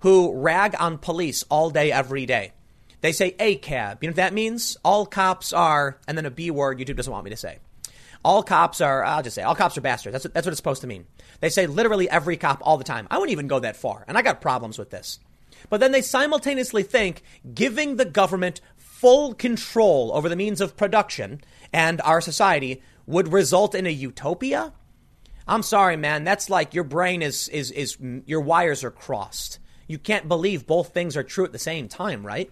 who 0.00 0.34
rag 0.34 0.74
on 0.78 0.98
police 0.98 1.44
all 1.50 1.70
day, 1.70 1.92
every 1.92 2.26
day. 2.26 2.52
They 3.00 3.12
say 3.12 3.34
a 3.38 3.56
cab. 3.56 3.98
You 4.02 4.08
know 4.08 4.12
what 4.12 4.16
that 4.16 4.34
means? 4.34 4.76
All 4.84 5.06
cops 5.06 5.52
are, 5.52 5.98
and 6.06 6.16
then 6.16 6.26
a 6.26 6.30
B 6.30 6.50
word 6.50 6.78
YouTube 6.78 6.96
doesn't 6.96 7.12
want 7.12 7.24
me 7.24 7.30
to 7.30 7.36
say. 7.36 7.58
All 8.22 8.42
cops 8.42 8.80
are, 8.80 9.02
I'll 9.04 9.22
just 9.22 9.34
say, 9.34 9.42
all 9.42 9.54
cops 9.54 9.78
are 9.78 9.80
bastards. 9.80 10.12
That's 10.12 10.24
what, 10.24 10.34
that's 10.34 10.46
what 10.46 10.52
it's 10.52 10.58
supposed 10.58 10.82
to 10.82 10.86
mean. 10.86 11.06
They 11.40 11.48
say 11.48 11.66
literally 11.66 12.08
every 12.10 12.36
cop 12.36 12.60
all 12.62 12.76
the 12.76 12.84
time. 12.84 13.08
I 13.10 13.16
wouldn't 13.16 13.32
even 13.32 13.46
go 13.46 13.60
that 13.60 13.76
far. 13.76 14.04
And 14.06 14.18
I 14.18 14.22
got 14.22 14.42
problems 14.42 14.78
with 14.78 14.90
this. 14.90 15.18
But 15.70 15.80
then 15.80 15.92
they 15.92 16.02
simultaneously 16.02 16.82
think 16.82 17.22
giving 17.54 17.96
the 17.96 18.04
government 18.04 18.60
full 18.76 19.34
control 19.34 20.10
over 20.12 20.28
the 20.28 20.36
means 20.36 20.60
of 20.60 20.76
production 20.76 21.40
and 21.72 22.00
our 22.02 22.20
society 22.20 22.82
would 23.06 23.32
result 23.32 23.74
in 23.74 23.86
a 23.86 23.90
utopia. 23.90 24.72
I'm 25.50 25.64
sorry, 25.64 25.96
man. 25.96 26.22
That's 26.22 26.48
like 26.48 26.74
your 26.74 26.84
brain 26.84 27.22
is, 27.22 27.48
is, 27.48 27.72
is, 27.72 27.98
your 28.24 28.40
wires 28.40 28.84
are 28.84 28.92
crossed. 28.92 29.58
You 29.88 29.98
can't 29.98 30.28
believe 30.28 30.64
both 30.64 30.94
things 30.94 31.16
are 31.16 31.24
true 31.24 31.44
at 31.44 31.50
the 31.50 31.58
same 31.58 31.88
time, 31.88 32.24
right? 32.24 32.48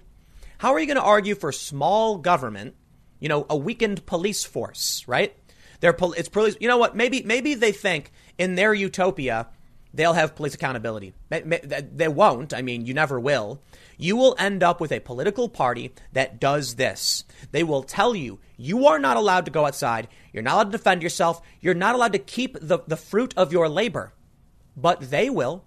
How 0.59 0.73
are 0.73 0.81
you 0.81 0.87
going 0.87 0.97
to 0.97 1.03
argue 1.03 1.37
for 1.37 1.53
small 1.53 2.19
government, 2.19 2.75
you 3.20 3.29
know, 3.29 3.47
a 3.49 3.57
weakened 3.57 4.05
police 4.05 4.43
force, 4.43 5.05
right? 5.07 5.33
They're 5.79 5.97
it's 6.16 6.29
police. 6.29 6.57
You 6.61 6.66
know 6.66 6.79
what? 6.79 6.97
Maybe 6.97 7.23
maybe 7.23 7.55
they 7.55 7.70
think 7.70 8.11
in 8.37 8.57
their 8.57 8.75
utopia 8.75 9.47
they'll 9.94 10.12
have 10.12 10.36
police 10.36 10.55
accountability. 10.55 11.15
They 11.31 12.09
won't. 12.09 12.55
I 12.55 12.62
mean, 12.62 12.86
you 12.86 12.94
never 12.94 13.19
will. 13.19 13.60
You 13.97 14.16
will 14.16 14.36
end 14.39 14.62
up 14.62 14.81
with 14.81 14.93
a 14.93 15.01
political 15.01 15.48
party 15.48 15.93
that 16.12 16.39
does 16.39 16.77
this. 16.77 17.24
They 17.51 17.62
will 17.65 17.82
tell 17.82 18.15
you 18.15 18.39
you 18.56 18.86
are 18.86 18.98
not 18.98 19.16
allowed 19.16 19.44
to 19.47 19.51
go 19.51 19.66
outside. 19.66 20.09
You're 20.32 20.43
not 20.43 20.55
allowed 20.55 20.73
to 20.73 20.78
defend 20.78 21.02
yourself. 21.02 21.40
You're 21.60 21.74
not 21.74 21.94
allowed 21.94 22.12
to 22.12 22.19
keep 22.19 22.56
the, 22.60 22.78
the 22.86 22.97
fruit 22.97 23.35
of 23.36 23.52
your 23.52 23.69
labor. 23.69 24.12
But 24.77 25.10
they 25.10 25.31
will. 25.31 25.65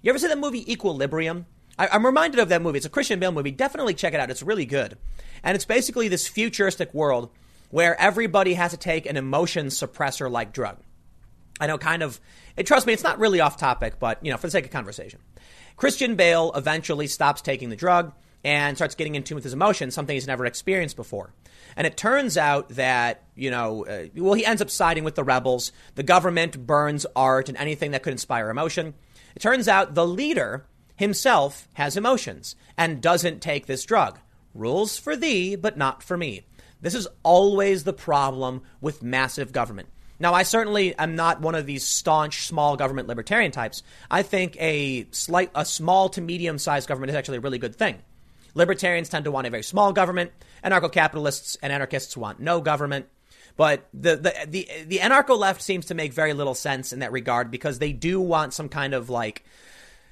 You 0.00 0.10
ever 0.10 0.18
see 0.18 0.28
that 0.28 0.38
movie 0.38 0.70
Equilibrium? 0.70 1.46
I, 1.78 1.88
I'm 1.88 2.06
reminded 2.06 2.40
of 2.40 2.48
that 2.50 2.62
movie. 2.62 2.78
It's 2.78 2.86
a 2.86 2.90
Christian 2.90 3.20
Bale 3.20 3.32
movie. 3.32 3.50
Definitely 3.50 3.94
check 3.94 4.14
it 4.14 4.20
out. 4.20 4.30
It's 4.30 4.42
really 4.42 4.66
good. 4.66 4.96
And 5.42 5.54
it's 5.54 5.64
basically 5.64 6.08
this 6.08 6.28
futuristic 6.28 6.94
world 6.94 7.30
where 7.70 8.00
everybody 8.00 8.54
has 8.54 8.70
to 8.70 8.76
take 8.76 9.04
an 9.04 9.16
emotion 9.16 9.66
suppressor 9.66 10.30
like 10.30 10.52
drug. 10.52 10.78
I 11.60 11.66
know, 11.66 11.78
kind 11.78 12.02
of, 12.02 12.20
it, 12.56 12.66
trust 12.66 12.86
me, 12.86 12.92
it's 12.92 13.02
not 13.04 13.18
really 13.18 13.40
off 13.40 13.56
topic, 13.56 13.98
but, 13.98 14.24
you 14.24 14.30
know, 14.30 14.36
for 14.36 14.46
the 14.46 14.50
sake 14.50 14.64
of 14.64 14.70
conversation. 14.70 15.20
Christian 15.76 16.16
Bale 16.16 16.52
eventually 16.54 17.06
stops 17.06 17.42
taking 17.42 17.68
the 17.68 17.76
drug 17.76 18.12
and 18.44 18.76
starts 18.76 18.94
getting 18.94 19.14
in 19.14 19.22
tune 19.22 19.36
with 19.36 19.44
his 19.44 19.52
emotions, 19.52 19.94
something 19.94 20.14
he's 20.14 20.26
never 20.26 20.46
experienced 20.46 20.96
before. 20.96 21.32
And 21.76 21.86
it 21.86 21.96
turns 21.96 22.36
out 22.36 22.68
that, 22.70 23.24
you 23.34 23.50
know, 23.50 23.86
uh, 23.86 24.06
well, 24.16 24.34
he 24.34 24.44
ends 24.44 24.62
up 24.62 24.70
siding 24.70 25.02
with 25.02 25.14
the 25.14 25.24
rebels. 25.24 25.72
The 25.94 26.02
government 26.02 26.66
burns 26.66 27.06
art 27.16 27.48
and 27.48 27.58
anything 27.58 27.92
that 27.92 28.02
could 28.02 28.12
inspire 28.12 28.50
emotion. 28.50 28.94
It 29.34 29.40
turns 29.40 29.66
out 29.66 29.94
the 29.94 30.06
leader 30.06 30.66
himself 30.96 31.68
has 31.74 31.96
emotions 31.96 32.54
and 32.76 33.00
doesn't 33.00 33.40
take 33.40 33.66
this 33.66 33.84
drug. 33.84 34.18
Rules 34.54 34.98
for 34.98 35.16
thee, 35.16 35.56
but 35.56 35.76
not 35.76 36.02
for 36.02 36.16
me. 36.16 36.42
This 36.80 36.94
is 36.94 37.08
always 37.22 37.84
the 37.84 37.92
problem 37.92 38.62
with 38.80 39.02
massive 39.02 39.52
government. 39.52 39.88
Now, 40.18 40.32
I 40.32 40.44
certainly 40.44 40.96
am 40.96 41.16
not 41.16 41.40
one 41.40 41.54
of 41.54 41.66
these 41.66 41.84
staunch 41.84 42.46
small 42.46 42.76
government 42.76 43.08
libertarian 43.08 43.50
types. 43.50 43.82
I 44.10 44.22
think 44.22 44.56
a 44.60 45.06
slight, 45.10 45.50
a 45.54 45.64
small 45.64 46.08
to 46.10 46.20
medium 46.20 46.58
sized 46.58 46.88
government 46.88 47.10
is 47.10 47.16
actually 47.16 47.38
a 47.38 47.40
really 47.40 47.58
good 47.58 47.74
thing. 47.76 47.98
Libertarians 48.54 49.08
tend 49.08 49.24
to 49.24 49.32
want 49.32 49.46
a 49.46 49.50
very 49.50 49.64
small 49.64 49.92
government. 49.92 50.30
Anarcho 50.62 50.92
capitalists 50.92 51.56
and 51.60 51.72
anarchists 51.72 52.16
want 52.16 52.38
no 52.38 52.60
government. 52.60 53.06
But 53.56 53.88
the, 53.92 54.16
the, 54.16 54.34
the, 54.46 54.68
the 54.86 54.98
anarcho 54.98 55.36
left 55.38 55.62
seems 55.62 55.86
to 55.86 55.94
make 55.94 56.12
very 56.12 56.32
little 56.32 56.54
sense 56.54 56.92
in 56.92 57.00
that 57.00 57.12
regard 57.12 57.50
because 57.50 57.78
they 57.78 57.92
do 57.92 58.20
want 58.20 58.54
some 58.54 58.68
kind 58.68 58.94
of 58.94 59.10
like 59.10 59.44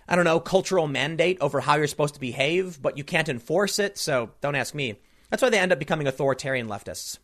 I 0.09 0.16
don't 0.16 0.24
know, 0.24 0.41
cultural 0.41 0.89
mandate 0.89 1.39
over 1.41 1.61
how 1.61 1.77
you're 1.77 1.87
supposed 1.87 2.15
to 2.15 2.20
behave, 2.20 2.83
but 2.83 2.99
you 2.99 3.05
can't 3.05 3.29
enforce 3.29 3.79
it, 3.79 3.97
so 3.97 4.31
don't 4.41 4.57
ask 4.57 4.74
me. 4.74 4.97
That's 5.31 5.43
why 5.43 5.51
they 5.51 5.59
end 5.59 5.73
up 5.73 5.79
becoming 5.79 6.07
authoritarian 6.07 6.69
leftists. 6.69 7.19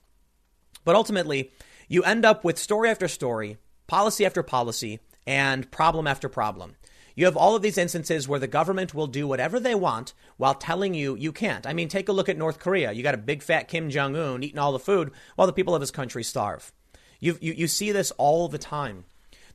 But 0.85 0.97
ultimately, 0.97 1.51
you 1.89 2.03
end 2.05 2.25
up 2.25 2.45
with 2.45 2.59
story 2.59 2.91
after 2.91 3.09
story, 3.09 3.57
policy 3.87 4.25
after 4.25 4.43
policy, 4.43 5.01
and 5.27 5.71
problem 5.71 6.07
after 6.07 6.29
problem. 6.29 6.77
You 7.17 7.25
have 7.25 7.37
all 7.37 7.57
of 7.57 7.63
these 7.63 7.79
instances 7.79 8.29
where 8.29 8.39
the 8.39 8.47
government 8.47 8.95
will 8.95 9.09
do 9.09 9.27
whatever 9.27 9.59
they 9.59 9.75
want 9.75 10.13
while 10.37 10.55
telling 10.55 10.95
you 10.95 11.17
you 11.17 11.33
can't. 11.33 11.67
I 11.67 11.73
mean, 11.73 11.89
take 11.89 12.09
a 12.09 12.13
look 12.13 12.29
at 12.29 12.39
North 12.39 12.61
Korea. 12.61 12.93
You 12.93 13.03
got 13.03 13.15
a 13.15 13.19
big 13.19 13.43
fat 13.43 13.67
Kim 13.67 13.91
Jong 13.91 14.15
un 14.15 14.45
eating 14.45 14.59
all 14.59 14.71
the 14.71 14.79
food 14.79 15.11
while 15.35 15.49
the 15.49 15.53
people 15.53 15.75
of 15.75 15.81
his 15.81 15.91
country 15.91 16.23
starve. 16.23 16.73
You, 17.19 17.37
you, 17.41 17.55
you 17.55 17.67
see 17.67 17.91
this 17.91 18.13
all 18.13 18.47
the 18.49 18.59
time. 18.59 19.05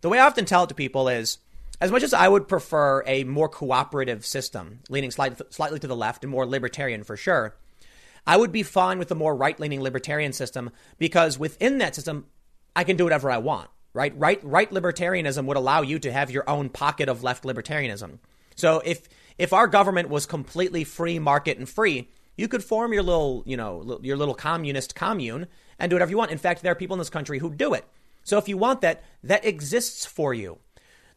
The 0.01 0.10
way 0.10 0.19
I 0.19 0.26
often 0.26 0.43
tell 0.43 0.64
it 0.64 0.68
to 0.68 0.76
people 0.76 1.07
is 1.07 1.38
as 1.80 1.91
much 1.91 2.03
as 2.03 2.14
I 2.14 2.27
would 2.27 2.49
prefer 2.49 3.01
a 3.07 3.23
more 3.23 3.47
cooperative 3.47 4.26
system, 4.26 4.80
leaning 4.89 5.11
slightly, 5.11 5.45
slightly 5.49 5.80
to 5.80 5.88
the 5.88 5.95
left 5.95 6.26
and 6.26 6.31
more 6.31 6.45
libertarian 6.45 7.05
for 7.05 7.15
sure, 7.15 7.55
I 8.26 8.38
would 8.38 8.52
be 8.52 8.64
fine 8.64 9.00
with 9.00 9.12
a 9.12 9.16
more 9.16 9.36
right 9.36 9.60
leaning 9.60 9.82
libertarian 9.82 10.34
system 10.34 10.72
because 10.98 11.38
within 11.38 11.80
that 11.80 11.95
system, 11.95 12.26
I 12.76 12.84
can 12.84 12.95
do 12.95 13.04
whatever 13.04 13.30
I 13.30 13.38
want, 13.38 13.70
right? 13.94 14.14
Right, 14.18 14.40
right 14.44 14.70
libertarianism 14.70 15.45
would 15.45 15.58
allow 15.58 15.82
you 15.82 16.00
to 16.00 16.12
have 16.12 16.32
your 16.32 16.50
own 16.50 16.70
pocket 16.70 17.10
of 17.10 17.24
left 17.24 17.44
libertarianism. 17.44 18.20
So 18.56 18.82
if, 18.86 19.08
if 19.38 19.54
our 19.54 19.68
government 19.68 20.10
was 20.10 20.26
completely 20.26 20.84
free 20.84 21.20
market 21.20 21.58
and 21.58 21.68
free, 21.68 22.10
you 22.36 22.48
could 22.48 22.64
form 22.64 22.94
your 22.94 23.04
little, 23.04 23.44
you 23.45 23.58
know, 23.58 24.00
your 24.02 24.18
little 24.18 24.34
communist 24.34 24.95
commune 24.95 25.48
and 25.78 25.90
do 25.90 25.95
whatever 25.95 26.12
you 26.12 26.18
want. 26.18 26.32
In 26.32 26.38
fact, 26.38 26.64
there 26.64 26.72
are 26.72 26.76
people 26.76 26.95
in 26.95 27.00
this 27.00 27.10
country 27.10 27.40
who 27.40 27.54
do 27.54 27.74
it. 27.74 27.86
So 28.24 28.38
if 28.38 28.48
you 28.48 28.58
want 28.58 28.82
that, 28.82 29.04
that 29.24 29.45
exists 29.45 30.06
for 30.06 30.34
you. 30.34 30.60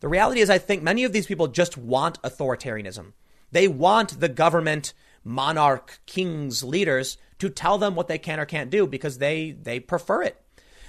The 0.01 0.09
reality 0.09 0.41
is, 0.41 0.51
I 0.51 0.59
think 0.59 0.83
many 0.83 1.05
of 1.05 1.13
these 1.13 1.27
people 1.27 1.49
just 1.49 1.79
want 1.79 2.21
authoritarianism. 2.23 3.13
They 3.53 3.69
want 3.69 4.21
the 4.21 4.29
government, 4.29 4.93
monarch, 5.27 5.99
kings, 6.07 6.63
leaders 6.63 7.19
to 7.39 7.51
tell 7.51 7.77
them 7.77 7.95
what 7.95 8.09
they 8.09 8.19
can 8.19 8.41
or 8.41 8.47
can't 8.47 8.71
do 8.71 8.87
because 8.87 9.19
they, 9.19 9.51
they 9.51 9.81
prefer 9.81 10.23
it. 10.23 10.41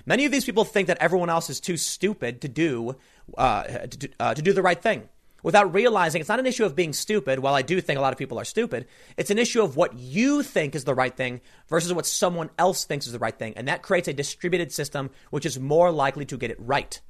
Many 0.05 0.26
of 0.26 0.31
these 0.31 0.45
people 0.45 0.64
think 0.64 0.88
that 0.88 0.99
everyone 1.01 1.30
else 1.30 1.49
is 1.49 1.59
too 1.59 1.76
stupid 1.76 2.41
to 2.41 2.47
do, 2.47 2.95
uh, 3.38 3.64
to, 3.64 4.09
uh, 4.19 4.34
to 4.34 4.41
do 4.41 4.53
the 4.53 4.61
right 4.61 4.81
thing 4.81 5.09
without 5.43 5.73
realizing 5.73 6.22
it's 6.22 6.30
not 6.30 6.39
an 6.39 6.45
issue 6.45 6.65
of 6.65 6.76
being 6.76 6.93
stupid. 6.93 7.39
While 7.39 7.53
I 7.53 7.61
do 7.61 7.81
think 7.81 7.97
a 7.97 8.01
lot 8.01 8.14
of 8.14 8.19
people 8.19 8.39
are 8.39 8.45
stupid, 8.45 8.88
it's 9.18 9.31
an 9.31 9.38
issue 9.38 9.61
of 9.61 9.76
what 9.76 9.97
you 9.97 10.43
think 10.43 10.76
is 10.76 10.85
the 10.85 10.95
right 10.95 11.15
thing 11.15 11.41
versus 11.68 11.93
what 11.93 12.05
someone 12.05 12.49
else 12.57 12.85
thinks 12.85 13.05
is 13.05 13.14
the 13.14 13.19
right 13.19 13.38
thing. 13.38 13.53
And 13.57 13.68
that 13.68 13.81
creates 13.81 14.07
a 14.07 14.14
distributed 14.14 14.72
system 14.72 15.09
which 15.30 15.45
is 15.45 15.59
more 15.59 15.91
likely 15.91 16.26
to 16.26 16.38
get 16.38 16.51
it 16.51 16.57
right. 16.59 17.01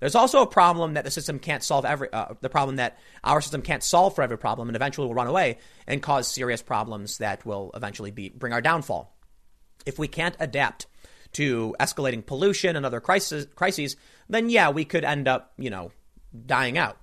There's 0.00 0.14
also 0.14 0.42
a 0.42 0.46
problem 0.46 0.94
that 0.94 1.04
the 1.04 1.10
system 1.10 1.38
can't 1.38 1.62
solve 1.62 1.84
every, 1.84 2.12
uh, 2.12 2.34
the 2.40 2.48
problem 2.48 2.76
that 2.76 2.98
our 3.24 3.40
system 3.40 3.62
can't 3.62 3.82
solve 3.82 4.14
for 4.14 4.22
every 4.22 4.38
problem 4.38 4.68
and 4.68 4.76
eventually 4.76 5.06
will 5.06 5.14
run 5.14 5.26
away 5.26 5.58
and 5.86 6.02
cause 6.02 6.28
serious 6.28 6.62
problems 6.62 7.18
that 7.18 7.44
will 7.44 7.70
eventually 7.74 8.10
be, 8.10 8.28
bring 8.28 8.52
our 8.52 8.60
downfall. 8.60 9.16
If 9.86 9.98
we 9.98 10.06
can't 10.06 10.36
adapt 10.38 10.86
to 11.32 11.74
escalating 11.80 12.24
pollution 12.24 12.76
and 12.76 12.86
other 12.86 13.00
crises, 13.00 13.46
crises, 13.54 13.96
then 14.28 14.50
yeah, 14.50 14.70
we 14.70 14.84
could 14.84 15.04
end 15.04 15.26
up, 15.26 15.52
you 15.58 15.70
know, 15.70 15.90
dying 16.46 16.78
out. 16.78 16.96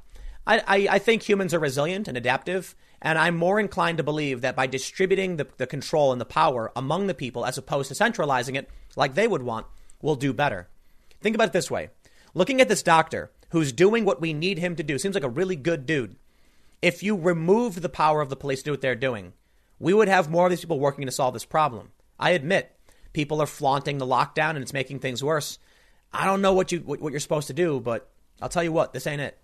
I, 0.47 0.59
I, 0.59 0.87
I 0.91 0.99
think 0.99 1.23
humans 1.23 1.53
are 1.53 1.59
resilient 1.59 2.07
and 2.07 2.17
adaptive, 2.17 2.75
and 3.01 3.17
I'm 3.17 3.35
more 3.35 3.59
inclined 3.59 3.97
to 3.97 4.03
believe 4.03 4.41
that 4.41 4.55
by 4.55 4.67
distributing 4.67 5.37
the, 5.37 5.47
the 5.57 5.67
control 5.67 6.11
and 6.11 6.21
the 6.21 6.25
power 6.25 6.71
among 6.75 7.07
the 7.07 7.13
people 7.13 7.45
as 7.45 7.57
opposed 7.57 7.89
to 7.89 7.95
centralizing 7.95 8.55
it 8.55 8.69
like 8.95 9.15
they 9.15 9.27
would 9.27 9.43
want, 9.43 9.65
we'll 10.01 10.15
do 10.15 10.33
better. 10.33 10.69
Think 11.21 11.35
about 11.35 11.47
it 11.47 11.53
this 11.53 11.71
way 11.71 11.89
looking 12.35 12.61
at 12.61 12.69
this 12.69 12.83
doctor 12.83 13.31
who's 13.49 13.71
doing 13.71 14.05
what 14.05 14.21
we 14.21 14.33
need 14.33 14.59
him 14.59 14.75
to 14.75 14.83
do, 14.83 14.99
seems 14.99 15.15
like 15.15 15.23
a 15.23 15.29
really 15.29 15.55
good 15.55 15.87
dude. 15.87 16.17
If 16.81 17.01
you 17.01 17.15
removed 17.15 17.81
the 17.81 17.89
power 17.89 18.21
of 18.21 18.29
the 18.29 18.35
police 18.35 18.59
to 18.59 18.65
do 18.65 18.71
what 18.71 18.81
they're 18.81 18.93
doing, 18.93 19.33
we 19.79 19.93
would 19.93 20.07
have 20.07 20.29
more 20.29 20.45
of 20.45 20.51
these 20.51 20.61
people 20.61 20.79
working 20.79 21.05
to 21.05 21.11
solve 21.11 21.33
this 21.33 21.45
problem. 21.45 21.91
I 22.19 22.31
admit 22.31 22.77
people 23.13 23.41
are 23.41 23.47
flaunting 23.47 23.97
the 23.97 24.05
lockdown 24.05 24.51
and 24.51 24.59
it's 24.59 24.73
making 24.73 24.99
things 24.99 25.23
worse. 25.23 25.57
I 26.13 26.25
don't 26.25 26.41
know 26.41 26.53
what 26.53 26.71
you 26.71 26.79
what, 26.79 26.99
you're 27.11 27.19
supposed 27.19 27.47
to 27.47 27.53
do, 27.53 27.79
but 27.79 28.09
I'll 28.41 28.49
tell 28.49 28.63
you 28.63 28.71
what, 28.71 28.93
this 28.93 29.07
ain't 29.07 29.21
it. 29.21 29.37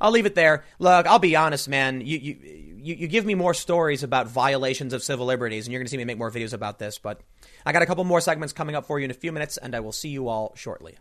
I'll 0.00 0.10
leave 0.10 0.26
it 0.26 0.34
there. 0.34 0.64
Look, 0.78 1.06
I'll 1.06 1.18
be 1.18 1.34
honest, 1.34 1.68
man. 1.68 2.00
You, 2.00 2.18
you, 2.18 2.36
you, 2.42 2.94
you 2.94 3.08
give 3.08 3.24
me 3.24 3.34
more 3.34 3.54
stories 3.54 4.04
about 4.04 4.28
violations 4.28 4.92
of 4.92 5.02
civil 5.02 5.26
liberties, 5.26 5.66
and 5.66 5.72
you're 5.72 5.80
going 5.80 5.86
to 5.86 5.90
see 5.90 5.96
me 5.96 6.04
make 6.04 6.18
more 6.18 6.30
videos 6.30 6.52
about 6.52 6.78
this. 6.78 6.98
But 6.98 7.20
I 7.66 7.72
got 7.72 7.82
a 7.82 7.86
couple 7.86 8.04
more 8.04 8.20
segments 8.20 8.52
coming 8.52 8.76
up 8.76 8.86
for 8.86 9.00
you 9.00 9.04
in 9.04 9.10
a 9.10 9.14
few 9.14 9.32
minutes, 9.32 9.56
and 9.56 9.74
I 9.74 9.80
will 9.80 9.92
see 9.92 10.08
you 10.08 10.28
all 10.28 10.52
shortly. 10.54 10.98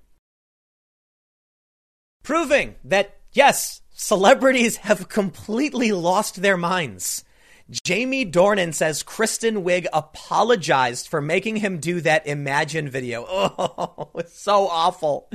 Proving 2.27 2.75
that, 2.83 3.15
yes, 3.31 3.81
celebrities 3.93 4.75
have 4.75 5.07
completely 5.07 5.93
lost 5.93 6.41
their 6.41 6.57
minds. 6.57 7.23
Jamie 7.85 8.29
Dornan 8.29 8.73
says 8.73 9.01
Kristen 9.01 9.63
Wiig 9.63 9.85
apologized 9.93 11.07
for 11.07 11.21
making 11.21 11.55
him 11.55 11.79
do 11.79 12.01
that 12.01 12.27
Imagine 12.27 12.89
video. 12.89 13.23
Oh, 13.29 14.09
it's 14.15 14.37
so 14.37 14.67
awful. 14.67 15.29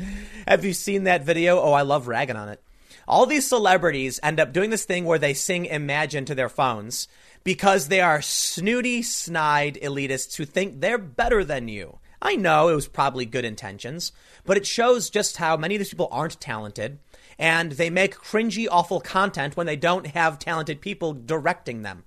Have 0.47 0.67
you 0.67 0.75
seen 0.75 1.05
that 1.05 1.25
video? 1.25 1.59
Oh, 1.59 1.73
I 1.73 1.81
love 1.81 2.09
ragging 2.09 2.37
on 2.37 2.51
it. 2.51 2.63
All 3.09 3.25
these 3.25 3.49
celebrities 3.49 4.21
end 4.23 4.39
up 4.39 4.53
doing 4.53 4.69
this 4.69 4.85
thing 4.85 5.07
where 5.07 5.19
they 5.19 5.33
sing 5.33 5.65
Imagine 5.65 6.27
to 6.27 6.35
their 6.35 6.51
phones 6.51 7.09
because 7.43 7.89
they 7.89 8.03
are 8.03 8.21
snooty, 8.21 9.01
snide 9.01 9.79
elitists 9.83 10.37
who 10.37 10.45
think 10.45 10.83
they're 10.83 10.99
better 10.99 11.43
than 11.43 11.69
you. 11.69 12.01
I 12.25 12.37
know 12.37 12.69
it 12.69 12.75
was 12.77 12.87
probably 12.87 13.27
good 13.27 13.45
intentions, 13.45 14.13
but 14.45 14.57
it 14.57 14.65
shows 14.65 15.11
just 15.11 15.39
how 15.39 15.57
many 15.57 15.75
of 15.75 15.81
these 15.81 15.91
people 15.91 16.09
aren't 16.13 16.41
talented 16.41 17.01
and 17.37 17.73
they 17.73 17.91
make 17.91 18.15
cringy, 18.15 18.69
awful 18.71 19.01
content 19.01 19.57
when 19.57 19.67
they 19.67 19.75
don't 19.75 20.07
have 20.07 20.39
talented 20.39 20.81
people 20.81 21.15
directing 21.15 21.83
them. 21.83 22.05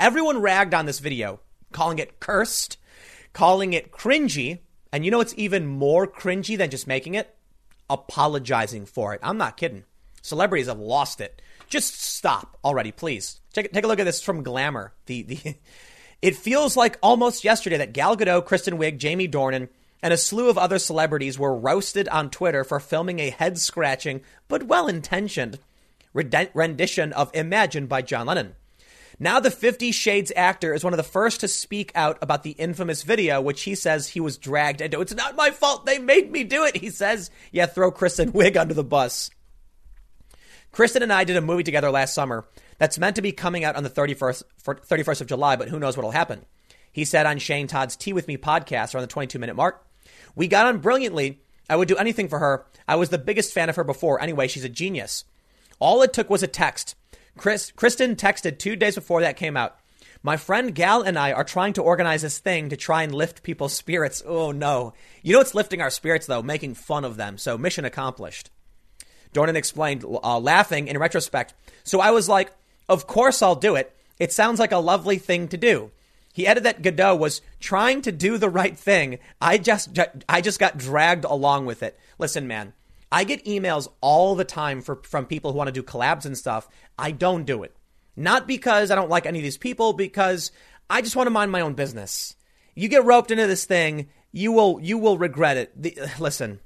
Everyone 0.00 0.42
ragged 0.42 0.74
on 0.74 0.86
this 0.86 0.98
video, 0.98 1.38
calling 1.70 2.00
it 2.00 2.18
cursed, 2.18 2.76
calling 3.32 3.72
it 3.72 3.92
cringy. 3.92 4.58
And 4.92 5.04
you 5.04 5.12
know 5.12 5.18
what's 5.18 5.34
even 5.36 5.64
more 5.64 6.08
cringy 6.08 6.58
than 6.58 6.70
just 6.70 6.88
making 6.88 7.14
it? 7.14 7.36
Apologizing 7.88 8.86
for 8.86 9.14
it. 9.14 9.20
I'm 9.22 9.38
not 9.38 9.56
kidding. 9.56 9.84
Celebrities 10.22 10.66
have 10.66 10.80
lost 10.80 11.20
it. 11.20 11.40
Just 11.68 12.00
stop 12.00 12.58
already, 12.64 12.90
please. 12.90 13.40
Take, 13.52 13.72
take 13.72 13.84
a 13.84 13.86
look 13.86 14.00
at 14.00 14.04
this 14.04 14.20
from 14.20 14.42
Glamour. 14.42 14.92
The, 15.06 15.22
the, 15.22 15.54
it 16.22 16.36
feels 16.36 16.76
like 16.76 16.98
almost 17.02 17.44
yesterday 17.44 17.78
that 17.78 17.92
Gal 17.92 18.16
Gadot, 18.16 18.44
Kristen 18.44 18.78
Wiig, 18.78 18.98
Jamie 18.98 19.28
Dornan, 19.28 19.68
and 20.02 20.12
a 20.12 20.16
slew 20.16 20.48
of 20.48 20.58
other 20.58 20.78
celebrities 20.78 21.38
were 21.38 21.54
roasted 21.54 22.08
on 22.08 22.30
Twitter 22.30 22.64
for 22.64 22.80
filming 22.80 23.18
a 23.18 23.30
head 23.30 23.58
scratching 23.58 24.22
but 24.48 24.64
well 24.64 24.88
intentioned 24.88 25.58
rendition 26.12 27.12
of 27.12 27.30
Imagine 27.34 27.86
by 27.86 28.02
John 28.02 28.26
Lennon. 28.26 28.56
Now, 29.22 29.38
the 29.38 29.50
Fifty 29.50 29.92
Shades 29.92 30.32
actor 30.34 30.72
is 30.72 30.82
one 30.82 30.94
of 30.94 30.96
the 30.96 31.02
first 31.02 31.40
to 31.40 31.48
speak 31.48 31.92
out 31.94 32.16
about 32.22 32.42
the 32.42 32.52
infamous 32.52 33.02
video, 33.02 33.40
which 33.42 33.62
he 33.62 33.74
says 33.74 34.08
he 34.08 34.20
was 34.20 34.38
dragged 34.38 34.80
into. 34.80 35.00
It's 35.02 35.14
not 35.14 35.36
my 35.36 35.50
fault. 35.50 35.84
They 35.84 35.98
made 35.98 36.32
me 36.32 36.42
do 36.42 36.64
it. 36.64 36.78
He 36.78 36.88
says, 36.88 37.30
yeah, 37.52 37.66
throw 37.66 37.90
Kristen 37.90 38.32
Wiig 38.32 38.56
under 38.56 38.72
the 38.72 38.82
bus. 38.82 39.30
Kristen 40.72 41.02
and 41.02 41.12
I 41.12 41.24
did 41.24 41.36
a 41.36 41.42
movie 41.42 41.64
together 41.64 41.90
last 41.90 42.14
summer 42.14 42.46
that's 42.80 42.98
meant 42.98 43.16
to 43.16 43.22
be 43.22 43.30
coming 43.30 43.62
out 43.62 43.76
on 43.76 43.82
the 43.82 43.90
31st, 43.90 44.42
31st 44.64 45.20
of 45.20 45.26
July, 45.26 45.54
but 45.54 45.68
who 45.68 45.78
knows 45.78 45.98
what'll 45.98 46.12
happen. 46.12 46.46
He 46.90 47.04
said 47.04 47.26
on 47.26 47.36
Shane 47.36 47.66
Todd's 47.66 47.94
Tea 47.94 48.14
With 48.14 48.26
Me 48.26 48.38
podcast 48.38 48.94
around 48.94 49.02
the 49.02 49.08
22 49.08 49.38
minute 49.38 49.54
mark. 49.54 49.86
We 50.34 50.48
got 50.48 50.64
on 50.64 50.78
brilliantly. 50.78 51.42
I 51.68 51.76
would 51.76 51.88
do 51.88 51.98
anything 51.98 52.26
for 52.26 52.38
her. 52.38 52.64
I 52.88 52.96
was 52.96 53.10
the 53.10 53.18
biggest 53.18 53.52
fan 53.52 53.68
of 53.68 53.76
her 53.76 53.84
before. 53.84 54.18
Anyway, 54.20 54.48
she's 54.48 54.64
a 54.64 54.70
genius. 54.70 55.26
All 55.78 56.00
it 56.00 56.14
took 56.14 56.30
was 56.30 56.42
a 56.42 56.48
text. 56.48 56.94
Chris, 57.36 57.70
Kristen 57.70 58.16
texted 58.16 58.58
two 58.58 58.76
days 58.76 58.94
before 58.94 59.20
that 59.20 59.36
came 59.36 59.58
out. 59.58 59.76
My 60.22 60.38
friend 60.38 60.74
Gal 60.74 61.02
and 61.02 61.18
I 61.18 61.32
are 61.32 61.44
trying 61.44 61.74
to 61.74 61.82
organize 61.82 62.22
this 62.22 62.38
thing 62.38 62.70
to 62.70 62.78
try 62.78 63.02
and 63.02 63.14
lift 63.14 63.42
people's 63.42 63.74
spirits. 63.74 64.22
Oh 64.26 64.52
no. 64.52 64.94
You 65.22 65.34
know 65.34 65.38
what's 65.40 65.54
lifting 65.54 65.82
our 65.82 65.90
spirits 65.90 66.26
though? 66.26 66.42
Making 66.42 66.74
fun 66.74 67.04
of 67.04 67.18
them. 67.18 67.36
So 67.36 67.58
mission 67.58 67.84
accomplished. 67.84 68.50
Dornan 69.34 69.54
explained, 69.54 70.02
uh, 70.04 70.40
laughing 70.40 70.88
in 70.88 70.98
retrospect. 70.98 71.52
So 71.84 72.00
I 72.00 72.10
was 72.10 72.28
like, 72.28 72.50
of 72.90 73.06
course 73.06 73.40
I'll 73.40 73.54
do 73.54 73.76
it. 73.76 73.96
It 74.18 74.32
sounds 74.32 74.60
like 74.60 74.72
a 74.72 74.78
lovely 74.78 75.16
thing 75.16 75.48
to 75.48 75.56
do. 75.56 75.92
He 76.32 76.46
added 76.46 76.64
that 76.64 76.82
Gadot 76.82 77.18
was 77.18 77.40
trying 77.58 78.02
to 78.02 78.12
do 78.12 78.36
the 78.36 78.50
right 78.50 78.78
thing. 78.78 79.18
I 79.40 79.58
just, 79.58 79.98
I 80.28 80.40
just 80.40 80.60
got 80.60 80.76
dragged 80.76 81.24
along 81.24 81.66
with 81.66 81.82
it. 81.82 81.98
Listen, 82.18 82.46
man, 82.46 82.72
I 83.10 83.24
get 83.24 83.44
emails 83.44 83.88
all 84.00 84.34
the 84.34 84.44
time 84.44 84.82
for, 84.82 84.96
from 85.04 85.26
people 85.26 85.50
who 85.52 85.58
want 85.58 85.68
to 85.68 85.72
do 85.72 85.82
collabs 85.82 86.26
and 86.26 86.36
stuff. 86.36 86.68
I 86.98 87.12
don't 87.12 87.44
do 87.44 87.62
it. 87.62 87.74
Not 88.16 88.46
because 88.46 88.90
I 88.90 88.94
don't 88.94 89.08
like 89.08 89.24
any 89.24 89.38
of 89.38 89.42
these 89.44 89.56
people, 89.56 89.92
because 89.92 90.52
I 90.88 91.00
just 91.00 91.16
want 91.16 91.26
to 91.26 91.32
mind 91.32 91.50
my 91.50 91.60
own 91.60 91.74
business. 91.74 92.36
You 92.74 92.88
get 92.88 93.04
roped 93.04 93.30
into 93.30 93.46
this 93.46 93.64
thing, 93.64 94.08
you 94.32 94.52
will 94.52 94.78
you 94.80 94.98
will 94.98 95.18
regret 95.18 95.56
it. 95.56 95.80
The, 95.80 95.96
listen, 96.20 96.60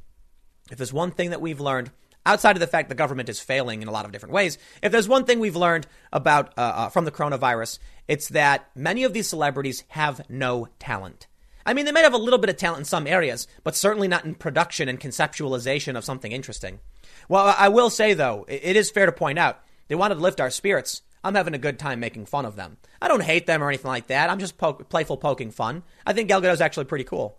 if 0.70 0.78
there's 0.78 0.92
one 0.92 1.10
thing 1.10 1.30
that 1.30 1.40
we've 1.40 1.60
learned 1.60 1.90
outside 2.26 2.56
of 2.56 2.60
the 2.60 2.66
fact 2.66 2.88
the 2.88 2.94
government 2.94 3.28
is 3.28 3.40
failing 3.40 3.82
in 3.82 3.88
a 3.88 3.92
lot 3.92 4.04
of 4.04 4.12
different 4.12 4.32
ways, 4.34 4.58
if 4.82 4.92
there's 4.92 5.08
one 5.08 5.24
thing 5.24 5.40
we've 5.40 5.56
learned 5.56 5.86
about 6.12 6.52
uh, 6.56 6.60
uh, 6.60 6.88
from 6.88 7.04
the 7.04 7.10
coronavirus, 7.10 7.78
it's 8.08 8.28
that 8.28 8.68
many 8.74 9.04
of 9.04 9.12
these 9.12 9.28
celebrities 9.28 9.84
have 9.88 10.28
no 10.28 10.68
talent. 10.78 11.26
I 11.66 11.72
mean, 11.72 11.86
they 11.86 11.92
might 11.92 12.04
have 12.04 12.12
a 12.14 12.18
little 12.18 12.38
bit 12.38 12.50
of 12.50 12.56
talent 12.56 12.80
in 12.80 12.84
some 12.84 13.06
areas, 13.06 13.46
but 13.62 13.74
certainly 13.74 14.08
not 14.08 14.24
in 14.24 14.34
production 14.34 14.88
and 14.88 15.00
conceptualization 15.00 15.96
of 15.96 16.04
something 16.04 16.32
interesting. 16.32 16.80
Well, 17.28 17.54
I 17.56 17.68
will 17.68 17.90
say 17.90 18.14
though, 18.14 18.44
it 18.48 18.76
is 18.76 18.90
fair 18.90 19.06
to 19.06 19.12
point 19.12 19.38
out 19.38 19.60
they 19.88 19.94
wanted 19.94 20.16
to 20.16 20.20
lift 20.20 20.40
our 20.40 20.50
spirits. 20.50 21.02
I'm 21.22 21.34
having 21.34 21.54
a 21.54 21.58
good 21.58 21.78
time 21.78 22.00
making 22.00 22.26
fun 22.26 22.44
of 22.44 22.54
them. 22.54 22.76
I 23.00 23.08
don't 23.08 23.22
hate 23.22 23.46
them 23.46 23.62
or 23.62 23.68
anything 23.68 23.88
like 23.88 24.08
that. 24.08 24.28
I'm 24.28 24.38
just 24.38 24.58
playful 24.58 25.16
poking 25.16 25.50
fun. 25.50 25.82
I 26.04 26.12
think 26.12 26.28
Gal 26.28 26.44
is 26.44 26.60
actually 26.60 26.84
pretty 26.84 27.04
cool. 27.04 27.38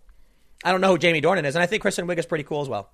I 0.64 0.72
don't 0.72 0.82
know 0.82 0.90
who 0.90 0.98
Jamie 0.98 1.22
Dornan 1.22 1.46
is, 1.46 1.56
and 1.56 1.62
I 1.62 1.68
think 1.68 1.82
Kristen 1.82 2.08
Wiig 2.08 2.18
is 2.18 2.26
pretty 2.26 2.44
cool 2.44 2.62
as 2.62 2.70
well. 2.70 2.90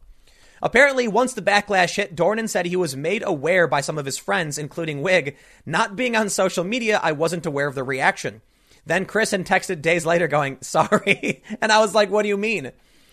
Apparently, 0.61 1.07
once 1.07 1.33
the 1.33 1.41
backlash 1.41 1.95
hit, 1.95 2.15
Dornan 2.15 2.47
said 2.47 2.65
he 2.65 2.75
was 2.75 2.95
made 2.95 3.23
aware 3.25 3.67
by 3.67 3.81
some 3.81 3.97
of 3.97 4.05
his 4.05 4.17
friends, 4.17 4.57
including 4.57 5.01
Wiig. 5.01 5.35
Not 5.65 5.95
being 5.95 6.15
on 6.15 6.29
social 6.29 6.63
media, 6.63 6.99
I 7.01 7.13
wasn't 7.13 7.45
aware 7.45 7.67
of 7.67 7.75
the 7.75 7.83
reaction. 7.83 8.41
Then 8.85 9.05
Kristen 9.05 9.43
texted 9.43 9.81
days 9.81 10.05
later 10.05 10.27
going, 10.27 10.57
sorry. 10.61 11.43
and 11.61 11.71
I 11.71 11.79
was 11.79 11.95
like, 11.95 12.09
what 12.11 12.23
do 12.23 12.29
you 12.29 12.37
mean? 12.37 12.71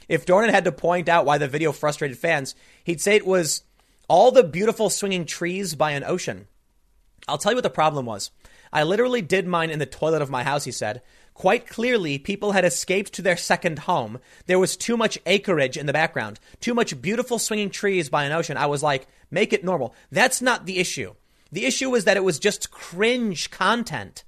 If 0.08 0.26
Dornan 0.26 0.50
had 0.50 0.64
to 0.64 0.72
point 0.72 1.08
out 1.08 1.26
why 1.26 1.38
the 1.38 1.48
video 1.48 1.72
frustrated 1.72 2.18
fans, 2.18 2.54
he'd 2.84 3.00
say 3.00 3.16
it 3.16 3.26
was 3.26 3.62
all 4.08 4.30
the 4.30 4.42
beautiful 4.42 4.90
swinging 4.90 5.26
trees 5.26 5.74
by 5.74 5.92
an 5.92 6.04
ocean. 6.04 6.48
I'll 7.26 7.38
tell 7.38 7.52
you 7.52 7.56
what 7.56 7.62
the 7.64 7.70
problem 7.70 8.06
was. 8.06 8.30
I 8.72 8.82
literally 8.82 9.22
did 9.22 9.46
mine 9.46 9.70
in 9.70 9.78
the 9.78 9.86
toilet 9.86 10.22
of 10.22 10.30
my 10.30 10.44
house, 10.44 10.64
he 10.64 10.72
said. 10.72 11.02
Quite 11.38 11.68
clearly, 11.68 12.18
people 12.18 12.50
had 12.50 12.64
escaped 12.64 13.12
to 13.12 13.22
their 13.22 13.36
second 13.36 13.78
home. 13.78 14.18
There 14.46 14.58
was 14.58 14.76
too 14.76 14.96
much 14.96 15.20
acreage 15.24 15.76
in 15.76 15.86
the 15.86 15.92
background, 15.92 16.40
too 16.58 16.74
much 16.74 17.00
beautiful 17.00 17.38
swinging 17.38 17.70
trees 17.70 18.10
by 18.10 18.24
an 18.24 18.32
ocean. 18.32 18.56
I 18.56 18.66
was 18.66 18.82
like, 18.82 19.06
make 19.30 19.52
it 19.52 19.62
normal. 19.62 19.94
That's 20.10 20.42
not 20.42 20.66
the 20.66 20.78
issue. 20.78 21.14
The 21.52 21.64
issue 21.64 21.90
was 21.90 22.06
that 22.06 22.16
it 22.16 22.24
was 22.24 22.40
just 22.40 22.72
cringe 22.72 23.52
content. 23.52 24.24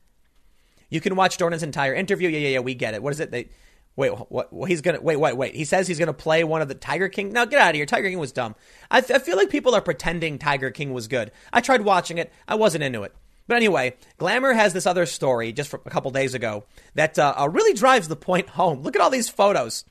You 0.89 1.01
can 1.01 1.16
watch 1.16 1.37
Dornan's 1.37 1.65
entire 1.65 1.95
interview. 1.95 2.28
Yeah, 2.28 2.39
yeah, 2.39 2.49
yeah, 2.51 2.59
we 2.61 2.77
get 2.77 2.95
it. 2.95 3.03
What 3.03 3.12
is 3.12 3.19
it? 3.19 3.32
They, 3.32 3.49
wait, 3.97 4.12
what, 4.31 4.53
what? 4.53 4.70
He's 4.70 4.81
gonna 4.81 5.01
wait, 5.01 5.16
wait, 5.16 5.37
wait. 5.37 5.57
He 5.57 5.65
says 5.65 5.89
he's 5.89 5.99
gonna 5.99 6.12
play 6.12 6.45
one 6.45 6.62
of 6.62 6.69
the 6.69 6.77
Tiger 6.77 7.09
King. 7.09 7.32
Now 7.32 7.45
get 7.45 7.59
out 7.59 7.70
of 7.70 7.74
here. 7.74 7.87
Tiger 7.87 8.09
King 8.09 8.20
was 8.20 8.31
dumb. 8.31 8.55
I, 8.89 8.99
I 8.99 9.19
feel 9.19 9.37
like 9.37 9.51
people 9.51 9.74
are 9.74 9.81
pretending 9.81 10.39
Tiger 10.39 10.70
King 10.70 10.93
was 10.93 11.09
good. 11.09 11.32
I 11.53 11.61
tried 11.61 11.81
watching 11.81 12.19
it. 12.19 12.32
I 12.47 12.55
wasn't 12.55 12.85
into 12.85 13.03
it. 13.03 13.16
But 13.51 13.57
anyway, 13.57 13.97
Glamour 14.19 14.53
has 14.53 14.75
this 14.75 14.87
other 14.87 15.07
story 15.07 15.53
just 15.53 15.71
from 15.71 15.81
a 15.85 15.91
couple 15.91 16.13
days 16.13 16.35
ago 16.35 16.67
that 16.95 17.19
uh, 17.19 17.35
uh, 17.37 17.49
really 17.49 17.75
drives 17.75 18.07
the 18.07 18.15
point 18.15 18.51
home. 18.51 18.83
Look 18.83 18.95
at 18.95 19.03
all 19.03 19.11
these 19.11 19.29
photos. 19.29 19.85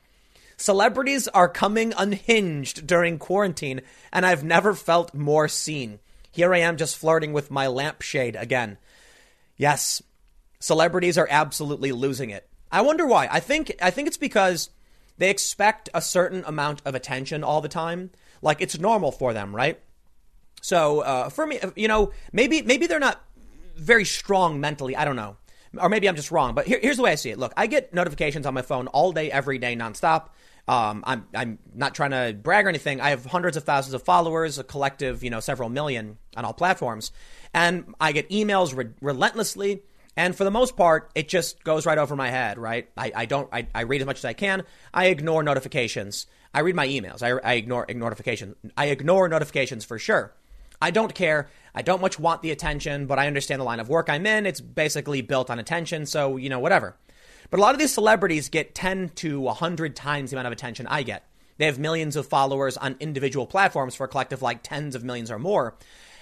Celebrities 0.56 1.28
are 1.28 1.46
coming 1.46 1.92
unhinged 1.94 2.86
during 2.86 3.18
quarantine, 3.18 3.82
and 4.14 4.24
I've 4.24 4.42
never 4.42 4.72
felt 4.72 5.12
more 5.12 5.46
seen. 5.46 5.98
Here 6.30 6.54
I 6.54 6.60
am 6.60 6.78
just 6.78 6.96
flirting 6.96 7.34
with 7.34 7.50
my 7.50 7.66
lampshade 7.66 8.34
again. 8.34 8.78
Yes, 9.58 10.02
celebrities 10.58 11.18
are 11.18 11.28
absolutely 11.30 11.92
losing 11.92 12.30
it. 12.30 12.48
I 12.72 12.80
wonder 12.80 13.06
why. 13.06 13.28
I 13.30 13.40
think 13.40 13.74
I 13.82 13.90
think 13.90 14.08
it's 14.08 14.16
because 14.16 14.70
they 15.18 15.28
expect 15.28 15.90
a 15.92 16.00
certain 16.00 16.44
amount 16.46 16.80
of 16.86 16.94
attention 16.94 17.44
all 17.44 17.60
the 17.60 17.68
time. 17.68 18.08
Like 18.40 18.62
it's 18.62 18.78
normal 18.78 19.12
for 19.12 19.34
them, 19.34 19.54
right? 19.54 19.78
So 20.62 21.00
uh, 21.00 21.28
for 21.28 21.46
me, 21.46 21.58
you 21.76 21.88
know, 21.88 22.12
maybe 22.32 22.62
maybe 22.62 22.86
they're 22.86 22.98
not 22.98 23.22
very 23.80 24.04
strong 24.04 24.60
mentally. 24.60 24.94
I 24.94 25.04
don't 25.04 25.16
know, 25.16 25.36
or 25.78 25.88
maybe 25.88 26.08
I'm 26.08 26.16
just 26.16 26.30
wrong. 26.30 26.54
But 26.54 26.66
here, 26.66 26.78
here's 26.80 26.96
the 26.96 27.02
way 27.02 27.12
I 27.12 27.16
see 27.16 27.30
it. 27.30 27.38
Look, 27.38 27.52
I 27.56 27.66
get 27.66 27.92
notifications 27.94 28.46
on 28.46 28.54
my 28.54 28.62
phone 28.62 28.86
all 28.88 29.12
day, 29.12 29.30
every 29.30 29.58
day, 29.58 29.74
nonstop. 29.74 30.28
Um, 30.68 31.02
I'm 31.06 31.26
I'm 31.34 31.58
not 31.74 31.94
trying 31.94 32.10
to 32.12 32.38
brag 32.40 32.66
or 32.66 32.68
anything. 32.68 33.00
I 33.00 33.10
have 33.10 33.24
hundreds 33.24 33.56
of 33.56 33.64
thousands 33.64 33.94
of 33.94 34.02
followers, 34.02 34.58
a 34.58 34.64
collective, 34.64 35.24
you 35.24 35.30
know, 35.30 35.40
several 35.40 35.68
million 35.68 36.18
on 36.36 36.44
all 36.44 36.52
platforms, 36.52 37.10
and 37.52 37.94
I 38.00 38.12
get 38.12 38.28
emails 38.30 38.76
re- 38.76 38.92
relentlessly. 39.00 39.82
And 40.16 40.36
for 40.36 40.44
the 40.44 40.50
most 40.50 40.76
part, 40.76 41.10
it 41.14 41.28
just 41.28 41.62
goes 41.64 41.86
right 41.86 41.96
over 41.96 42.14
my 42.16 42.30
head, 42.30 42.58
right? 42.58 42.90
I, 42.96 43.12
I 43.14 43.26
don't, 43.26 43.48
I, 43.52 43.68
I 43.74 43.82
read 43.82 44.02
as 44.02 44.06
much 44.06 44.18
as 44.18 44.24
I 44.24 44.32
can. 44.32 44.64
I 44.92 45.06
ignore 45.06 45.42
notifications. 45.42 46.26
I 46.52 46.60
read 46.60 46.74
my 46.74 46.86
emails. 46.88 47.22
I, 47.22 47.38
I 47.48 47.54
ignore, 47.54 47.86
ignore 47.88 48.10
notifications. 48.10 48.56
I 48.76 48.86
ignore 48.86 49.28
notifications 49.28 49.84
for 49.84 49.98
sure. 49.98 50.34
I 50.82 50.90
don't 50.90 51.14
care. 51.14 51.48
I 51.74 51.82
don't 51.82 52.00
much 52.00 52.18
want 52.18 52.42
the 52.42 52.50
attention, 52.50 53.06
but 53.06 53.18
I 53.18 53.26
understand 53.26 53.60
the 53.60 53.64
line 53.64 53.80
of 53.80 53.88
work 53.88 54.08
I'm 54.08 54.26
in. 54.26 54.46
It's 54.46 54.60
basically 54.60 55.22
built 55.22 55.50
on 55.50 55.58
attention. 55.58 56.06
So, 56.06 56.36
you 56.36 56.48
know, 56.48 56.58
whatever. 56.58 56.96
But 57.50 57.58
a 57.58 57.62
lot 57.62 57.74
of 57.74 57.80
these 57.80 57.92
celebrities 57.92 58.48
get 58.48 58.74
10 58.74 59.10
to 59.16 59.40
100 59.40 59.96
times 59.96 60.30
the 60.30 60.36
amount 60.36 60.46
of 60.46 60.52
attention 60.52 60.86
I 60.86 61.02
get. 61.02 61.26
They 61.58 61.66
have 61.66 61.78
millions 61.78 62.16
of 62.16 62.26
followers 62.26 62.76
on 62.76 62.96
individual 63.00 63.46
platforms 63.46 63.94
for 63.94 64.04
a 64.04 64.08
collective 64.08 64.40
like 64.40 64.62
tens 64.62 64.94
of 64.94 65.04
millions 65.04 65.30
or 65.30 65.38
more. 65.38 65.76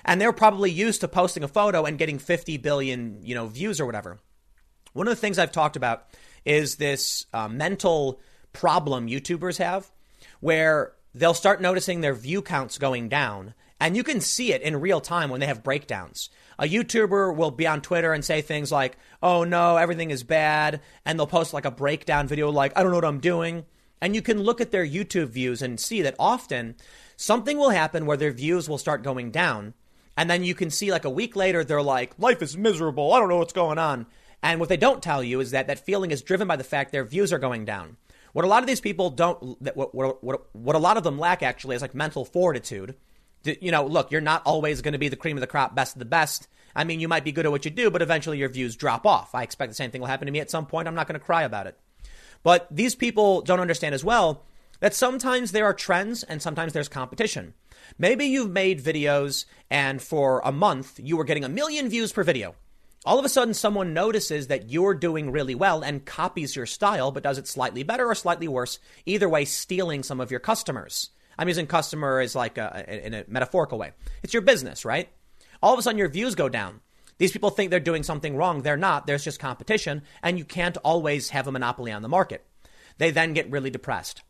And 0.04 0.20
they're 0.20 0.32
probably 0.32 0.70
used 0.70 1.02
to 1.02 1.08
posting 1.08 1.42
a 1.42 1.48
photo 1.48 1.84
and 1.84 1.98
getting 1.98 2.18
50 2.18 2.56
billion, 2.56 3.20
you 3.22 3.34
know, 3.34 3.46
views 3.46 3.80
or 3.80 3.86
whatever. 3.86 4.18
One 4.94 5.06
of 5.06 5.12
the 5.12 5.20
things 5.20 5.38
I've 5.38 5.52
talked 5.52 5.76
about 5.76 6.06
is 6.44 6.76
this 6.76 7.26
uh, 7.32 7.48
mental 7.48 8.20
problem 8.52 9.06
YouTubers 9.06 9.58
have 9.58 9.90
where 10.40 10.92
they'll 11.14 11.34
start 11.34 11.60
noticing 11.60 12.00
their 12.00 12.14
view 12.14 12.42
counts 12.42 12.78
going 12.78 13.08
down. 13.08 13.54
And 13.80 13.96
you 13.96 14.02
can 14.02 14.20
see 14.20 14.52
it 14.52 14.62
in 14.62 14.80
real 14.80 15.00
time 15.00 15.30
when 15.30 15.40
they 15.40 15.46
have 15.46 15.62
breakdowns. 15.62 16.30
A 16.58 16.64
YouTuber 16.64 17.34
will 17.34 17.52
be 17.52 17.66
on 17.66 17.80
Twitter 17.80 18.12
and 18.12 18.24
say 18.24 18.42
things 18.42 18.72
like, 18.72 18.96
oh 19.22 19.44
no, 19.44 19.76
everything 19.76 20.10
is 20.10 20.24
bad. 20.24 20.80
And 21.04 21.18
they'll 21.18 21.28
post 21.28 21.52
like 21.52 21.64
a 21.64 21.70
breakdown 21.70 22.26
video 22.26 22.50
like, 22.50 22.76
I 22.76 22.82
don't 22.82 22.90
know 22.90 22.96
what 22.96 23.04
I'm 23.04 23.20
doing. 23.20 23.64
And 24.00 24.14
you 24.14 24.22
can 24.22 24.42
look 24.42 24.60
at 24.60 24.70
their 24.70 24.86
YouTube 24.86 25.28
views 25.28 25.62
and 25.62 25.78
see 25.78 26.02
that 26.02 26.16
often 26.18 26.74
something 27.16 27.56
will 27.56 27.70
happen 27.70 28.06
where 28.06 28.16
their 28.16 28.32
views 28.32 28.68
will 28.68 28.78
start 28.78 29.02
going 29.02 29.30
down. 29.30 29.74
And 30.16 30.28
then 30.28 30.42
you 30.42 30.54
can 30.54 30.70
see 30.70 30.90
like 30.90 31.04
a 31.04 31.10
week 31.10 31.36
later, 31.36 31.62
they're 31.62 31.82
like, 31.82 32.18
life 32.18 32.42
is 32.42 32.56
miserable. 32.56 33.12
I 33.12 33.20
don't 33.20 33.28
know 33.28 33.38
what's 33.38 33.52
going 33.52 33.78
on. 33.78 34.06
And 34.42 34.58
what 34.58 34.68
they 34.68 34.76
don't 34.76 35.02
tell 35.02 35.22
you 35.22 35.40
is 35.40 35.52
that 35.52 35.68
that 35.68 35.84
feeling 35.84 36.10
is 36.10 36.22
driven 36.22 36.48
by 36.48 36.56
the 36.56 36.64
fact 36.64 36.90
their 36.90 37.04
views 37.04 37.32
are 37.32 37.38
going 37.38 37.64
down. 37.64 37.96
What 38.32 38.44
a 38.44 38.48
lot 38.48 38.62
of 38.62 38.66
these 38.66 38.80
people 38.80 39.10
don't, 39.10 39.60
what, 39.76 39.94
what, 39.94 40.22
what, 40.22 40.54
what 40.54 40.76
a 40.76 40.80
lot 40.80 40.96
of 40.96 41.02
them 41.04 41.18
lack 41.18 41.42
actually 41.42 41.76
is 41.76 41.82
like 41.82 41.94
mental 41.94 42.24
fortitude. 42.24 42.96
You 43.44 43.70
know, 43.70 43.86
look, 43.86 44.10
you're 44.10 44.20
not 44.20 44.42
always 44.44 44.82
going 44.82 44.92
to 44.92 44.98
be 44.98 45.08
the 45.08 45.16
cream 45.16 45.36
of 45.36 45.40
the 45.40 45.46
crop, 45.46 45.74
best 45.74 45.94
of 45.94 46.00
the 46.00 46.04
best. 46.04 46.48
I 46.74 46.84
mean, 46.84 47.00
you 47.00 47.08
might 47.08 47.24
be 47.24 47.32
good 47.32 47.46
at 47.46 47.52
what 47.52 47.64
you 47.64 47.70
do, 47.70 47.90
but 47.90 48.02
eventually 48.02 48.38
your 48.38 48.48
views 48.48 48.76
drop 48.76 49.06
off. 49.06 49.34
I 49.34 49.42
expect 49.42 49.70
the 49.70 49.74
same 49.74 49.90
thing 49.90 50.00
will 50.00 50.08
happen 50.08 50.26
to 50.26 50.32
me 50.32 50.40
at 50.40 50.50
some 50.50 50.66
point. 50.66 50.86
I'm 50.86 50.94
not 50.94 51.06
going 51.08 51.18
to 51.18 51.24
cry 51.24 51.42
about 51.42 51.66
it. 51.66 51.78
But 52.42 52.66
these 52.70 52.94
people 52.94 53.42
don't 53.42 53.60
understand 53.60 53.94
as 53.94 54.04
well 54.04 54.44
that 54.80 54.94
sometimes 54.94 55.52
there 55.52 55.64
are 55.64 55.74
trends 55.74 56.22
and 56.22 56.40
sometimes 56.40 56.72
there's 56.72 56.88
competition. 56.88 57.54
Maybe 57.98 58.26
you've 58.26 58.50
made 58.50 58.82
videos 58.82 59.44
and 59.70 60.00
for 60.00 60.40
a 60.44 60.52
month 60.52 61.00
you 61.02 61.16
were 61.16 61.24
getting 61.24 61.44
a 61.44 61.48
million 61.48 61.88
views 61.88 62.12
per 62.12 62.22
video. 62.22 62.54
All 63.04 63.18
of 63.18 63.24
a 63.24 63.28
sudden, 63.28 63.54
someone 63.54 63.94
notices 63.94 64.48
that 64.48 64.70
you're 64.70 64.94
doing 64.94 65.30
really 65.30 65.54
well 65.54 65.82
and 65.82 66.04
copies 66.04 66.56
your 66.56 66.66
style, 66.66 67.10
but 67.10 67.22
does 67.22 67.38
it 67.38 67.46
slightly 67.46 67.82
better 67.82 68.06
or 68.06 68.14
slightly 68.14 68.48
worse. 68.48 68.80
Either 69.06 69.28
way, 69.28 69.44
stealing 69.44 70.02
some 70.02 70.20
of 70.20 70.30
your 70.30 70.40
customers. 70.40 71.10
I'm 71.38 71.48
using 71.48 71.66
customer 71.66 72.20
as 72.20 72.34
like 72.34 72.58
a, 72.58 73.06
in 73.06 73.14
a 73.14 73.24
metaphorical 73.28 73.78
way. 73.78 73.92
It's 74.22 74.34
your 74.34 74.42
business, 74.42 74.84
right? 74.84 75.08
All 75.62 75.72
of 75.72 75.78
a 75.78 75.82
sudden, 75.82 75.98
your 75.98 76.08
views 76.08 76.34
go 76.34 76.48
down. 76.48 76.80
These 77.18 77.32
people 77.32 77.50
think 77.50 77.70
they're 77.70 77.80
doing 77.80 78.02
something 78.02 78.36
wrong. 78.36 78.62
They're 78.62 78.76
not. 78.76 79.06
There's 79.06 79.24
just 79.24 79.40
competition, 79.40 80.02
and 80.22 80.38
you 80.38 80.44
can't 80.44 80.76
always 80.78 81.30
have 81.30 81.46
a 81.46 81.52
monopoly 81.52 81.92
on 81.92 82.02
the 82.02 82.08
market. 82.08 82.44
They 82.98 83.10
then 83.10 83.32
get 83.32 83.50
really 83.50 83.70
depressed. 83.70 84.22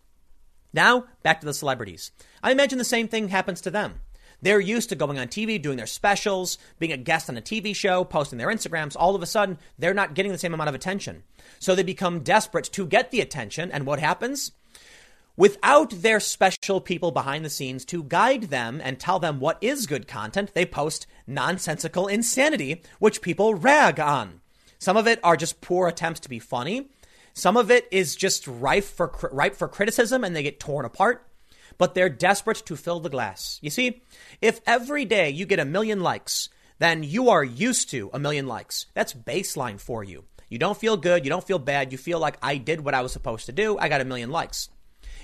Now, 0.72 1.06
back 1.22 1.40
to 1.40 1.46
the 1.46 1.54
celebrities. 1.54 2.12
I 2.42 2.52
imagine 2.52 2.78
the 2.78 2.84
same 2.84 3.08
thing 3.08 3.28
happens 3.28 3.60
to 3.62 3.70
them. 3.70 4.00
They're 4.40 4.60
used 4.60 4.90
to 4.90 4.94
going 4.94 5.18
on 5.18 5.26
TV, 5.26 5.60
doing 5.60 5.76
their 5.76 5.86
specials, 5.86 6.58
being 6.78 6.92
a 6.92 6.96
guest 6.96 7.28
on 7.28 7.36
a 7.36 7.42
TV 7.42 7.74
show, 7.74 8.04
posting 8.04 8.38
their 8.38 8.48
Instagrams. 8.48 8.96
All 8.96 9.16
of 9.16 9.22
a 9.22 9.26
sudden, 9.26 9.58
they're 9.78 9.94
not 9.94 10.14
getting 10.14 10.30
the 10.30 10.38
same 10.38 10.54
amount 10.54 10.68
of 10.68 10.74
attention. 10.74 11.24
So 11.58 11.74
they 11.74 11.82
become 11.82 12.20
desperate 12.20 12.66
to 12.72 12.86
get 12.86 13.10
the 13.10 13.20
attention. 13.20 13.72
And 13.72 13.84
what 13.84 13.98
happens? 13.98 14.52
Without 15.38 15.90
their 16.02 16.18
special 16.18 16.80
people 16.80 17.12
behind 17.12 17.44
the 17.44 17.48
scenes 17.48 17.84
to 17.84 18.02
guide 18.02 18.42
them 18.50 18.80
and 18.82 18.98
tell 18.98 19.20
them 19.20 19.38
what 19.38 19.56
is 19.60 19.86
good 19.86 20.08
content, 20.08 20.52
they 20.52 20.66
post 20.66 21.06
nonsensical 21.28 22.08
insanity, 22.08 22.82
which 22.98 23.22
people 23.22 23.54
rag 23.54 24.00
on. 24.00 24.40
Some 24.80 24.96
of 24.96 25.06
it 25.06 25.20
are 25.22 25.36
just 25.36 25.60
poor 25.60 25.86
attempts 25.86 26.18
to 26.20 26.28
be 26.28 26.40
funny. 26.40 26.90
Some 27.34 27.56
of 27.56 27.70
it 27.70 27.86
is 27.92 28.16
just 28.16 28.48
rife 28.48 28.90
for, 28.90 29.12
ripe 29.30 29.54
for 29.54 29.68
criticism 29.68 30.24
and 30.24 30.34
they 30.34 30.42
get 30.42 30.58
torn 30.58 30.84
apart 30.84 31.24
but 31.76 31.94
they're 31.94 32.08
desperate 32.08 32.66
to 32.66 32.74
fill 32.74 32.98
the 32.98 33.08
glass. 33.08 33.60
You 33.62 33.70
see, 33.70 34.02
if 34.42 34.60
every 34.66 35.04
day 35.04 35.30
you 35.30 35.46
get 35.46 35.60
a 35.60 35.64
million 35.64 36.00
likes, 36.00 36.48
then 36.80 37.04
you 37.04 37.30
are 37.30 37.44
used 37.44 37.88
to 37.90 38.10
a 38.12 38.18
million 38.18 38.48
likes. 38.48 38.86
That's 38.94 39.14
baseline 39.14 39.78
for 39.78 40.02
you. 40.02 40.24
You 40.48 40.58
don't 40.58 40.76
feel 40.76 40.96
good, 40.96 41.24
you 41.24 41.30
don't 41.30 41.46
feel 41.46 41.60
bad, 41.60 41.92
you 41.92 41.98
feel 41.98 42.18
like 42.18 42.36
I 42.42 42.56
did 42.56 42.80
what 42.80 42.94
I 42.94 43.02
was 43.02 43.12
supposed 43.12 43.46
to 43.46 43.52
do, 43.52 43.78
I 43.78 43.88
got 43.88 44.00
a 44.00 44.04
million 44.04 44.30
likes. 44.30 44.70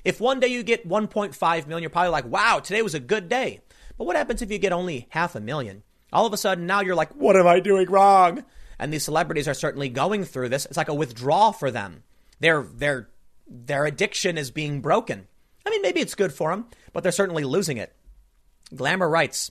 If 0.05 0.21
one 0.21 0.41
day 0.41 0.49
you 0.49 0.63
get 0.63 0.89
1.5 0.89 1.67
million, 1.67 1.83
you're 1.83 1.91
probably 1.91 2.11
like, 2.11 2.27
wow, 2.27 2.61
today 2.61 2.83
was 2.83 2.95
a 2.95 3.01
good 3.01 3.29
day. 3.29 3.61
But 3.97 4.05
what 4.05 4.17
happens 4.17 4.43
if 4.43 4.51
you 4.51 4.59
get 4.59 4.73
only 4.73 5.07
half 5.11 5.35
a 5.35 5.41
million? 5.41 5.83
All 6.13 6.27
of 6.27 6.33
a 6.33 6.37
sudden, 6.37 6.67
now 6.67 6.81
you're 6.81 6.95
like, 6.95 7.15
what 7.15 7.37
am 7.37 7.47
I 7.47 7.61
doing 7.61 7.91
wrong? 7.91 8.45
And 8.79 8.93
these 8.93 9.05
celebrities 9.05 9.49
are 9.49 9.55
certainly 9.55 9.89
going 9.89 10.25
through 10.25 10.51
this. 10.51 10.67
It's 10.67 10.77
like 10.77 10.89
a 10.89 10.95
withdrawal 10.95 11.53
for 11.53 11.71
them. 11.71 12.03
Their, 12.41 12.63
their, 12.63 13.09
their 13.49 13.87
addiction 13.87 14.37
is 14.37 14.51
being 14.51 14.81
broken. 14.81 15.27
I 15.67 15.71
mean, 15.71 15.83
maybe 15.83 16.01
it's 16.01 16.15
good 16.15 16.33
for 16.33 16.51
them, 16.51 16.67
but 16.93 17.03
they're 17.03 17.13
certainly 17.13 17.45
losing 17.45 17.79
it. 17.79 17.95
Glamour 18.75 19.09
writes 19.09 19.51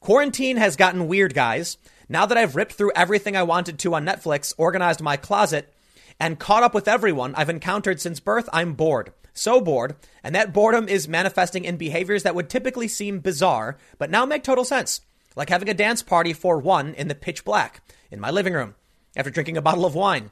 Quarantine 0.00 0.56
has 0.56 0.76
gotten 0.76 1.08
weird, 1.08 1.34
guys. 1.34 1.78
Now 2.08 2.26
that 2.26 2.38
I've 2.38 2.56
ripped 2.56 2.72
through 2.72 2.92
everything 2.94 3.36
I 3.36 3.42
wanted 3.42 3.78
to 3.80 3.94
on 3.94 4.06
Netflix, 4.06 4.54
organized 4.56 5.00
my 5.00 5.16
closet, 5.16 5.72
and 6.18 6.38
caught 6.38 6.62
up 6.62 6.74
with 6.74 6.88
everyone 6.88 7.34
I've 7.34 7.50
encountered 7.50 8.00
since 8.00 8.20
birth, 8.20 8.48
I'm 8.52 8.74
bored. 8.74 9.12
So 9.36 9.60
bored, 9.60 9.96
and 10.24 10.34
that 10.34 10.54
boredom 10.54 10.88
is 10.88 11.06
manifesting 11.06 11.66
in 11.66 11.76
behaviors 11.76 12.22
that 12.22 12.34
would 12.34 12.48
typically 12.48 12.88
seem 12.88 13.20
bizarre, 13.20 13.76
but 13.98 14.10
now 14.10 14.24
make 14.24 14.42
total 14.42 14.64
sense. 14.64 15.02
Like 15.36 15.50
having 15.50 15.68
a 15.68 15.74
dance 15.74 16.02
party 16.02 16.32
for 16.32 16.58
one 16.58 16.94
in 16.94 17.08
the 17.08 17.14
pitch 17.14 17.44
black 17.44 17.82
in 18.10 18.18
my 18.18 18.30
living 18.30 18.54
room 18.54 18.74
after 19.14 19.30
drinking 19.30 19.58
a 19.58 19.62
bottle 19.62 19.84
of 19.84 19.94
wine 19.94 20.30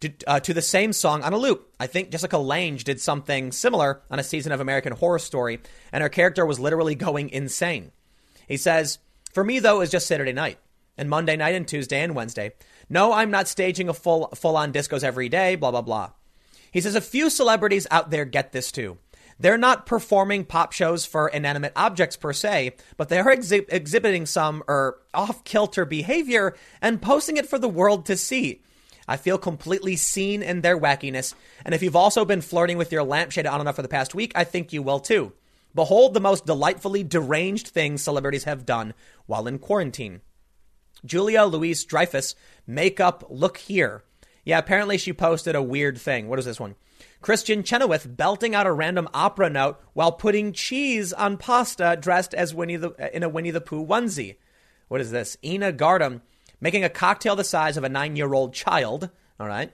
to, 0.00 0.12
uh, 0.28 0.38
to 0.38 0.54
the 0.54 0.62
same 0.62 0.92
song 0.92 1.22
on 1.22 1.32
a 1.32 1.36
loop. 1.36 1.74
I 1.80 1.88
think 1.88 2.10
Jessica 2.10 2.38
Lange 2.38 2.76
did 2.78 3.00
something 3.00 3.50
similar 3.50 4.02
on 4.08 4.20
a 4.20 4.24
season 4.24 4.52
of 4.52 4.60
American 4.60 4.92
Horror 4.92 5.18
Story, 5.18 5.60
and 5.92 6.02
her 6.02 6.08
character 6.08 6.46
was 6.46 6.60
literally 6.60 6.94
going 6.94 7.30
insane. 7.30 7.90
He 8.46 8.56
says, 8.56 8.98
For 9.32 9.42
me, 9.42 9.58
though, 9.58 9.80
it's 9.80 9.90
just 9.90 10.06
Saturday 10.06 10.32
night, 10.32 10.58
and 10.96 11.10
Monday 11.10 11.36
night, 11.36 11.56
and 11.56 11.66
Tuesday, 11.66 12.02
and 12.02 12.14
Wednesday. 12.14 12.52
No, 12.88 13.12
I'm 13.12 13.32
not 13.32 13.48
staging 13.48 13.88
a 13.88 13.94
full, 13.94 14.28
full 14.28 14.56
on 14.56 14.72
discos 14.72 15.02
every 15.02 15.28
day, 15.28 15.56
blah, 15.56 15.72
blah, 15.72 15.82
blah. 15.82 16.10
He 16.74 16.80
says, 16.80 16.96
A 16.96 17.00
few 17.00 17.30
celebrities 17.30 17.86
out 17.92 18.10
there 18.10 18.24
get 18.24 18.50
this 18.50 18.72
too. 18.72 18.98
They're 19.38 19.56
not 19.56 19.86
performing 19.86 20.44
pop 20.44 20.72
shows 20.72 21.06
for 21.06 21.28
inanimate 21.28 21.72
objects 21.76 22.16
per 22.16 22.32
se, 22.32 22.74
but 22.96 23.08
they 23.08 23.20
are 23.20 23.34
exhi- 23.34 23.64
exhibiting 23.68 24.26
some 24.26 24.64
er, 24.68 24.98
off 25.14 25.44
kilter 25.44 25.84
behavior 25.84 26.56
and 26.82 27.00
posting 27.00 27.36
it 27.36 27.48
for 27.48 27.60
the 27.60 27.68
world 27.68 28.06
to 28.06 28.16
see. 28.16 28.60
I 29.06 29.16
feel 29.16 29.38
completely 29.38 29.94
seen 29.94 30.42
in 30.42 30.62
their 30.62 30.78
wackiness. 30.78 31.34
And 31.64 31.76
if 31.76 31.82
you've 31.82 31.94
also 31.94 32.24
been 32.24 32.40
flirting 32.40 32.76
with 32.76 32.90
your 32.90 33.04
lampshade 33.04 33.46
on 33.46 33.60
and 33.60 33.68
off 33.68 33.76
for 33.76 33.82
the 33.82 33.88
past 33.88 34.12
week, 34.12 34.32
I 34.34 34.42
think 34.42 34.72
you 34.72 34.82
will 34.82 34.98
too. 34.98 35.32
Behold 35.76 36.12
the 36.12 36.20
most 36.20 36.44
delightfully 36.44 37.04
deranged 37.04 37.68
things 37.68 38.02
celebrities 38.02 38.44
have 38.44 38.66
done 38.66 38.94
while 39.26 39.46
in 39.46 39.60
quarantine. 39.60 40.22
Julia 41.04 41.44
Louise 41.44 41.84
Dreyfus, 41.84 42.34
makeup, 42.66 43.24
look 43.28 43.58
here. 43.58 44.02
Yeah, 44.44 44.58
apparently 44.58 44.98
she 44.98 45.12
posted 45.12 45.54
a 45.54 45.62
weird 45.62 45.98
thing. 45.98 46.28
What 46.28 46.38
is 46.38 46.44
this 46.44 46.60
one? 46.60 46.74
Kristin 47.22 47.64
Chenoweth 47.64 48.16
belting 48.16 48.54
out 48.54 48.66
a 48.66 48.72
random 48.72 49.08
opera 49.14 49.48
note 49.48 49.80
while 49.94 50.12
putting 50.12 50.52
cheese 50.52 51.12
on 51.12 51.38
pasta 51.38 51.96
dressed 51.98 52.34
as 52.34 52.54
Winnie 52.54 52.76
the, 52.76 52.90
in 53.14 53.22
a 53.22 53.28
Winnie 53.28 53.50
the 53.50 53.60
Pooh 53.62 53.86
onesie. 53.86 54.36
What 54.88 55.00
is 55.00 55.10
this? 55.10 55.36
Ina 55.42 55.72
Garten 55.72 56.20
making 56.60 56.84
a 56.84 56.90
cocktail 56.90 57.34
the 57.34 57.44
size 57.44 57.76
of 57.76 57.84
a 57.84 57.88
nine 57.88 58.16
year 58.16 58.34
old 58.34 58.52
child. 58.52 59.08
All 59.40 59.46
right. 59.46 59.72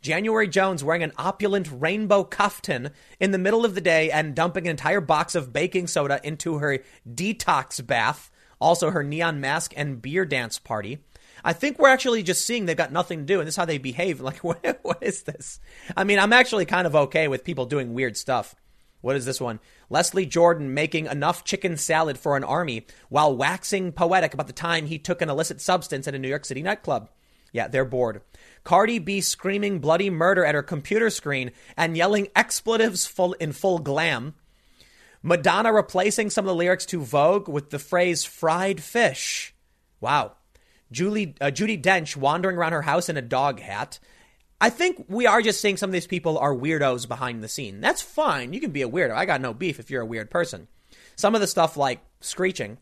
January 0.00 0.48
Jones 0.48 0.82
wearing 0.82 1.02
an 1.04 1.12
opulent 1.16 1.68
rainbow 1.72 2.24
kaftan 2.24 2.90
in 3.20 3.30
the 3.30 3.38
middle 3.38 3.64
of 3.64 3.74
the 3.74 3.80
day 3.80 4.10
and 4.10 4.34
dumping 4.34 4.66
an 4.66 4.72
entire 4.72 5.00
box 5.00 5.34
of 5.34 5.52
baking 5.52 5.86
soda 5.86 6.20
into 6.24 6.58
her 6.58 6.80
detox 7.08 7.84
bath. 7.84 8.30
Also, 8.60 8.90
her 8.90 9.02
neon 9.02 9.40
mask 9.40 9.72
and 9.76 10.02
beer 10.02 10.24
dance 10.24 10.58
party. 10.58 10.98
I 11.44 11.52
think 11.52 11.78
we're 11.78 11.88
actually 11.88 12.22
just 12.22 12.46
seeing 12.46 12.66
they've 12.66 12.76
got 12.76 12.92
nothing 12.92 13.20
to 13.20 13.24
do, 13.24 13.40
and 13.40 13.46
this 13.46 13.54
is 13.54 13.56
how 13.56 13.64
they 13.64 13.78
behave. 13.78 14.20
Like, 14.32 14.44
what, 14.44 14.78
what 14.82 15.02
is 15.02 15.22
this? 15.22 15.58
I 15.96 16.04
mean, 16.04 16.18
I'm 16.18 16.32
actually 16.32 16.64
kind 16.64 16.86
of 16.86 16.94
okay 16.94 17.26
with 17.28 17.44
people 17.44 17.66
doing 17.66 17.92
weird 17.92 18.16
stuff. 18.16 18.54
What 19.00 19.16
is 19.16 19.24
this 19.24 19.40
one? 19.40 19.58
Leslie 19.90 20.26
Jordan 20.26 20.74
making 20.74 21.06
enough 21.06 21.44
chicken 21.44 21.76
salad 21.76 22.18
for 22.18 22.36
an 22.36 22.44
army 22.44 22.86
while 23.08 23.36
waxing 23.36 23.92
poetic 23.92 24.32
about 24.32 24.46
the 24.46 24.52
time 24.52 24.86
he 24.86 24.98
took 24.98 25.20
an 25.20 25.28
illicit 25.28 25.60
substance 25.60 26.06
at 26.06 26.14
a 26.14 26.18
New 26.18 26.28
York 26.28 26.44
City 26.44 26.62
nightclub. 26.62 27.10
Yeah, 27.52 27.68
they're 27.68 27.84
bored. 27.84 28.22
Cardi 28.64 28.98
B 28.98 29.20
screaming 29.20 29.80
bloody 29.80 30.08
murder 30.08 30.44
at 30.44 30.54
her 30.54 30.62
computer 30.62 31.10
screen 31.10 31.50
and 31.76 31.96
yelling 31.96 32.28
expletives 32.34 33.04
full 33.04 33.34
in 33.34 33.52
full 33.52 33.80
glam. 33.80 34.34
Madonna 35.22 35.72
replacing 35.72 36.30
some 36.30 36.44
of 36.44 36.48
the 36.48 36.54
lyrics 36.54 36.86
to 36.86 37.00
Vogue 37.00 37.48
with 37.48 37.70
the 37.70 37.78
phrase 37.78 38.24
fried 38.24 38.82
fish. 38.82 39.54
Wow. 40.00 40.32
Julie, 40.92 41.34
uh, 41.40 41.46
Judi 41.46 41.80
Dench 41.82 42.16
wandering 42.16 42.56
around 42.56 42.72
her 42.72 42.82
house 42.82 43.08
in 43.08 43.16
a 43.16 43.22
dog 43.22 43.60
hat. 43.60 43.98
I 44.60 44.70
think 44.70 45.06
we 45.08 45.26
are 45.26 45.42
just 45.42 45.60
saying 45.60 45.78
some 45.78 45.90
of 45.90 45.94
these 45.94 46.06
people 46.06 46.38
are 46.38 46.54
weirdos 46.54 47.08
behind 47.08 47.42
the 47.42 47.48
scene. 47.48 47.80
That's 47.80 48.00
fine. 48.00 48.52
You 48.52 48.60
can 48.60 48.70
be 48.70 48.82
a 48.82 48.88
weirdo. 48.88 49.12
I 49.12 49.26
got 49.26 49.40
no 49.40 49.52
beef 49.52 49.80
if 49.80 49.90
you're 49.90 50.02
a 50.02 50.06
weird 50.06 50.30
person. 50.30 50.68
Some 51.16 51.34
of 51.34 51.40
the 51.40 51.48
stuff 51.48 51.76
like 51.76 52.00
screeching, 52.20 52.78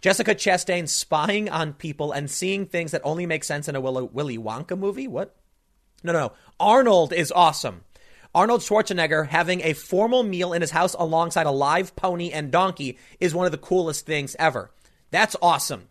Jessica 0.00 0.34
Chastain 0.34 0.88
spying 0.88 1.48
on 1.48 1.74
people 1.74 2.10
and 2.10 2.30
seeing 2.30 2.66
things 2.66 2.90
that 2.90 3.02
only 3.04 3.26
make 3.26 3.44
sense 3.44 3.68
in 3.68 3.76
a 3.76 3.80
Willy 3.80 4.38
Wonka 4.38 4.76
movie. 4.76 5.06
What? 5.06 5.36
No, 6.02 6.12
no, 6.12 6.18
no. 6.20 6.32
Arnold 6.58 7.12
is 7.12 7.30
awesome. 7.30 7.84
Arnold 8.34 8.62
Schwarzenegger 8.62 9.28
having 9.28 9.60
a 9.60 9.74
formal 9.74 10.22
meal 10.22 10.52
in 10.52 10.62
his 10.62 10.70
house 10.70 10.94
alongside 10.94 11.46
a 11.46 11.50
live 11.50 11.94
pony 11.96 12.30
and 12.30 12.50
donkey 12.50 12.98
is 13.18 13.34
one 13.34 13.46
of 13.46 13.52
the 13.52 13.58
coolest 13.58 14.06
things 14.06 14.34
ever. 14.38 14.70
That's 15.10 15.36
awesome. 15.42 15.89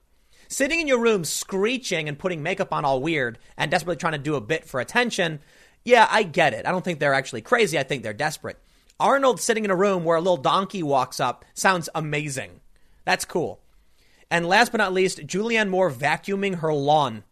Sitting 0.52 0.80
in 0.80 0.88
your 0.88 1.00
room 1.00 1.24
screeching 1.24 2.10
and 2.10 2.18
putting 2.18 2.42
makeup 2.42 2.74
on 2.74 2.84
all 2.84 3.02
weird 3.02 3.38
and 3.56 3.70
desperately 3.70 3.98
trying 3.98 4.14
to 4.14 4.18
do 4.18 4.34
a 4.34 4.42
bit 4.42 4.66
for 4.66 4.80
attention, 4.80 5.40
yeah, 5.86 6.08
I 6.10 6.24
get 6.24 6.56
it. 6.56 6.66
I 6.66 6.72
don't 6.72 6.84
think 6.84 7.00
they're 7.00 7.14
actually 7.14 7.42
crazy. 7.42 7.78
I 7.78 7.84
think 7.84 8.02
they're 8.02 8.14
desperate. 8.14 8.58
Arnold 9.00 9.40
sitting 9.40 9.64
in 9.64 9.70
a 9.70 9.76
room 9.76 10.04
where 10.04 10.18
a 10.18 10.22
little 10.22 10.38
donkey 10.38 10.82
walks 10.82 11.20
up 11.20 11.46
sounds 11.54 11.88
amazing. 11.94 12.62
That's 13.06 13.26
cool. 13.26 13.62
And 14.32 14.48
last 14.48 14.72
but 14.72 14.80
not 14.80 14.92
least, 14.92 15.20
Julianne 15.20 15.70
Moore 15.70 15.92
vacuuming 15.92 16.56
her 16.56 16.74
lawn. 16.74 17.24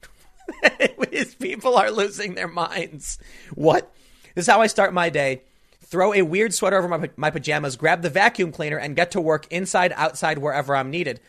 His 1.12 1.34
people 1.34 1.76
are 1.76 1.92
losing 1.92 2.36
their 2.36 2.48
minds. 2.48 3.18
What? 3.56 3.92
This 4.36 4.44
is 4.44 4.50
how 4.50 4.62
I 4.62 4.68
start 4.68 4.94
my 4.94 5.10
day. 5.10 5.42
Throw 5.82 6.14
a 6.14 6.22
weird 6.22 6.54
sweater 6.54 6.78
over 6.78 6.88
my, 6.88 7.10
my 7.16 7.32
pajamas, 7.32 7.78
grab 7.78 8.04
the 8.04 8.10
vacuum 8.12 8.52
cleaner, 8.52 8.78
and 8.78 8.96
get 8.96 9.12
to 9.12 9.22
work 9.22 9.48
inside, 9.50 9.92
outside, 9.96 10.38
wherever 10.38 10.76
I'm 10.76 10.92
needed. 10.92 11.20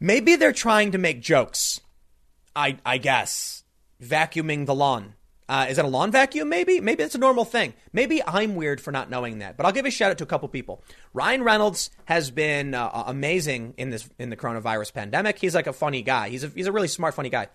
Maybe 0.00 0.36
they're 0.36 0.52
trying 0.52 0.92
to 0.92 0.98
make 0.98 1.20
jokes. 1.20 1.80
I, 2.54 2.78
I 2.84 2.98
guess. 2.98 3.64
Vacuuming 4.02 4.66
the 4.66 4.74
lawn. 4.74 5.14
Uh, 5.48 5.66
is 5.70 5.76
that 5.76 5.84
a 5.84 5.88
lawn 5.88 6.12
vacuum? 6.12 6.48
Maybe. 6.48 6.80
Maybe 6.80 7.02
it's 7.02 7.14
a 7.14 7.18
normal 7.18 7.44
thing. 7.44 7.72
Maybe 7.92 8.22
I'm 8.24 8.54
weird 8.54 8.80
for 8.80 8.92
not 8.92 9.08
knowing 9.08 9.38
that. 9.38 9.56
But 9.56 9.64
I'll 9.64 9.72
give 9.72 9.86
a 9.86 9.90
shout 9.90 10.10
out 10.10 10.18
to 10.18 10.24
a 10.24 10.26
couple 10.26 10.46
people. 10.48 10.84
Ryan 11.14 11.42
Reynolds 11.42 11.90
has 12.04 12.30
been 12.30 12.74
uh, 12.74 13.04
amazing 13.06 13.74
in 13.78 13.90
this 13.90 14.08
in 14.18 14.28
the 14.28 14.36
coronavirus 14.36 14.92
pandemic. 14.92 15.38
He's 15.38 15.54
like 15.54 15.66
a 15.66 15.72
funny 15.72 16.02
guy. 16.02 16.28
He's 16.28 16.44
a, 16.44 16.48
he's 16.48 16.66
a 16.66 16.72
really 16.72 16.88
smart, 16.88 17.14
funny 17.14 17.30
guy. 17.30 17.48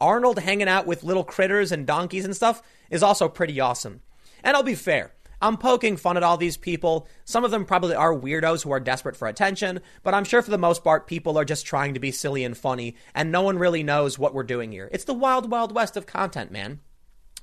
Arnold 0.00 0.38
hanging 0.38 0.68
out 0.68 0.86
with 0.86 1.04
little 1.04 1.22
critters 1.22 1.70
and 1.70 1.86
donkeys 1.86 2.24
and 2.24 2.34
stuff 2.34 2.62
is 2.90 3.02
also 3.02 3.28
pretty 3.28 3.60
awesome. 3.60 4.00
And 4.42 4.56
I'll 4.56 4.62
be 4.62 4.74
fair. 4.74 5.12
I'm 5.44 5.58
poking 5.58 5.98
fun 5.98 6.16
at 6.16 6.22
all 6.22 6.38
these 6.38 6.56
people. 6.56 7.06
Some 7.26 7.44
of 7.44 7.50
them 7.50 7.66
probably 7.66 7.94
are 7.94 8.14
weirdos 8.14 8.64
who 8.64 8.70
are 8.70 8.80
desperate 8.80 9.14
for 9.14 9.28
attention, 9.28 9.80
but 10.02 10.14
I'm 10.14 10.24
sure 10.24 10.40
for 10.40 10.50
the 10.50 10.56
most 10.56 10.82
part, 10.82 11.06
people 11.06 11.38
are 11.38 11.44
just 11.44 11.66
trying 11.66 11.92
to 11.92 12.00
be 12.00 12.12
silly 12.12 12.44
and 12.44 12.56
funny, 12.56 12.96
and 13.14 13.30
no 13.30 13.42
one 13.42 13.58
really 13.58 13.82
knows 13.82 14.18
what 14.18 14.32
we're 14.32 14.42
doing 14.42 14.72
here. 14.72 14.88
It's 14.90 15.04
the 15.04 15.12
wild, 15.12 15.50
wild 15.50 15.74
west 15.74 15.98
of 15.98 16.06
content, 16.06 16.50
man. 16.50 16.80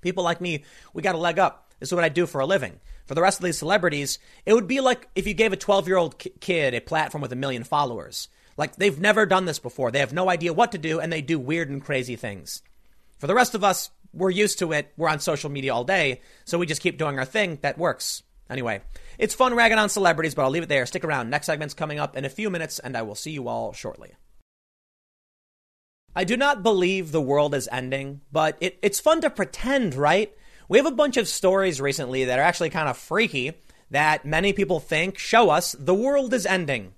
People 0.02 0.24
like 0.24 0.42
me, 0.42 0.64
we 0.96 1.04
got 1.04 1.14
a 1.14 1.20
leg 1.20 1.38
up. 1.38 1.72
This 1.80 1.90
is 1.90 1.94
what 1.94 2.04
I 2.04 2.10
do 2.10 2.26
for 2.26 2.42
a 2.42 2.46
living. 2.48 2.80
For 3.06 3.14
the 3.14 3.22
rest 3.22 3.38
of 3.38 3.46
these 3.46 3.60
celebrities, 3.60 4.18
it 4.48 4.56
would 4.56 4.68
be 4.68 4.82
like 4.82 5.08
if 5.14 5.28
you 5.28 5.36
gave 5.36 5.54
a 5.54 5.58
12 5.58 5.88
year 5.88 5.98
old 5.98 6.18
kid 6.18 6.74
a 6.74 6.82
platform 6.82 7.22
with 7.22 7.32
a 7.32 7.36
million 7.36 7.64
followers. 7.64 8.30
Like 8.58 8.78
they've 8.78 9.00
never 9.00 9.28
done 9.28 9.46
this 9.46 9.60
before. 9.60 9.92
They 9.92 10.00
have 10.00 10.12
no 10.12 10.28
idea 10.28 10.54
what 10.54 10.72
to 10.72 10.80
do, 10.80 11.00
and 11.00 11.14
they 11.14 11.22
do 11.22 11.38
weird 11.38 11.70
and 11.70 11.86
crazy 11.86 12.16
things. 12.16 12.64
For 13.20 13.28
the 13.28 13.36
rest 13.36 13.54
of 13.54 13.64
us, 13.64 13.92
we're 14.14 14.30
used 14.30 14.60
to 14.60 14.72
it. 14.74 14.92
We're 14.98 15.10
on 15.10 15.20
social 15.20 15.50
media 15.50 15.74
all 15.74 15.84
day, 15.84 16.22
so 16.46 16.58
we 16.58 16.66
just 16.66 16.82
keep 16.82 16.98
doing 16.98 17.20
our 17.20 17.26
thing. 17.26 17.60
That 17.62 17.78
works. 17.78 18.24
Anyway, 18.50 18.82
it's 19.18 19.34
fun 19.34 19.56
ragging 19.56 19.78
on 19.78 19.90
celebrities, 19.90 20.36
but 20.36 20.44
I'll 20.44 20.50
leave 20.50 20.64
it 20.64 20.70
there. 20.70 20.86
Stick 20.86 21.06
around. 21.06 21.30
Next 21.30 21.46
segment's 21.46 21.74
coming 21.74 22.00
up 22.00 22.18
in 22.18 22.26
a 22.26 22.30
few 22.30 22.50
minutes, 22.50 22.80
and 22.80 22.98
I 22.98 23.02
will 23.02 23.16
see 23.16 23.32
you 23.32 23.48
all 23.48 23.72
shortly. 23.72 24.14
I 26.14 26.26
do 26.26 26.36
not 26.36 26.62
believe 26.62 27.12
the 27.12 27.22
world 27.22 27.56
is 27.56 27.70
ending, 27.72 28.22
but 28.32 28.58
it, 28.60 28.78
it's 28.82 29.00
fun 29.00 29.22
to 29.22 29.30
pretend, 29.30 29.96
right? 29.96 30.36
We 30.68 30.78
have 30.78 30.88
a 30.88 30.92
bunch 30.92 31.16
of 31.16 31.28
stories 31.28 31.80
recently 31.80 32.26
that 32.26 32.40
are 32.40 32.44
actually 32.44 32.70
kind 32.70 32.90
of 32.90 32.98
freaky 32.98 33.54
that 33.90 34.26
many 34.26 34.52
people 34.52 34.80
think 34.80 35.18
show 35.18 35.50
us 35.50 35.74
the 35.78 35.96
world 35.96 36.34
is 36.34 36.46
ending. 36.46 36.94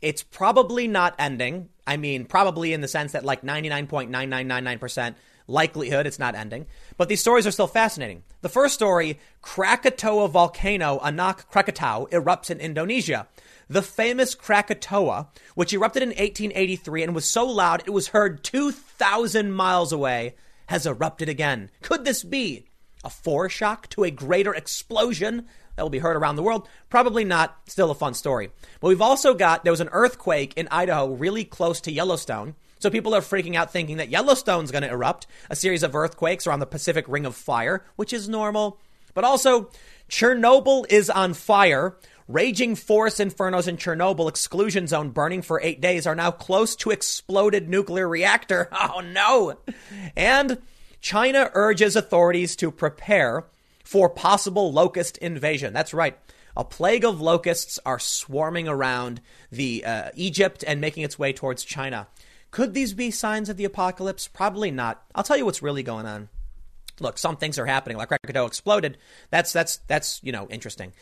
It's 0.00 0.22
probably 0.22 0.88
not 0.88 1.14
ending. 1.18 1.68
I 1.86 1.96
mean, 1.96 2.24
probably 2.24 2.72
in 2.72 2.80
the 2.80 2.88
sense 2.88 3.12
that 3.12 3.24
like 3.24 3.42
99.9999% 3.42 5.14
likelihood 5.46 6.06
it's 6.06 6.18
not 6.18 6.34
ending. 6.34 6.66
But 6.96 7.08
these 7.08 7.20
stories 7.20 7.46
are 7.46 7.50
still 7.50 7.66
fascinating. 7.66 8.22
The 8.40 8.48
first 8.48 8.74
story 8.74 9.18
Krakatoa 9.42 10.28
volcano, 10.28 10.98
Anak 11.02 11.50
Krakatau, 11.50 12.10
erupts 12.10 12.50
in 12.50 12.60
Indonesia. 12.60 13.28
The 13.68 13.82
famous 13.82 14.34
Krakatoa, 14.34 15.28
which 15.54 15.72
erupted 15.72 16.02
in 16.02 16.10
1883 16.10 17.02
and 17.02 17.14
was 17.14 17.28
so 17.28 17.46
loud 17.46 17.82
it 17.84 17.90
was 17.90 18.08
heard 18.08 18.44
2,000 18.44 19.52
miles 19.52 19.92
away, 19.92 20.36
has 20.66 20.86
erupted 20.86 21.28
again. 21.28 21.70
Could 21.82 22.04
this 22.04 22.22
be 22.22 22.66
a 23.04 23.08
foreshock 23.08 23.88
to 23.90 24.04
a 24.04 24.10
greater 24.10 24.54
explosion 24.54 25.46
that 25.74 25.82
will 25.82 25.90
be 25.90 25.98
heard 25.98 26.16
around 26.16 26.36
the 26.36 26.42
world? 26.42 26.68
Probably 26.90 27.24
not. 27.24 27.56
Still 27.66 27.90
a 27.90 27.94
fun 27.94 28.14
story. 28.14 28.50
But 28.80 28.88
we've 28.88 29.02
also 29.02 29.34
got 29.34 29.64
there 29.64 29.72
was 29.72 29.80
an 29.80 29.90
earthquake 29.92 30.54
in 30.56 30.68
Idaho, 30.70 31.12
really 31.12 31.44
close 31.44 31.80
to 31.82 31.92
Yellowstone. 31.92 32.54
So 32.78 32.90
people 32.90 33.14
are 33.14 33.20
freaking 33.20 33.54
out 33.54 33.72
thinking 33.72 33.96
that 33.96 34.10
Yellowstone's 34.10 34.70
going 34.70 34.82
to 34.82 34.90
erupt, 34.90 35.26
a 35.50 35.56
series 35.56 35.82
of 35.82 35.94
earthquakes 35.94 36.46
around 36.46 36.60
the 36.60 36.66
Pacific 36.66 37.06
Ring 37.08 37.26
of 37.26 37.34
Fire, 37.34 37.84
which 37.96 38.12
is 38.12 38.28
normal. 38.28 38.78
But 39.14 39.24
also, 39.24 39.70
Chernobyl 40.10 40.84
is 40.90 41.08
on 41.08 41.34
fire. 41.34 41.96
Raging 42.28 42.74
forest 42.74 43.18
infernos 43.18 43.68
in 43.68 43.76
Chernobyl 43.76 44.28
exclusion 44.28 44.88
zone 44.88 45.10
burning 45.10 45.42
for 45.42 45.60
eight 45.62 45.80
days 45.80 46.06
are 46.08 46.14
now 46.16 46.32
close 46.32 46.74
to 46.76 46.90
exploded 46.90 47.68
nuclear 47.68 48.08
reactor. 48.08 48.68
Oh 48.78 49.00
no! 49.00 49.58
And 50.16 50.58
China 51.00 51.50
urges 51.54 51.94
authorities 51.96 52.56
to 52.56 52.70
prepare 52.70 53.44
for 53.84 54.10
possible 54.10 54.72
locust 54.72 55.18
invasion. 55.18 55.72
That's 55.72 55.94
right. 55.94 56.18
A 56.56 56.64
plague 56.64 57.04
of 57.04 57.20
locusts 57.20 57.78
are 57.86 57.98
swarming 57.98 58.66
around 58.66 59.20
the 59.52 59.84
uh, 59.84 60.10
Egypt 60.14 60.64
and 60.66 60.80
making 60.80 61.04
its 61.04 61.18
way 61.18 61.32
towards 61.32 61.62
China. 61.62 62.08
Could 62.50 62.74
these 62.74 62.94
be 62.94 63.10
signs 63.10 63.48
of 63.48 63.56
the 63.56 63.64
apocalypse? 63.64 64.28
Probably 64.28 64.70
not. 64.70 65.04
I'll 65.14 65.24
tell 65.24 65.36
you 65.36 65.44
what's 65.44 65.62
really 65.62 65.82
going 65.82 66.06
on. 66.06 66.28
Look, 67.00 67.18
some 67.18 67.36
things 67.36 67.58
are 67.58 67.66
happening. 67.66 67.98
Like 67.98 68.08
Krakatoa 68.08 68.46
exploded. 68.46 68.96
That's 69.30 69.52
that's 69.52 69.78
that's 69.86 70.20
you 70.22 70.32
know 70.32 70.46
interesting. 70.48 70.92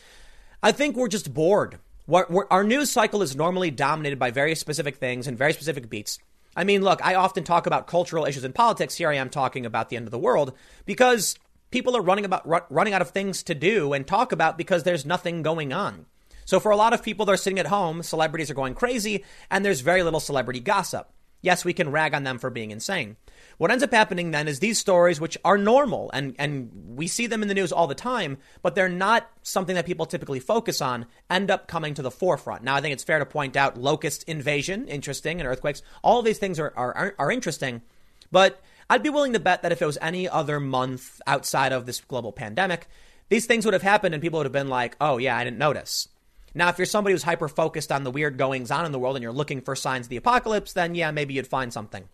I 0.61 0.71
think 0.71 0.95
we're 0.95 1.07
just 1.07 1.33
bored. 1.33 1.79
We're, 2.07 2.25
we're, 2.29 2.47
our 2.49 2.63
news 2.63 2.91
cycle 2.91 3.21
is 3.21 3.35
normally 3.35 3.71
dominated 3.71 4.19
by 4.19 4.31
very 4.31 4.55
specific 4.55 4.97
things 4.97 5.27
and 5.27 5.37
very 5.37 5.53
specific 5.53 5.89
beats. 5.89 6.19
I 6.55 6.63
mean, 6.63 6.81
look, 6.81 7.05
I 7.05 7.15
often 7.15 7.43
talk 7.43 7.65
about 7.67 7.87
cultural 7.87 8.25
issues 8.25 8.43
and 8.43 8.55
politics. 8.55 8.95
Here 8.95 9.09
I 9.09 9.15
am 9.15 9.29
talking 9.29 9.65
about 9.65 9.89
the 9.89 9.97
end 9.97 10.07
of 10.07 10.11
the 10.11 10.19
world 10.19 10.53
because 10.85 11.35
people 11.71 11.97
are 11.97 12.01
running 12.01 12.25
about 12.25 12.71
running 12.71 12.93
out 12.93 13.01
of 13.01 13.09
things 13.09 13.43
to 13.43 13.55
do 13.55 13.93
and 13.93 14.05
talk 14.05 14.31
about 14.31 14.57
because 14.57 14.83
there's 14.83 15.05
nothing 15.05 15.41
going 15.41 15.73
on. 15.73 16.05
So 16.45 16.59
for 16.59 16.71
a 16.71 16.77
lot 16.77 16.93
of 16.93 17.03
people, 17.03 17.25
they're 17.25 17.37
sitting 17.37 17.59
at 17.59 17.67
home. 17.67 18.03
Celebrities 18.03 18.51
are 18.51 18.55
going 18.55 18.75
crazy, 18.75 19.25
and 19.49 19.65
there's 19.65 19.81
very 19.81 20.03
little 20.03 20.19
celebrity 20.19 20.59
gossip. 20.59 21.11
Yes, 21.45 21.63
we 21.63 21.73
can 21.73 21.91
rag 21.91 22.15
on 22.15 22.23
them 22.23 22.39
for 22.39 22.49
being 22.49 22.71
insane. 22.71 23.17
What 23.59 23.69
ends 23.69 23.83
up 23.83 23.91
happening 23.91 24.31
then 24.31 24.47
is 24.47 24.59
these 24.59 24.79
stories, 24.79 25.21
which 25.21 25.37
are 25.45 25.59
normal 25.59 26.09
and, 26.11 26.35
and 26.39 26.71
we 26.97 27.05
see 27.05 27.27
them 27.27 27.43
in 27.43 27.47
the 27.47 27.53
news 27.53 27.71
all 27.71 27.85
the 27.85 27.93
time, 27.93 28.39
but 28.63 28.73
they're 28.73 28.89
not 28.89 29.29
something 29.43 29.75
that 29.75 29.85
people 29.85 30.07
typically 30.07 30.39
focus 30.39 30.81
on, 30.81 31.05
end 31.29 31.51
up 31.51 31.67
coming 31.67 31.93
to 31.93 32.01
the 32.01 32.09
forefront. 32.09 32.63
Now, 32.63 32.73
I 32.73 32.81
think 32.81 32.93
it's 32.93 33.03
fair 33.03 33.19
to 33.19 33.27
point 33.27 33.55
out 33.55 33.77
locust 33.77 34.23
invasion, 34.23 34.87
interesting, 34.87 35.39
and 35.39 35.47
earthquakes. 35.47 35.83
All 36.03 36.23
these 36.23 36.39
things 36.39 36.59
are, 36.59 36.73
are, 36.75 37.13
are 37.19 37.31
interesting, 37.31 37.83
but 38.31 38.59
I'd 38.89 39.03
be 39.03 39.09
willing 39.09 39.33
to 39.33 39.39
bet 39.39 39.61
that 39.61 39.71
if 39.71 39.83
it 39.83 39.85
was 39.85 39.99
any 40.01 40.27
other 40.27 40.59
month 40.59 41.21
outside 41.27 41.73
of 41.73 41.85
this 41.85 42.01
global 42.01 42.31
pandemic, 42.31 42.87
these 43.29 43.45
things 43.45 43.65
would 43.65 43.75
have 43.75 43.83
happened 43.83 44.15
and 44.15 44.21
people 44.21 44.39
would 44.39 44.47
have 44.47 44.51
been 44.51 44.67
like, 44.67 44.97
oh, 44.99 45.19
yeah, 45.19 45.37
I 45.37 45.43
didn't 45.43 45.59
notice. 45.59 46.07
Now, 46.57 46.69
if 46.69 46.77
you're 46.77 46.85
somebody 46.85 47.13
who's 47.13 47.23
hyper 47.23 47.49
focused 47.49 47.91
on 47.91 48.05
the 48.05 48.11
weird 48.11 48.37
goings 48.37 48.71
on 48.71 48.85
in 48.85 48.93
the 48.93 48.99
world 48.99 49.17
and 49.17 49.23
you're 49.23 49.33
looking 49.33 49.59
for 49.59 49.75
signs 49.75 50.05
of 50.05 50.09
the 50.09 50.15
apocalypse, 50.15 50.71
then 50.71 50.95
yeah, 50.95 51.11
maybe 51.11 51.33
you'd 51.33 51.47
find 51.47 51.71
something. 51.73 52.07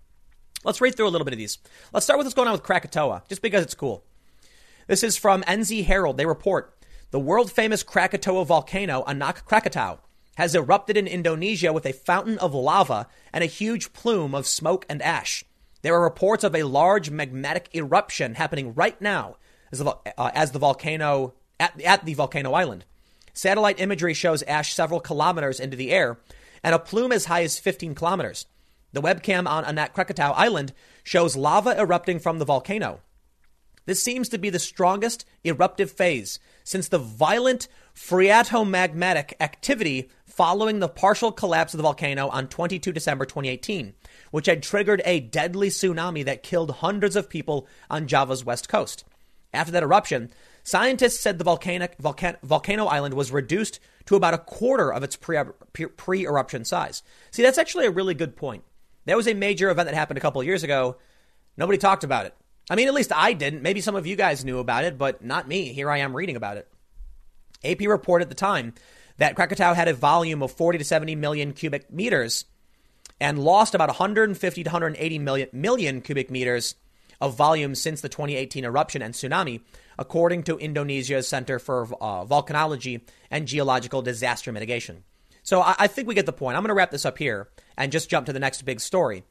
Let's 0.64 0.82
read 0.82 0.96
through 0.96 1.08
a 1.08 1.10
little 1.10 1.26
bit 1.26 1.34
of 1.34 1.38
these. 1.38 1.60
Let's 1.94 2.06
start 2.06 2.18
with 2.18 2.26
what's 2.26 2.34
going 2.34 2.48
on 2.48 2.54
with 2.54 2.64
Krakatoa, 2.64 3.24
just 3.30 3.44
because 3.44 3.64
it's 3.64 3.76
cool. 3.76 4.04
This 4.88 5.04
is 5.04 5.16
from 5.16 5.44
NZ 5.44 5.86
Herald. 5.86 6.18
They 6.18 6.26
report 6.26 6.76
the 7.12 7.20
world 7.20 7.52
famous 7.52 7.84
Krakatoa 7.84 8.46
volcano, 8.46 9.04
Anak 9.06 9.46
Krakatau, 9.46 10.00
has 10.38 10.56
erupted 10.56 10.98
in 10.98 11.08
Indonesia 11.08 11.72
with 11.72 11.86
a 11.86 11.94
fountain 11.94 12.40
of 12.40 12.56
lava 12.56 13.08
and 13.32 13.44
a 13.44 13.48
huge 13.48 13.94
plume 13.94 14.34
of 14.34 14.48
smoke 14.48 14.86
and 14.90 15.04
ash. 15.04 15.46
There 15.84 15.94
are 15.94 16.02
reports 16.02 16.44
of 16.44 16.56
a 16.56 16.64
large 16.64 17.12
magmatic 17.12 17.74
eruption 17.76 18.36
happening 18.36 18.74
right 18.74 19.00
now 19.00 19.38
as 19.72 19.80
the, 19.80 19.98
uh, 20.18 20.32
as 20.34 20.52
the 20.52 20.60
volcano 20.60 21.34
at, 21.60 21.80
at 21.82 22.06
the 22.06 22.16
volcano 22.16 22.54
island. 22.54 22.86
Satellite 23.34 23.80
imagery 23.80 24.14
shows 24.14 24.44
ash 24.44 24.74
several 24.74 25.00
kilometers 25.00 25.60
into 25.60 25.78
the 25.78 25.92
air 25.92 26.18
and 26.64 26.76
a 26.76 26.80
plume 26.80 27.12
as 27.12 27.26
high 27.26 27.44
as 27.44 27.60
15 27.60 27.96
kilometers. 27.96 28.46
The 28.94 29.02
webcam 29.02 29.48
on 29.48 29.64
Anak 29.64 29.96
Krakatau 29.96 30.34
Island 30.36 30.74
shows 31.04 31.38
lava 31.38 31.80
erupting 31.80 32.20
from 32.20 32.40
the 32.40 32.46
volcano. 32.46 33.00
This 33.86 34.04
seems 34.04 34.30
to 34.30 34.38
be 34.38 34.50
the 34.50 34.60
strongest 34.60 35.26
eruptive 35.44 35.92
phase 35.92 36.40
since 36.64 36.88
the 36.88 37.00
violent 37.00 37.68
phreatomagmatic 37.96 39.34
activity 39.40 40.10
following 40.26 40.80
the 40.80 40.88
partial 40.88 41.32
collapse 41.32 41.74
of 41.74 41.78
the 41.78 41.84
volcano 41.84 42.30
on 42.30 42.48
22 42.48 42.92
December 42.92 43.26
2018, 43.26 43.94
which 44.30 44.46
had 44.46 44.62
triggered 44.62 45.02
a 45.04 45.20
deadly 45.20 45.70
tsunami 45.70 46.24
that 46.24 46.44
killed 46.44 46.72
hundreds 46.72 47.16
of 47.16 47.30
people 47.30 47.68
on 47.90 48.08
Java's 48.08 48.46
west 48.46 48.70
coast. 48.70 49.04
After 49.54 49.72
that 49.74 49.84
eruption, 49.84 50.32
Scientists 50.64 51.20
said 51.20 51.38
the 51.38 51.44
volcanic, 51.44 51.96
volcan, 52.00 52.38
volcano 52.44 52.86
island 52.86 53.14
was 53.14 53.32
reduced 53.32 53.80
to 54.06 54.16
about 54.16 54.34
a 54.34 54.38
quarter 54.38 54.94
of 54.94 55.04
its 55.04 55.16
pre 55.16 56.26
eruption 56.26 56.66
size. 56.66 57.04
See, 57.32 57.44
that's 57.44 57.58
actually 57.58 57.86
a 57.86 57.92
really 57.92 58.14
good 58.14 58.36
point. 58.36 58.64
There 59.06 59.18
was 59.18 59.28
a 59.28 59.34
major 59.34 59.70
event 59.70 59.88
that 59.88 59.96
happened 59.96 60.18
a 60.18 60.22
couple 60.22 60.44
years 60.44 60.64
ago. 60.64 60.98
Nobody 61.58 61.78
talked 61.78 62.04
about 62.04 62.26
it. 62.26 62.36
I 62.70 62.76
mean, 62.76 62.88
at 62.88 62.94
least 62.94 63.12
I 63.14 63.34
didn't. 63.34 63.64
Maybe 63.64 63.82
some 63.82 63.96
of 63.96 64.06
you 64.06 64.16
guys 64.16 64.46
knew 64.46 64.60
about 64.60 64.84
it, 64.84 64.98
but 64.98 65.24
not 65.24 65.48
me. 65.48 65.74
Here 65.74 65.90
I 65.90 65.98
am 65.98 66.16
reading 66.16 66.36
about 66.36 66.58
it. 66.58 66.68
AP 67.64 67.82
reported 67.82 68.26
at 68.26 68.30
the 68.30 68.36
time 68.36 68.74
that 69.18 69.36
Krakatoa 69.36 69.76
had 69.76 69.88
a 69.88 69.94
volume 69.94 70.42
of 70.42 70.52
40 70.52 70.78
to 70.78 70.84
70 70.84 71.16
million 71.16 71.54
cubic 71.54 71.92
meters 71.92 72.46
and 73.20 73.38
lost 73.38 73.76
about 73.76 73.90
150 73.90 74.64
to 74.64 74.68
180 74.68 75.20
million, 75.20 75.50
million 75.52 76.02
cubic 76.02 76.32
meters 76.32 76.76
of 77.20 77.36
volume 77.36 77.76
since 77.76 78.02
the 78.02 78.10
2018 78.10 78.66
eruption 78.66 79.02
and 79.02 79.14
tsunami, 79.14 79.62
according 80.02 80.42
to 80.42 80.58
Indonesia's 80.58 81.28
Center 81.28 81.60
for 81.60 81.84
uh, 82.02 82.26
Volcanology 82.26 83.02
and 83.30 83.48
Geological 83.48 84.02
Disaster 84.02 84.52
Mitigation. 84.52 85.04
So 85.44 85.62
I, 85.62 85.76
I, 85.78 85.88
think 85.88 86.08
we 86.08 86.16
get 86.16 86.26
the 86.26 86.34
point. 86.34 86.58
I'm 86.58 86.64
going 86.64 86.70
to 86.70 86.74
wrap 86.74 86.90
this 86.90 87.06
up 87.06 87.20
here 87.20 87.50
and 87.78 87.92
just 87.92 88.10
jump 88.10 88.26
to 88.26 88.34
the 88.34 88.40
next 88.40 88.64
big 88.64 88.80
story. 88.80 89.24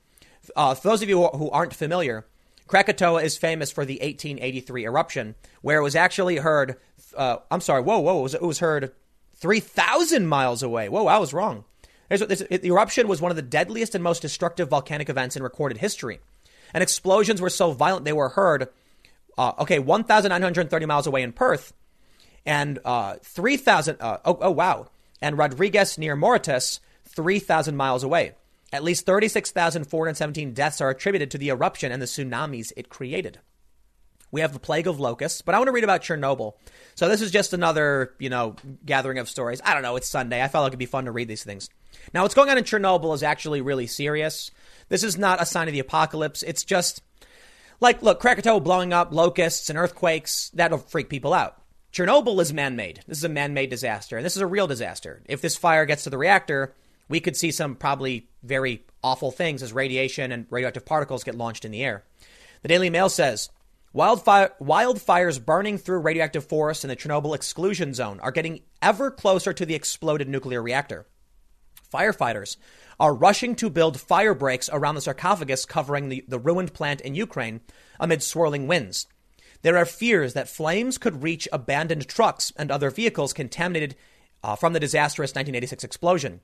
Uh, 0.54 0.74
for 0.74 0.88
those 0.88 1.02
of 1.02 1.08
you 1.08 1.26
who 1.26 1.50
aren't 1.50 1.74
familiar, 1.74 2.24
Krakatoa 2.68 3.22
is 3.22 3.36
famous 3.36 3.72
for 3.72 3.84
the 3.84 3.94
1883 3.94 4.84
eruption, 4.84 5.34
where 5.60 5.78
it 5.78 5.82
was 5.82 5.96
actually 5.96 6.36
heard. 6.36 6.76
Uh, 7.16 7.38
I'm 7.50 7.60
sorry, 7.60 7.82
whoa, 7.82 7.98
whoa, 7.98 8.20
it 8.20 8.22
was, 8.22 8.34
it 8.34 8.42
was 8.42 8.60
heard 8.60 8.92
3,000 9.34 10.26
miles 10.28 10.62
away. 10.62 10.88
Whoa, 10.88 11.06
I 11.06 11.18
was 11.18 11.34
wrong. 11.34 11.64
There's, 12.08 12.20
there's, 12.20 12.40
the 12.48 12.68
eruption 12.68 13.08
was 13.08 13.20
one 13.20 13.32
of 13.32 13.36
the 13.36 13.42
deadliest 13.42 13.96
and 13.96 14.04
most 14.04 14.22
destructive 14.22 14.68
volcanic 14.68 15.08
events 15.08 15.36
in 15.36 15.42
recorded 15.42 15.78
history. 15.78 16.20
And 16.72 16.80
explosions 16.80 17.40
were 17.40 17.50
so 17.50 17.72
violent 17.72 18.04
they 18.04 18.12
were 18.12 18.28
heard, 18.30 18.68
uh, 19.40 19.54
okay, 19.58 19.78
1,930 19.78 20.84
miles 20.84 21.06
away 21.06 21.22
in 21.22 21.32
Perth, 21.32 21.72
and 22.44 22.78
uh, 22.84 23.14
3,000, 23.22 23.96
uh, 23.98 24.18
oh, 24.26 24.38
oh, 24.42 24.50
wow, 24.50 24.88
and 25.22 25.38
Rodrigues 25.38 25.96
near 25.96 26.14
Mauritius, 26.14 26.78
3,000 27.06 27.74
miles 27.74 28.04
away. 28.04 28.32
At 28.70 28.84
least 28.84 29.06
36,417 29.06 30.52
deaths 30.52 30.82
are 30.82 30.90
attributed 30.90 31.30
to 31.30 31.38
the 31.38 31.48
eruption 31.48 31.90
and 31.90 32.02
the 32.02 32.06
tsunamis 32.06 32.72
it 32.76 32.90
created. 32.90 33.38
We 34.30 34.42
have 34.42 34.52
the 34.52 34.60
plague 34.60 34.86
of 34.86 35.00
locusts, 35.00 35.40
but 35.40 35.54
I 35.54 35.58
want 35.58 35.68
to 35.68 35.72
read 35.72 35.84
about 35.84 36.02
Chernobyl. 36.02 36.52
So 36.94 37.08
this 37.08 37.22
is 37.22 37.30
just 37.30 37.54
another, 37.54 38.14
you 38.18 38.28
know, 38.28 38.56
gathering 38.84 39.18
of 39.18 39.28
stories. 39.28 39.62
I 39.64 39.72
don't 39.72 39.82
know, 39.82 39.96
it's 39.96 40.06
Sunday. 40.06 40.42
I 40.42 40.48
felt 40.48 40.64
like 40.64 40.70
it'd 40.70 40.78
be 40.78 40.86
fun 40.86 41.06
to 41.06 41.12
read 41.12 41.28
these 41.28 41.44
things. 41.44 41.70
Now, 42.12 42.22
what's 42.22 42.34
going 42.34 42.50
on 42.50 42.58
in 42.58 42.64
Chernobyl 42.64 43.14
is 43.14 43.22
actually 43.22 43.62
really 43.62 43.86
serious. 43.86 44.50
This 44.90 45.02
is 45.02 45.16
not 45.16 45.40
a 45.40 45.46
sign 45.46 45.66
of 45.66 45.72
the 45.72 45.80
apocalypse. 45.80 46.42
It's 46.42 46.62
just 46.62 47.02
like, 47.80 48.02
look, 48.02 48.20
Krakatoa 48.20 48.60
blowing 48.60 48.92
up, 48.92 49.12
locusts 49.12 49.70
and 49.70 49.78
earthquakes, 49.78 50.50
that'll 50.54 50.78
freak 50.78 51.08
people 51.08 51.32
out. 51.32 51.56
Chernobyl 51.92 52.40
is 52.40 52.52
man 52.52 52.76
made. 52.76 53.00
This 53.06 53.18
is 53.18 53.24
a 53.24 53.28
man 53.28 53.52
made 53.52 53.70
disaster, 53.70 54.16
and 54.16 54.24
this 54.24 54.36
is 54.36 54.42
a 54.42 54.46
real 54.46 54.66
disaster. 54.66 55.22
If 55.26 55.40
this 55.40 55.56
fire 55.56 55.86
gets 55.86 56.04
to 56.04 56.10
the 56.10 56.18
reactor, 56.18 56.74
we 57.08 57.20
could 57.20 57.36
see 57.36 57.50
some 57.50 57.74
probably 57.74 58.28
very 58.42 58.84
awful 59.02 59.30
things 59.32 59.62
as 59.62 59.72
radiation 59.72 60.30
and 60.30 60.46
radioactive 60.50 60.84
particles 60.84 61.24
get 61.24 61.34
launched 61.34 61.64
in 61.64 61.72
the 61.72 61.82
air. 61.82 62.04
The 62.62 62.68
Daily 62.68 62.90
Mail 62.90 63.08
says 63.08 63.50
wildfire, 63.92 64.52
wildfires 64.60 65.44
burning 65.44 65.78
through 65.78 66.00
radioactive 66.00 66.44
forests 66.44 66.84
in 66.84 66.88
the 66.88 66.96
Chernobyl 66.96 67.34
exclusion 67.34 67.92
zone 67.94 68.20
are 68.20 68.30
getting 68.30 68.60
ever 68.80 69.10
closer 69.10 69.52
to 69.52 69.66
the 69.66 69.74
exploded 69.74 70.28
nuclear 70.28 70.62
reactor. 70.62 71.06
Firefighters 71.92 72.56
are 72.98 73.14
rushing 73.14 73.54
to 73.56 73.70
build 73.70 74.00
fire 74.00 74.34
breaks 74.34 74.68
around 74.72 74.94
the 74.94 75.00
sarcophagus 75.00 75.64
covering 75.64 76.08
the, 76.08 76.24
the 76.28 76.38
ruined 76.38 76.72
plant 76.72 77.00
in 77.00 77.14
Ukraine 77.14 77.60
amid 77.98 78.22
swirling 78.22 78.66
winds. 78.66 79.06
There 79.62 79.76
are 79.76 79.84
fears 79.86 80.34
that 80.34 80.48
flames 80.48 80.98
could 80.98 81.22
reach 81.22 81.48
abandoned 81.52 82.08
trucks 82.08 82.52
and 82.56 82.70
other 82.70 82.90
vehicles 82.90 83.32
contaminated 83.32 83.96
uh, 84.42 84.56
from 84.56 84.72
the 84.72 84.80
disastrous 84.80 85.30
1986 85.30 85.84
explosion. 85.84 86.40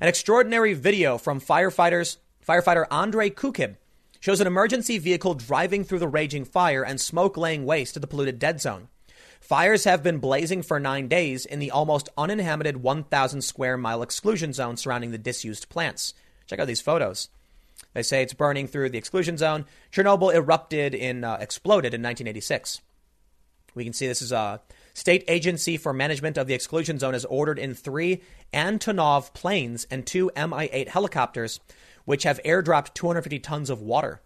An 0.00 0.08
extraordinary 0.08 0.74
video 0.74 1.18
from 1.18 1.40
firefighters, 1.40 2.16
firefighter 2.46 2.86
Andrei 2.90 3.30
Kukib 3.30 3.76
shows 4.20 4.40
an 4.40 4.46
emergency 4.46 4.98
vehicle 4.98 5.34
driving 5.34 5.84
through 5.84 5.98
the 5.98 6.08
raging 6.08 6.44
fire 6.44 6.82
and 6.82 7.00
smoke 7.00 7.36
laying 7.36 7.66
waste 7.66 7.94
to 7.94 8.00
the 8.00 8.06
polluted 8.06 8.38
dead 8.38 8.60
zone. 8.60 8.88
Fires 9.44 9.84
have 9.84 10.02
been 10.02 10.20
blazing 10.20 10.62
for 10.62 10.80
nine 10.80 11.06
days 11.06 11.44
in 11.44 11.58
the 11.58 11.70
almost 11.70 12.08
uninhabited 12.16 12.78
1,000 12.78 13.42
square 13.42 13.76
mile 13.76 14.00
exclusion 14.00 14.54
zone 14.54 14.78
surrounding 14.78 15.10
the 15.10 15.18
disused 15.18 15.68
plants. 15.68 16.14
Check 16.46 16.60
out 16.60 16.66
these 16.66 16.80
photos. 16.80 17.28
They 17.92 18.02
say 18.02 18.22
it's 18.22 18.32
burning 18.32 18.66
through 18.66 18.88
the 18.88 18.96
exclusion 18.96 19.36
zone. 19.36 19.66
Chernobyl 19.92 20.34
erupted 20.34 20.94
in, 20.94 21.24
uh, 21.24 21.36
exploded 21.42 21.92
in 21.92 22.00
1986. 22.00 22.80
We 23.74 23.84
can 23.84 23.92
see 23.92 24.06
this 24.06 24.22
is 24.22 24.32
a 24.32 24.62
State 24.94 25.24
Agency 25.28 25.76
for 25.76 25.92
Management 25.92 26.38
of 26.38 26.46
the 26.46 26.54
Exclusion 26.54 26.98
Zone 26.98 27.12
has 27.12 27.26
ordered 27.26 27.58
in 27.58 27.74
three 27.74 28.22
Antonov 28.54 29.34
planes 29.34 29.86
and 29.90 30.06
two 30.06 30.30
Mi 30.34 30.70
8 30.72 30.88
helicopters, 30.88 31.60
which 32.06 32.22
have 32.22 32.40
airdropped 32.44 32.94
250 32.94 33.40
tons 33.40 33.68
of 33.68 33.82
water. 33.82 34.22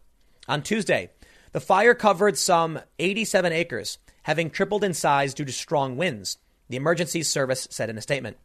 On 0.47 0.62
Tuesday, 0.62 1.11
the 1.51 1.61
fire 1.61 1.95
covered 1.95 2.39
some 2.39 2.78
87 3.01 3.53
acres, 3.53 3.99
having 4.29 4.51
tripled 4.51 4.85
in 4.85 4.93
size 4.93 5.33
due 5.33 5.47
to 5.47 5.53
strong 5.53 5.97
winds, 5.97 6.37
the 6.69 6.77
emergency 6.77 7.23
service 7.23 7.67
said 7.71 7.89
in 7.89 7.97
a 7.97 8.03
statement. 8.03 8.37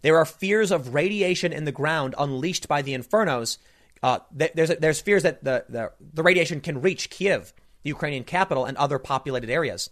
There 0.00 0.16
are 0.16 0.24
fears 0.24 0.70
of 0.70 0.94
radiation 0.94 1.52
in 1.52 1.66
the 1.66 1.72
ground 1.72 2.14
unleashed 2.16 2.68
by 2.68 2.80
the 2.80 2.94
infernos. 2.94 3.58
Uh, 4.02 4.20
there's, 4.32 4.70
there's 4.78 5.02
fears 5.02 5.24
that 5.24 5.44
the, 5.44 5.66
the, 5.68 5.92
the 6.00 6.22
radiation 6.22 6.62
can 6.62 6.80
reach 6.80 7.10
Kiev, 7.10 7.52
the 7.82 7.90
Ukrainian 7.90 8.24
capital, 8.24 8.64
and 8.64 8.78
other 8.78 8.98
populated 8.98 9.50
areas. 9.50 9.90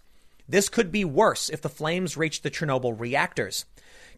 This 0.49 0.71
could 0.71 0.91
be 0.91 1.05
worse 1.05 1.51
if 1.51 1.61
the 1.61 1.69
flames 1.69 2.17
reach 2.17 2.41
the 2.41 2.51
Chernobyl 2.51 2.99
reactors. 2.99 3.67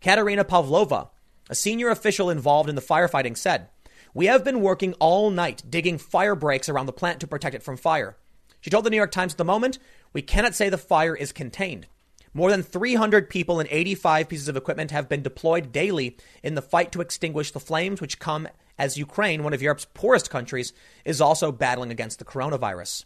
Katerina 0.00 0.44
Pavlova, 0.44 1.10
a 1.50 1.56
senior 1.56 1.88
official 1.88 2.30
involved 2.30 2.68
in 2.68 2.76
the 2.76 2.80
firefighting, 2.80 3.36
said, 3.36 3.68
We 4.14 4.26
have 4.26 4.44
been 4.44 4.60
working 4.60 4.92
all 5.00 5.32
night 5.32 5.64
digging 5.68 5.98
fire 5.98 6.36
breaks 6.36 6.68
around 6.68 6.86
the 6.86 6.92
plant 6.92 7.18
to 7.18 7.26
protect 7.26 7.56
it 7.56 7.64
from 7.64 7.76
fire. 7.76 8.16
She 8.60 8.70
told 8.70 8.84
the 8.84 8.90
New 8.90 8.96
York 8.96 9.10
Times 9.10 9.32
at 9.32 9.38
the 9.38 9.44
moment, 9.44 9.80
We 10.16 10.22
cannot 10.22 10.54
say 10.54 10.70
the 10.70 10.78
fire 10.78 11.14
is 11.14 11.30
contained. 11.30 11.88
More 12.32 12.50
than 12.50 12.62
300 12.62 13.28
people 13.28 13.60
and 13.60 13.68
85 13.70 14.30
pieces 14.30 14.48
of 14.48 14.56
equipment 14.56 14.90
have 14.90 15.10
been 15.10 15.20
deployed 15.20 15.72
daily 15.72 16.16
in 16.42 16.54
the 16.54 16.62
fight 16.62 16.90
to 16.92 17.02
extinguish 17.02 17.50
the 17.50 17.60
flames, 17.60 18.00
which 18.00 18.18
come 18.18 18.48
as 18.78 18.96
Ukraine, 18.96 19.42
one 19.42 19.52
of 19.52 19.60
Europe's 19.60 19.86
poorest 19.92 20.30
countries, 20.30 20.72
is 21.04 21.20
also 21.20 21.52
battling 21.52 21.90
against 21.90 22.18
the 22.18 22.24
coronavirus. 22.24 23.04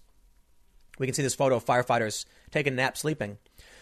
We 1.01 1.07
can 1.09 1.13
see 1.13 1.25
this 1.25 1.35
photo 1.35 1.57
of 1.57 1.67
firefighters 1.67 2.27
taking 2.53 2.75
a 2.75 2.77
nap 2.77 2.97
sleeping. 2.97 3.39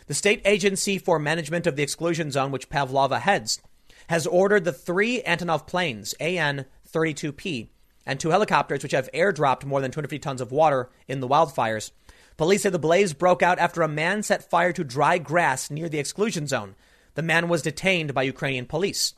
The 0.07 0.15
State 0.15 0.41
Agency 0.47 0.97
for 0.97 1.19
Management 1.19 1.67
of 1.67 1.77
the 1.77 1.83
Exclusion 1.83 2.31
Zone, 2.31 2.51
which 2.51 2.71
Pavlova 2.71 3.19
heads, 3.19 3.61
has 4.09 4.27
ordered 4.27 4.65
the 4.65 4.73
three 4.73 5.21
Antonov 5.21 5.67
planes, 5.67 6.15
AN 6.15 6.65
32P, 6.91 7.69
and 8.07 8.19
two 8.19 8.31
helicopters, 8.31 8.83
which 8.83 8.93
have 8.93 9.11
airdropped 9.13 9.67
more 9.67 9.83
than 9.83 9.91
250 9.91 10.19
tons 10.19 10.41
of 10.41 10.51
water 10.51 10.89
in 11.07 11.21
the 11.21 11.29
wildfires. 11.29 11.91
Police 12.39 12.63
say 12.63 12.71
the 12.71 12.79
blaze 12.79 13.15
broke 13.15 13.43
out 13.43 13.59
after 13.59 13.83
a 13.83 13.89
man 13.89 14.23
set 14.23 14.49
fire 14.49 14.73
to 14.73 14.85
dry 14.85 15.19
grass 15.19 15.73
near 15.73 15.89
the 15.89 15.99
exclusion 15.99 16.47
zone. 16.47 16.77
The 17.17 17.23
man 17.23 17.49
was 17.49 17.63
detained 17.63 18.15
by 18.15 18.23
Ukrainian 18.23 18.65
police. 18.65 19.13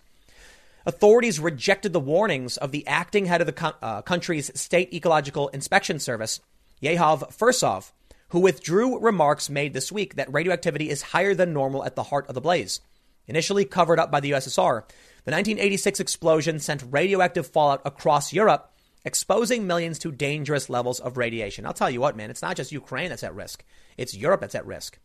Authorities 0.86 1.38
rejected 1.38 1.92
the 1.92 2.00
warnings 2.00 2.56
of 2.56 2.72
the 2.72 2.86
acting 2.86 3.26
head 3.26 3.42
of 3.42 3.46
the 3.46 3.52
co- 3.52 3.74
uh, 3.82 4.00
country's 4.00 4.58
State 4.58 4.94
Ecological 4.94 5.48
Inspection 5.48 5.98
Service, 5.98 6.40
Yegor 6.80 7.26
Firsov, 7.30 7.92
who 8.30 8.40
withdrew 8.40 8.98
remarks 8.98 9.50
made 9.50 9.74
this 9.74 9.92
week 9.92 10.14
that 10.14 10.32
radioactivity 10.32 10.88
is 10.88 11.02
higher 11.02 11.34
than 11.34 11.52
normal 11.52 11.84
at 11.84 11.96
the 11.96 12.04
heart 12.04 12.26
of 12.28 12.34
the 12.34 12.40
blaze. 12.40 12.80
Initially 13.26 13.66
covered 13.66 14.00
up 14.00 14.10
by 14.10 14.20
the 14.20 14.30
USSR, 14.30 14.88
the 15.24 15.32
1986 15.32 16.00
explosion 16.00 16.58
sent 16.58 16.82
radioactive 16.88 17.46
fallout 17.46 17.82
across 17.84 18.32
Europe, 18.32 18.69
exposing 19.04 19.66
millions 19.66 19.98
to 20.00 20.12
dangerous 20.12 20.68
levels 20.68 21.00
of 21.00 21.16
radiation. 21.16 21.66
I'll 21.66 21.72
tell 21.72 21.90
you 21.90 22.00
what, 22.00 22.16
man, 22.16 22.30
it's 22.30 22.42
not 22.42 22.56
just 22.56 22.72
Ukraine 22.72 23.08
that's 23.08 23.24
at 23.24 23.34
risk, 23.34 23.64
it's 23.96 24.14
Europe 24.14 24.40
that's 24.40 24.54
at 24.54 24.66
risk. 24.66 24.98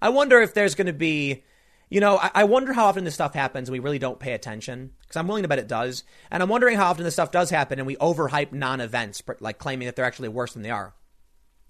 I 0.00 0.08
wonder 0.08 0.40
if 0.40 0.54
there's 0.54 0.74
going 0.74 0.88
to 0.88 0.92
be, 0.92 1.44
you 1.88 2.00
know, 2.00 2.18
I, 2.18 2.30
I 2.34 2.44
wonder 2.44 2.72
how 2.72 2.86
often 2.86 3.04
this 3.04 3.14
stuff 3.14 3.34
happens 3.34 3.68
and 3.68 3.72
we 3.72 3.78
really 3.78 3.98
don't 3.98 4.18
pay 4.18 4.32
attention, 4.32 4.90
because 5.00 5.16
I'm 5.16 5.28
willing 5.28 5.42
to 5.42 5.48
bet 5.48 5.58
it 5.58 5.68
does. 5.68 6.04
And 6.30 6.42
I'm 6.42 6.48
wondering 6.48 6.76
how 6.76 6.90
often 6.90 7.04
this 7.04 7.14
stuff 7.14 7.30
does 7.30 7.50
happen 7.50 7.78
and 7.78 7.86
we 7.86 7.96
overhype 7.96 8.52
non 8.52 8.80
events, 8.80 9.22
like 9.40 9.58
claiming 9.58 9.86
that 9.86 9.96
they're 9.96 10.04
actually 10.04 10.28
worse 10.28 10.54
than 10.54 10.62
they 10.62 10.70
are. 10.70 10.94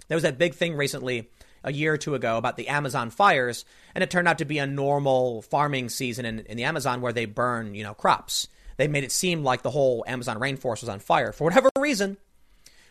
There 0.09 0.17
was 0.17 0.23
that 0.23 0.39
big 0.39 0.55
thing 0.55 0.77
recently, 0.77 1.31
a 1.65 1.73
year 1.73 1.95
or 1.95 1.99
two 1.99 2.15
ago, 2.15 2.37
about 2.37 2.57
the 2.57 2.69
Amazon 2.69 3.11
fires, 3.11 3.65
and 3.95 4.03
it 4.03 4.11
turned 4.11 4.29
out 4.29 4.39
to 4.39 4.45
be 4.45 4.59
a 4.59 4.67
normal 4.67 5.43
farming 5.43 5.89
season 5.89 6.25
in, 6.25 6.41
in 6.41 6.57
the 6.57 6.65
Amazon 6.65 7.01
where 7.01 7.13
they 7.13 7.25
burn, 7.25 7.75
you 7.75 7.83
know, 7.83 7.95
crops. 7.95 8.49
They 8.77 8.89
made 8.89 9.05
it 9.05 9.13
seem 9.13 9.43
like 9.43 9.63
the 9.63 9.71
whole 9.71 10.05
Amazon 10.07 10.39
rainforest 10.39 10.81
was 10.81 10.89
on 10.89 11.01
fire 11.01 11.33
for 11.33 11.45
whatever 11.45 11.71
reason. 11.79 12.17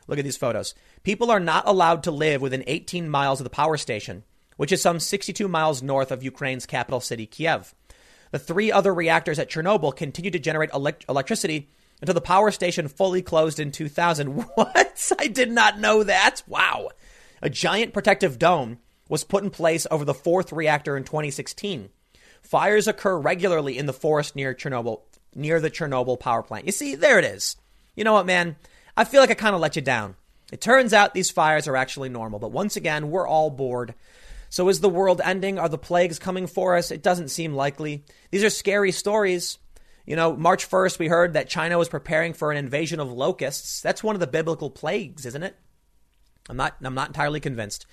Look 0.07 0.19
at 0.19 0.25
these 0.25 0.37
photos. 0.37 0.75
People 1.03 1.31
are 1.31 1.39
not 1.39 1.67
allowed 1.67 2.03
to 2.03 2.11
live 2.11 2.41
within 2.41 2.63
18 2.67 3.09
miles 3.09 3.39
of 3.39 3.43
the 3.43 3.49
power 3.49 3.77
station, 3.77 4.23
which 4.57 4.71
is 4.71 4.81
some 4.81 4.99
62 4.99 5.47
miles 5.47 5.81
north 5.81 6.11
of 6.11 6.23
Ukraine's 6.23 6.65
capital 6.65 6.99
city, 6.99 7.25
Kiev. 7.25 7.73
The 8.31 8.39
three 8.39 8.71
other 8.71 8.93
reactors 8.93 9.39
at 9.39 9.49
Chernobyl 9.49 9.95
continue 9.95 10.31
to 10.31 10.39
generate 10.39 10.73
elect- 10.73 11.05
electricity 11.07 11.69
until 12.01 12.15
the 12.15 12.21
power 12.21 12.51
station 12.51 12.87
fully 12.87 13.21
closed 13.21 13.59
in 13.59 13.71
2000. 13.71 14.27
What? 14.55 15.11
I 15.19 15.27
did 15.27 15.51
not 15.51 15.79
know 15.79 16.03
that. 16.03 16.43
Wow. 16.47 16.89
A 17.41 17.49
giant 17.49 17.93
protective 17.93 18.37
dome 18.39 18.79
was 19.09 19.23
put 19.23 19.43
in 19.43 19.49
place 19.49 19.85
over 19.91 20.05
the 20.05 20.13
fourth 20.13 20.51
reactor 20.51 20.95
in 20.95 21.03
2016. 21.03 21.89
Fires 22.41 22.87
occur 22.87 23.17
regularly 23.17 23.77
in 23.77 23.85
the 23.85 23.93
forest 23.93 24.35
near 24.35 24.53
Chernobyl, 24.53 25.01
near 25.35 25.59
the 25.59 25.71
Chernobyl 25.71 26.19
power 26.19 26.43
plant. 26.43 26.65
You 26.65 26.71
see, 26.71 26.95
there 26.95 27.19
it 27.19 27.25
is. 27.25 27.55
You 27.95 28.03
know 28.03 28.13
what, 28.13 28.25
man? 28.25 28.55
I 28.95 29.03
feel 29.03 29.21
like 29.21 29.31
I 29.31 29.35
kind 29.35 29.55
of 29.55 29.61
let 29.61 29.75
you 29.75 29.81
down. 29.81 30.15
It 30.51 30.61
turns 30.61 30.93
out 30.93 31.13
these 31.13 31.31
fires 31.31 31.67
are 31.67 31.77
actually 31.77 32.09
normal, 32.09 32.39
but 32.39 32.51
once 32.51 32.75
again, 32.75 33.09
we're 33.09 33.27
all 33.27 33.49
bored. 33.49 33.95
So 34.49 34.67
is 34.67 34.81
the 34.81 34.89
world 34.89 35.21
ending? 35.23 35.57
Are 35.57 35.69
the 35.69 35.77
plagues 35.77 36.19
coming 36.19 36.45
for 36.45 36.75
us? 36.75 36.91
It 36.91 37.01
doesn't 37.01 37.29
seem 37.29 37.53
likely. 37.53 38.03
These 38.31 38.43
are 38.43 38.49
scary 38.49 38.91
stories. 38.91 39.57
You 40.05 40.17
know, 40.17 40.35
March 40.35 40.69
1st, 40.69 40.99
we 40.99 41.07
heard 41.07 41.33
that 41.33 41.47
China 41.47 41.77
was 41.77 41.87
preparing 41.87 42.33
for 42.33 42.51
an 42.51 42.57
invasion 42.57 42.99
of 42.99 43.11
locusts. 43.11 43.79
That's 43.81 44.03
one 44.03 44.15
of 44.15 44.19
the 44.19 44.27
biblical 44.27 44.69
plagues, 44.69 45.25
isn't 45.25 45.43
it? 45.43 45.55
I'm 46.49 46.57
not, 46.57 46.75
I'm 46.81 46.95
not 46.95 47.07
entirely 47.07 47.39
convinced. 47.39 47.85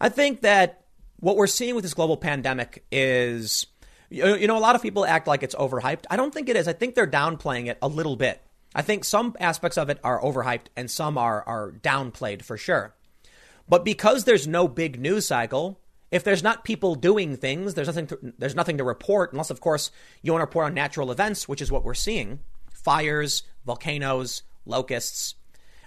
I 0.00 0.08
think 0.08 0.40
that 0.42 0.84
what 1.20 1.36
we're 1.36 1.46
seeing 1.46 1.74
with 1.74 1.82
this 1.82 1.94
global 1.94 2.16
pandemic 2.16 2.86
is, 2.90 3.66
you 4.10 4.46
know, 4.46 4.56
a 4.56 4.60
lot 4.60 4.74
of 4.74 4.82
people 4.82 5.04
act 5.04 5.26
like 5.26 5.42
it's 5.42 5.54
overhyped. 5.54 6.04
I 6.10 6.16
don't 6.16 6.32
think 6.32 6.48
it 6.48 6.56
is. 6.56 6.68
I 6.68 6.72
think 6.72 6.94
they're 6.94 7.06
downplaying 7.06 7.66
it 7.66 7.78
a 7.82 7.88
little 7.88 8.16
bit. 8.16 8.42
I 8.74 8.82
think 8.82 9.04
some 9.04 9.34
aspects 9.40 9.78
of 9.78 9.90
it 9.90 9.98
are 10.04 10.20
overhyped 10.20 10.66
and 10.76 10.90
some 10.90 11.18
are, 11.18 11.42
are 11.42 11.72
downplayed 11.72 12.42
for 12.42 12.56
sure. 12.56 12.94
But 13.68 13.84
because 13.84 14.24
there's 14.24 14.46
no 14.46 14.68
big 14.68 15.00
news 15.00 15.26
cycle, 15.26 15.80
if 16.10 16.24
there's 16.24 16.42
not 16.42 16.64
people 16.64 16.94
doing 16.94 17.36
things, 17.36 17.74
there's 17.74 17.88
nothing 17.88 18.06
to, 18.08 18.18
there's 18.38 18.54
nothing 18.54 18.78
to 18.78 18.84
report 18.84 19.32
unless 19.32 19.50
of 19.50 19.60
course 19.60 19.90
you 20.22 20.32
want 20.32 20.40
to 20.40 20.46
report 20.46 20.66
on 20.66 20.74
natural 20.74 21.10
events, 21.10 21.48
which 21.48 21.60
is 21.60 21.70
what 21.70 21.84
we're 21.84 21.94
seeing. 21.94 22.40
Fires, 22.70 23.42
volcanoes, 23.66 24.42
locusts. 24.64 25.34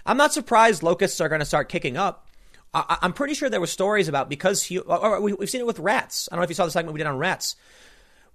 I'm 0.04 0.16
not 0.16 0.32
surprised 0.32 0.82
locusts 0.82 1.20
are 1.20 1.28
going 1.28 1.40
to 1.40 1.46
start 1.46 1.68
kicking 1.68 1.96
up. 1.96 2.28
I, 2.74 2.98
am 3.02 3.12
pretty 3.12 3.34
sure 3.34 3.50
there 3.50 3.60
were 3.60 3.66
stories 3.66 4.08
about 4.08 4.30
because 4.30 4.62
he, 4.62 4.80
we've 4.80 5.50
seen 5.50 5.60
it 5.60 5.66
with 5.66 5.78
rats. 5.78 6.28
I 6.30 6.34
don't 6.34 6.40
know 6.40 6.44
if 6.44 6.50
you 6.50 6.54
saw 6.54 6.64
the 6.64 6.70
segment 6.70 6.94
we 6.94 6.98
did 6.98 7.06
on 7.06 7.18
rats, 7.18 7.54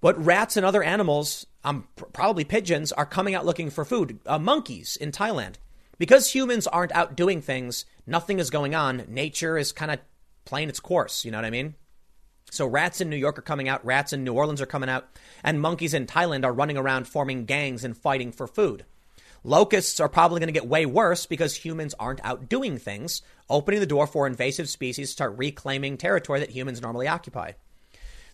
but 0.00 0.22
rats 0.22 0.56
and 0.56 0.64
other 0.64 0.82
animals, 0.82 1.46
um, 1.64 1.88
probably 2.12 2.44
pigeons, 2.44 2.92
are 2.92 3.06
coming 3.06 3.34
out 3.34 3.46
looking 3.46 3.70
for 3.70 3.84
food. 3.84 4.20
Uh, 4.26 4.38
monkeys 4.38 4.96
in 4.96 5.12
Thailand, 5.12 5.54
because 5.98 6.34
humans 6.34 6.66
aren't 6.66 6.94
out 6.94 7.16
doing 7.16 7.42
things, 7.42 7.84
nothing 8.06 8.38
is 8.38 8.50
going 8.50 8.74
on. 8.74 9.04
Nature 9.08 9.58
is 9.58 9.72
kind 9.72 9.90
of 9.90 9.98
playing 10.44 10.68
its 10.68 10.80
course. 10.80 11.24
You 11.24 11.30
know 11.30 11.38
what 11.38 11.44
I 11.44 11.50
mean? 11.50 11.74
So 12.50 12.66
rats 12.66 13.00
in 13.00 13.10
New 13.10 13.16
York 13.16 13.38
are 13.38 13.42
coming 13.42 13.68
out, 13.68 13.84
rats 13.84 14.12
in 14.12 14.24
New 14.24 14.32
Orleans 14.32 14.62
are 14.62 14.66
coming 14.66 14.88
out, 14.88 15.08
and 15.44 15.60
monkeys 15.60 15.92
in 15.92 16.06
Thailand 16.06 16.44
are 16.44 16.52
running 16.52 16.78
around 16.78 17.06
forming 17.06 17.44
gangs 17.44 17.84
and 17.84 17.96
fighting 17.96 18.32
for 18.32 18.46
food. 18.46 18.86
Locusts 19.44 20.00
are 20.00 20.08
probably 20.08 20.40
going 20.40 20.48
to 20.48 20.58
get 20.58 20.66
way 20.66 20.86
worse 20.86 21.26
because 21.26 21.54
humans 21.54 21.94
aren't 21.98 22.24
out 22.24 22.48
doing 22.48 22.78
things, 22.78 23.22
opening 23.48 23.80
the 23.80 23.86
door 23.86 24.06
for 24.06 24.26
invasive 24.26 24.68
species 24.68 25.08
to 25.08 25.12
start 25.12 25.38
reclaiming 25.38 25.96
territory 25.96 26.40
that 26.40 26.50
humans 26.50 26.80
normally 26.80 27.06
occupy. 27.06 27.52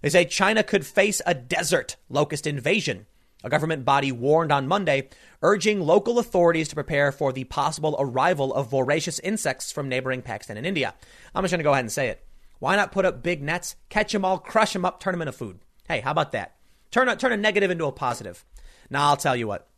They 0.05 0.11
say 0.11 0.27
China 0.27 0.63
could 0.63 0.85
face 0.85 1.23
a 1.25 1.33
desert 1.33 1.97
locust 2.11 2.47
invasion. 2.47 3.07
A 3.43 3.49
government 3.49 3.87
body 3.87 4.13
warned 4.13 4.53
on 4.53 4.69
Monday, 4.69 5.09
urging 5.41 5.81
local 5.81 6.19
authorities 6.19 6.69
to 6.69 6.75
prepare 6.75 7.11
for 7.11 7.33
the 7.33 7.45
possible 7.45 7.97
arrival 7.99 8.53
of 8.53 8.71
voracious 8.71 9.19
insects 9.21 9.73
from 9.73 9.89
neighboring 9.89 10.21
Pakistan 10.21 10.59
and 10.59 10.67
India. 10.67 10.93
I'm 11.35 11.43
just 11.43 11.53
going 11.53 11.61
to 11.61 11.65
go 11.65 11.73
ahead 11.73 11.85
and 11.85 11.91
say 11.91 12.09
it. 12.09 12.23
Why 12.59 12.77
not 12.77 12.93
put 12.93 13.07
up 13.07 13.23
big 13.23 13.43
nets, 13.43 13.77
catch 13.89 14.13
them 14.13 14.27
all, 14.27 14.37
crush 14.37 14.75
them 14.75 14.85
up, 14.85 15.01
turn 15.01 15.13
them 15.13 15.23
into 15.23 15.33
food? 15.33 15.61
Hey, 15.89 16.01
how 16.01 16.11
about 16.11 16.33
that? 16.33 16.57
Turn 16.91 17.09
a, 17.09 17.17
turn 17.17 17.33
a 17.33 17.39
negative 17.39 17.71
into 17.71 17.87
a 17.87 17.93
positive. 17.93 18.45
Now, 18.91 19.09
I'll 19.09 19.17
tell 19.17 19.35
you 19.35 19.49
what. 19.49 19.71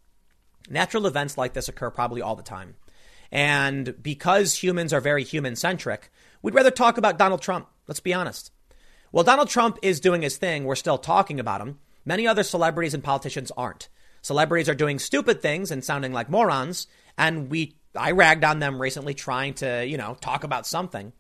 Natural 0.69 1.07
events 1.07 1.39
like 1.39 1.53
this 1.53 1.69
occur 1.69 1.93
probably 1.93 2.21
all 2.21 2.35
the 2.35 2.43
time. 2.43 2.75
And 3.31 4.03
because 4.03 4.61
humans 4.61 4.93
are 4.93 5.01
very 5.01 5.23
human 5.23 5.55
centric, 5.55 6.11
we'd 6.43 6.55
rather 6.57 6.73
talk 6.73 6.99
about 6.99 7.17
Donald 7.17 7.43
Trump. 7.43 7.69
Let's 7.87 8.01
be 8.01 8.13
honest. 8.13 8.51
Well, 9.13 9.25
Donald 9.25 9.49
Trump 9.49 9.79
is 9.83 10.01
doing 10.01 10.23
his 10.23 10.37
thing. 10.37 10.65
We're 10.65 10.75
still 10.75 10.99
talking 10.99 11.41
about 11.41 11.61
him. 11.61 11.79
Many 12.05 12.27
other 12.27 12.43
celebrities 12.43 12.95
and 12.95 13.03
politicians 13.03 13.53
aren't. 13.57 13.89
Celebrities 14.23 14.69
are 14.69 14.75
doing 14.75 14.99
stupid 14.99 15.41
things 15.41 15.71
and 15.71 15.85
sounding 15.85 16.13
like 16.13 16.29
morons, 16.29 16.87
and 17.17 17.49
we 17.51 17.77
I 17.97 18.11
ragged 18.11 18.45
on 18.45 18.59
them 18.59 18.81
recently 18.81 19.15
trying 19.15 19.55
to, 19.55 19.87
you 19.87 19.97
know, 19.97 20.17
talk 20.21 20.45
about 20.45 20.67
something. 20.67 21.13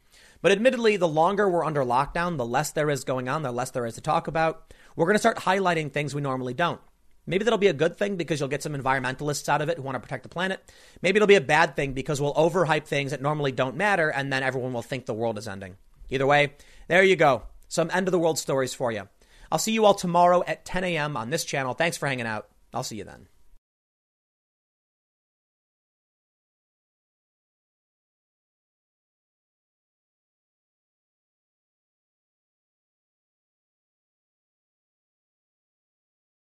But 0.42 0.52
admittedly, 0.52 0.96
the 0.96 1.08
longer 1.08 1.48
we're 1.48 1.64
under 1.64 1.82
lockdown, 1.82 2.36
the 2.36 2.44
less 2.44 2.72
there 2.72 2.90
is 2.90 3.04
going 3.04 3.28
on, 3.28 3.42
the 3.42 3.52
less 3.52 3.70
there 3.70 3.86
is 3.86 3.94
to 3.94 4.00
talk 4.00 4.28
about. 4.28 4.74
We're 4.94 5.06
going 5.06 5.14
to 5.14 5.20
start 5.20 5.38
highlighting 5.38 5.90
things 5.90 6.14
we 6.14 6.20
normally 6.20 6.54
don't. 6.54 6.80
Maybe 7.26 7.44
that'll 7.44 7.58
be 7.58 7.66
a 7.66 7.72
good 7.72 7.96
thing 7.96 8.16
because 8.16 8.38
you'll 8.38 8.48
get 8.48 8.62
some 8.62 8.74
environmentalists 8.74 9.48
out 9.48 9.60
of 9.60 9.68
it 9.68 9.78
who 9.78 9.82
want 9.82 9.96
to 9.96 10.00
protect 10.00 10.22
the 10.22 10.28
planet. 10.28 10.60
Maybe 11.02 11.16
it'll 11.16 11.26
be 11.26 11.34
a 11.34 11.40
bad 11.40 11.74
thing 11.74 11.92
because 11.92 12.20
we'll 12.20 12.34
overhype 12.34 12.86
things 12.86 13.10
that 13.10 13.20
normally 13.20 13.50
don't 13.50 13.76
matter 13.76 14.10
and 14.10 14.32
then 14.32 14.42
everyone 14.42 14.72
will 14.72 14.82
think 14.82 15.06
the 15.06 15.14
world 15.14 15.38
is 15.38 15.48
ending. 15.48 15.76
Either 16.08 16.26
way, 16.26 16.52
there 16.86 17.02
you 17.02 17.16
go. 17.16 17.42
Some 17.68 17.90
end 17.92 18.08
of 18.08 18.12
the 18.12 18.18
world 18.18 18.38
stories 18.38 18.74
for 18.74 18.92
you. 18.92 19.08
I'll 19.50 19.58
see 19.58 19.72
you 19.72 19.84
all 19.84 19.94
tomorrow 19.94 20.42
at 20.46 20.64
10 20.64 20.84
a.m. 20.84 21.16
on 21.16 21.30
this 21.30 21.44
channel. 21.44 21.74
Thanks 21.74 21.96
for 21.96 22.06
hanging 22.06 22.26
out. 22.26 22.48
I'll 22.74 22.82
see 22.82 22.96
you 22.96 23.04
then. 23.04 23.28